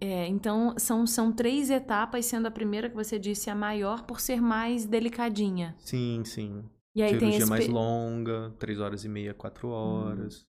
É, 0.00 0.26
então 0.26 0.74
são, 0.78 1.06
são 1.06 1.32
três 1.32 1.70
etapas, 1.70 2.26
sendo 2.26 2.46
a 2.46 2.50
primeira 2.50 2.88
que 2.88 2.96
você 2.96 3.18
disse 3.18 3.48
a 3.48 3.54
maior 3.54 4.04
por 4.04 4.20
ser 4.20 4.40
mais 4.40 4.84
delicadinha. 4.84 5.76
Sim, 5.78 6.22
sim. 6.24 6.64
E 6.94 7.02
aí 7.02 7.10
Cirurgia 7.10 7.30
tem 7.30 7.38
esse... 7.38 7.48
mais 7.48 7.68
longa, 7.68 8.52
três 8.58 8.80
horas 8.80 9.04
e 9.04 9.08
meia, 9.08 9.32
quatro 9.32 9.68
hum. 9.68 9.72
horas. 9.72 10.42
Hum. 10.42 10.52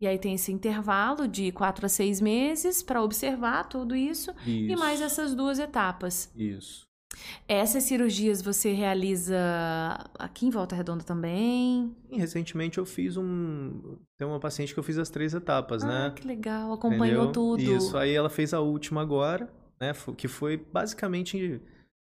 E 0.00 0.06
aí 0.06 0.18
tem 0.18 0.34
esse 0.34 0.52
intervalo 0.52 1.26
de 1.26 1.50
quatro 1.50 1.84
a 1.84 1.88
seis 1.88 2.20
meses 2.20 2.82
para 2.82 3.02
observar 3.02 3.68
tudo 3.68 3.96
isso, 3.96 4.30
isso, 4.46 4.72
e 4.72 4.76
mais 4.76 5.00
essas 5.00 5.34
duas 5.34 5.58
etapas. 5.58 6.32
Isso. 6.36 6.87
Essas 7.46 7.84
cirurgias 7.84 8.42
você 8.42 8.72
realiza 8.72 9.38
aqui 10.18 10.46
em 10.46 10.50
Volta 10.50 10.76
Redonda 10.76 11.02
também? 11.02 11.96
Recentemente 12.10 12.78
eu 12.78 12.84
fiz 12.84 13.16
um. 13.16 13.96
Tem 14.18 14.28
uma 14.28 14.38
paciente 14.38 14.74
que 14.74 14.78
eu 14.78 14.84
fiz 14.84 14.98
as 14.98 15.08
três 15.08 15.32
etapas, 15.32 15.82
ah, 15.82 15.86
né? 15.86 16.06
Ah, 16.08 16.10
que 16.10 16.26
legal, 16.26 16.72
acompanhou 16.72 17.24
Entendeu? 17.24 17.32
tudo. 17.32 17.62
Isso, 17.62 17.96
aí 17.96 18.14
ela 18.14 18.28
fez 18.28 18.52
a 18.52 18.60
última 18.60 19.00
agora, 19.00 19.50
né? 19.80 19.92
Que 20.16 20.28
foi 20.28 20.56
basicamente 20.56 21.60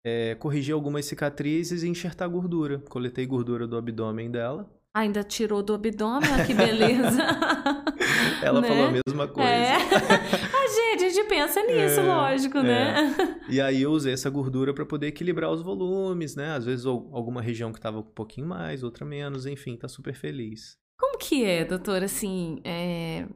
é, 0.06 0.36
corrigir 0.36 0.74
algumas 0.74 1.04
cicatrizes 1.06 1.82
e 1.82 1.88
enxertar 1.88 2.28
gordura. 2.28 2.78
Coletei 2.88 3.26
gordura 3.26 3.66
do 3.66 3.76
abdômen 3.76 4.30
dela. 4.30 4.70
Ainda 4.94 5.24
tirou 5.24 5.60
do 5.60 5.74
abdômen, 5.74 6.46
que 6.46 6.54
beleza. 6.54 7.20
Ela 8.40 8.60
né? 8.62 8.68
falou 8.68 8.86
a 8.86 8.92
mesma 8.92 9.28
coisa. 9.28 9.50
É. 9.50 9.78
A 10.94 10.98
gente, 10.98 11.24
pensa 11.24 11.62
nisso, 11.62 12.00
é, 12.00 12.02
lógico, 12.02 12.60
né? 12.60 12.90
é. 12.90 13.02
né? 13.02 13.40
E 13.48 13.60
aí 13.60 13.82
eu 13.82 13.90
usei 13.90 14.12
essa 14.12 14.30
gordura 14.30 14.72
para 14.72 14.86
poder 14.86 15.08
equilibrar 15.08 15.50
os 15.50 15.60
volumes, 15.60 16.36
né? 16.36 16.52
Às 16.52 16.64
vezes 16.64 16.86
alguma 16.86 17.42
região 17.42 17.72
que 17.72 17.80
tava 17.80 17.98
um 17.98 18.02
pouquinho 18.02 18.46
mais, 18.46 18.82
outra 18.82 19.04
menos, 19.04 19.46
enfim, 19.46 19.76
tá 19.76 19.88
super 19.88 20.14
feliz. 20.14 20.76
Como 20.98 21.18
que 21.18 21.44
é, 21.44 21.64
doutor, 21.64 22.02
assim, 22.02 22.60
é... 22.64 23.26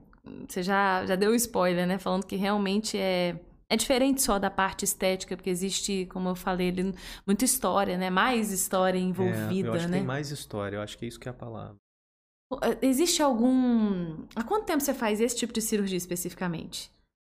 você 0.49 0.63
já, 0.63 1.05
já 1.05 1.17
deu 1.17 1.35
spoiler, 1.35 1.87
né? 1.87 1.99
Falando 1.99 2.25
que 2.25 2.37
realmente 2.37 2.97
é 2.97 3.39
é 3.71 3.77
diferente 3.77 4.23
só 4.23 4.39
da 4.39 4.51
parte 4.51 4.85
estética, 4.85 5.37
porque 5.37 5.51
existe, 5.51 6.07
como 6.07 6.31
eu 6.31 6.35
falei, 6.35 6.71
ali, 6.71 6.95
muita 7.27 7.45
história, 7.45 7.99
né? 7.99 8.09
Mais 8.09 8.51
história 8.51 8.99
envolvida, 8.99 9.69
é, 9.69 9.71
eu 9.71 9.75
acho 9.75 9.89
né? 9.89 9.93
Que 9.93 9.99
tem 9.99 10.07
mais 10.07 10.31
história, 10.31 10.77
eu 10.77 10.81
acho 10.81 10.97
que 10.97 11.05
é 11.05 11.09
isso 11.09 11.21
que 11.21 11.29
é 11.29 11.31
a 11.31 11.35
palavra. 11.35 11.77
Eh, 12.63 12.79
existe 12.81 13.23
algum. 13.23 14.25
Há 14.35 14.43
quanto 14.43 14.65
tempo 14.65 14.81
você 14.81 14.95
faz 14.95 15.21
esse 15.21 15.37
tipo 15.37 15.53
de 15.53 15.61
cirurgia 15.61 15.99
especificamente? 15.99 16.91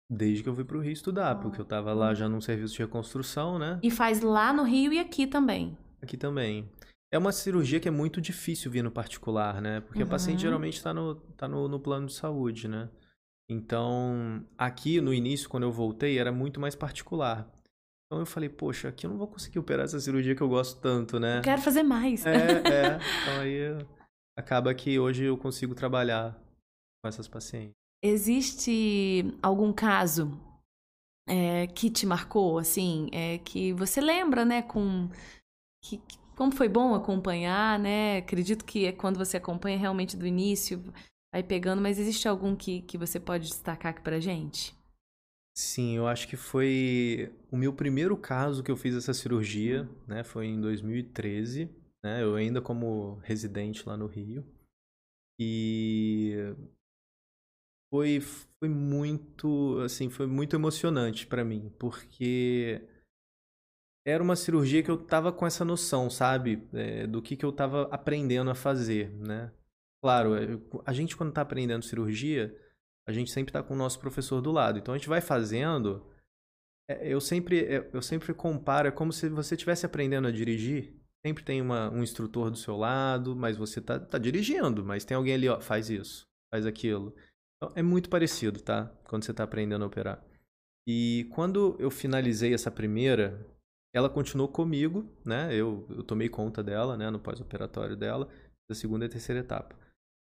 Desde 0.09 0.43
que 0.43 0.49
eu 0.49 0.55
fui 0.55 0.65
pro 0.65 0.81
Rio 0.81 0.93
estudar, 0.93 1.33
ah. 1.33 1.35
porque 1.35 1.61
eu 1.61 1.65
tava 1.65 1.93
lá 1.93 2.15
já 2.15 2.29
num 2.29 2.41
serviço 2.41 2.75
de 2.75 2.81
reconstrução, 2.81 3.59
né? 3.59 3.81
E 3.83 3.91
faz 3.91 4.21
lá 4.21 4.53
no 4.53 4.63
Rio 4.63 4.93
e 4.93 4.99
aqui 4.99 5.27
também? 5.27 5.77
Aqui 6.01 6.17
também. 6.17 6.71
É 7.13 7.19
uma 7.19 7.33
cirurgia 7.33 7.81
que 7.81 7.89
é 7.89 7.91
muito 7.91 8.21
difícil 8.21 8.71
vir 8.71 8.83
no 8.83 8.91
particular, 8.91 9.61
né? 9.61 9.81
Porque 9.81 10.01
uhum. 10.01 10.07
o 10.07 10.11
paciente 10.11 10.43
geralmente 10.43 10.77
está 10.77 10.95
no, 10.95 11.15
tá 11.15 11.49
no, 11.49 11.69
no 11.69 11.81
plano 11.81 12.07
de 12.07 12.13
saúde, 12.13 12.69
né? 12.69 12.89
Então, 13.49 14.45
aqui 14.59 15.01
no 15.01 15.15
início, 15.15 15.49
quando 15.49 15.63
eu 15.63 15.73
voltei, 15.73 16.19
era 16.19 16.33
muito 16.33 16.61
mais 16.61 16.75
particular. 16.75 17.49
Então 18.07 18.21
eu 18.21 18.27
falei, 18.27 18.49
poxa, 18.49 18.89
aqui 18.89 19.07
eu 19.07 19.11
não 19.11 19.19
vou 19.19 19.27
conseguir 19.27 19.59
operar 19.59 19.85
essa 19.85 19.99
cirurgia 19.99 20.35
que 20.35 20.43
eu 20.43 20.49
gosto 20.49 20.81
tanto, 20.81 21.19
né? 21.19 21.39
Eu 21.39 21.43
quero 21.43 21.63
fazer 21.63 21.83
mais. 21.83 22.25
É, 22.25 22.35
é. 22.35 22.99
Então 23.23 23.41
aí 23.41 23.87
acaba 24.39 24.73
que 24.75 24.99
hoje 24.99 25.25
eu 25.25 25.37
consigo 25.37 25.75
trabalhar 25.75 26.33
com 27.03 27.09
essas 27.09 27.27
pacientes. 27.27 27.75
Existe 28.03 29.25
algum 29.43 29.73
caso 29.73 30.41
é, 31.29 31.67
que 31.67 31.91
te 31.91 32.07
marcou, 32.07 32.59
assim, 32.59 33.09
é, 33.13 33.39
que 33.39 33.73
você 33.73 34.01
lembra, 34.01 34.45
né, 34.45 34.63
com 34.63 35.09
que, 35.83 36.01
como 36.37 36.53
foi 36.53 36.69
bom 36.69 36.95
acompanhar, 36.95 37.79
né? 37.79 38.19
Acredito 38.19 38.65
que 38.65 38.87
é 38.87 38.93
quando 38.93 39.17
você 39.17 39.39
acompanha 39.39 39.79
realmente 39.79 40.17
do 40.17 40.27
início, 40.27 40.83
vai 41.33 41.43
pegando, 41.43 41.81
mas 41.81 41.99
existe 41.99 42.29
algum 42.29 42.55
que, 42.55 42.83
que 42.83 42.99
você 42.99 43.19
pode 43.19 43.49
destacar 43.49 43.93
aqui 43.93 44.03
pra 44.03 44.21
gente? 44.21 44.77
Sim, 45.57 45.97
eu 45.97 46.07
acho 46.07 46.29
que 46.29 46.37
foi 46.37 47.33
o 47.51 47.57
meu 47.57 47.73
primeiro 47.73 48.15
caso 48.17 48.63
que 48.63 48.71
eu 48.71 48.77
fiz 48.77 48.95
essa 48.95 49.15
cirurgia, 49.15 49.89
né? 50.07 50.23
Foi 50.23 50.47
em 50.47 50.61
2013, 50.61 51.71
né? 52.05 52.23
Eu 52.23 52.35
ainda 52.35 52.61
como 52.61 53.15
residente 53.23 53.89
lá 53.89 53.97
no 53.97 54.07
Rio. 54.07 54.45
E 55.41 56.35
foi, 57.91 58.21
foi 58.21 58.69
muito, 58.69 59.81
assim, 59.85 60.11
foi 60.11 60.27
muito 60.27 60.57
emocionante 60.57 61.27
para 61.27 61.45
mim, 61.45 61.73
porque 61.79 62.83
era 64.07 64.23
uma 64.23 64.37
cirurgia 64.37 64.83
que 64.83 64.91
eu 64.91 64.97
tava 64.97 65.33
com 65.33 65.47
essa 65.47 65.65
noção, 65.65 66.09
sabe? 66.09 66.69
É, 66.73 67.07
do 67.07 67.21
que, 67.21 67.37
que 67.37 67.45
eu 67.45 67.53
tava 67.53 67.89
aprendendo 67.91 68.51
a 68.51 68.55
fazer, 68.55 69.11
né? 69.13 69.53
Claro, 70.03 70.35
é, 70.37 70.59
a 70.85 70.93
gente 70.93 71.17
quando 71.17 71.31
está 71.31 71.43
aprendendo 71.43 71.85
cirurgia, 71.85 72.57
a 73.09 73.13
gente 73.13 73.31
sempre 73.31 73.51
está 73.51 73.63
com 73.63 73.75
o 73.75 73.77
nosso 73.77 73.99
professor 73.99 74.41
do 74.41 74.53
lado. 74.53 74.79
Então 74.79 74.95
a 74.95 74.97
gente 74.97 75.09
vai 75.09 75.21
fazendo. 75.21 76.07
É, 76.89 77.09
eu 77.13 77.21
sempre, 77.21 77.65
é, 77.65 77.91
eu 77.93 78.01
sempre 78.01 78.33
comparo, 78.33 78.87
é 78.87 78.93
como 78.93 79.13
se 79.13 79.29
você 79.29 79.55
estivesse 79.55 79.85
aprendendo 79.85 80.29
a 80.29 80.33
dirigir. 80.33 80.95
Sempre 81.27 81.43
tem 81.43 81.61
uma, 81.61 81.91
um 81.91 82.03
instrutor 82.05 82.51
do 82.51 82.57
seu 82.57 82.77
lado, 82.77 83.35
mas 83.35 83.57
você 83.57 83.81
está 83.81 83.99
tá 83.99 84.19
dirigindo, 84.19 84.85
mas 84.85 85.05
tem 85.05 85.17
alguém 85.17 85.35
ali, 85.35 85.49
ó, 85.49 85.61
faz 85.61 85.91
isso, 85.91 86.25
faz 86.53 86.65
aquilo. 86.65 87.13
Então, 87.57 87.73
é 87.77 87.83
muito 87.83 88.09
parecido, 88.09 88.61
tá? 88.61 88.87
Quando 89.05 89.25
você 89.25 89.31
está 89.31 89.45
aprendendo 89.45 89.85
a 89.85 89.89
operar. 89.89 90.23
E 90.89 91.29
quando 91.35 91.77
eu 91.79 91.91
finalizei 91.91 92.55
essa 92.55 92.71
primeira, 92.71 93.45
ela 93.95 94.09
continuou 94.09 94.49
comigo, 94.49 95.09
né? 95.25 95.55
Eu, 95.55 95.87
eu 95.91 96.03
tomei 96.03 96.29
conta 96.29 96.63
dela, 96.63 96.97
né? 96.97 97.11
No 97.11 97.19
pós-operatório 97.19 97.97
dela, 97.97 98.29
da 98.69 98.75
segunda 98.75 99.05
e 99.05 99.09
terceira 99.09 99.41
etapa 99.41 99.77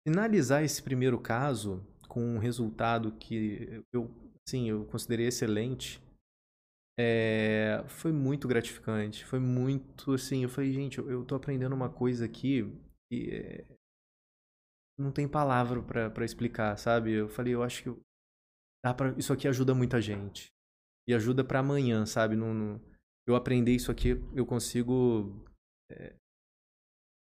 finalizar 0.07 0.65
esse 0.65 0.83
primeiro 0.83 1.19
caso 1.19 1.85
com 2.09 2.21
um 2.21 2.39
resultado 2.39 3.13
que 3.13 3.83
eu, 3.93 4.11
sim, 4.47 4.69
eu 4.69 4.85
considerei 4.87 5.27
excelente, 5.27 6.03
é, 6.99 7.83
foi 7.89 8.13
muito 8.13 8.47
gratificante. 8.47 9.25
Foi 9.25 9.39
muito 9.39 10.13
assim. 10.13 10.43
Eu 10.43 10.49
falei, 10.49 10.73
gente, 10.73 10.99
eu, 10.99 11.11
eu 11.11 11.25
tô 11.25 11.35
aprendendo 11.35 11.75
uma 11.75 11.89
coisa 11.89 12.27
aqui 12.27 12.71
que 13.11 13.31
é, 13.31 13.65
não 14.99 15.11
tem 15.11 15.29
palavra 15.29 15.83
para 15.83 16.25
explicar, 16.25 16.77
sabe? 16.77 17.13
Eu 17.13 17.29
falei, 17.29 17.55
eu 17.55 17.63
acho 17.63 17.83
que 17.83 18.03
dá 18.85 18.95
pra, 18.95 19.11
isso 19.17 19.33
aqui 19.33 19.49
ajuda 19.49 19.75
muita 19.75 20.01
gente. 20.01 20.47
E 21.09 21.15
ajuda 21.15 21.45
para 21.45 21.61
amanhã, 21.61 22.07
sabe? 22.07 22.37
No, 22.37 22.55
no, 22.55 22.81
eu 23.27 23.35
aprender 23.35 23.73
isso 23.73 23.91
aqui, 23.91 24.11
eu 24.35 24.47
consigo 24.47 25.45
é, 25.91 26.15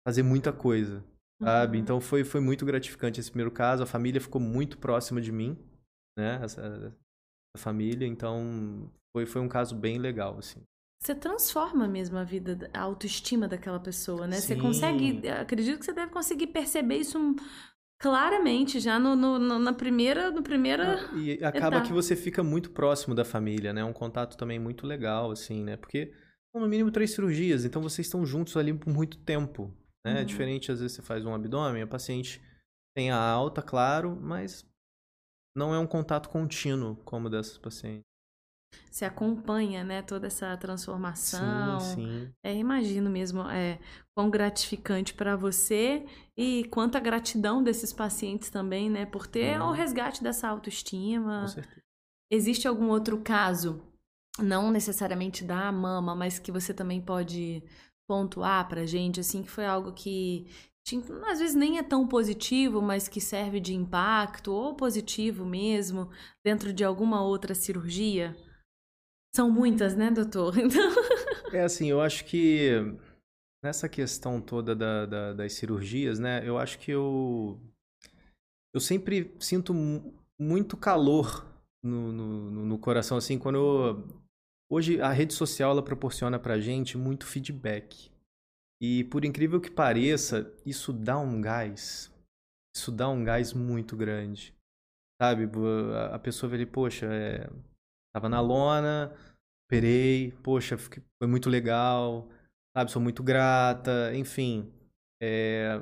fazer 0.07 0.23
muita 0.23 0.51
coisa, 0.51 1.03
sabe? 1.41 1.77
Uhum. 1.77 1.83
Então 1.83 2.01
foi, 2.01 2.23
foi 2.23 2.41
muito 2.41 2.65
gratificante 2.65 3.19
esse 3.19 3.29
primeiro 3.29 3.51
caso. 3.51 3.83
A 3.83 3.87
família 3.87 4.21
ficou 4.21 4.41
muito 4.41 4.77
próxima 4.77 5.21
de 5.21 5.31
mim, 5.31 5.57
né? 6.17 6.43
Essa, 6.43 6.61
essa 6.61 7.63
família, 7.63 8.07
então 8.07 8.91
foi, 9.15 9.25
foi 9.25 9.41
um 9.41 9.49
caso 9.49 9.75
bem 9.75 9.97
legal, 9.97 10.37
assim. 10.37 10.63
Você 11.01 11.15
transforma 11.15 11.87
mesmo 11.87 12.17
a 12.17 12.23
vida, 12.23 12.69
a 12.73 12.81
autoestima 12.81 13.47
daquela 13.47 13.79
pessoa, 13.79 14.27
né? 14.27 14.35
Você 14.35 14.55
Sim. 14.55 14.61
consegue, 14.61 15.29
acredito 15.29 15.79
que 15.79 15.85
você 15.85 15.93
deve 15.93 16.11
conseguir 16.11 16.47
perceber 16.47 16.97
isso 16.97 17.17
claramente 17.97 18.79
já 18.79 18.99
no, 18.99 19.15
no- 19.15 19.39
no- 19.39 19.59
na 19.59 19.73
primeira, 19.73 20.29
no 20.29 20.43
primeira. 20.43 20.97
E 21.15 21.33
acaba 21.43 21.57
Exato. 21.77 21.87
que 21.87 21.93
você 21.93 22.15
fica 22.15 22.43
muito 22.43 22.71
próximo 22.71 23.15
da 23.15 23.23
família, 23.23 23.71
né? 23.71 23.83
Um 23.83 23.93
contato 23.93 24.37
também 24.37 24.59
muito 24.59 24.85
legal, 24.85 25.31
assim, 25.31 25.63
né? 25.63 25.77
Porque 25.77 26.13
são 26.51 26.61
no 26.61 26.67
mínimo 26.67 26.91
três 26.91 27.11
cirurgias, 27.11 27.63
então 27.63 27.81
vocês 27.81 28.05
estão 28.07 28.25
juntos 28.25 28.57
ali 28.57 28.73
por 28.73 28.91
muito 28.93 29.17
tempo, 29.19 29.73
né? 30.05 30.19
Uhum. 30.19 30.25
Diferente, 30.25 30.71
às 30.71 30.81
vezes 30.81 30.97
você 30.97 31.01
faz 31.01 31.25
um 31.25 31.33
abdômen, 31.33 31.81
a 31.81 31.87
paciente 31.87 32.41
tem 32.93 33.09
a 33.09 33.17
alta, 33.17 33.61
claro, 33.61 34.17
mas 34.21 34.65
não 35.55 35.73
é 35.73 35.79
um 35.79 35.87
contato 35.87 36.27
contínuo 36.29 36.97
como 37.05 37.29
dessas 37.29 37.57
pacientes. 37.57 38.08
Você 38.91 39.05
acompanha, 39.05 39.83
né, 39.83 40.01
toda 40.01 40.27
essa 40.27 40.55
transformação. 40.57 41.79
Sim, 41.79 41.95
sim. 42.03 42.33
É, 42.43 42.53
imagino 42.55 43.09
mesmo 43.09 43.41
é, 43.49 43.79
quão 44.15 44.29
gratificante 44.29 45.13
para 45.13 45.35
você 45.35 46.05
e 46.35 46.65
quanta 46.65 46.99
gratidão 46.99 47.63
desses 47.63 47.93
pacientes 47.93 48.49
também, 48.49 48.89
né, 48.89 49.05
por 49.05 49.27
ter 49.27 49.59
Uhum. 49.59 49.69
o 49.69 49.71
resgate 49.71 50.23
dessa 50.23 50.47
autoestima. 50.47 51.41
Com 51.41 51.47
certeza. 51.47 51.81
Existe 52.31 52.67
algum 52.67 52.89
outro 52.89 53.19
caso, 53.21 53.81
não 54.37 54.69
necessariamente 54.71 55.43
da 55.43 55.71
mama, 55.71 56.15
mas 56.15 56.37
que 56.37 56.51
você 56.51 56.73
também 56.73 57.01
pode 57.01 57.63
pontuar 58.07 58.67
pra 58.67 58.85
gente, 58.85 59.19
assim, 59.19 59.43
que 59.43 59.49
foi 59.49 59.65
algo 59.65 59.93
que 59.93 60.47
às 61.27 61.37
vezes 61.39 61.55
nem 61.55 61.77
é 61.77 61.83
tão 61.83 62.07
positivo, 62.07 62.81
mas 62.81 63.07
que 63.07 63.21
serve 63.21 63.59
de 63.59 63.75
impacto, 63.75 64.51
ou 64.51 64.73
positivo 64.73 65.45
mesmo, 65.45 66.09
dentro 66.43 66.73
de 66.73 66.83
alguma 66.83 67.21
outra 67.21 67.53
cirurgia? 67.53 68.35
São 69.35 69.49
muitas, 69.49 69.95
né, 69.95 70.11
doutor? 70.11 70.55
Então, 70.59 70.91
É 71.51 71.61
assim, 71.63 71.87
eu 71.89 71.99
acho 72.01 72.25
que 72.25 72.71
nessa 73.63 73.89
questão 73.89 74.41
toda 74.41 74.75
da, 74.75 75.05
da- 75.05 75.33
das 75.33 75.53
cirurgias, 75.53 76.19
né? 76.19 76.47
Eu 76.47 76.57
acho 76.57 76.79
que 76.79 76.91
eu 76.91 77.59
eu 78.73 78.79
sempre 78.79 79.33
sinto 79.39 79.73
mu- 79.73 80.13
muito 80.39 80.77
calor 80.77 81.45
no, 81.83 82.11
no, 82.11 82.51
no- 82.65 82.79
coração, 82.79 83.17
assim, 83.17 83.37
quando 83.37 83.55
eu- 83.57 84.21
hoje 84.71 85.01
a 85.01 85.11
rede 85.11 85.33
social 85.33 85.71
ela 85.71 85.83
proporciona 85.83 86.39
pra 86.39 86.59
gente 86.59 86.97
muito 86.97 87.25
feedback. 87.25 88.11
E 88.81 89.03
por 89.05 89.25
incrível 89.25 89.59
que 89.59 89.71
pareça, 89.71 90.53
isso 90.65 90.93
dá 90.93 91.17
um 91.17 91.41
gás. 91.41 92.11
Isso 92.75 92.91
dá 92.91 93.09
um 93.09 93.23
gás 93.23 93.53
muito 93.53 93.97
grande. 93.97 94.53
Sabe? 95.21 95.49
A 96.13 96.19
pessoa 96.19 96.49
vê 96.49 96.57
ali, 96.57 96.65
poxa, 96.65 97.07
é, 97.07 97.49
tava 98.13 98.29
na 98.29 98.41
lona, 98.41 99.13
operei, 99.67 100.31
poxa, 100.43 100.77
foi 100.77 101.27
muito 101.27 101.49
legal, 101.49 102.29
sabe? 102.75 102.91
Sou 102.91 103.01
muito 103.01 103.23
grata, 103.23 104.13
enfim. 104.15 104.71
É, 105.21 105.79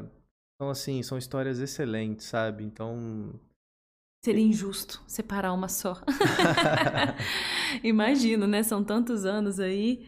Então, 0.56 0.70
assim, 0.72 1.04
são 1.04 1.18
histórias 1.18 1.60
excelentes, 1.60 2.26
sabe? 2.28 2.64
Então. 2.64 3.40
seria 4.24 4.44
injusto 4.44 5.04
separar 5.08 5.54
uma 5.54 5.68
só. 5.70 6.02
Imagino, 7.84 8.48
né? 8.48 8.64
São 8.64 8.84
tantos 8.84 9.26
anos 9.26 9.60
aí. 9.60 10.08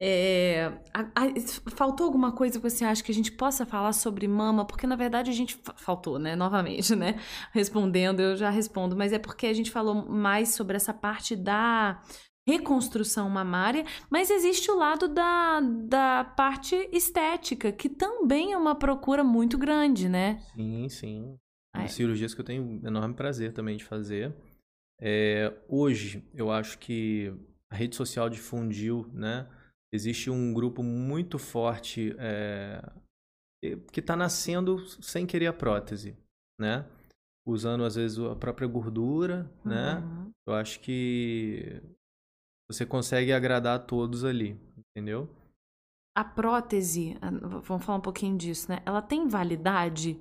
É, 0.00 0.66
a- 0.94 1.10
a- 1.24 1.70
faltou 1.74 2.06
alguma 2.06 2.30
coisa 2.30 2.58
que 2.60 2.70
você 2.70 2.84
acha 2.84 3.02
que 3.02 3.10
a 3.10 3.14
gente 3.14 3.32
possa 3.32 3.66
falar 3.66 3.92
sobre 3.92 4.28
mama? 4.28 4.64
Porque 4.64 4.86
na 4.86 4.94
verdade 4.94 5.30
a 5.30 5.34
gente 5.34 5.56
fa- 5.56 5.74
faltou, 5.76 6.18
né? 6.18 6.36
Novamente, 6.36 6.94
né? 6.94 7.16
Respondendo, 7.52 8.20
eu 8.20 8.36
já 8.36 8.48
respondo, 8.50 8.96
mas 8.96 9.12
é 9.12 9.18
porque 9.18 9.46
a 9.46 9.52
gente 9.52 9.70
falou 9.70 10.08
mais 10.08 10.54
sobre 10.54 10.76
essa 10.76 10.94
parte 10.94 11.34
da 11.34 12.00
reconstrução 12.48 13.28
mamária, 13.28 13.84
mas 14.08 14.30
existe 14.30 14.70
o 14.70 14.76
lado 14.78 15.06
da, 15.08 15.60
da 15.60 16.24
parte 16.24 16.74
estética, 16.92 17.70
que 17.70 17.88
também 17.90 18.52
é 18.52 18.56
uma 18.56 18.74
procura 18.74 19.22
muito 19.22 19.58
grande, 19.58 20.08
né? 20.08 20.40
Sim, 20.54 20.88
sim. 20.88 21.36
Ai. 21.74 21.88
Cirurgias 21.88 22.32
que 22.34 22.40
eu 22.40 22.44
tenho 22.44 22.80
enorme 22.86 23.14
prazer 23.14 23.52
também 23.52 23.76
de 23.76 23.84
fazer. 23.84 24.34
É, 25.00 25.52
hoje, 25.68 26.24
eu 26.34 26.50
acho 26.50 26.78
que 26.78 27.34
a 27.70 27.76
rede 27.76 27.94
social 27.94 28.30
difundiu, 28.30 29.06
né? 29.12 29.46
Existe 29.92 30.30
um 30.30 30.52
grupo 30.52 30.82
muito 30.82 31.38
forte 31.38 32.14
é, 32.18 32.82
que 33.92 34.00
está 34.00 34.14
nascendo 34.14 34.86
sem 35.02 35.26
querer 35.26 35.46
a 35.46 35.52
prótese, 35.52 36.16
né? 36.60 36.86
Usando, 37.46 37.84
às 37.84 37.94
vezes, 37.94 38.18
a 38.18 38.36
própria 38.36 38.68
gordura, 38.68 39.50
né? 39.64 39.96
Uhum. 40.00 40.30
Eu 40.46 40.54
acho 40.54 40.80
que 40.80 41.82
você 42.70 42.84
consegue 42.84 43.32
agradar 43.32 43.76
a 43.76 43.82
todos 43.82 44.24
ali, 44.24 44.60
entendeu? 44.76 45.28
A 46.14 46.24
prótese, 46.24 47.16
vamos 47.64 47.84
falar 47.84 47.98
um 47.98 48.02
pouquinho 48.02 48.36
disso, 48.36 48.70
né? 48.70 48.82
Ela 48.84 49.00
tem 49.00 49.26
validade? 49.26 50.20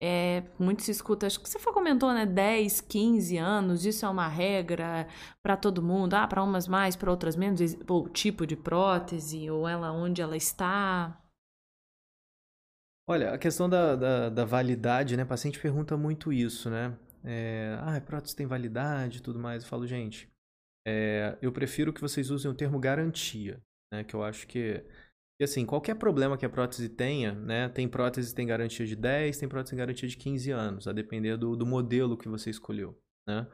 É, 0.00 0.44
muito 0.58 0.82
se 0.82 0.92
escuta, 0.92 1.26
acho 1.26 1.40
que 1.40 1.48
você 1.48 1.58
comentou, 1.72 2.12
né? 2.12 2.24
10, 2.24 2.80
15 2.80 3.36
anos, 3.36 3.84
isso 3.84 4.06
é 4.06 4.08
uma 4.08 4.28
regra 4.28 5.08
para 5.42 5.56
todo 5.56 5.82
mundo. 5.82 6.14
Ah, 6.14 6.26
para 6.26 6.42
umas 6.42 6.68
mais, 6.68 6.94
para 6.94 7.10
outras 7.10 7.34
menos. 7.34 7.60
Ou 7.88 8.04
o 8.04 8.08
tipo 8.08 8.46
de 8.46 8.56
prótese, 8.56 9.50
ou 9.50 9.66
ela 9.66 9.90
onde 9.90 10.22
ela 10.22 10.36
está. 10.36 11.20
Olha, 13.08 13.32
a 13.32 13.38
questão 13.38 13.68
da, 13.68 13.96
da, 13.96 14.28
da 14.28 14.44
validade, 14.44 15.16
né? 15.16 15.22
O 15.22 15.26
paciente 15.26 15.58
pergunta 15.58 15.96
muito 15.96 16.32
isso, 16.32 16.68
né? 16.68 16.96
É, 17.24 17.76
ah, 17.80 17.96
a 17.96 18.00
prótese 18.00 18.36
tem 18.36 18.46
validade 18.46 19.18
e 19.18 19.22
tudo 19.22 19.38
mais. 19.38 19.62
Eu 19.62 19.68
falo, 19.68 19.86
gente, 19.86 20.30
é, 20.86 21.36
eu 21.42 21.50
prefiro 21.50 21.92
que 21.92 22.00
vocês 22.00 22.30
usem 22.30 22.50
o 22.50 22.54
termo 22.54 22.78
garantia, 22.78 23.60
né? 23.92 24.04
Que 24.04 24.14
eu 24.14 24.22
acho 24.22 24.46
que, 24.46 24.84
que, 25.38 25.44
assim, 25.44 25.64
qualquer 25.64 25.94
problema 25.94 26.36
que 26.36 26.44
a 26.44 26.50
prótese 26.50 26.88
tenha, 26.88 27.32
né? 27.32 27.68
Tem 27.68 27.86
prótese 27.88 28.30
que 28.30 28.34
tem 28.34 28.46
garantia 28.46 28.84
de 28.84 28.96
10, 28.96 29.38
tem 29.38 29.48
prótese 29.48 29.70
que 29.70 29.76
tem 29.76 29.86
garantia 29.86 30.08
de 30.08 30.16
15 30.16 30.50
anos, 30.50 30.88
a 30.88 30.92
depender 30.92 31.36
do, 31.36 31.54
do 31.54 31.64
modelo 31.64 32.16
que 32.18 32.28
você 32.28 32.50
escolheu, 32.50 32.98
né? 33.26 33.46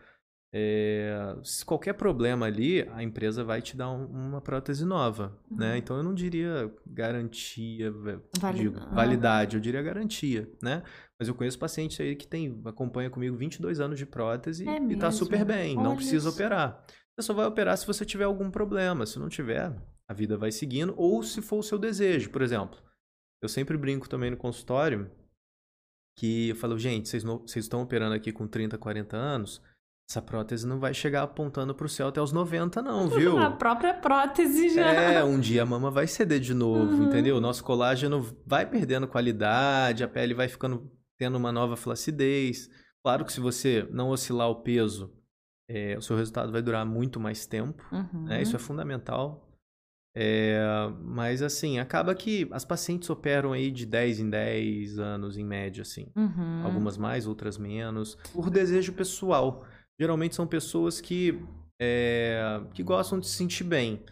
É, 0.56 1.36
se 1.42 1.64
qualquer 1.64 1.94
problema 1.94 2.46
ali, 2.46 2.88
a 2.92 3.02
empresa 3.02 3.42
vai 3.42 3.60
te 3.60 3.76
dar 3.76 3.90
um- 3.90 4.06
uma 4.06 4.40
prótese 4.40 4.84
nova, 4.84 5.36
né? 5.50 5.72
Uhum. 5.72 5.76
Então 5.76 5.96
eu 5.96 6.02
não 6.04 6.14
diria 6.14 6.72
garantia, 6.86 7.92
Vali- 8.38 8.58
digo, 8.58 8.76
ah. 8.78 8.94
validade, 8.94 9.56
eu 9.56 9.60
diria 9.60 9.82
garantia, 9.82 10.48
né? 10.62 10.84
Mas 11.18 11.28
eu 11.28 11.34
conheço 11.34 11.58
pacientes 11.58 11.98
aí 12.00 12.14
que 12.14 12.26
tem, 12.26 12.62
acompanha 12.66 13.10
comigo 13.10 13.36
22 13.36 13.80
anos 13.80 13.98
de 13.98 14.06
prótese 14.06 14.62
É 14.66 14.76
e 14.76 14.78
tá 14.96 15.08
mesmo? 15.08 15.12
super 15.12 15.44
bem, 15.44 15.74
não 15.74 15.86
Olha 15.88 15.96
precisa 15.96 16.28
isso. 16.28 16.38
operar. 16.38 16.84
Você 17.18 17.26
só 17.26 17.34
vai 17.34 17.46
operar 17.46 17.76
se 17.76 17.86
você 17.86 18.04
tiver 18.04 18.24
algum 18.24 18.48
problema, 18.50 19.04
se 19.06 19.18
não 19.18 19.28
tiver, 19.28 19.72
a 20.08 20.14
vida 20.14 20.36
vai 20.36 20.50
seguindo, 20.52 20.94
ou 20.96 21.22
se 21.22 21.40
for 21.42 21.58
o 21.58 21.62
seu 21.62 21.78
desejo, 21.78 22.30
por 22.30 22.42
exemplo. 22.42 22.78
Eu 23.42 23.48
sempre 23.48 23.76
brinco 23.76 24.08
também 24.08 24.30
no 24.30 24.36
consultório 24.36 25.10
que 26.16 26.50
eu 26.50 26.56
falo, 26.56 26.78
gente, 26.78 27.08
vocês, 27.08 27.24
não- 27.24 27.38
vocês 27.40 27.64
estão 27.64 27.82
operando 27.82 28.14
aqui 28.14 28.32
com 28.32 28.46
30, 28.46 28.78
40 28.78 29.16
anos, 29.16 29.60
essa 30.08 30.20
prótese 30.22 30.66
não 30.66 30.78
vai 30.78 30.92
chegar 30.94 31.22
apontando 31.22 31.74
pro 31.74 31.88
céu 31.88 32.08
até 32.08 32.20
os 32.20 32.30
90 32.30 32.80
não, 32.82 33.08
viu? 33.36 33.38
A 33.38 33.50
própria 33.50 33.94
prótese 33.94 34.68
já. 34.74 34.86
É, 34.86 35.24
um 35.24 35.40
dia 35.40 35.62
a 35.62 35.66
mama 35.66 35.90
vai 35.90 36.06
ceder 36.06 36.40
de 36.40 36.54
novo, 36.54 36.92
Uhum. 36.94 37.04
entendeu? 37.04 37.36
O 37.36 37.40
nosso 37.40 37.64
colágeno 37.64 38.20
vai 38.46 38.68
perdendo 38.68 39.08
qualidade, 39.08 40.04
a 40.04 40.08
pele 40.08 40.34
vai 40.34 40.46
ficando 40.48 40.90
tendo 41.18 41.36
uma 41.36 41.50
nova 41.52 41.76
flacidez. 41.76 42.68
Claro 43.02 43.24
que 43.24 43.32
se 43.32 43.40
você 43.40 43.86
não 43.90 44.10
oscilar 44.10 44.48
o 44.50 44.62
peso, 44.62 45.12
é, 45.68 45.96
o 45.96 46.02
seu 46.02 46.16
resultado 46.16 46.52
vai 46.52 46.60
durar 46.60 46.84
muito 46.84 47.18
mais 47.18 47.46
tempo, 47.46 47.82
Uhum. 47.92 48.24
né? 48.24 48.42
Isso 48.42 48.54
é 48.56 48.58
fundamental. 48.58 49.43
É, 50.16 50.60
mas 51.02 51.42
assim, 51.42 51.78
acaba 51.78 52.14
que 52.14 52.46
as 52.52 52.64
pacientes 52.64 53.10
operam 53.10 53.52
aí 53.52 53.70
de 53.70 53.84
10 53.84 54.20
em 54.20 54.30
10 54.30 54.98
anos 54.98 55.36
em 55.36 55.44
média, 55.44 55.82
assim. 55.82 56.06
Uhum. 56.14 56.62
Algumas 56.64 56.96
mais, 56.96 57.26
outras 57.26 57.58
menos. 57.58 58.16
Por 58.32 58.48
desejo 58.48 58.92
pessoal. 58.92 59.64
Geralmente 60.00 60.34
são 60.34 60.46
pessoas 60.46 61.00
que, 61.00 61.40
é, 61.80 62.60
que 62.72 62.82
gostam 62.82 63.18
de 63.18 63.26
se 63.26 63.34
sentir 63.36 63.64
bem. 63.64 64.02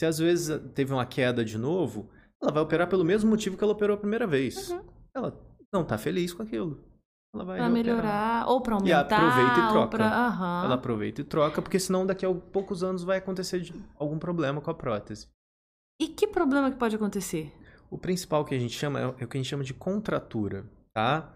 Se 0.00 0.06
às 0.06 0.18
vezes 0.18 0.60
teve 0.74 0.92
uma 0.92 1.06
queda 1.06 1.44
de 1.44 1.56
novo, 1.58 2.10
ela 2.42 2.50
vai 2.52 2.62
operar 2.62 2.88
pelo 2.88 3.04
mesmo 3.04 3.30
motivo 3.30 3.56
que 3.56 3.62
ela 3.62 3.72
operou 3.72 3.94
a 3.94 4.00
primeira 4.00 4.26
vez. 4.26 4.70
Uhum. 4.70 4.82
Ela 5.14 5.40
não 5.72 5.84
tá 5.84 5.96
feliz 5.96 6.32
com 6.34 6.42
aquilo. 6.42 6.82
Ela 7.34 7.44
vai 7.44 7.58
Pra 7.58 7.66
reoperar. 7.68 7.96
melhorar, 7.96 8.48
ou 8.48 8.60
pra 8.60 8.72
E 8.74 8.92
aumentar, 8.92 9.16
aproveita 9.16 9.60
e 9.60 9.68
troca. 9.72 9.88
pra... 9.96 10.26
Aham. 10.26 10.64
Ela 10.64 10.74
aproveita 10.74 11.20
e 11.20 11.24
troca, 11.24 11.62
porque 11.62 11.78
senão 11.78 12.04
daqui 12.04 12.26
a 12.26 12.34
poucos 12.34 12.82
anos 12.82 13.04
vai 13.04 13.18
acontecer 13.18 13.72
algum 13.96 14.18
problema 14.18 14.60
com 14.60 14.70
a 14.70 14.74
prótese. 14.74 15.28
E 16.02 16.08
que 16.08 16.26
problema 16.26 16.70
que 16.70 16.76
pode 16.78 16.96
acontecer? 16.96 17.52
O 17.90 17.96
principal 17.98 18.44
que 18.44 18.54
a 18.54 18.58
gente 18.58 18.74
chama 18.76 18.98
é 19.00 19.06
o 19.06 19.14
é 19.18 19.24
o 19.24 19.28
que 19.28 19.36
a 19.36 19.40
gente 19.40 19.48
chama 19.50 19.62
de 19.64 19.74
contratura, 19.74 20.64
tá? 20.92 21.32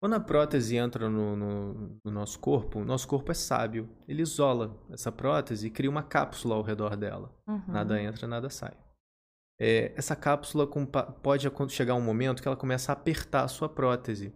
Quando 0.00 0.14
a 0.14 0.20
prótese 0.20 0.76
entra 0.76 1.08
no, 1.08 1.36
no- 1.36 2.00
no 2.04 2.10
nosso 2.10 2.38
corpo, 2.38 2.80
o 2.80 2.84
nosso 2.84 3.06
corpo 3.06 3.30
é 3.30 3.34
sábio. 3.34 3.88
Ele 4.08 4.22
isola 4.22 4.76
essa 4.90 5.12
prótese 5.12 5.66
e 5.66 5.70
cria 5.70 5.90
uma 5.90 6.02
cápsula 6.02 6.54
ao 6.54 6.62
redor 6.62 6.96
dela. 6.96 7.34
Uhum. 7.46 7.62
Nada 7.68 8.00
entra, 8.02 8.26
nada 8.26 8.48
sai. 8.50 8.74
é, 9.60 9.92
essa 9.96 10.16
cápsula 10.16 10.66
pode 11.22 11.50
chegar 11.68 11.94
um 11.94 12.00
momento 12.00 12.40
que 12.42 12.48
ela 12.48 12.56
começa 12.56 12.92
a 12.92 12.94
apertar 12.94 13.44
a 13.44 13.48
sua 13.48 13.68
prótese. 13.68 14.32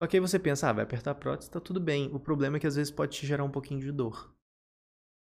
Só 0.00 0.06
que 0.08 0.16
aí 0.16 0.20
você 0.20 0.38
pensa, 0.38 0.68
ah, 0.68 0.72
vai 0.72 0.84
apertar 0.84 1.10
a 1.12 1.14
prótese, 1.16 1.50
tá 1.50 1.58
tudo 1.60 1.80
bem. 1.80 2.10
O 2.14 2.20
problema 2.20 2.56
é 2.56 2.60
que 2.60 2.66
às 2.66 2.76
vezes 2.76 2.92
pode 2.92 3.16
te 3.16 3.26
gerar 3.26 3.42
um 3.44 3.50
pouquinho 3.50 3.80
de 3.80 3.90
dor. 3.90 4.35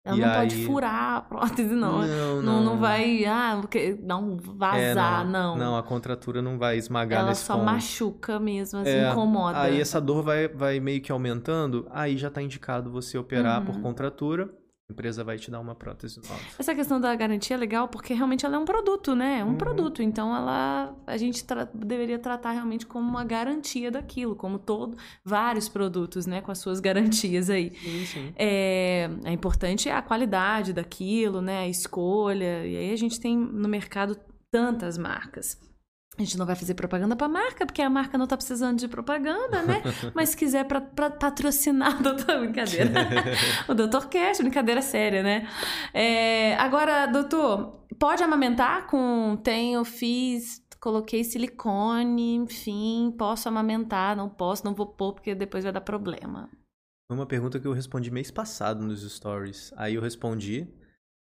Ela 0.04 0.16
e 0.16 0.20
não 0.20 0.28
aí... 0.28 0.36
pode 0.36 0.66
furar 0.66 1.16
a 1.16 1.20
prótese, 1.22 1.74
não. 1.74 2.06
Não, 2.06 2.42
não. 2.42 2.62
não, 2.62 2.78
vai, 2.78 3.24
ah, 3.24 3.58
não 4.02 4.36
vazar, 4.36 5.22
é, 5.22 5.24
não, 5.24 5.56
não. 5.56 5.56
Não, 5.56 5.76
a 5.78 5.82
contratura 5.82 6.42
não 6.42 6.58
vai 6.58 6.76
esmagar 6.76 7.20
Ela 7.20 7.30
nesse 7.30 7.44
só 7.44 7.54
ponto. 7.54 7.64
machuca 7.64 8.38
mesmo, 8.38 8.80
assim, 8.80 8.90
é, 8.90 9.10
incomoda. 9.10 9.62
Aí 9.62 9.80
essa 9.80 10.00
dor 10.00 10.22
vai, 10.22 10.46
vai 10.46 10.78
meio 10.78 11.00
que 11.00 11.10
aumentando, 11.10 11.86
aí 11.90 12.18
já 12.18 12.28
tá 12.28 12.42
indicado 12.42 12.90
você 12.90 13.16
operar 13.16 13.60
uhum. 13.60 13.66
por 13.66 13.80
contratura 13.80 14.50
empresa 14.90 15.24
vai 15.24 15.38
te 15.38 15.50
dar 15.50 15.60
uma 15.60 15.74
prótese 15.74 16.20
nova. 16.20 16.40
Essa 16.58 16.74
questão 16.74 17.00
da 17.00 17.14
garantia 17.14 17.56
é 17.56 17.58
legal 17.58 17.88
porque 17.88 18.12
realmente 18.12 18.44
ela 18.44 18.56
é 18.56 18.58
um 18.58 18.64
produto, 18.64 19.14
né? 19.14 19.38
É 19.40 19.44
um 19.44 19.48
uhum. 19.48 19.56
produto. 19.56 20.02
Então 20.02 20.34
ela 20.34 20.94
a 21.06 21.16
gente 21.16 21.42
tra 21.44 21.64
deveria 21.64 22.18
tratar 22.18 22.52
realmente 22.52 22.84
como 22.84 23.08
uma 23.08 23.24
garantia 23.24 23.90
daquilo, 23.90 24.36
como 24.36 24.58
todo 24.58 24.96
vários 25.24 25.68
produtos, 25.68 26.26
né? 26.26 26.42
Com 26.42 26.52
as 26.52 26.58
suas 26.58 26.80
garantias 26.80 27.48
aí. 27.48 27.72
Sim, 27.74 28.06
sim. 28.06 28.32
É, 28.36 29.08
é 29.24 29.32
importante 29.32 29.88
a 29.88 30.02
qualidade 30.02 30.72
daquilo, 30.72 31.40
né? 31.40 31.60
A 31.60 31.68
escolha. 31.68 32.66
E 32.66 32.76
aí 32.76 32.92
a 32.92 32.96
gente 32.96 33.18
tem 33.18 33.36
no 33.36 33.68
mercado 33.68 34.16
tantas 34.50 34.98
marcas. 34.98 35.58
A 36.16 36.22
gente 36.22 36.38
não 36.38 36.46
vai 36.46 36.54
fazer 36.54 36.74
propaganda 36.74 37.16
para 37.16 37.26
a 37.26 37.30
marca, 37.30 37.66
porque 37.66 37.82
a 37.82 37.90
marca 37.90 38.16
não 38.16 38.24
está 38.24 38.36
precisando 38.36 38.78
de 38.78 38.86
propaganda, 38.86 39.62
né? 39.62 39.82
Mas 40.14 40.30
se 40.30 40.36
quiser 40.36 40.64
pra, 40.64 40.80
pra 40.80 41.10
patrocinar, 41.10 42.00
doutor, 42.02 42.40
brincadeira. 42.40 42.90
o 43.66 43.74
doutor 43.74 44.08
Cash, 44.08 44.38
brincadeira 44.38 44.80
séria, 44.80 45.22
né? 45.22 45.48
É, 45.92 46.54
agora, 46.54 47.06
doutor, 47.06 47.84
pode 47.98 48.22
amamentar 48.22 48.86
com 48.86 49.36
tenho, 49.42 49.84
fiz, 49.84 50.64
coloquei 50.80 51.24
silicone, 51.24 52.36
enfim, 52.36 53.12
posso 53.18 53.48
amamentar, 53.48 54.14
não 54.14 54.28
posso, 54.28 54.64
não 54.64 54.72
vou 54.72 54.86
pôr, 54.86 55.14
porque 55.14 55.34
depois 55.34 55.64
vai 55.64 55.72
dar 55.72 55.80
problema. 55.80 56.48
Foi 57.08 57.16
uma 57.16 57.26
pergunta 57.26 57.58
que 57.58 57.66
eu 57.66 57.72
respondi 57.72 58.10
mês 58.10 58.30
passado 58.30 58.84
nos 58.84 59.02
stories. 59.02 59.72
Aí 59.76 59.96
eu 59.96 60.00
respondi, 60.02 60.68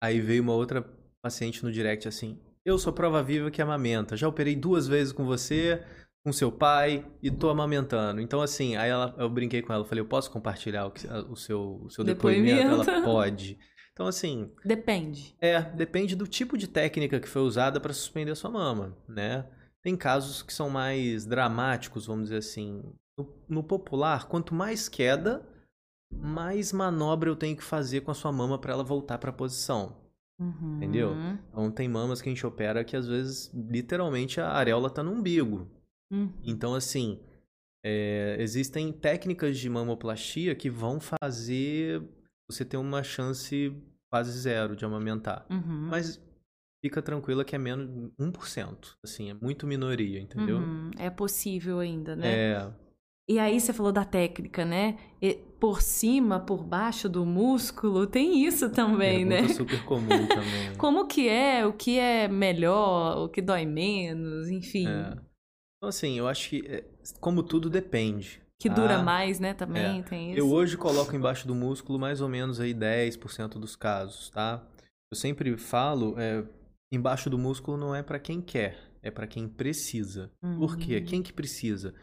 aí 0.02 0.20
veio 0.20 0.43
uma 0.43 0.52
outra 0.52 0.85
paciente 1.23 1.65
no 1.65 1.73
direct 1.73 2.06
assim, 2.06 2.39
eu 2.65 2.78
sou 2.78 2.93
prova 2.93 3.23
viva 3.23 3.51
que 3.51 3.61
amamenta. 3.61 4.16
Já 4.16 4.27
operei 4.27 4.57
duas 4.57 4.86
vezes 4.89 5.12
com 5.12 5.24
você, 5.24 5.82
com 6.24 6.32
seu 6.32 6.51
pai, 6.51 7.07
e 7.23 7.31
tô 7.31 7.51
amamentando. 7.51 8.20
Então, 8.20 8.41
assim, 8.41 8.77
aí 8.77 8.91
ela, 8.91 9.15
eu 9.19 9.28
brinquei 9.28 9.61
com 9.61 9.73
ela, 9.73 9.85
falei, 9.85 10.01
eu 10.01 10.09
posso 10.09 10.31
compartilhar 10.31 10.86
o, 10.86 10.93
o 11.32 11.36
seu, 11.36 11.82
o 11.85 11.91
seu 11.91 12.03
depoimento? 12.03 12.70
depoimento? 12.70 12.91
Ela 12.91 13.03
pode. 13.03 13.59
Então, 13.93 14.07
assim. 14.07 14.51
Depende. 14.65 15.36
É, 15.41 15.61
depende 15.61 16.16
do 16.16 16.27
tipo 16.27 16.57
de 16.57 16.66
técnica 16.66 17.20
que 17.20 17.28
foi 17.28 17.43
usada 17.43 17.78
para 17.78 17.93
suspender 17.93 18.32
a 18.32 18.36
sua 18.36 18.51
mama, 18.51 18.97
né? 19.07 19.47
Tem 19.82 19.95
casos 19.97 20.43
que 20.43 20.53
são 20.53 20.70
mais 20.70 21.27
dramáticos, 21.27 22.07
vamos 22.07 22.24
dizer 22.24 22.39
assim. 22.39 22.82
No, 23.16 23.45
no, 23.49 23.62
popular, 23.62 24.27
quanto 24.27 24.55
mais 24.55 24.89
queda, 24.89 25.47
mais 26.11 26.73
manobra 26.73 27.28
eu 27.28 27.36
tenho 27.36 27.57
que 27.57 27.62
fazer 27.62 28.01
com 28.01 28.11
a 28.11 28.15
sua 28.15 28.32
mama 28.32 28.59
para 28.59 28.73
ela 28.73 28.82
voltar 28.82 29.19
para 29.19 29.31
a 29.31 29.32
posição. 29.32 30.03
Uhum. 30.39 30.77
Entendeu? 30.77 31.15
Então 31.48 31.70
tem 31.70 31.89
mamas 31.89 32.20
que 32.20 32.28
a 32.28 32.32
gente 32.32 32.47
opera 32.47 32.85
que 32.85 32.97
às 32.97 33.06
vezes, 33.06 33.52
literalmente, 33.55 34.40
a 34.40 34.51
areola 34.51 34.90
tá 34.90 35.02
no 35.02 35.12
umbigo. 35.12 35.70
Uhum. 36.12 36.32
Então, 36.43 36.74
assim, 36.74 37.20
é, 37.85 38.36
existem 38.39 38.93
técnicas 38.93 39.59
de 39.59 39.69
mamoplastia 39.69 40.55
que 40.55 40.70
vão 40.70 40.98
fazer 41.01 42.02
você 42.51 42.65
ter 42.65 42.77
uma 42.77 43.02
chance 43.02 43.77
quase 44.11 44.32
zero 44.32 44.74
de 44.77 44.85
amamentar. 44.85 45.47
Uhum. 45.51 45.89
Mas 45.90 46.20
fica 46.85 47.01
tranquila 47.02 47.44
que 47.44 47.55
é 47.55 47.59
menos 47.59 48.12
1%. 48.19 48.97
Assim, 49.02 49.31
é 49.31 49.35
muito 49.35 49.66
minoria, 49.66 50.20
entendeu? 50.20 50.59
Uhum. 50.59 50.90
É 50.98 51.11
possível 51.11 51.78
ainda, 51.78 52.15
né? 52.15 52.52
É. 52.52 52.73
E 53.28 53.39
aí 53.39 53.59
você 53.59 53.73
falou 53.73 53.90
da 53.90 54.05
técnica, 54.05 54.65
né? 54.65 54.98
E 55.20 55.39
por 55.65 55.81
cima, 55.81 56.39
por 56.39 56.62
baixo 56.62 57.09
do 57.09 57.24
músculo, 57.24 58.07
tem 58.07 58.45
isso 58.45 58.69
também, 58.69 59.27
Pergunta 59.27 59.49
né? 59.49 59.55
super 59.55 59.82
comum 59.86 60.09
também. 60.28 60.77
Como 60.77 61.07
que 61.07 61.27
é? 61.27 61.65
O 61.65 61.73
que 61.73 61.99
é 61.99 62.28
melhor? 62.28 63.16
O 63.24 63.31
que 63.31 63.41
dói 63.41 63.65
menos? 63.65 64.51
Enfim. 64.51 64.86
É. 64.86 65.12
Então, 65.78 65.89
assim, 65.89 66.19
eu 66.19 66.28
acho 66.28 66.51
que, 66.51 66.66
é, 66.66 66.85
como 67.19 67.43
tudo, 67.43 67.70
depende. 67.70 68.43
Que 68.61 68.69
dura 68.69 69.03
mais, 69.03 69.41
né? 69.41 69.55
Também 69.55 70.01
é. 70.01 70.03
tem 70.03 70.32
isso. 70.32 70.39
Eu 70.39 70.51
hoje 70.51 70.77
coloco 70.77 71.16
embaixo 71.16 71.49
do 71.49 71.55
músculo 71.55 71.99
mais 71.99 72.20
ou 72.20 72.28
menos 72.28 72.61
aí 72.61 72.74
10% 72.74 73.59
dos 73.59 73.74
casos, 73.74 74.28
tá? 74.28 74.62
Eu 75.11 75.16
sempre 75.16 75.57
falo, 75.57 76.15
é, 76.19 76.45
embaixo 76.93 77.31
do 77.31 77.39
músculo 77.39 77.78
não 77.78 77.95
é 77.95 78.03
para 78.03 78.19
quem 78.19 78.43
quer, 78.43 78.77
é 79.03 79.11
para 79.11 79.27
quem 79.27 79.49
precisa. 79.49 80.31
Uhum. 80.43 80.59
Por 80.59 80.77
quê? 80.77 81.01
Quem 81.01 81.23
que 81.23 81.32
precisa? 81.32 81.95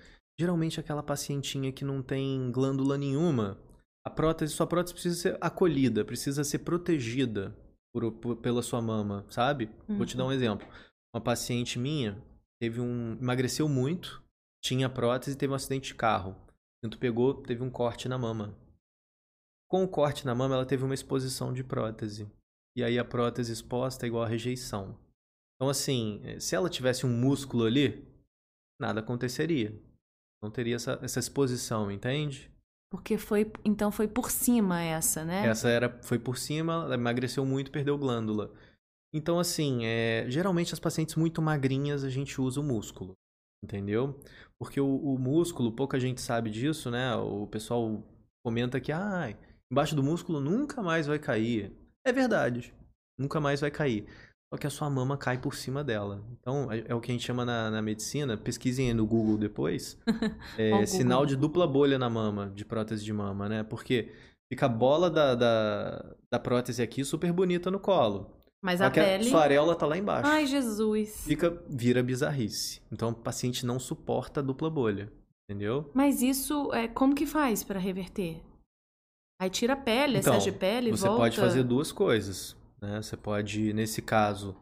Geralmente 0.41 0.79
aquela 0.79 1.03
pacientinha 1.03 1.71
que 1.71 1.85
não 1.85 2.01
tem 2.01 2.51
glândula 2.51 2.97
nenhuma, 2.97 3.59
a 4.03 4.09
prótese, 4.09 4.51
sua 4.53 4.65
prótese 4.65 4.95
precisa 4.95 5.15
ser 5.15 5.37
acolhida, 5.39 6.03
precisa 6.03 6.43
ser 6.43 6.57
protegida 6.59 7.55
por, 7.93 8.11
por, 8.13 8.35
pela 8.37 8.63
sua 8.63 8.81
mama, 8.81 9.23
sabe? 9.29 9.69
Uhum. 9.87 9.97
Vou 9.97 10.05
te 10.07 10.17
dar 10.17 10.23
um 10.23 10.27
uhum. 10.27 10.33
exemplo. 10.33 10.67
Uma 11.13 11.21
paciente 11.21 11.77
minha 11.77 12.19
teve 12.59 12.81
um 12.81 13.19
emagreceu 13.21 13.69
muito, 13.69 14.23
tinha 14.63 14.89
prótese 14.89 15.35
e 15.35 15.37
teve 15.37 15.53
um 15.53 15.55
acidente 15.55 15.89
de 15.89 15.93
carro. 15.93 16.35
Então 16.83 16.99
pegou, 16.99 17.35
teve 17.35 17.61
um 17.61 17.69
corte 17.69 18.09
na 18.09 18.17
mama. 18.17 18.57
Com 19.69 19.83
o 19.83 19.87
corte 19.87 20.25
na 20.25 20.33
mama, 20.33 20.55
ela 20.55 20.65
teve 20.65 20.83
uma 20.83 20.95
exposição 20.95 21.53
de 21.53 21.63
prótese. 21.63 22.27
E 22.75 22.83
aí 22.83 22.97
a 22.97 23.05
prótese 23.05 23.53
exposta 23.53 24.07
é 24.07 24.07
igual 24.07 24.23
a 24.23 24.27
rejeição. 24.27 24.97
Então 25.55 25.69
assim, 25.69 26.19
se 26.39 26.55
ela 26.55 26.67
tivesse 26.67 27.05
um 27.05 27.15
músculo 27.15 27.63
ali, 27.63 28.03
nada 28.79 29.01
aconteceria. 29.01 29.90
Não 30.43 30.49
teria 30.49 30.75
essa, 30.75 30.99
essa 31.01 31.19
exposição, 31.19 31.91
entende? 31.91 32.51
Porque 32.91 33.17
foi, 33.17 33.51
então 33.63 33.91
foi 33.91 34.07
por 34.07 34.31
cima 34.31 34.81
essa, 34.81 35.23
né? 35.23 35.47
Essa 35.47 35.69
era, 35.69 35.99
foi 36.01 36.19
por 36.19 36.37
cima, 36.37 36.73
ela 36.73 36.95
emagreceu 36.95 37.45
muito, 37.45 37.71
perdeu 37.71 37.97
glândula. 37.97 38.51
Então, 39.13 39.39
assim, 39.39 39.85
é, 39.85 40.25
geralmente 40.29 40.73
as 40.73 40.79
pacientes 40.79 41.15
muito 41.15 41.41
magrinhas 41.41 42.03
a 42.03 42.09
gente 42.09 42.41
usa 42.41 42.59
o 42.59 42.63
músculo, 42.63 43.13
entendeu? 43.63 44.19
Porque 44.59 44.81
o, 44.81 44.95
o 44.95 45.17
músculo, 45.17 45.71
pouca 45.71 45.99
gente 45.99 46.21
sabe 46.21 46.49
disso, 46.49 46.89
né? 46.89 47.15
O 47.15 47.47
pessoal 47.47 48.03
comenta 48.43 48.79
que, 48.79 48.91
ah, 48.91 49.33
embaixo 49.71 49.95
do 49.95 50.03
músculo 50.03 50.39
nunca 50.41 50.81
mais 50.81 51.07
vai 51.07 51.19
cair. 51.19 51.71
É 52.05 52.11
verdade, 52.11 52.73
nunca 53.17 53.39
mais 53.39 53.61
vai 53.61 53.69
cair 53.69 54.07
só 54.51 54.57
que 54.57 54.67
a 54.67 54.69
sua 54.69 54.89
mama 54.89 55.15
cai 55.15 55.37
por 55.37 55.55
cima 55.55 55.81
dela. 55.81 56.21
Então, 56.33 56.69
é, 56.69 56.83
é 56.89 56.93
o 56.93 56.99
que 56.99 57.09
a 57.09 57.13
gente 57.13 57.25
chama 57.25 57.45
na, 57.45 57.71
na 57.71 57.81
medicina, 57.81 58.35
pesquisem 58.35 58.89
aí 58.89 58.93
no 58.93 59.05
Google 59.05 59.37
depois, 59.37 59.97
é, 60.57 60.85
sinal 60.85 61.25
de 61.25 61.37
dupla 61.37 61.65
bolha 61.65 61.97
na 61.97 62.09
mama, 62.09 62.51
de 62.53 62.65
prótese 62.65 63.01
de 63.05 63.13
mama, 63.13 63.47
né? 63.47 63.63
Porque 63.63 64.11
fica 64.51 64.65
a 64.65 64.69
bola 64.69 65.09
da, 65.09 65.35
da, 65.35 66.15
da 66.29 66.37
prótese 66.37 66.81
aqui 66.81 67.05
super 67.05 67.31
bonita 67.31 67.71
no 67.71 67.79
colo. 67.79 68.29
Mas 68.61 68.81
a 68.81 68.91
pele... 68.91 69.25
A 69.25 69.29
sua 69.29 69.41
areola 69.41 69.73
tá 69.73 69.85
lá 69.85 69.97
embaixo. 69.97 70.29
Ai, 70.29 70.45
Jesus. 70.45 71.23
Fica, 71.25 71.63
vira 71.69 72.03
bizarrice. 72.03 72.81
Então, 72.91 73.09
o 73.09 73.15
paciente 73.15 73.65
não 73.65 73.79
suporta 73.79 74.41
a 74.41 74.43
dupla 74.43 74.69
bolha, 74.69 75.09
entendeu? 75.49 75.89
Mas 75.93 76.21
isso, 76.21 76.71
é 76.73 76.89
como 76.89 77.15
que 77.15 77.25
faz 77.25 77.63
para 77.63 77.79
reverter? 77.79 78.43
Aí 79.41 79.49
tira 79.49 79.73
a 79.73 79.77
pele, 79.77 80.19
então, 80.19 80.37
de 80.37 80.51
pele, 80.51 80.91
você 80.91 81.07
volta... 81.07 81.21
pode 81.21 81.37
fazer 81.37 81.63
duas 81.63 81.91
coisas. 81.91 82.55
Né? 82.81 83.01
Você 83.01 83.15
pode, 83.15 83.73
nesse 83.73 84.01
caso, 84.01 84.55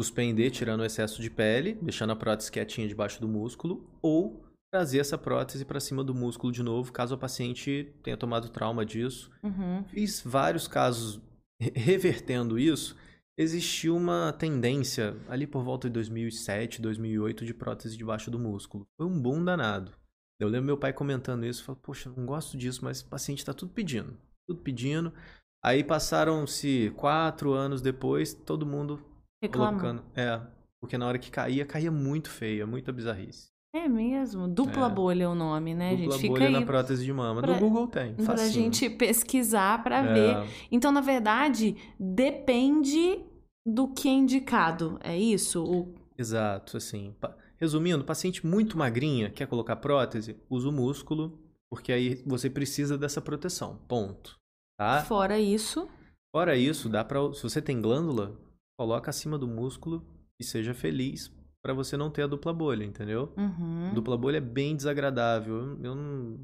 suspender 0.00 0.50
tirando 0.50 0.80
o 0.80 0.84
excesso 0.84 1.20
de 1.20 1.30
pele, 1.30 1.74
deixando 1.74 2.10
a 2.10 2.16
prótese 2.16 2.50
quietinha 2.50 2.88
debaixo 2.88 3.20
do 3.20 3.28
músculo, 3.28 3.88
ou 4.02 4.44
trazer 4.72 4.98
essa 4.98 5.18
prótese 5.18 5.64
para 5.64 5.80
cima 5.80 6.02
do 6.02 6.14
músculo 6.14 6.52
de 6.52 6.62
novo, 6.62 6.92
caso 6.92 7.14
a 7.14 7.18
paciente 7.18 7.92
tenha 8.02 8.16
tomado 8.16 8.48
trauma 8.48 8.86
disso. 8.86 9.30
Uhum. 9.42 9.84
Fiz 9.84 10.22
vários 10.24 10.68
casos 10.68 11.20
revertendo 11.60 12.58
isso. 12.58 12.96
Existiu 13.38 13.96
uma 13.96 14.32
tendência 14.32 15.16
ali 15.28 15.46
por 15.46 15.62
volta 15.62 15.88
de 15.88 15.94
2007, 15.94 16.80
2008 16.80 17.44
de 17.44 17.54
prótese 17.54 17.96
debaixo 17.96 18.30
do 18.30 18.38
músculo. 18.38 18.86
Foi 18.96 19.06
um 19.06 19.20
boom 19.20 19.44
danado. 19.44 19.92
Eu 20.38 20.48
lembro 20.48 20.66
meu 20.66 20.78
pai 20.78 20.92
comentando 20.92 21.44
isso, 21.44 21.64
falou: 21.64 21.80
"Poxa, 21.82 22.12
não 22.16 22.24
gosto 22.24 22.56
disso, 22.56 22.84
mas 22.84 23.00
o 23.00 23.08
paciente 23.08 23.38
está 23.38 23.52
tudo 23.52 23.72
pedindo, 23.72 24.16
tudo 24.48 24.62
pedindo". 24.62 25.12
Aí 25.62 25.84
passaram-se 25.84 26.92
quatro 26.96 27.52
anos 27.52 27.82
depois, 27.82 28.32
todo 28.32 28.64
mundo 28.64 29.00
Reclama. 29.42 29.78
colocando. 29.78 30.04
É, 30.14 30.40
porque 30.80 30.96
na 30.96 31.06
hora 31.06 31.18
que 31.18 31.30
caía, 31.30 31.66
caía 31.66 31.90
muito 31.90 32.30
feia, 32.30 32.66
muita 32.66 32.92
bizarrice. 32.92 33.50
É 33.72 33.86
mesmo? 33.86 34.48
Dupla 34.48 34.86
é. 34.86 34.90
bolha 34.90 35.24
é 35.24 35.28
o 35.28 35.34
nome, 35.34 35.74
né, 35.74 35.94
Dupla 35.94 36.18
gente? 36.18 36.28
bolha 36.28 36.50
na 36.50 36.62
prótese 36.62 37.04
de 37.04 37.12
mama. 37.12 37.40
Pra, 37.40 37.52
no 37.52 37.60
Google 37.60 37.86
tem. 37.86 38.14
Pra 38.14 38.24
facinho. 38.24 38.50
gente 38.50 38.90
pesquisar 38.90 39.82
para 39.82 39.98
é. 39.98 40.12
ver. 40.12 40.50
Então, 40.72 40.90
na 40.90 41.00
verdade, 41.00 41.76
depende 41.98 43.24
do 43.64 43.86
que 43.86 44.08
é 44.08 44.12
indicado. 44.12 44.98
É 45.02 45.16
isso? 45.16 45.62
O... 45.62 45.94
Exato, 46.18 46.78
assim. 46.78 47.14
Resumindo, 47.58 48.02
paciente 48.04 48.44
muito 48.44 48.76
magrinha, 48.76 49.30
quer 49.30 49.46
colocar 49.46 49.76
prótese, 49.76 50.36
usa 50.48 50.68
o 50.68 50.72
músculo, 50.72 51.38
porque 51.70 51.92
aí 51.92 52.22
você 52.26 52.50
precisa 52.50 52.98
dessa 52.98 53.20
proteção. 53.20 53.78
Ponto. 53.86 54.39
Tá? 54.80 55.04
Fora 55.04 55.38
isso. 55.38 55.86
Fora 56.34 56.56
isso, 56.56 56.88
dá 56.88 57.04
para 57.04 57.18
se 57.34 57.42
você 57.42 57.60
tem 57.60 57.82
glândula, 57.82 58.40
coloca 58.78 59.10
acima 59.10 59.36
do 59.36 59.46
músculo 59.46 60.02
e 60.40 60.44
seja 60.44 60.72
feliz 60.72 61.30
para 61.62 61.74
você 61.74 61.98
não 61.98 62.10
ter 62.10 62.22
a 62.22 62.26
dupla 62.26 62.50
bolha, 62.50 62.82
entendeu? 62.82 63.30
Uhum. 63.36 63.92
Dupla 63.92 64.16
bolha 64.16 64.38
é 64.38 64.40
bem 64.40 64.74
desagradável. 64.74 65.76
Eu, 65.82 65.94
não. 65.94 66.40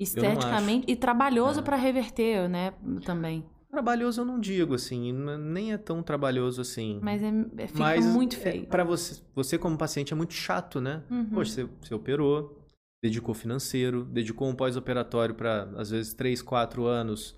Esteticamente 0.00 0.88
e 0.88 0.94
trabalhoso 0.94 1.58
É. 1.58 1.62
para 1.64 1.74
reverter, 1.74 2.48
né? 2.48 2.72
Também. 3.04 3.44
Trabalhoso 3.68 4.20
eu 4.20 4.24
não 4.24 4.38
digo, 4.38 4.74
assim. 4.74 5.12
Nem 5.12 5.72
é 5.72 5.78
tão 5.78 6.04
trabalhoso 6.04 6.60
assim. 6.60 7.00
Mas 7.02 7.20
é, 7.20 7.32
é- 7.58 7.66
fica 7.66 7.80
Mas 7.80 8.06
muito 8.06 8.36
é- 8.36 8.38
feio. 8.38 8.66
pra 8.68 8.84
você, 8.84 9.20
você 9.34 9.58
como 9.58 9.76
paciente 9.76 10.12
é 10.12 10.16
muito 10.16 10.34
chato, 10.34 10.80
né? 10.80 11.02
Uhum. 11.10 11.30
Poxa, 11.30 11.50
você, 11.50 11.68
você 11.82 11.94
operou, 11.94 12.62
dedicou 13.02 13.34
financeiro, 13.34 14.04
dedicou 14.04 14.48
um 14.48 14.54
pós-operatório 14.54 15.34
para 15.34 15.64
às 15.76 15.90
vezes 15.90 16.14
3, 16.14 16.40
4 16.42 16.86
anos. 16.86 17.36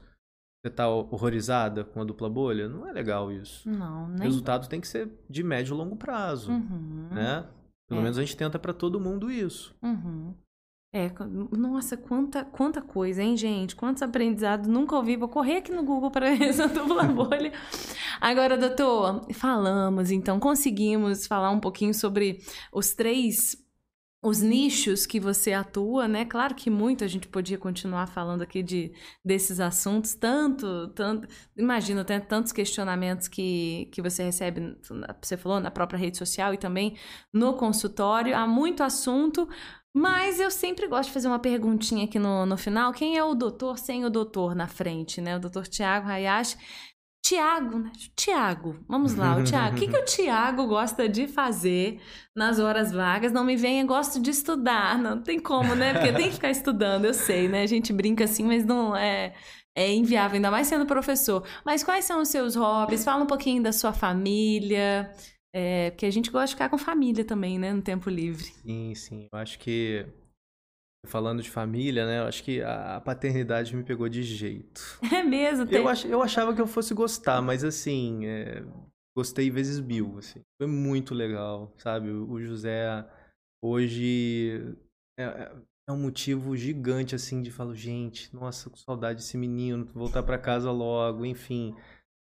Você 0.68 0.74
tá 0.74 0.86
horrorizada 0.86 1.82
com 1.82 2.02
a 2.02 2.04
dupla 2.04 2.28
bolha? 2.28 2.68
Não 2.68 2.86
é 2.86 2.92
legal 2.92 3.32
isso. 3.32 3.66
Não, 3.68 4.04
O 4.04 4.08
nem. 4.08 4.22
resultado 4.24 4.68
tem 4.68 4.80
que 4.80 4.86
ser 4.86 5.08
de 5.28 5.42
médio 5.42 5.74
e 5.74 5.78
longo 5.78 5.96
prazo, 5.96 6.52
Uhum. 6.52 7.08
né? 7.10 7.46
Pelo 7.88 8.00
É. 8.00 8.02
menos 8.02 8.18
a 8.18 8.20
gente 8.20 8.36
tenta 8.36 8.58
para 8.58 8.74
todo 8.74 9.00
mundo 9.00 9.30
isso. 9.30 9.74
Uhum. 9.82 10.34
É, 10.92 11.10
nossa, 11.56 11.96
quanta, 11.96 12.44
quanta 12.44 12.82
coisa, 12.82 13.22
hein, 13.22 13.34
gente? 13.36 13.74
Quantos 13.76 14.02
aprendizados 14.02 14.66
nunca 14.68 14.94
ouvi. 14.96 15.16
Vou 15.16 15.28
correr 15.28 15.56
aqui 15.58 15.72
no 15.72 15.82
Google 15.82 16.10
para 16.10 16.30
ver 16.36 16.42
essa 16.48 16.68
dupla 16.68 17.04
bolha. 17.08 17.52
Agora, 18.20 18.56
doutor, 18.58 19.26
falamos, 19.32 20.10
então, 20.10 20.38
conseguimos 20.38 21.26
falar 21.26 21.50
um 21.50 21.60
pouquinho 21.60 21.94
sobre 21.94 22.40
os 22.72 22.92
três. 22.94 23.56
Os 24.20 24.40
nichos 24.40 25.06
que 25.06 25.20
você 25.20 25.52
atua, 25.52 26.08
né? 26.08 26.24
Claro 26.24 26.52
que 26.52 26.68
muito 26.68 27.04
a 27.04 27.06
gente 27.06 27.28
podia 27.28 27.56
continuar 27.56 28.08
falando 28.08 28.42
aqui 28.42 28.64
de, 28.64 28.92
desses 29.24 29.60
assuntos, 29.60 30.14
tanto, 30.14 30.88
tanto. 30.88 31.28
Imagino, 31.56 32.04
tem 32.04 32.20
tantos 32.20 32.50
questionamentos 32.50 33.28
que, 33.28 33.88
que 33.92 34.02
você 34.02 34.24
recebe, 34.24 34.76
você 35.22 35.36
falou, 35.36 35.60
na 35.60 35.70
própria 35.70 35.98
rede 35.98 36.18
social 36.18 36.52
e 36.52 36.58
também 36.58 36.96
no 37.32 37.54
consultório. 37.54 38.36
Há 38.36 38.44
muito 38.44 38.82
assunto, 38.82 39.48
mas 39.94 40.40
eu 40.40 40.50
sempre 40.50 40.88
gosto 40.88 41.08
de 41.08 41.14
fazer 41.14 41.28
uma 41.28 41.38
perguntinha 41.38 42.04
aqui 42.04 42.18
no, 42.18 42.44
no 42.44 42.56
final. 42.56 42.92
Quem 42.92 43.16
é 43.16 43.22
o 43.22 43.36
doutor 43.36 43.78
sem 43.78 44.04
o 44.04 44.10
doutor 44.10 44.52
na 44.52 44.66
frente, 44.66 45.20
né? 45.20 45.36
O 45.36 45.40
doutor 45.40 45.68
Tiago 45.68 46.08
Hayashi. 46.08 46.56
Tiago, 47.28 47.78
né? 47.78 47.92
Tiago, 48.16 48.76
vamos 48.88 49.14
lá, 49.14 49.36
o 49.36 49.44
Tiago. 49.44 49.76
O 49.76 49.78
que, 49.78 49.86
que 49.86 49.96
o 49.98 50.04
Tiago 50.06 50.66
gosta 50.66 51.06
de 51.06 51.28
fazer 51.28 52.00
nas 52.34 52.58
horas 52.58 52.90
vagas? 52.90 53.30
Não 53.30 53.44
me 53.44 53.54
venha, 53.54 53.84
gosto 53.84 54.18
de 54.18 54.30
estudar. 54.30 54.98
Não 54.98 55.20
tem 55.20 55.38
como, 55.38 55.74
né? 55.74 55.92
Porque 55.92 56.10
tem 56.10 56.28
que 56.28 56.36
ficar 56.36 56.50
estudando, 56.50 57.04
eu 57.04 57.12
sei, 57.12 57.46
né? 57.46 57.64
A 57.64 57.66
gente 57.66 57.92
brinca 57.92 58.24
assim, 58.24 58.44
mas 58.44 58.64
não 58.64 58.96
é. 58.96 59.34
É 59.76 59.94
inviável, 59.94 60.36
ainda 60.36 60.50
mais 60.50 60.68
sendo 60.68 60.86
professor. 60.86 61.46
Mas 61.66 61.84
quais 61.84 62.06
são 62.06 62.22
os 62.22 62.28
seus 62.28 62.56
hobbies? 62.56 63.04
Fala 63.04 63.22
um 63.22 63.26
pouquinho 63.26 63.62
da 63.62 63.72
sua 63.72 63.92
família. 63.92 65.12
É, 65.52 65.90
porque 65.90 66.06
a 66.06 66.10
gente 66.10 66.30
gosta 66.30 66.46
de 66.46 66.52
ficar 66.54 66.70
com 66.70 66.78
família 66.78 67.24
também, 67.26 67.58
né? 67.58 67.74
No 67.74 67.82
tempo 67.82 68.08
livre. 68.08 68.44
Sim, 68.44 68.94
sim. 68.94 69.28
Eu 69.30 69.38
acho 69.38 69.58
que, 69.58 70.06
falando 71.08 71.42
de 71.42 71.50
família, 71.50 72.06
né? 72.06 72.20
Eu 72.20 72.24
acho 72.24 72.42
que 72.44 72.62
a 72.62 73.00
paternidade 73.04 73.74
me 73.74 73.82
pegou 73.82 74.08
de 74.08 74.22
jeito. 74.22 74.80
É 75.12 75.22
mesmo, 75.22 75.66
tem. 75.66 75.78
Eu, 75.78 75.88
ach, 75.88 76.04
eu 76.04 76.22
achava 76.22 76.54
que 76.54 76.60
eu 76.60 76.66
fosse 76.66 76.94
gostar, 76.94 77.42
mas 77.42 77.64
assim, 77.64 78.24
é, 78.26 78.62
gostei 79.16 79.50
vezes 79.50 79.80
mil, 79.80 80.18
assim. 80.18 80.40
Foi 80.60 80.66
muito 80.70 81.14
legal, 81.14 81.72
sabe? 81.78 82.10
O, 82.10 82.40
José 82.40 83.04
hoje 83.64 84.76
é, 85.18 85.24
é- 85.24 85.52
é 85.88 85.92
um 85.92 85.98
motivo 85.98 86.54
gigante, 86.56 87.14
assim, 87.14 87.40
de 87.42 87.50
falar, 87.50 87.74
gente, 87.74 88.34
nossa, 88.34 88.68
com 88.68 88.76
saudade 88.76 89.20
desse 89.20 89.38
menino, 89.38 89.86
voltar 89.94 90.22
pra 90.22 90.38
casa 90.38 90.70
logo, 90.70 91.24
enfim. 91.24 91.74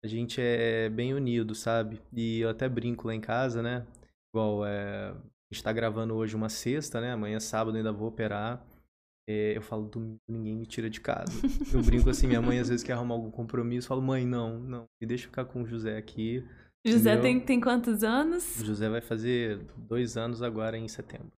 A 0.03 0.07
gente 0.07 0.39
é 0.39 0.87
bem 0.89 1.13
unido, 1.15 1.55
sabe? 1.55 1.99
E 2.13 2.41
eu 2.41 2.49
até 2.49 2.69
brinco 2.69 3.07
lá 3.07 3.15
em 3.15 3.19
casa, 3.21 3.63
né? 3.63 3.85
Igual, 4.31 4.65
é, 4.65 5.09
a 5.09 5.15
gente 5.53 5.63
tá 5.63 5.73
gravando 5.73 6.13
hoje 6.13 6.35
uma 6.35 6.47
sexta, 6.49 7.01
né? 7.01 7.11
Amanhã, 7.11 7.39
sábado, 7.39 7.75
ainda 7.75 7.91
vou 7.91 8.07
operar. 8.09 8.63
É, 9.27 9.57
eu 9.57 9.61
falo, 9.61 9.85
domingo 9.89 10.19
ninguém 10.27 10.55
me 10.55 10.65
tira 10.65 10.89
de 10.89 11.01
casa. 11.01 11.31
Eu 11.73 11.81
brinco 11.81 12.09
assim, 12.09 12.27
minha 12.27 12.41
mãe 12.41 12.59
às 12.59 12.69
vezes 12.69 12.83
quer 12.83 12.93
arrumar 12.93 13.15
algum 13.15 13.31
compromisso, 13.31 13.85
eu 13.85 13.89
falo, 13.89 14.01
mãe, 14.01 14.25
não, 14.25 14.59
não, 14.59 14.83
me 15.01 15.07
deixa 15.07 15.23
ficar 15.25 15.45
com 15.45 15.63
o 15.63 15.65
José 15.65 15.97
aqui. 15.97 16.43
José 16.85 17.13
entendeu? 17.13 17.21
tem, 17.21 17.39
tem 17.39 17.59
quantos 17.61 18.03
anos? 18.03 18.59
O 18.61 18.65
José 18.65 18.87
vai 18.87 19.01
fazer 19.01 19.59
dois 19.77 20.15
anos 20.17 20.43
agora 20.43 20.77
em 20.77 20.87
setembro. 20.87 21.31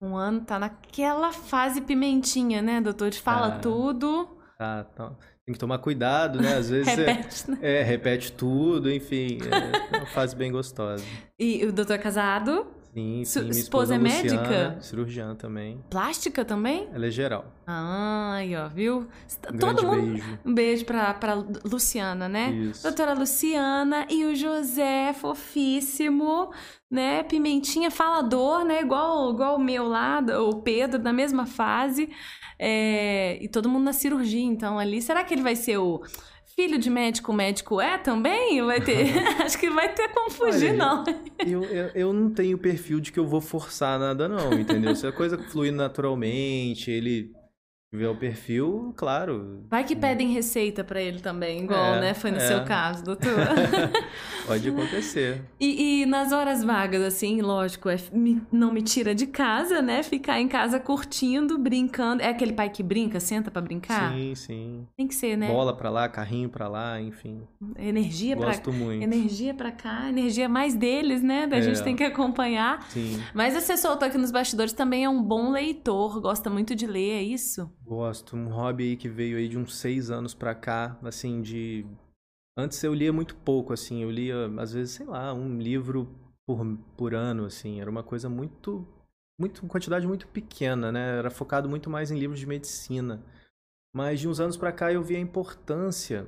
Um 0.00 0.16
ano, 0.16 0.42
tá 0.42 0.58
naquela 0.58 1.32
fase 1.32 1.80
pimentinha, 1.80 2.62
né, 2.62 2.80
doutor? 2.80 3.12
Fala 3.14 3.54
Ah. 3.56 3.58
tudo, 3.58 4.28
Tá, 4.58 4.84
tá. 4.84 5.10
Tem 5.44 5.52
que 5.52 5.58
tomar 5.58 5.78
cuidado, 5.78 6.40
né? 6.40 6.54
Às 6.56 6.70
vezes 6.70 6.86
é- 6.98 7.12
repete, 7.12 7.50
né? 7.50 7.58
é, 7.60 7.82
repete 7.82 8.32
tudo, 8.32 8.90
enfim, 8.90 9.38
é 9.92 9.96
uma 9.98 10.06
fase 10.06 10.34
bem 10.34 10.50
gostosa. 10.50 11.04
E 11.38 11.64
o 11.66 11.72
doutor 11.72 11.94
é 11.94 11.98
casado? 11.98 12.66
Sim, 12.96 13.24
sim, 13.26 13.40
minha 13.40 13.50
esposa 13.50 13.94
esposa, 13.94 13.94
é 13.94 13.98
Luciana, 13.98 14.40
médica? 14.48 14.80
cirurgiã 14.80 15.34
também. 15.34 15.84
Plástica 15.90 16.46
também? 16.46 16.88
Ela 16.94 17.06
é 17.06 17.10
geral. 17.10 17.44
Ai, 17.66 18.56
ó, 18.56 18.68
viu? 18.68 19.06
Um 19.52 19.58
Todo 19.58 19.86
mundo. 19.86 20.00
beijo. 20.12 20.38
Um 20.46 20.54
beijo 20.54 20.84
pra, 20.86 21.12
pra 21.12 21.34
Luciana, 21.64 22.26
né? 22.26 22.50
Isso. 22.52 22.82
Doutora 22.84 23.12
Luciana 23.12 24.06
e 24.08 24.24
o 24.24 24.34
José, 24.34 25.12
fofíssimo, 25.12 26.50
né? 26.90 27.22
Pimentinha 27.24 27.90
falador, 27.90 28.64
né? 28.64 28.80
Igual, 28.80 29.30
igual 29.30 29.56
o 29.56 29.60
meu 29.60 29.86
lá, 29.86 30.20
o 30.48 30.62
Pedro, 30.62 31.02
na 31.02 31.12
mesma 31.12 31.44
fase. 31.44 32.08
É, 32.58 33.38
E 33.42 33.48
todo 33.48 33.68
mundo 33.68 33.84
na 33.84 33.92
cirurgia, 33.92 34.42
então, 34.42 34.78
ali. 34.78 35.02
Será 35.02 35.22
que 35.22 35.34
ele 35.34 35.42
vai 35.42 35.54
ser 35.54 35.76
o 35.76 36.02
filho 36.56 36.78
de 36.78 36.88
médico? 36.88 37.32
Médico 37.34 37.80
é 37.80 37.98
também? 37.98 38.64
Vai 38.64 38.80
ter. 38.80 39.18
Acho 39.44 39.58
que 39.58 39.68
vai 39.68 39.92
ter 39.92 40.08
como 40.08 40.30
fugir, 40.30 40.70
Olha, 40.70 40.72
não. 40.72 41.04
Eu, 41.38 41.62
eu, 41.64 41.90
eu 41.94 42.12
não 42.14 42.30
tenho 42.30 42.56
perfil 42.56 42.98
de 42.98 43.12
que 43.12 43.18
eu 43.18 43.26
vou 43.26 43.42
forçar 43.42 43.98
nada, 43.98 44.26
não, 44.26 44.54
entendeu? 44.54 44.96
Se 44.96 45.06
a 45.06 45.12
coisa 45.12 45.36
fluir 45.36 45.72
naturalmente, 45.72 46.90
ele 46.90 47.35
tiver 47.96 48.08
o 48.08 48.14
perfil, 48.16 48.92
claro, 48.96 49.62
Vai 49.70 49.82
que 49.82 49.96
pedem 49.96 50.28
receita 50.32 50.84
pra 50.84 51.00
ele 51.00 51.20
também, 51.20 51.62
igual, 51.62 51.94
É, 51.94 52.00
né? 52.00 52.14
Foi 52.14 52.30
no 52.30 52.36
é. 52.36 52.40
seu 52.40 52.62
caso, 52.64 53.02
doutor. 53.04 53.30
pode 54.46 54.68
acontecer. 54.68 55.42
E, 55.58 56.02
e 56.02 56.06
nas 56.06 56.30
horas 56.32 56.62
vagas, 56.62 57.02
assim, 57.02 57.40
lógico, 57.40 57.88
é, 57.88 57.96
me- 58.12 58.42
não 58.52 58.72
me 58.72 58.82
tira 58.82 59.14
de 59.14 59.26
casa, 59.26 59.80
né? 59.80 60.02
Ficar 60.02 60.40
em 60.40 60.46
casa 60.48 60.78
curtindo, 60.78 61.58
brincando. 61.58 62.22
É 62.22 62.28
aquele 62.28 62.52
pai 62.52 62.68
que 62.68 62.82
brinca, 62.82 63.18
senta 63.18 63.50
pra 63.50 63.62
brincar? 63.62 64.12
Sim, 64.12 64.34
sim. 64.34 64.86
Tem 64.96 65.06
que 65.08 65.14
ser, 65.14 65.36
né? 65.36 65.48
Bola 65.48 65.74
pra 65.74 65.88
lá, 65.90 66.08
carrinho 66.08 66.48
pra 66.48 66.68
lá, 66.68 67.00
enfim. 67.00 67.40
Energia 67.78 68.36
pra 68.36 68.46
Gosto 68.48 68.72
muito. 68.72 69.02
energia 69.02 69.54
pra 69.54 69.70
cá, 69.72 70.08
energia 70.08 70.48
mais 70.48 70.74
deles, 70.74 71.22
né? 71.22 71.46
Da 71.46 71.56
É. 71.56 71.62
gente 71.62 71.82
tem 71.82 71.96
que 71.96 72.04
acompanhar. 72.04 72.84
Sim, 72.90 73.20
Mas 73.34 73.54
você 73.54 73.76
soltou 73.76 74.06
aqui 74.06 74.18
nos 74.18 74.30
bastidores 74.30 74.72
também 74.72 75.04
é 75.04 75.08
um 75.08 75.22
bom 75.22 75.50
leitor, 75.50 76.20
gosta 76.20 76.50
muito 76.50 76.74
de 76.74 76.86
ler, 76.86 77.14
é 77.18 77.22
isso? 77.22 77.70
Gosto. 77.86 78.36
Um 78.36 78.48
hobby 78.48 78.90
aí 78.90 78.96
que 78.96 79.08
veio 79.08 79.38
aí 79.38 79.48
de 79.48 79.56
uns 79.56 79.76
seis 79.76 80.10
anos 80.10 80.34
pra 80.34 80.54
cá, 80.54 80.98
assim, 81.02 81.40
de... 81.40 81.86
Antes 82.58 82.82
eu 82.82 82.92
lia 82.92 83.12
muito 83.12 83.36
pouco, 83.36 83.72
assim, 83.72 84.02
eu 84.02 84.10
lia, 84.10 84.46
às 84.58 84.72
vezes, 84.72 84.94
sei 84.94 85.06
lá, 85.06 85.32
um 85.32 85.58
livro 85.58 86.08
por, 86.46 86.58
por 86.96 87.14
ano, 87.14 87.44
assim, 87.44 87.80
era 87.80 87.90
uma 87.90 88.02
coisa 88.02 88.28
muito, 88.28 88.86
muito, 89.38 89.66
quantidade 89.66 90.06
muito 90.06 90.26
pequena, 90.28 90.90
né? 90.90 91.18
Era 91.18 91.30
focado 91.30 91.68
muito 91.68 91.88
mais 91.88 92.10
em 92.10 92.18
livros 92.18 92.40
de 92.40 92.46
medicina. 92.46 93.22
Mas 93.94 94.20
de 94.20 94.28
uns 94.28 94.40
anos 94.40 94.56
pra 94.56 94.72
cá 94.72 94.92
eu 94.92 95.02
vi 95.02 95.16
a 95.16 95.20
importância 95.20 96.26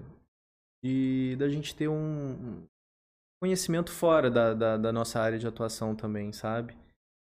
de 0.82 1.36
da 1.36 1.48
gente 1.48 1.74
ter 1.74 1.88
um 1.88 2.66
conhecimento 3.42 3.90
fora 3.90 4.30
da, 4.30 4.54
da, 4.54 4.76
da 4.76 4.92
nossa 4.92 5.20
área 5.20 5.38
de 5.38 5.46
atuação 5.46 5.94
também, 5.94 6.32
sabe? 6.32 6.76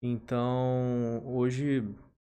Então, 0.01 1.21
hoje 1.25 1.83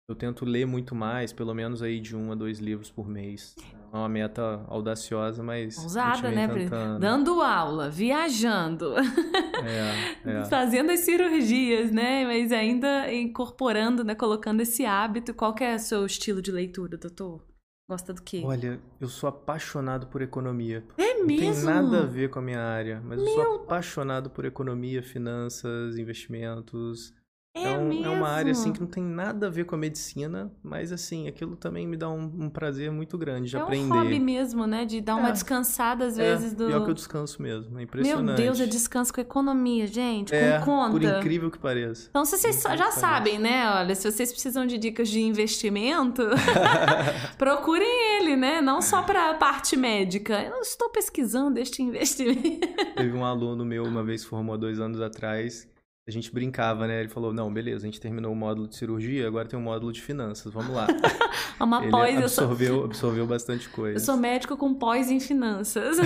eu 0.07 0.15
tento 0.15 0.43
ler 0.43 0.65
muito 0.65 0.93
mais, 0.93 1.31
pelo 1.31 1.53
menos 1.53 1.81
aí 1.81 1.99
de 1.99 2.15
um 2.15 2.31
a 2.31 2.35
dois 2.35 2.59
livros 2.59 2.91
por 2.91 3.07
mês. 3.07 3.55
É 3.91 3.95
uma 3.95 4.09
meta 4.09 4.65
audaciosa, 4.67 5.41
mas. 5.41 5.77
Ousada, 5.77 6.29
né? 6.29 6.47
Tentando. 6.47 6.99
Dando 6.99 7.41
aula, 7.41 7.89
viajando, 7.89 8.93
É, 8.97 10.29
é. 10.29 10.45
fazendo 10.49 10.91
as 10.91 11.01
cirurgias, 11.01 11.91
né? 11.91 12.25
Mas 12.25 12.51
ainda 12.51 13.13
incorporando, 13.13 14.03
né? 14.03 14.13
Colocando 14.15 14.61
esse 14.61 14.85
hábito. 14.85 15.33
Qual 15.33 15.53
que 15.53 15.63
é 15.63 15.75
o 15.75 15.79
seu 15.79 16.05
estilo 16.05 16.41
de 16.41 16.51
leitura, 16.51 16.97
doutor? 16.97 17.41
Gosta 17.87 18.13
do 18.13 18.21
quê? 18.21 18.41
Olha, 18.43 18.81
eu 18.99 19.07
sou 19.07 19.29
apaixonado 19.29 20.07
por 20.07 20.21
economia. 20.21 20.83
é 20.97 21.13
Não 21.19 21.27
tem 21.27 21.39
mesmo? 21.41 21.65
nada 21.69 22.03
a 22.03 22.05
ver 22.05 22.29
com 22.29 22.39
a 22.39 22.41
minha 22.41 22.61
área, 22.61 23.01
mas 23.05 23.19
eu 23.19 23.27
sou 23.27 23.55
apaixonado 23.57 24.29
por 24.29 24.45
economia, 24.45 25.03
finanças, 25.03 25.97
investimentos. 25.97 27.13
É, 27.55 27.65
é, 27.65 27.77
um- 27.77 27.87
mesmo? 27.87 28.05
é 28.05 28.09
uma 28.09 28.29
área 28.29 28.51
assim 28.51 28.73
que 28.73 28.79
não 28.79 28.87
tem 28.87 29.03
nada 29.03 29.45
a 29.45 29.49
ver 29.49 29.65
com 29.65 29.75
a 29.75 29.77
medicina, 29.77 30.51
mas 30.63 30.91
assim, 30.91 31.27
aquilo 31.27 31.55
também 31.55 31.85
me 31.87 31.95
dá 31.95 32.09
um, 32.09 32.23
um 32.23 32.49
prazer 32.49 32.91
muito 32.91 33.15
grande 33.15 33.51
de 33.51 33.55
é 33.55 33.59
um 33.59 33.63
aprender. 33.63 33.93
hobby 33.93 34.19
mesmo, 34.19 34.65
né? 34.65 34.85
De 34.85 34.99
dar 34.99 35.15
uma 35.17 35.29
É. 35.29 35.31
descansada 35.31 36.05
às 36.07 36.17
É, 36.17 36.31
vezes 36.31 36.53
do. 36.55 36.65
pior 36.65 36.83
que 36.83 36.89
eu 36.89 36.93
descanso 36.95 37.39
mesmo, 37.43 37.69
é 37.69 37.73
Meu 37.75 37.83
impressionante. 37.83 38.41
Deus, 38.41 38.59
é 38.59 38.65
descanso 38.65 39.13
com 39.13 39.21
economia, 39.21 39.85
gente, 39.85 40.33
É, 40.33 40.57
com 40.59 40.65
conta. 40.65 40.91
por 40.91 41.03
incrível 41.03 41.51
que 41.51 41.59
pareça. 41.59 42.07
Então, 42.09 42.25
se 42.25 42.37
vocês 42.39 42.59
já 42.63 42.89
sabem, 42.91 43.37
né? 43.37 43.69
Olha, 43.69 43.93
se 43.93 44.11
vocês 44.11 44.31
precisam 44.31 44.65
de 44.65 44.79
dicas 44.79 45.07
de 45.07 45.21
investimento, 45.21 46.23
procurem 47.37 48.17
ele, 48.17 48.35
né? 48.35 48.61
Não 48.61 48.81
só 48.81 49.03
para 49.03 49.29
a 49.29 49.33
parte 49.35 49.77
médica. 49.77 50.41
Eu 50.41 50.59
estou 50.61 50.89
pesquisando 50.89 51.59
este 51.59 51.83
investimento. 51.83 52.67
Teve 52.95 53.15
um 53.15 53.23
aluno 53.23 53.63
meu 53.63 53.83
uma 53.83 54.03
vez 54.03 54.23
formou 54.25 54.55
há 54.55 54.57
dois 54.57 54.79
anos 54.79 54.99
atrás. 54.99 55.71
A 56.07 56.11
gente 56.11 56.31
brincava, 56.33 56.85
né? 56.85 56.99
Ele 56.99 57.09
falou: 57.09 57.31
Não, 57.33 57.51
beleza, 57.53 57.85
a 57.85 57.87
gente 57.87 57.99
terminou 58.01 58.31
o 58.31 58.35
módulo 58.35 58.67
de 58.67 58.75
cirurgia, 58.75 59.25
agora 59.27 59.47
tem 59.47 59.57
um 59.57 59.61
módulo 59.63 59.91
de 59.93 60.01
finanças, 60.01 60.51
vamos 60.51 60.73
lá. 60.75 60.87
É 61.59 61.63
uma 61.63 61.83
Ele 61.83 61.91
pós, 61.91 62.15
eu 62.19 62.27
sou, 62.27 62.45
absorveu, 62.45 62.83
absorveu 62.83 63.27
bastante 63.27 63.67
eu 63.67 63.71
coisa. 63.73 63.99
sou 63.99 64.17
médico 64.17 64.57
com 64.57 64.73
pós 64.73 65.09
em 65.11 65.19
finanças. 65.19 65.97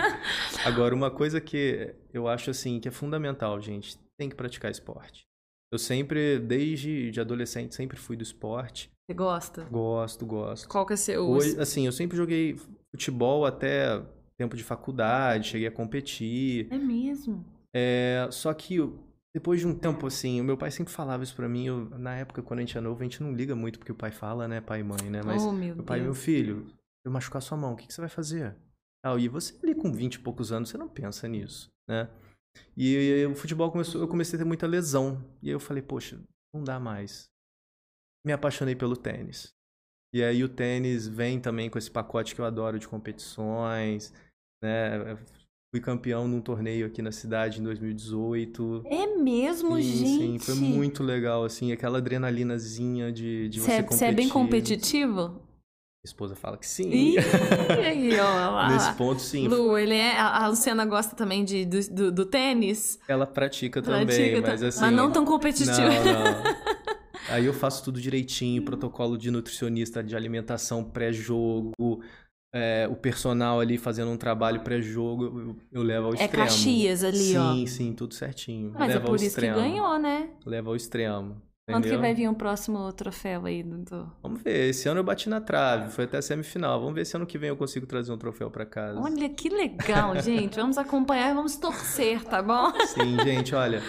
Agora, 0.64 0.94
uma 0.94 1.10
coisa 1.10 1.40
que 1.40 1.92
eu 2.14 2.28
acho 2.28 2.50
assim 2.50 2.78
que 2.80 2.88
é 2.88 2.90
fundamental, 2.90 3.60
gente, 3.60 3.98
tem 4.18 4.28
que 4.28 4.34
praticar 4.36 4.70
esporte. 4.70 5.24
Eu 5.72 5.78
sempre, 5.78 6.38
desde 6.38 7.10
de 7.10 7.20
adolescente, 7.20 7.74
sempre 7.74 7.96
fui 7.96 8.16
do 8.16 8.22
esporte. 8.22 8.90
Você 9.10 9.14
gosta? 9.14 9.64
Gosto, 9.64 10.24
gosto. 10.24 10.68
Qual 10.68 10.86
que 10.86 10.92
é 10.92 10.96
seu? 10.96 11.28
Hoje, 11.28 11.60
assim, 11.60 11.84
eu 11.86 11.92
sempre 11.92 12.16
joguei 12.16 12.56
futebol 12.94 13.44
até 13.44 14.00
tempo 14.38 14.56
de 14.56 14.62
faculdade, 14.62 15.48
cheguei 15.48 15.66
a 15.66 15.72
competir. 15.72 16.68
É 16.70 16.78
mesmo? 16.78 17.44
É, 17.74 18.28
só 18.30 18.54
que 18.54 18.76
eu- 18.76 18.98
depois 19.36 19.60
de 19.60 19.66
um 19.66 19.78
tempo, 19.78 20.06
assim, 20.06 20.40
o 20.40 20.44
meu 20.44 20.56
pai 20.56 20.70
sempre 20.70 20.90
falava 20.90 21.22
isso 21.22 21.36
pra 21.36 21.46
mim. 21.46 21.66
eu- 21.66 21.90
na 21.98 22.16
época, 22.16 22.42
quando 22.42 22.60
a 22.60 22.62
gente 22.62 22.78
é 22.78 22.80
novo, 22.80 23.02
a 23.02 23.04
gente 23.04 23.22
não 23.22 23.34
liga 23.34 23.54
muito 23.54 23.78
porque 23.78 23.92
o 23.92 23.94
pai 23.94 24.10
fala, 24.10 24.48
né? 24.48 24.62
Pai 24.62 24.80
e 24.80 24.82
mãe, 24.82 25.10
né? 25.10 25.20
Mas 25.22 25.42
oh, 25.42 25.52
meu 25.52 25.76
meu 25.76 25.84
pai, 25.84 25.98
meu 26.00 26.12
Deus. 26.12 26.24
filho, 26.24 26.66
eu 27.04 27.12
machucar 27.12 27.42
sua 27.42 27.58
mão, 27.58 27.74
o 27.74 27.76
que, 27.76 27.86
que 27.86 27.92
você 27.92 28.00
vai 28.00 28.08
fazer? 28.08 28.56
Ah, 29.04 29.14
e 29.18 29.28
você 29.28 29.54
ali 29.62 29.74
com 29.74 29.92
20 29.92 30.14
e 30.14 30.20
poucos 30.20 30.52
anos, 30.52 30.70
você 30.70 30.78
não 30.78 30.88
pensa 30.88 31.28
nisso, 31.28 31.70
né? 31.86 32.08
E 32.74 33.26
o 33.26 33.34
futebol 33.34 33.70
começou, 33.70 34.00
eu 34.00 34.08
comecei 34.08 34.38
a 34.38 34.42
ter 34.42 34.46
muita 34.46 34.66
lesão. 34.66 35.22
E 35.42 35.48
aí 35.48 35.52
eu 35.52 35.60
falei, 35.60 35.82
poxa, 35.82 36.18
não 36.54 36.64
dá 36.64 36.80
mais. 36.80 37.28
Me 38.24 38.32
apaixonei 38.32 38.74
pelo 38.74 38.96
tênis. 38.96 39.52
E 40.14 40.24
aí 40.24 40.42
o 40.42 40.48
tênis 40.48 41.06
vem 41.06 41.38
também 41.38 41.68
com 41.68 41.76
esse 41.76 41.90
pacote 41.90 42.34
que 42.34 42.40
eu 42.40 42.46
adoro 42.46 42.78
de 42.78 42.88
competições, 42.88 44.14
né? 44.64 45.14
Fui 45.76 45.80
campeão 45.82 46.26
num 46.26 46.40
torneio 46.40 46.86
aqui 46.86 47.02
na 47.02 47.12
cidade 47.12 47.60
em 47.60 47.62
2018. 47.62 48.82
É 48.86 49.14
mesmo, 49.18 49.76
sim, 49.76 49.82
gente? 49.82 50.08
sim, 50.08 50.38
foi 50.38 50.54
muito 50.54 51.02
legal, 51.02 51.44
assim, 51.44 51.70
aquela 51.70 51.98
adrenalinazinha 51.98 53.12
de, 53.12 53.46
de 53.50 53.60
você 53.60 53.66
Você 53.66 53.72
é- 53.72 53.82
competir. 53.82 53.98
você 53.98 54.04
é 54.06 54.12
bem 54.12 54.28
competitivo? 54.30 55.20
Minha 55.28 56.06
esposa 56.06 56.34
fala 56.34 56.56
que 56.56 56.66
sim. 56.66 56.88
Ih, 56.90 57.16
aí, 57.84 58.18
ó, 58.18 58.24
lá, 58.52 58.72
Nesse 58.72 58.94
ponto, 58.94 59.20
sim. 59.20 59.46
Lu, 59.46 59.76
ele 59.76 59.92
é, 59.96 60.18
a 60.18 60.48
Luciana 60.48 60.86
gosta 60.86 61.14
também 61.14 61.44
de, 61.44 61.66
do, 61.66 61.90
do, 61.90 62.10
do 62.12 62.24
tênis. 62.24 62.98
Ela 63.06 63.26
pratica 63.26 63.82
também, 63.82 64.40
tá- 64.40 64.48
mas 64.48 64.62
assim... 64.62 64.80
Mas 64.80 64.94
não 64.94 65.12
tão 65.12 65.26
competitivo. 65.26 65.78
Não, 65.78 66.04
não. 66.04 66.56
Aí 67.28 67.44
eu 67.44 67.52
faço 67.52 67.84
tudo 67.84 68.00
direitinho, 68.00 68.62
protocolo 68.64 69.18
de 69.18 69.30
nutricionista, 69.30 70.02
de 70.02 70.16
alimentação 70.16 70.82
pré-jogo, 70.82 72.00
é, 72.54 72.88
o 72.90 72.96
personal 72.96 73.60
ali 73.60 73.76
fazendo 73.78 74.10
um 74.10 74.16
trabalho 74.16 74.60
pré-jogo, 74.60 75.24
eu, 75.24 75.56
eu 75.72 75.82
levo 75.82 76.06
ao 76.06 76.12
É 76.14 76.16
extremo. 76.16 76.44
Caxias 76.44 77.04
ali, 77.04 77.18
sim, 77.18 77.36
ó. 77.38 77.52
Sim, 77.54 77.66
sim, 77.66 77.92
tudo 77.92 78.14
certinho. 78.14 78.72
Mas 78.72 78.90
é 78.90 78.94
Leva 78.94 79.06
por 79.06 79.14
isso 79.16 79.24
que 79.24 79.28
extremo. 79.28 79.56
ganhou, 79.56 79.98
né? 79.98 80.30
Leva 80.44 80.70
ao 80.70 80.76
extremo. 80.76 81.42
Quando 81.68 81.82
que 81.82 81.88
entendeu? 81.88 82.00
vai 82.00 82.14
vir 82.14 82.28
o 82.28 82.34
próximo 82.34 82.92
troféu 82.92 83.44
aí? 83.44 83.62
Do- 83.64 84.10
Vamos 84.22 84.40
ver, 84.40 84.68
esse 84.70 84.88
ano 84.88 85.00
eu 85.00 85.04
bati 85.04 85.28
na 85.28 85.40
trave, 85.40 85.90
foi 85.90 86.04
até 86.04 86.18
a 86.18 86.22
semifinal. 86.22 86.78
Vamos 86.78 86.94
ver 86.94 87.04
se 87.04 87.16
ano 87.16 87.26
que 87.26 87.36
vem 87.36 87.48
eu 87.48 87.56
consigo 87.56 87.84
trazer 87.86 88.12
um 88.12 88.16
troféu 88.18 88.48
pra 88.50 88.64
casa. 88.64 89.00
Olha 89.00 89.28
que 89.28 89.48
legal, 89.48 90.14
gente. 90.22 90.54
Vamos 90.54 90.78
acompanhar 90.78 91.32
e 91.32 91.34
vamos 91.34 91.56
torcer, 91.56 92.22
tá 92.24 92.40
bom? 92.40 92.70
Sim, 92.86 93.18
gente, 93.24 93.52
olha, 93.52 93.82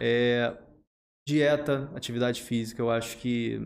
é, 0.00 0.56
dieta, 1.28 1.90
atividade 1.94 2.40
física, 2.40 2.80
eu 2.80 2.88
acho 2.90 3.16
que 3.18 3.60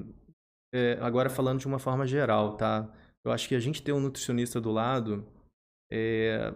é, 0.75 0.97
agora 1.03 1.29
falando 1.29 1.61
de 1.61 1.67
uma 1.67 1.79
forma 1.79 2.07
geral, 2.07 2.57
tá? 2.57 2.89
Eu 3.29 3.33
acho 3.33 3.49
que 3.49 3.55
a 3.55 3.61
gente 3.61 3.83
ter 3.83 3.93
um 3.93 4.01
nutricionista 4.01 4.61
do 4.61 4.71
lado 4.73 5.27
é, 5.91 6.53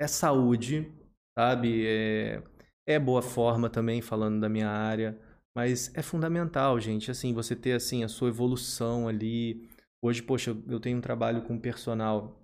é 0.00 0.06
saúde, 0.06 0.90
sabe? 1.38 1.86
É, 1.86 2.42
é 2.86 2.98
boa 2.98 3.22
forma 3.22 3.68
também, 3.70 4.00
falando 4.02 4.40
da 4.40 4.48
minha 4.48 4.68
área, 4.68 5.18
mas 5.54 5.92
é 5.94 6.02
fundamental, 6.02 6.80
gente, 6.80 7.10
assim, 7.10 7.32
você 7.34 7.54
ter 7.56 7.72
assim 7.72 8.04
a 8.04 8.08
sua 8.08 8.28
evolução 8.28 9.08
ali. 9.08 9.68
Hoje, 10.02 10.22
poxa, 10.22 10.56
eu- 10.68 10.80
tenho 10.80 10.98
um 10.98 11.00
trabalho 11.00 11.42
com 11.42 11.58
personal 11.58 12.38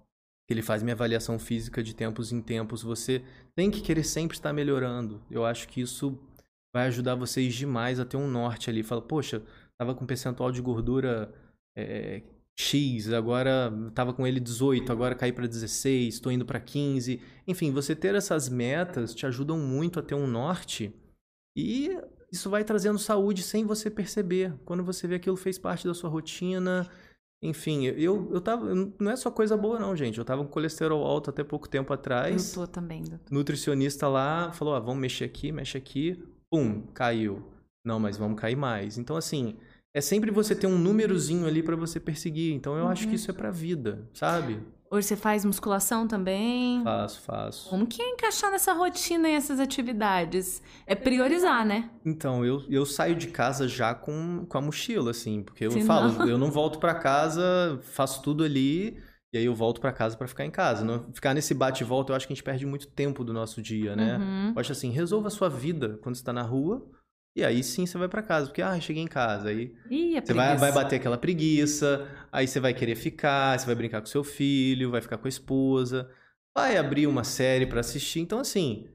que 0.46 0.54
ele 0.54 0.62
faz 0.62 0.82
minha 0.82 0.94
avaliação 0.94 1.38
física 1.38 1.82
de 1.82 1.94
tempos 1.94 2.32
em 2.32 2.40
tempos. 2.40 2.82
Você 2.82 3.22
tem 3.54 3.70
que 3.70 3.80
querer 3.82 4.04
sempre 4.04 4.36
estar 4.36 4.52
melhorando. 4.52 5.22
Eu 5.30 5.44
acho 5.44 5.68
que 5.68 5.80
isso 5.80 6.18
vai 6.74 6.86
ajudar 6.88 7.14
vocês 7.14 7.54
demais 7.54 8.00
a 8.00 8.04
ter 8.04 8.16
um 8.16 8.28
norte 8.28 8.70
ali. 8.70 8.82
Fala, 8.82 9.02
poxa, 9.02 9.42
tava 9.78 9.94
com 9.94 10.06
percentual 10.06 10.50
de 10.50 10.62
gordura 10.62 11.32
é, 11.76 12.22
X, 12.60 13.12
agora 13.12 13.72
tava 13.94 14.12
com 14.12 14.26
ele 14.26 14.40
18, 14.40 14.90
agora 14.90 15.14
caí 15.14 15.32
para 15.32 15.46
16, 15.46 16.14
estou 16.14 16.32
indo 16.32 16.44
para 16.44 16.58
15. 16.58 17.20
Enfim, 17.46 17.70
você 17.70 17.94
ter 17.94 18.16
essas 18.16 18.48
metas 18.48 19.14
te 19.14 19.24
ajudam 19.26 19.56
muito 19.56 20.00
a 20.00 20.02
ter 20.02 20.16
um 20.16 20.26
norte 20.26 20.92
e 21.56 21.96
isso 22.32 22.50
vai 22.50 22.64
trazendo 22.64 22.98
saúde 22.98 23.44
sem 23.44 23.64
você 23.64 23.88
perceber. 23.88 24.52
Quando 24.64 24.82
você 24.82 25.06
vê 25.06 25.14
aquilo 25.14 25.36
fez 25.36 25.56
parte 25.56 25.86
da 25.86 25.94
sua 25.94 26.10
rotina. 26.10 26.90
Enfim, 27.40 27.84
eu, 27.84 28.28
eu 28.32 28.40
tava. 28.40 28.74
Não 28.74 29.12
é 29.12 29.14
só 29.14 29.30
coisa 29.30 29.56
boa, 29.56 29.78
não, 29.78 29.94
gente. 29.94 30.18
Eu 30.18 30.24
tava 30.24 30.42
com 30.42 30.50
colesterol 30.50 31.04
alto 31.06 31.30
até 31.30 31.44
pouco 31.44 31.68
tempo 31.68 31.92
atrás 31.92 32.56
Eu 32.56 32.66
tô 32.66 32.66
também. 32.66 33.04
doutor. 33.04 33.32
nutricionista 33.32 34.08
lá 34.08 34.50
falou: 34.50 34.74
ah, 34.74 34.80
vamos 34.80 35.00
mexer 35.00 35.24
aqui, 35.24 35.52
mexe 35.52 35.78
aqui, 35.78 36.20
pum, 36.50 36.82
caiu. 36.92 37.40
Não, 37.84 38.00
mas 38.00 38.16
vamos 38.16 38.40
cair 38.40 38.56
mais. 38.56 38.98
Então, 38.98 39.16
assim, 39.16 39.56
é 39.94 40.00
sempre 40.00 40.30
você 40.30 40.54
ter 40.54 40.66
um 40.66 40.78
númerozinho 40.78 41.46
ali 41.46 41.62
pra 41.62 41.76
você 41.76 41.98
perseguir. 41.98 42.54
Então, 42.54 42.76
eu 42.76 42.86
acho 42.88 43.08
que 43.08 43.14
isso 43.14 43.30
é 43.30 43.34
pra 43.34 43.50
vida, 43.50 44.08
sabe? 44.14 44.60
Hoje 44.90 45.06
você 45.06 45.16
faz 45.16 45.44
musculação 45.44 46.08
também? 46.08 46.82
Faço, 46.82 47.20
faço. 47.20 47.68
Como 47.68 47.86
que 47.86 48.00
é 48.00 48.08
encaixar 48.08 48.50
nessa 48.50 48.72
rotina 48.72 49.28
e 49.28 49.34
essas 49.34 49.60
atividades? 49.60 50.62
É 50.86 50.94
priorizar, 50.94 51.66
né? 51.66 51.90
Então, 52.06 52.42
eu, 52.44 52.62
eu 52.70 52.86
saio 52.86 53.14
de 53.14 53.26
casa 53.26 53.68
já 53.68 53.94
com, 53.94 54.46
com 54.48 54.56
a 54.58 54.60
mochila, 54.62 55.10
assim, 55.10 55.42
porque 55.42 55.66
eu 55.66 55.70
Se 55.72 55.82
falo, 55.82 56.12
não- 56.12 56.26
eu 56.26 56.38
não 56.38 56.50
volto 56.50 56.78
pra 56.78 56.94
casa, 56.94 57.78
faço 57.82 58.22
tudo 58.22 58.42
ali. 58.44 58.96
E 59.30 59.36
aí 59.36 59.44
eu 59.44 59.54
volto 59.54 59.78
pra 59.78 59.92
casa 59.92 60.16
pra 60.16 60.26
ficar 60.26 60.46
em 60.46 60.50
casa. 60.50 60.82
Não, 60.86 61.12
ficar 61.12 61.34
nesse 61.34 61.52
bate 61.52 61.82
e 61.82 61.86
volta, 61.86 62.12
eu 62.12 62.16
acho 62.16 62.26
que 62.26 62.32
a 62.32 62.34
gente 62.36 62.42
perde 62.42 62.64
muito 62.64 62.86
tempo 62.86 63.22
do 63.22 63.34
nosso 63.34 63.60
dia, 63.60 63.94
né? 63.94 64.16
Uhum. 64.16 64.52
Eu 64.54 64.58
acho 64.60 64.72
assim, 64.72 64.90
resolva 64.90 65.28
a 65.28 65.30
sua 65.30 65.50
vida 65.50 65.98
quando 66.02 66.14
você 66.16 66.24
tá 66.24 66.32
na 66.32 66.40
rua. 66.42 66.82
E 67.38 67.44
aí 67.44 67.62
sim 67.62 67.86
você 67.86 67.96
vai 67.96 68.08
pra 68.08 68.20
casa. 68.20 68.46
Porque, 68.46 68.60
ah, 68.60 68.78
cheguei 68.80 69.02
em 69.02 69.06
casa. 69.06 69.48
Aí 69.48 69.72
Ih, 69.88 70.16
é 70.16 70.20
você 70.20 70.34
vai, 70.34 70.56
vai 70.56 70.72
bater 70.72 70.96
aquela 70.96 71.16
preguiça. 71.16 72.08
Aí 72.32 72.48
você 72.48 72.58
vai 72.58 72.74
querer 72.74 72.96
ficar. 72.96 73.58
Você 73.58 73.64
vai 73.64 73.76
brincar 73.76 74.00
com 74.00 74.06
seu 74.06 74.24
filho. 74.24 74.90
Vai 74.90 75.00
ficar 75.00 75.18
com 75.18 75.26
a 75.26 75.28
esposa. 75.28 76.10
Vai 76.56 76.76
abrir 76.76 77.06
uma 77.06 77.22
série 77.22 77.64
pra 77.64 77.78
assistir. 77.78 78.18
Então, 78.18 78.40
assim, 78.40 78.88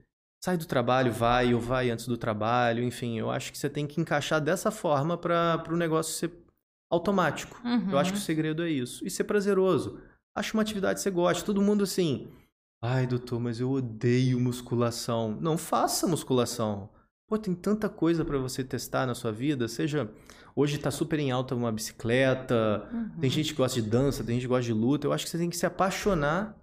sai 0.43 0.57
do 0.57 0.65
trabalho, 0.65 1.09
vai 1.09 1.53
ou 1.53 1.61
vai 1.61 1.89
antes 1.89 2.05
do 2.05 2.17
trabalho. 2.17 2.83
Enfim, 2.83 3.17
eu 3.17 3.31
acho 3.31 3.49
que 3.49 3.57
você 3.57 3.69
tem 3.69 3.87
que 3.87 4.01
encaixar 4.01 4.41
dessa 4.41 4.69
forma 4.69 5.17
para 5.17 5.63
o 5.69 5.77
negócio 5.77 6.13
ser 6.13 6.33
automático. 6.91 7.61
Uhum. 7.63 7.91
Eu 7.91 7.97
acho 7.97 8.11
que 8.11 8.17
o 8.17 8.21
segredo 8.21 8.61
é 8.61 8.69
isso. 8.69 9.05
E 9.05 9.09
ser 9.09 9.23
prazeroso. 9.23 10.01
Acho 10.35 10.57
uma 10.57 10.63
atividade 10.63 10.95
que 10.95 11.01
você 11.01 11.09
gosta. 11.09 11.45
Todo 11.45 11.61
mundo 11.61 11.85
assim. 11.85 12.27
Ai, 12.81 13.07
doutor, 13.07 13.39
mas 13.39 13.61
eu 13.61 13.71
odeio 13.71 14.37
musculação. 14.37 15.37
Não 15.39 15.57
faça 15.57 16.05
musculação. 16.05 16.89
Pô, 17.33 17.37
tem 17.39 17.55
tanta 17.55 17.89
coisa 17.89 18.23
pra 18.23 18.37
você 18.37 18.63
testar 18.63 19.07
na 19.07 19.15
sua 19.15 19.31
vida. 19.31 19.67
Seja. 19.67 20.07
Hoje 20.55 20.77
tá 20.77 20.91
super 20.91 21.17
em 21.17 21.31
alta 21.31 21.55
uma 21.55 21.71
bicicleta. 21.71 22.87
Uhum. 22.93 23.09
Tem 23.21 23.27
gente 23.27 23.53
que 23.53 23.57
gosta 23.57 23.81
de 23.81 23.89
dança, 23.89 24.23
tem 24.23 24.35
gente 24.35 24.43
que 24.43 24.47
gosta 24.49 24.65
de 24.65 24.73
luta. 24.73 25.07
Eu 25.07 25.11
acho 25.13 25.25
que 25.25 25.31
você 25.31 25.39
tem 25.39 25.49
que 25.49 25.57
se 25.57 25.65
apaixonar 25.65 26.55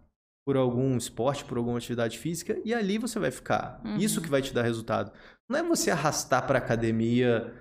por 0.47 0.57
algum 0.57 0.97
esporte, 0.97 1.45
por 1.45 1.59
alguma 1.59 1.79
atividade 1.79 2.17
física. 2.17 2.57
E 2.65 2.73
ali 2.73 2.99
você 2.99 3.19
vai 3.19 3.33
ficar. 3.33 3.81
Uhum. 3.85 3.97
Isso 3.97 4.23
que 4.23 4.29
vai 4.29 4.41
te 4.43 4.55
dar 4.55 4.63
resultado. 4.63 5.11
Não 5.49 5.59
é 5.59 5.63
você 5.65 5.91
arrastar 5.91 6.47
pra 6.47 6.59
academia 6.59 7.53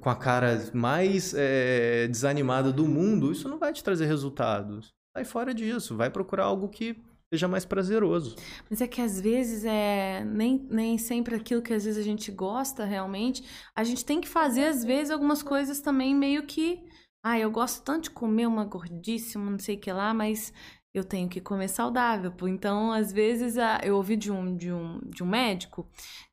com 0.00 0.10
a 0.10 0.16
cara 0.16 0.60
mais 0.74 1.34
eh, 1.36 2.08
desanimada 2.08 2.72
do 2.72 2.88
mundo. 2.88 3.30
Isso 3.30 3.48
não 3.48 3.60
vai 3.60 3.72
te 3.72 3.84
trazer 3.84 4.06
resultados. 4.06 4.92
Sai 5.16 5.24
fora 5.24 5.54
disso. 5.54 5.96
Vai 5.96 6.10
procurar 6.10 6.46
algo 6.46 6.68
que 6.68 7.00
seja 7.32 7.46
mais 7.46 7.64
prazeroso. 7.64 8.36
Mas 8.68 8.80
é 8.80 8.86
que 8.86 9.00
às 9.00 9.20
vezes 9.20 9.64
é 9.64 10.24
nem, 10.24 10.66
nem 10.70 10.98
sempre 10.98 11.34
aquilo 11.34 11.62
que 11.62 11.74
às 11.74 11.84
vezes 11.84 11.98
a 11.98 12.04
gente 12.04 12.30
gosta 12.30 12.84
realmente. 12.84 13.44
A 13.74 13.84
gente 13.84 14.04
tem 14.04 14.20
que 14.20 14.28
fazer, 14.28 14.64
às 14.64 14.84
vezes, 14.84 15.10
algumas 15.10 15.42
coisas 15.42 15.80
também 15.80 16.14
meio 16.14 16.44
que. 16.46 16.82
Ah, 17.22 17.38
eu 17.38 17.50
gosto 17.50 17.82
tanto 17.82 18.04
de 18.04 18.10
comer 18.10 18.46
uma 18.46 18.64
gordíssima, 18.64 19.50
não 19.50 19.58
sei 19.58 19.76
o 19.76 19.80
que 19.80 19.92
lá, 19.92 20.14
mas 20.14 20.52
eu 20.94 21.04
tenho 21.04 21.28
que 21.28 21.40
comer 21.40 21.68
saudável. 21.68 22.32
Então, 22.42 22.92
às 22.92 23.12
vezes, 23.12 23.56
eu 23.82 23.96
ouvi 23.96 24.16
de 24.16 24.32
um, 24.32 24.56
de 24.56 24.72
um, 24.72 25.00
de 25.04 25.22
um 25.22 25.26
médico 25.26 25.86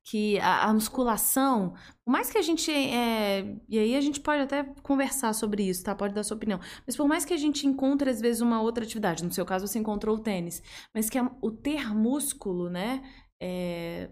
que 0.05 0.37
a, 0.39 0.65
a 0.69 0.73
musculação, 0.73 1.73
por 2.03 2.11
mais 2.11 2.29
que 2.29 2.37
a 2.37 2.41
gente. 2.41 2.71
É, 2.71 3.57
e 3.67 3.79
aí 3.79 3.95
a 3.95 4.01
gente 4.01 4.19
pode 4.19 4.43
até 4.43 4.63
conversar 4.83 5.33
sobre 5.33 5.63
isso, 5.67 5.83
tá? 5.83 5.95
Pode 5.95 6.13
dar 6.13 6.23
sua 6.23 6.37
opinião. 6.37 6.59
Mas 6.85 6.95
por 6.95 7.07
mais 7.07 7.25
que 7.25 7.33
a 7.33 7.37
gente 7.37 7.65
encontre, 7.65 8.11
às 8.11 8.21
vezes, 8.21 8.39
uma 8.39 8.61
outra 8.61 8.83
atividade, 8.83 9.25
no 9.25 9.33
seu 9.33 9.43
caso, 9.43 9.67
você 9.67 9.79
encontrou 9.79 10.15
o 10.15 10.19
tênis, 10.19 10.61
mas 10.93 11.09
que 11.09 11.17
a, 11.17 11.29
o 11.41 11.49
ter 11.49 11.91
músculo, 11.93 12.69
né? 12.69 13.01
É, 13.41 14.09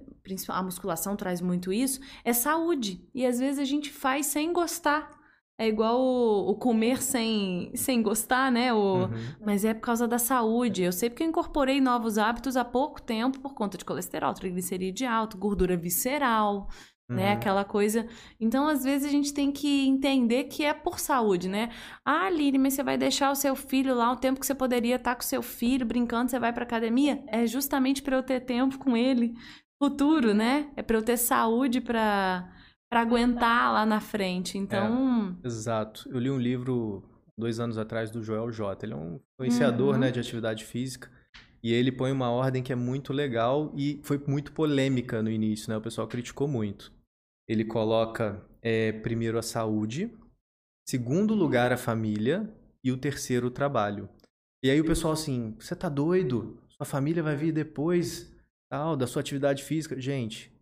a 0.50 0.64
musculação 0.64 1.16
traz 1.16 1.40
muito 1.40 1.72
isso, 1.72 2.02
é 2.26 2.34
saúde. 2.34 3.08
E 3.14 3.24
às 3.24 3.38
vezes 3.38 3.60
a 3.60 3.66
gente 3.66 3.92
faz 3.92 4.26
sem 4.26 4.52
gostar. 4.52 5.23
É 5.64 5.68
igual 5.70 5.98
o, 5.98 6.50
o, 6.50 6.56
comer 6.56 7.02
sem, 7.02 7.72
sem 7.74 8.02
gostar, 8.02 8.52
né? 8.52 8.74
O, 8.74 9.06
uhum. 9.06 9.10
Mas 9.46 9.64
é 9.64 9.74
por 9.74 9.80
causa 9.80 10.06
da 10.06 10.20
saúde. 10.20 10.84
Eu 10.84 10.92
sei 10.92 11.10
porque 11.10 11.24
eu 11.24 11.28
incorporei 11.28 11.80
novos 11.80 12.18
hábitos 12.18 12.58
há 12.58 12.66
pouco 12.66 13.02
tempo 13.02 13.40
por 13.40 13.54
conta 13.54 13.78
de 13.78 13.86
colesterol, 13.86 14.34
triglicerídeo 14.34 15.10
alto, 15.10 15.38
gordura 15.38 15.78
visceral, 15.78 16.68
né? 17.08 17.16
uhum. 17.16 17.16
né? 17.16 17.32
Aquela 17.32 17.64
coisa. 17.64 18.06
Então, 18.42 18.68
às 18.68 18.84
vezes, 18.84 19.08
a 19.08 19.10
gente 19.10 19.34
tem 19.34 19.54
que 19.54 19.88
entender 19.88 20.44
que 20.46 20.66
é 20.66 20.74
por 20.74 21.00
saúde, 21.00 21.48
né? 21.48 21.70
Ah, 22.04 22.30
Lili, 22.30 22.58
mas 22.58 22.74
você 22.74 22.84
vai 22.84 22.98
deixar 22.98 23.32
o 23.32 23.36
seu 23.36 23.56
filho 23.56 23.96
lá 23.96 24.12
o 24.12 24.18
tempo 24.18 24.42
que 24.42 24.46
você 24.46 24.56
poderia 24.56 24.98
estar 24.98 25.16
com 25.16 25.22
o 25.22 25.26
seu 25.26 25.42
filho 25.42 25.86
brincando, 25.86 26.30
você 26.30 26.40
vai 26.40 26.52
pra 26.52 26.64
academia? 26.64 27.24
É 27.28 27.48
justamente 27.48 28.02
para 28.02 28.18
eu 28.18 28.24
ter 28.24 28.42
tempo 28.42 28.78
com 28.78 28.98
ele 28.98 29.34
futuro, 29.80 30.34
né? 30.34 30.70
É 30.76 30.82
para 30.84 30.98
eu 30.98 31.02
ter 31.02 31.16
saúde 31.16 31.80
para 31.80 32.52
para 32.94 33.02
aguentar 33.02 33.74
lá 33.74 33.88
na 33.88 34.00
frente. 34.00 34.56
Então. 34.56 35.36
É, 35.44 35.48
exato. 35.48 36.08
Eu 36.12 36.20
li 36.20 36.30
um 36.30 36.38
livro 36.38 37.04
dois 37.36 37.60
anos 37.60 37.80
atrás 37.80 38.12
do 38.12 38.22
Joel 38.22 38.52
J. 38.52 38.86
Ele 38.86 38.94
é 38.94 38.96
um 38.96 39.20
influenciador 39.34 39.96
uhum. 39.96 40.00
né, 40.00 40.12
de 40.12 40.20
atividade 40.20 40.64
física. 40.64 41.10
E 41.64 41.74
ele 41.74 41.92
põe 41.92 42.12
uma 42.12 42.30
ordem 42.30 42.62
que 42.62 42.72
é 42.72 42.76
muito 42.76 43.12
legal 43.12 43.74
e 43.76 44.00
foi 44.04 44.24
muito 44.28 44.52
polêmica 44.52 45.24
no 45.24 45.32
início, 45.32 45.72
né? 45.72 45.78
O 45.78 45.82
pessoal 45.82 46.08
criticou 46.08 46.48
muito. 46.48 46.94
Ele 47.48 47.66
coloca 47.66 48.46
é, 48.62 48.92
primeiro 48.92 49.40
a 49.40 49.42
saúde, 49.42 50.16
segundo 50.88 51.34
lugar 51.34 51.72
a 51.72 51.78
família 51.78 52.48
e 52.84 52.92
o 52.92 52.98
terceiro 52.98 53.48
o 53.48 53.52
trabalho. 53.52 54.08
E 54.64 54.70
aí 54.70 54.80
o 54.80 54.86
pessoal 54.86 55.14
assim, 55.14 55.56
você 55.58 55.76
tá 55.76 55.90
doido? 55.90 56.60
Sua 56.70 56.86
família 56.86 57.24
vai 57.24 57.36
vir 57.36 57.54
depois 57.54 58.32
tal 58.70 58.96
da 58.96 59.08
sua 59.08 59.22
atividade 59.22 59.64
física. 59.64 60.00
Gente, 60.00 60.53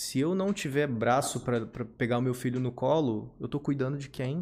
se 0.00 0.18
eu 0.18 0.34
não 0.34 0.50
tiver 0.50 0.86
braço 0.86 1.40
para 1.40 1.66
pegar 1.84 2.16
o 2.16 2.22
meu 2.22 2.32
filho 2.32 2.58
no 2.58 2.72
colo, 2.72 3.34
eu 3.38 3.46
tô 3.46 3.60
cuidando 3.60 3.98
de 3.98 4.08
quem? 4.08 4.40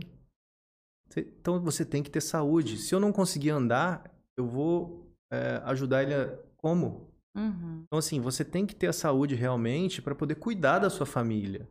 Então 1.16 1.60
você 1.60 1.84
tem 1.84 2.00
que 2.00 2.08
ter 2.08 2.20
saúde. 2.20 2.78
Se 2.78 2.94
eu 2.94 3.00
não 3.00 3.10
conseguir 3.10 3.50
andar, 3.50 4.08
eu 4.36 4.46
vou 4.46 5.12
é, 5.32 5.60
ajudar 5.64 6.04
ele 6.04 6.14
a... 6.14 6.38
como? 6.56 7.10
Uhum. 7.36 7.82
Então, 7.84 7.98
assim, 7.98 8.20
você 8.20 8.44
tem 8.44 8.64
que 8.64 8.74
ter 8.74 8.86
a 8.86 8.92
saúde 8.92 9.34
realmente 9.34 10.00
para 10.00 10.14
poder 10.14 10.36
cuidar 10.36 10.78
da 10.78 10.88
sua 10.88 11.04
família. 11.04 11.68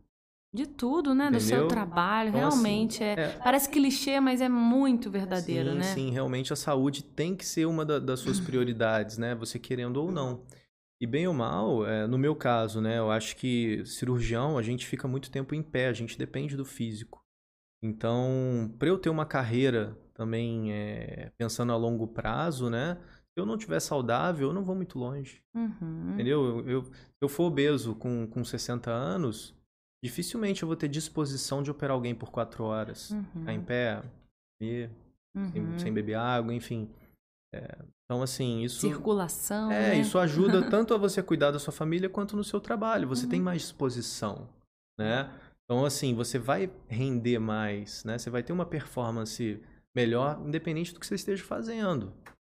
De 0.53 0.67
tudo, 0.67 1.15
né? 1.15 1.27
Entendeu? 1.27 1.39
Do 1.39 1.45
seu 1.45 1.67
trabalho, 1.69 2.29
então, 2.29 2.45
assim, 2.45 2.61
realmente. 2.61 3.01
Assim, 3.01 3.21
é, 3.21 3.23
é, 3.23 3.39
Parece 3.41 3.69
clichê, 3.69 4.19
mas 4.19 4.41
é 4.41 4.49
muito 4.49 5.09
verdadeiro, 5.09 5.71
sim, 5.71 5.77
né? 5.77 5.83
Sim, 5.83 6.11
realmente 6.11 6.51
a 6.51 6.57
saúde 6.57 7.05
tem 7.05 7.33
que 7.33 7.45
ser 7.45 7.65
uma 7.65 7.85
da, 7.85 7.99
das 7.99 8.19
suas 8.19 8.37
prioridades, 8.41 9.17
né? 9.17 9.33
Você 9.35 9.57
querendo 9.57 9.95
ou 9.95 10.11
não. 10.11 10.41
E 10.99 11.05
bem 11.05 11.27
ou 11.27 11.33
mal, 11.33 11.85
é, 11.85 12.07
no 12.07 12.17
meu 12.17 12.35
caso, 12.35 12.81
né, 12.81 12.97
eu 12.97 13.11
acho 13.11 13.35
que 13.35 13.85
cirurgião, 13.85 14.57
a 14.57 14.63
gente 14.63 14.85
fica 14.85 15.07
muito 15.07 15.29
tempo 15.29 15.53
em 15.53 15.61
pé, 15.61 15.87
a 15.87 15.93
gente 15.93 16.17
depende 16.17 16.57
do 16.57 16.65
físico. 16.65 17.23
Então, 17.83 18.73
para 18.79 18.87
eu 18.87 18.97
ter 18.97 19.09
uma 19.09 19.25
carreira 19.25 19.95
também 20.15 20.73
é, 20.73 21.31
pensando 21.37 21.71
a 21.71 21.75
longo 21.75 22.07
prazo, 22.07 22.69
né, 22.69 22.97
se 23.37 23.39
eu 23.39 23.45
não 23.45 23.55
estiver 23.55 23.79
saudável, 23.79 24.47
eu 24.47 24.53
não 24.53 24.63
vou 24.63 24.75
muito 24.75 24.97
longe. 24.97 25.43
Uhum. 25.53 26.13
Entendeu? 26.13 26.43
Eu, 26.43 26.69
eu, 26.69 26.83
se 26.85 27.21
eu 27.21 27.29
for 27.29 27.43
obeso 27.43 27.93
com, 27.93 28.25
com 28.25 28.43
60 28.43 28.89
anos, 28.89 29.55
dificilmente 30.03 30.63
eu 30.63 30.67
vou 30.67 30.75
ter 30.75 30.87
disposição 30.87 31.61
de 31.61 31.69
operar 31.69 31.93
alguém 31.93 32.15
por 32.15 32.31
4 32.31 32.63
horas. 32.63 33.11
Uhum. 33.11 33.23
Ficar 33.23 33.53
em 33.53 33.61
pé, 33.61 34.03
comer, 34.59 34.89
uhum. 35.35 35.51
sem, 35.51 35.79
sem 35.79 35.93
beber 35.93 36.15
água, 36.15 36.51
enfim. 36.51 36.89
É, 37.53 37.77
então, 38.07 38.23
assim, 38.23 38.61
isso. 38.61 38.79
Circulação. 38.79 39.69
É, 39.69 39.89
né? 39.89 39.99
isso 39.99 40.17
ajuda 40.17 40.63
tanto 40.71 40.93
a 40.93 40.97
você 40.97 41.21
cuidar 41.21 41.51
da 41.51 41.59
sua 41.59 41.73
família 41.73 42.07
quanto 42.07 42.37
no 42.37 42.43
seu 42.43 42.59
trabalho. 42.59 43.07
Você 43.09 43.25
uhum. 43.25 43.29
tem 43.29 43.41
mais 43.41 43.63
disposição, 43.63 44.47
né? 44.97 45.29
Então, 45.65 45.83
assim, 45.83 46.15
você 46.15 46.39
vai 46.39 46.71
render 46.87 47.37
mais, 47.37 48.05
né? 48.05 48.17
Você 48.17 48.29
vai 48.29 48.41
ter 48.41 48.53
uma 48.53 48.65
performance 48.65 49.61
melhor, 49.93 50.41
independente 50.45 50.93
do 50.93 51.01
que 51.01 51.05
você 51.05 51.15
esteja 51.15 51.43
fazendo. 51.43 52.13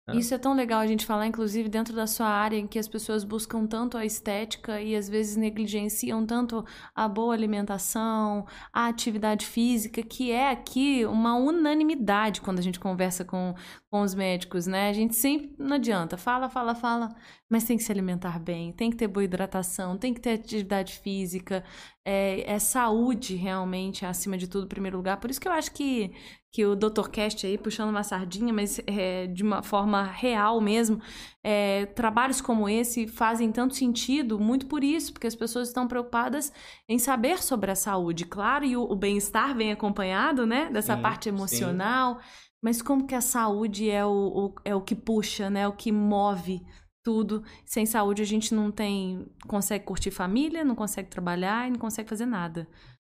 É. 0.09 0.15
Isso 0.15 0.33
é 0.33 0.37
tão 0.37 0.53
legal 0.53 0.79
a 0.79 0.87
gente 0.87 1.05
falar, 1.05 1.27
inclusive, 1.27 1.67
dentro 1.67 1.93
da 1.93 2.07
sua 2.07 2.27
área, 2.27 2.57
em 2.57 2.65
que 2.65 2.79
as 2.79 2.87
pessoas 2.87 3.25
buscam 3.25 3.67
tanto 3.67 3.97
a 3.97 4.05
estética 4.05 4.81
e 4.81 4.95
às 4.95 5.09
vezes 5.09 5.35
negligenciam 5.35 6.25
tanto 6.25 6.63
a 6.95 7.09
boa 7.09 7.33
alimentação, 7.33 8.45
a 8.71 8.87
atividade 8.87 9.45
física, 9.45 10.01
que 10.01 10.31
é 10.31 10.49
aqui 10.49 11.05
uma 11.05 11.35
unanimidade 11.35 12.39
quando 12.39 12.59
a 12.59 12.61
gente 12.61 12.79
conversa 12.79 13.25
com, 13.25 13.53
com 13.91 14.01
os 14.01 14.15
médicos, 14.15 14.65
né? 14.65 14.89
A 14.89 14.93
gente 14.93 15.13
sempre 15.13 15.53
não 15.59 15.75
adianta, 15.75 16.15
fala, 16.15 16.49
fala, 16.49 16.73
fala, 16.73 17.13
mas 17.49 17.65
tem 17.65 17.75
que 17.75 17.83
se 17.83 17.91
alimentar 17.91 18.39
bem, 18.39 18.71
tem 18.71 18.89
que 18.89 18.95
ter 18.95 19.07
boa 19.07 19.25
hidratação, 19.25 19.97
tem 19.97 20.13
que 20.13 20.21
ter 20.21 20.31
atividade 20.31 20.93
física, 20.99 21.65
é, 22.05 22.49
é 22.49 22.59
saúde 22.59 23.35
realmente 23.35 24.05
acima 24.05 24.37
de 24.37 24.47
tudo, 24.47 24.65
em 24.65 24.69
primeiro 24.69 24.95
lugar. 24.95 25.17
Por 25.17 25.29
isso 25.29 25.41
que 25.41 25.47
eu 25.49 25.51
acho 25.51 25.73
que 25.73 26.13
que 26.51 26.65
o 26.65 26.75
Dr. 26.75 27.09
Cast 27.11 27.45
aí, 27.45 27.57
puxando 27.57 27.89
uma 27.89 28.03
sardinha, 28.03 28.53
mas 28.53 28.79
é, 28.87 29.27
de 29.27 29.43
uma 29.43 29.61
forma 29.61 30.03
real 30.03 30.59
mesmo, 30.61 30.99
é, 31.43 31.85
trabalhos 31.87 32.41
como 32.41 32.67
esse 32.67 33.07
fazem 33.07 33.51
tanto 33.51 33.75
sentido, 33.75 34.39
muito 34.39 34.65
por 34.65 34.83
isso, 34.83 35.13
porque 35.13 35.27
as 35.27 35.35
pessoas 35.35 35.67
estão 35.67 35.87
preocupadas 35.87 36.51
em 36.87 36.97
saber 36.97 37.41
sobre 37.43 37.71
a 37.71 37.75
saúde, 37.75 38.25
claro, 38.25 38.65
e 38.65 38.75
o, 38.75 38.83
o 38.83 38.95
bem-estar 38.95 39.55
vem 39.55 39.71
acompanhado, 39.71 40.45
né, 40.45 40.69
dessa 40.71 40.95
sim, 40.95 41.01
parte 41.01 41.29
emocional, 41.29 42.15
sim. 42.15 42.21
mas 42.63 42.81
como 42.81 43.05
que 43.05 43.15
a 43.15 43.21
saúde 43.21 43.89
é 43.89 44.05
o, 44.05 44.09
o, 44.09 44.55
é 44.63 44.73
o 44.73 44.81
que 44.81 44.95
puxa, 44.95 45.49
né, 45.49 45.67
o 45.67 45.73
que 45.73 45.91
move 45.91 46.61
tudo. 47.07 47.41
Sem 47.65 47.85
saúde 47.85 48.21
a 48.21 48.25
gente 48.25 48.53
não 48.53 48.69
tem, 48.69 49.25
consegue 49.47 49.85
curtir 49.85 50.11
família, 50.11 50.65
não 50.65 50.75
consegue 50.75 51.09
trabalhar 51.09 51.65
e 51.65 51.71
não 51.71 51.79
consegue 51.79 52.09
fazer 52.09 52.25
nada. 52.25 52.67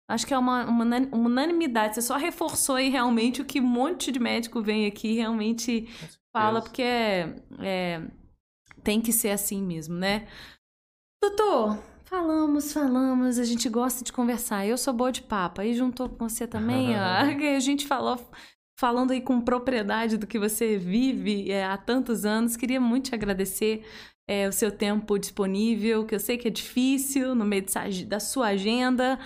Acho 0.09 0.27
que 0.27 0.33
é 0.33 0.39
uma, 0.39 0.65
uma, 0.65 0.85
unanimidade. 1.13 1.97
Você 1.97 2.03
só 2.03 2.17
reforçou 2.17 2.77
aí 2.77 2.89
realmente 2.89 3.43
o 3.43 3.45
que 3.45 3.61
um 3.61 3.67
monte 3.67 4.13
de 4.13 4.21
médico 4.21 4.63
vem 4.63 4.87
aqui 4.87 5.15
realmente 5.15 5.89
fala, 6.33 6.63
porque 6.63 6.83
é, 6.83 7.35
é, 7.61 8.03
tem 8.85 9.01
que 9.01 9.13
ser 9.13 9.31
assim 9.31 9.63
mesmo, 9.63 9.97
né? 9.97 10.29
Doutor, 11.21 11.83
falamos, 12.05 12.73
falamos, 12.73 13.39
a 13.39 13.45
gente 13.45 13.69
gosta 13.69 14.05
de 14.05 14.13
conversar. 14.13 14.65
Eu 14.65 14.79
sou 14.79 14.95
boa 14.95 15.11
de 15.11 15.23
papo. 15.23 15.61
Aí 15.61 15.75
juntou 15.75 16.09
com 16.09 16.29
você 16.29 16.47
também, 16.47 16.91
ó, 16.95 17.01
a 17.57 17.61
gente 17.61 17.85
falou 17.85 18.17
falando 18.79 19.11
aí 19.11 19.23
com 19.23 19.41
propriedade 19.41 20.19
do 20.19 20.27
que 20.27 20.39
você 20.39 20.77
vive 20.77 21.51
é, 21.51 21.65
há 21.65 21.77
tantos 21.77 22.25
anos. 22.25 22.57
Queria 22.57 22.81
muito 22.81 23.07
te 23.07 23.15
agradecer 23.15 23.85
é, 24.29 24.47
o 24.47 24.53
seu 24.53 24.71
tempo 24.71 25.19
disponível, 25.19 26.05
que 26.05 26.15
eu 26.15 26.21
sei 26.21 26.37
que 26.37 26.47
é 26.47 26.51
difícil 26.51 27.35
no 27.35 27.45
meio 27.45 27.65
de, 27.65 28.05
da 28.05 28.21
sua 28.21 28.49
agenda 28.49 29.19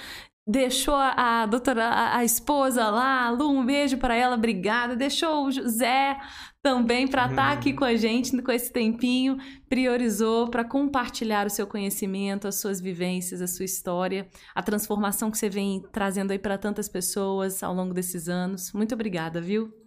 deixou 0.51 0.95
a, 0.95 1.43
a 1.43 1.47
doutora, 1.47 1.85
a, 1.85 2.17
a, 2.19 2.25
esposa 2.25 2.91
lá, 2.91 3.31
Lu, 3.31 3.51
um 3.51 3.65
beijo 3.65 3.97
para 3.99 4.17
ela, 4.17 4.35
obrigada. 4.35 4.97
Deixou 4.97 5.47
o 5.47 5.53
José 5.53 6.19
também 6.61 7.07
para 7.07 7.27
estar 7.27 7.37
tá 7.37 7.53
aqui 7.53 7.73
com 7.73 7.85
a 7.85 7.95
gente 7.95 8.43
com 8.43 8.53
esse 8.53 8.73
tempinho, 8.73 9.39
priorizou 9.69 10.51
para 10.51 10.65
compartilhar 10.65 11.47
o 11.47 11.51
seu 11.51 11.67
conhecimento, 11.67 12.49
as 12.49 12.57
suas 12.57 12.81
vivências, 12.81 13.41
a 13.41 13.47
sua 13.47 13.65
história, 13.65 14.29
a 14.55 14.63
transformação 14.63 15.31
que 15.31 15.39
você 15.39 15.49
vem 15.49 15.83
trazendo 15.93 16.33
aí 16.33 16.39
para 16.39 16.59
tantas 16.59 16.89
pessoas 16.89 17.63
ao 17.63 17.73
longo 17.73 17.95
desses 17.95 18.29
anos. 18.29 18.73
Muito 18.73 18.95
obrigada, 18.95 19.41
viu? 19.41 19.80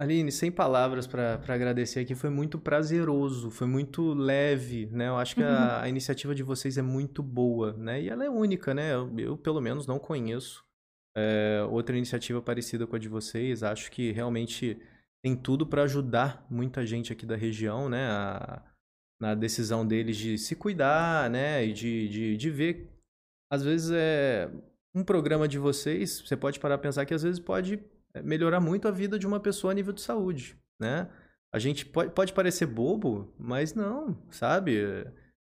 Aline, 0.00 0.30
sem 0.30 0.50
palavras 0.50 1.08
para 1.08 1.40
agradecer 1.48 2.00
aqui, 2.00 2.14
foi 2.14 2.30
muito 2.30 2.56
prazeroso, 2.56 3.50
foi 3.50 3.66
muito 3.66 4.14
leve, 4.14 4.86
né? 4.92 5.08
Eu 5.08 5.16
acho 5.16 5.34
que 5.34 5.42
a, 5.42 5.48
uhum. 5.48 5.82
a, 5.82 5.88
iniciativa 5.88 6.32
de 6.36 6.44
vocês 6.44 6.78
é 6.78 6.82
muito 6.82 7.20
boa, 7.20 7.72
né? 7.72 8.00
E 8.00 8.08
ela 8.08 8.24
é 8.24 8.30
única, 8.30 8.72
né? 8.72 8.94
Eu, 8.94 9.12
eu 9.18 9.36
pelo 9.36 9.60
menos, 9.60 9.88
não 9.88 9.98
conheço 9.98 10.64
é, 11.16 11.66
outra 11.68 11.96
iniciativa 11.96 12.40
parecida 12.40 12.86
com 12.86 12.94
a 12.94 12.98
de 12.98 13.08
vocês. 13.08 13.64
Acho 13.64 13.90
que 13.90 14.12
realmente 14.12 14.80
tem 15.20 15.34
tudo 15.34 15.66
para 15.66 15.82
ajudar 15.82 16.46
muita 16.48 16.86
gente 16.86 17.12
aqui 17.12 17.26
da 17.26 17.34
região, 17.34 17.88
né? 17.88 18.06
A, 18.08 18.62
na 19.20 19.34
decisão 19.34 19.84
deles 19.84 20.16
de 20.16 20.38
se 20.38 20.54
cuidar, 20.54 21.28
né? 21.28 21.66
E 21.66 21.72
de, 21.72 22.08
de, 22.08 22.36
de 22.36 22.50
ver. 22.50 22.88
Às 23.50 23.64
vezes, 23.64 23.90
é 23.92 24.48
um 24.94 25.02
programa 25.02 25.48
de 25.48 25.58
vocês, 25.58 26.20
você 26.20 26.36
pode 26.36 26.60
parar 26.60 26.76
a 26.76 26.78
pensar 26.78 27.04
que 27.04 27.14
às 27.14 27.22
vezes 27.24 27.40
pode 27.40 27.80
melhorar 28.22 28.60
muito 28.60 28.88
a 28.88 28.90
vida 28.90 29.18
de 29.18 29.26
uma 29.26 29.40
pessoa 29.40 29.72
a 29.72 29.74
nível 29.74 29.92
de 29.92 30.00
saúde, 30.00 30.56
né? 30.80 31.08
A 31.52 31.58
gente 31.58 31.86
pode, 31.86 32.12
pode 32.12 32.32
parecer 32.32 32.66
bobo, 32.66 33.32
mas 33.38 33.74
não, 33.74 34.16
sabe? 34.30 34.78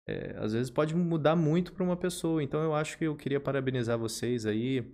É, 0.07 0.37
às 0.39 0.53
vezes 0.53 0.71
pode 0.71 0.95
mudar 0.95 1.37
muito 1.37 1.73
para 1.73 1.85
uma 1.85 1.97
pessoa. 1.97 2.43
Então 2.43 2.63
eu 2.63 2.75
acho 2.75 2.97
que 2.97 3.05
eu 3.05 3.17
queria 3.17 3.41
parabenizar 3.41 3.99
vocês 3.99 4.47
aí, 4.47 4.85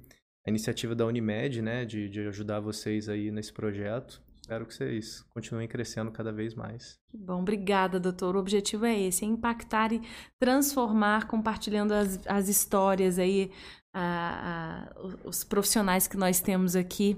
a 0.46 0.50
iniciativa 0.50 0.94
da 0.94 1.06
Unimed, 1.06 1.62
né, 1.62 1.84
de, 1.84 2.08
de 2.08 2.20
ajudar 2.26 2.60
vocês 2.60 3.08
aí 3.08 3.30
nesse 3.30 3.52
projeto. 3.52 4.22
Espero 4.44 4.66
que 4.66 4.74
vocês 4.74 5.24
continuem 5.30 5.66
crescendo 5.66 6.10
cada 6.10 6.30
vez 6.30 6.54
mais. 6.54 6.98
Que 7.08 7.16
bom, 7.16 7.40
obrigada, 7.40 7.98
doutor. 7.98 8.36
O 8.36 8.38
objetivo 8.38 8.84
é 8.84 9.00
esse, 9.00 9.24
é 9.24 9.26
impactar 9.26 9.90
e 9.90 10.02
transformar, 10.38 11.26
compartilhando 11.26 11.92
as, 11.92 12.20
as 12.26 12.46
histórias 12.46 13.18
aí, 13.18 13.50
a, 13.90 14.90
a, 14.92 15.26
os 15.26 15.44
profissionais 15.44 16.06
que 16.06 16.18
nós 16.18 16.40
temos 16.40 16.76
aqui 16.76 17.16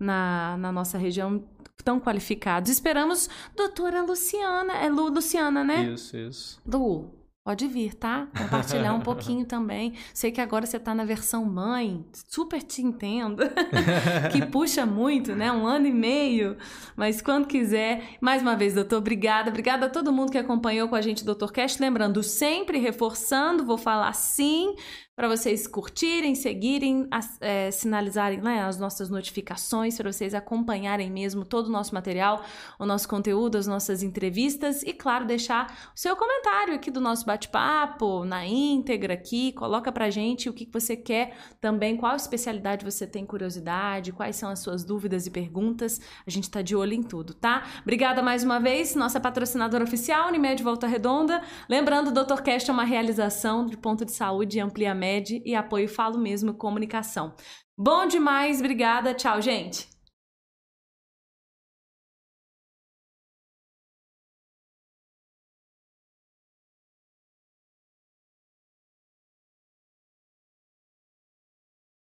na, 0.00 0.56
na 0.58 0.72
nossa 0.72 0.98
região 0.98 1.44
tão 1.84 2.00
qualificados. 2.00 2.68
Esperamos 2.72 3.30
doutora 3.54 4.02
Luciana, 4.02 4.72
é 4.72 4.90
Lu 4.90 5.10
Luciana, 5.10 5.62
né? 5.62 5.92
Isso, 5.92 6.16
isso. 6.16 6.60
Lu, 6.66 7.14
Pode 7.44 7.68
vir, 7.68 7.94
tá? 7.94 8.26
Compartilhar 8.38 8.94
um 8.94 9.00
pouquinho 9.04 9.44
também. 9.44 9.92
Sei 10.14 10.32
que 10.32 10.40
agora 10.40 10.64
você 10.64 10.80
tá 10.80 10.94
na 10.94 11.04
versão 11.04 11.44
mãe, 11.44 12.02
super 12.26 12.62
te 12.62 12.80
entendo. 12.80 13.42
que 14.32 14.46
puxa 14.46 14.86
muito, 14.86 15.36
né? 15.36 15.52
Um 15.52 15.66
ano 15.66 15.86
e 15.86 15.92
meio. 15.92 16.56
Mas 16.96 17.20
quando 17.20 17.46
quiser. 17.46 18.16
Mais 18.18 18.40
uma 18.40 18.56
vez, 18.56 18.72
doutor, 18.72 18.96
obrigada. 18.96 19.50
Obrigada 19.50 19.84
a 19.84 19.90
todo 19.90 20.10
mundo 20.10 20.32
que 20.32 20.38
acompanhou 20.38 20.88
com 20.88 20.94
a 20.94 21.02
gente, 21.02 21.22
doutor 21.22 21.52
Cast. 21.52 21.82
Lembrando, 21.82 22.22
sempre 22.22 22.78
reforçando, 22.78 23.62
vou 23.62 23.76
falar 23.76 24.14
sim 24.14 24.74
para 25.16 25.28
vocês 25.28 25.68
curtirem, 25.68 26.34
seguirem, 26.34 27.08
é, 27.40 27.70
sinalizarem 27.70 28.40
né, 28.40 28.64
as 28.64 28.78
nossas 28.78 29.08
notificações, 29.08 29.96
para 29.96 30.10
vocês 30.10 30.34
acompanharem 30.34 31.08
mesmo 31.08 31.44
todo 31.44 31.68
o 31.68 31.70
nosso 31.70 31.94
material, 31.94 32.42
o 32.80 32.84
nosso 32.84 33.08
conteúdo, 33.08 33.56
as 33.56 33.66
nossas 33.66 34.02
entrevistas 34.02 34.82
e, 34.82 34.92
claro, 34.92 35.24
deixar 35.24 35.92
o 35.94 35.98
seu 35.98 36.16
comentário 36.16 36.74
aqui 36.74 36.90
do 36.90 37.00
nosso 37.00 37.24
bate-papo 37.24 38.24
na 38.24 38.44
íntegra 38.44 39.14
aqui, 39.14 39.52
coloca 39.52 39.92
pra 39.92 40.10
gente 40.10 40.48
o 40.48 40.52
que 40.52 40.68
você 40.72 40.96
quer 40.96 41.36
também, 41.60 41.96
qual 41.96 42.16
especialidade 42.16 42.84
você 42.84 43.06
tem 43.06 43.24
curiosidade, 43.24 44.10
quais 44.10 44.34
são 44.34 44.50
as 44.50 44.58
suas 44.58 44.82
dúvidas 44.82 45.28
e 45.28 45.30
perguntas, 45.30 46.00
a 46.26 46.30
gente 46.30 46.50
tá 46.50 46.60
de 46.60 46.74
olho 46.74 46.92
em 46.92 47.04
tudo, 47.04 47.34
tá? 47.34 47.62
Obrigada 47.82 48.20
mais 48.20 48.42
uma 48.42 48.58
vez, 48.58 48.96
nossa 48.96 49.20
patrocinadora 49.20 49.84
oficial, 49.84 50.26
Unimed 50.26 50.60
Volta 50.60 50.88
Redonda. 50.88 51.40
Lembrando, 51.68 52.08
o 52.08 52.24
Dr. 52.24 52.42
Cast 52.42 52.68
é 52.68 52.72
uma 52.72 52.84
realização 52.84 53.64
de 53.64 53.76
ponto 53.76 54.04
de 54.04 54.10
saúde 54.10 54.58
e 54.58 54.60
ampliamento 54.60 55.03
e 55.44 55.54
apoio 55.54 55.88
Falo 55.88 56.18
Mesmo 56.18 56.54
Comunicação. 56.54 57.34
Bom 57.76 58.06
demais, 58.06 58.60
obrigada, 58.60 59.14
tchau, 59.14 59.40
gente! 59.40 59.93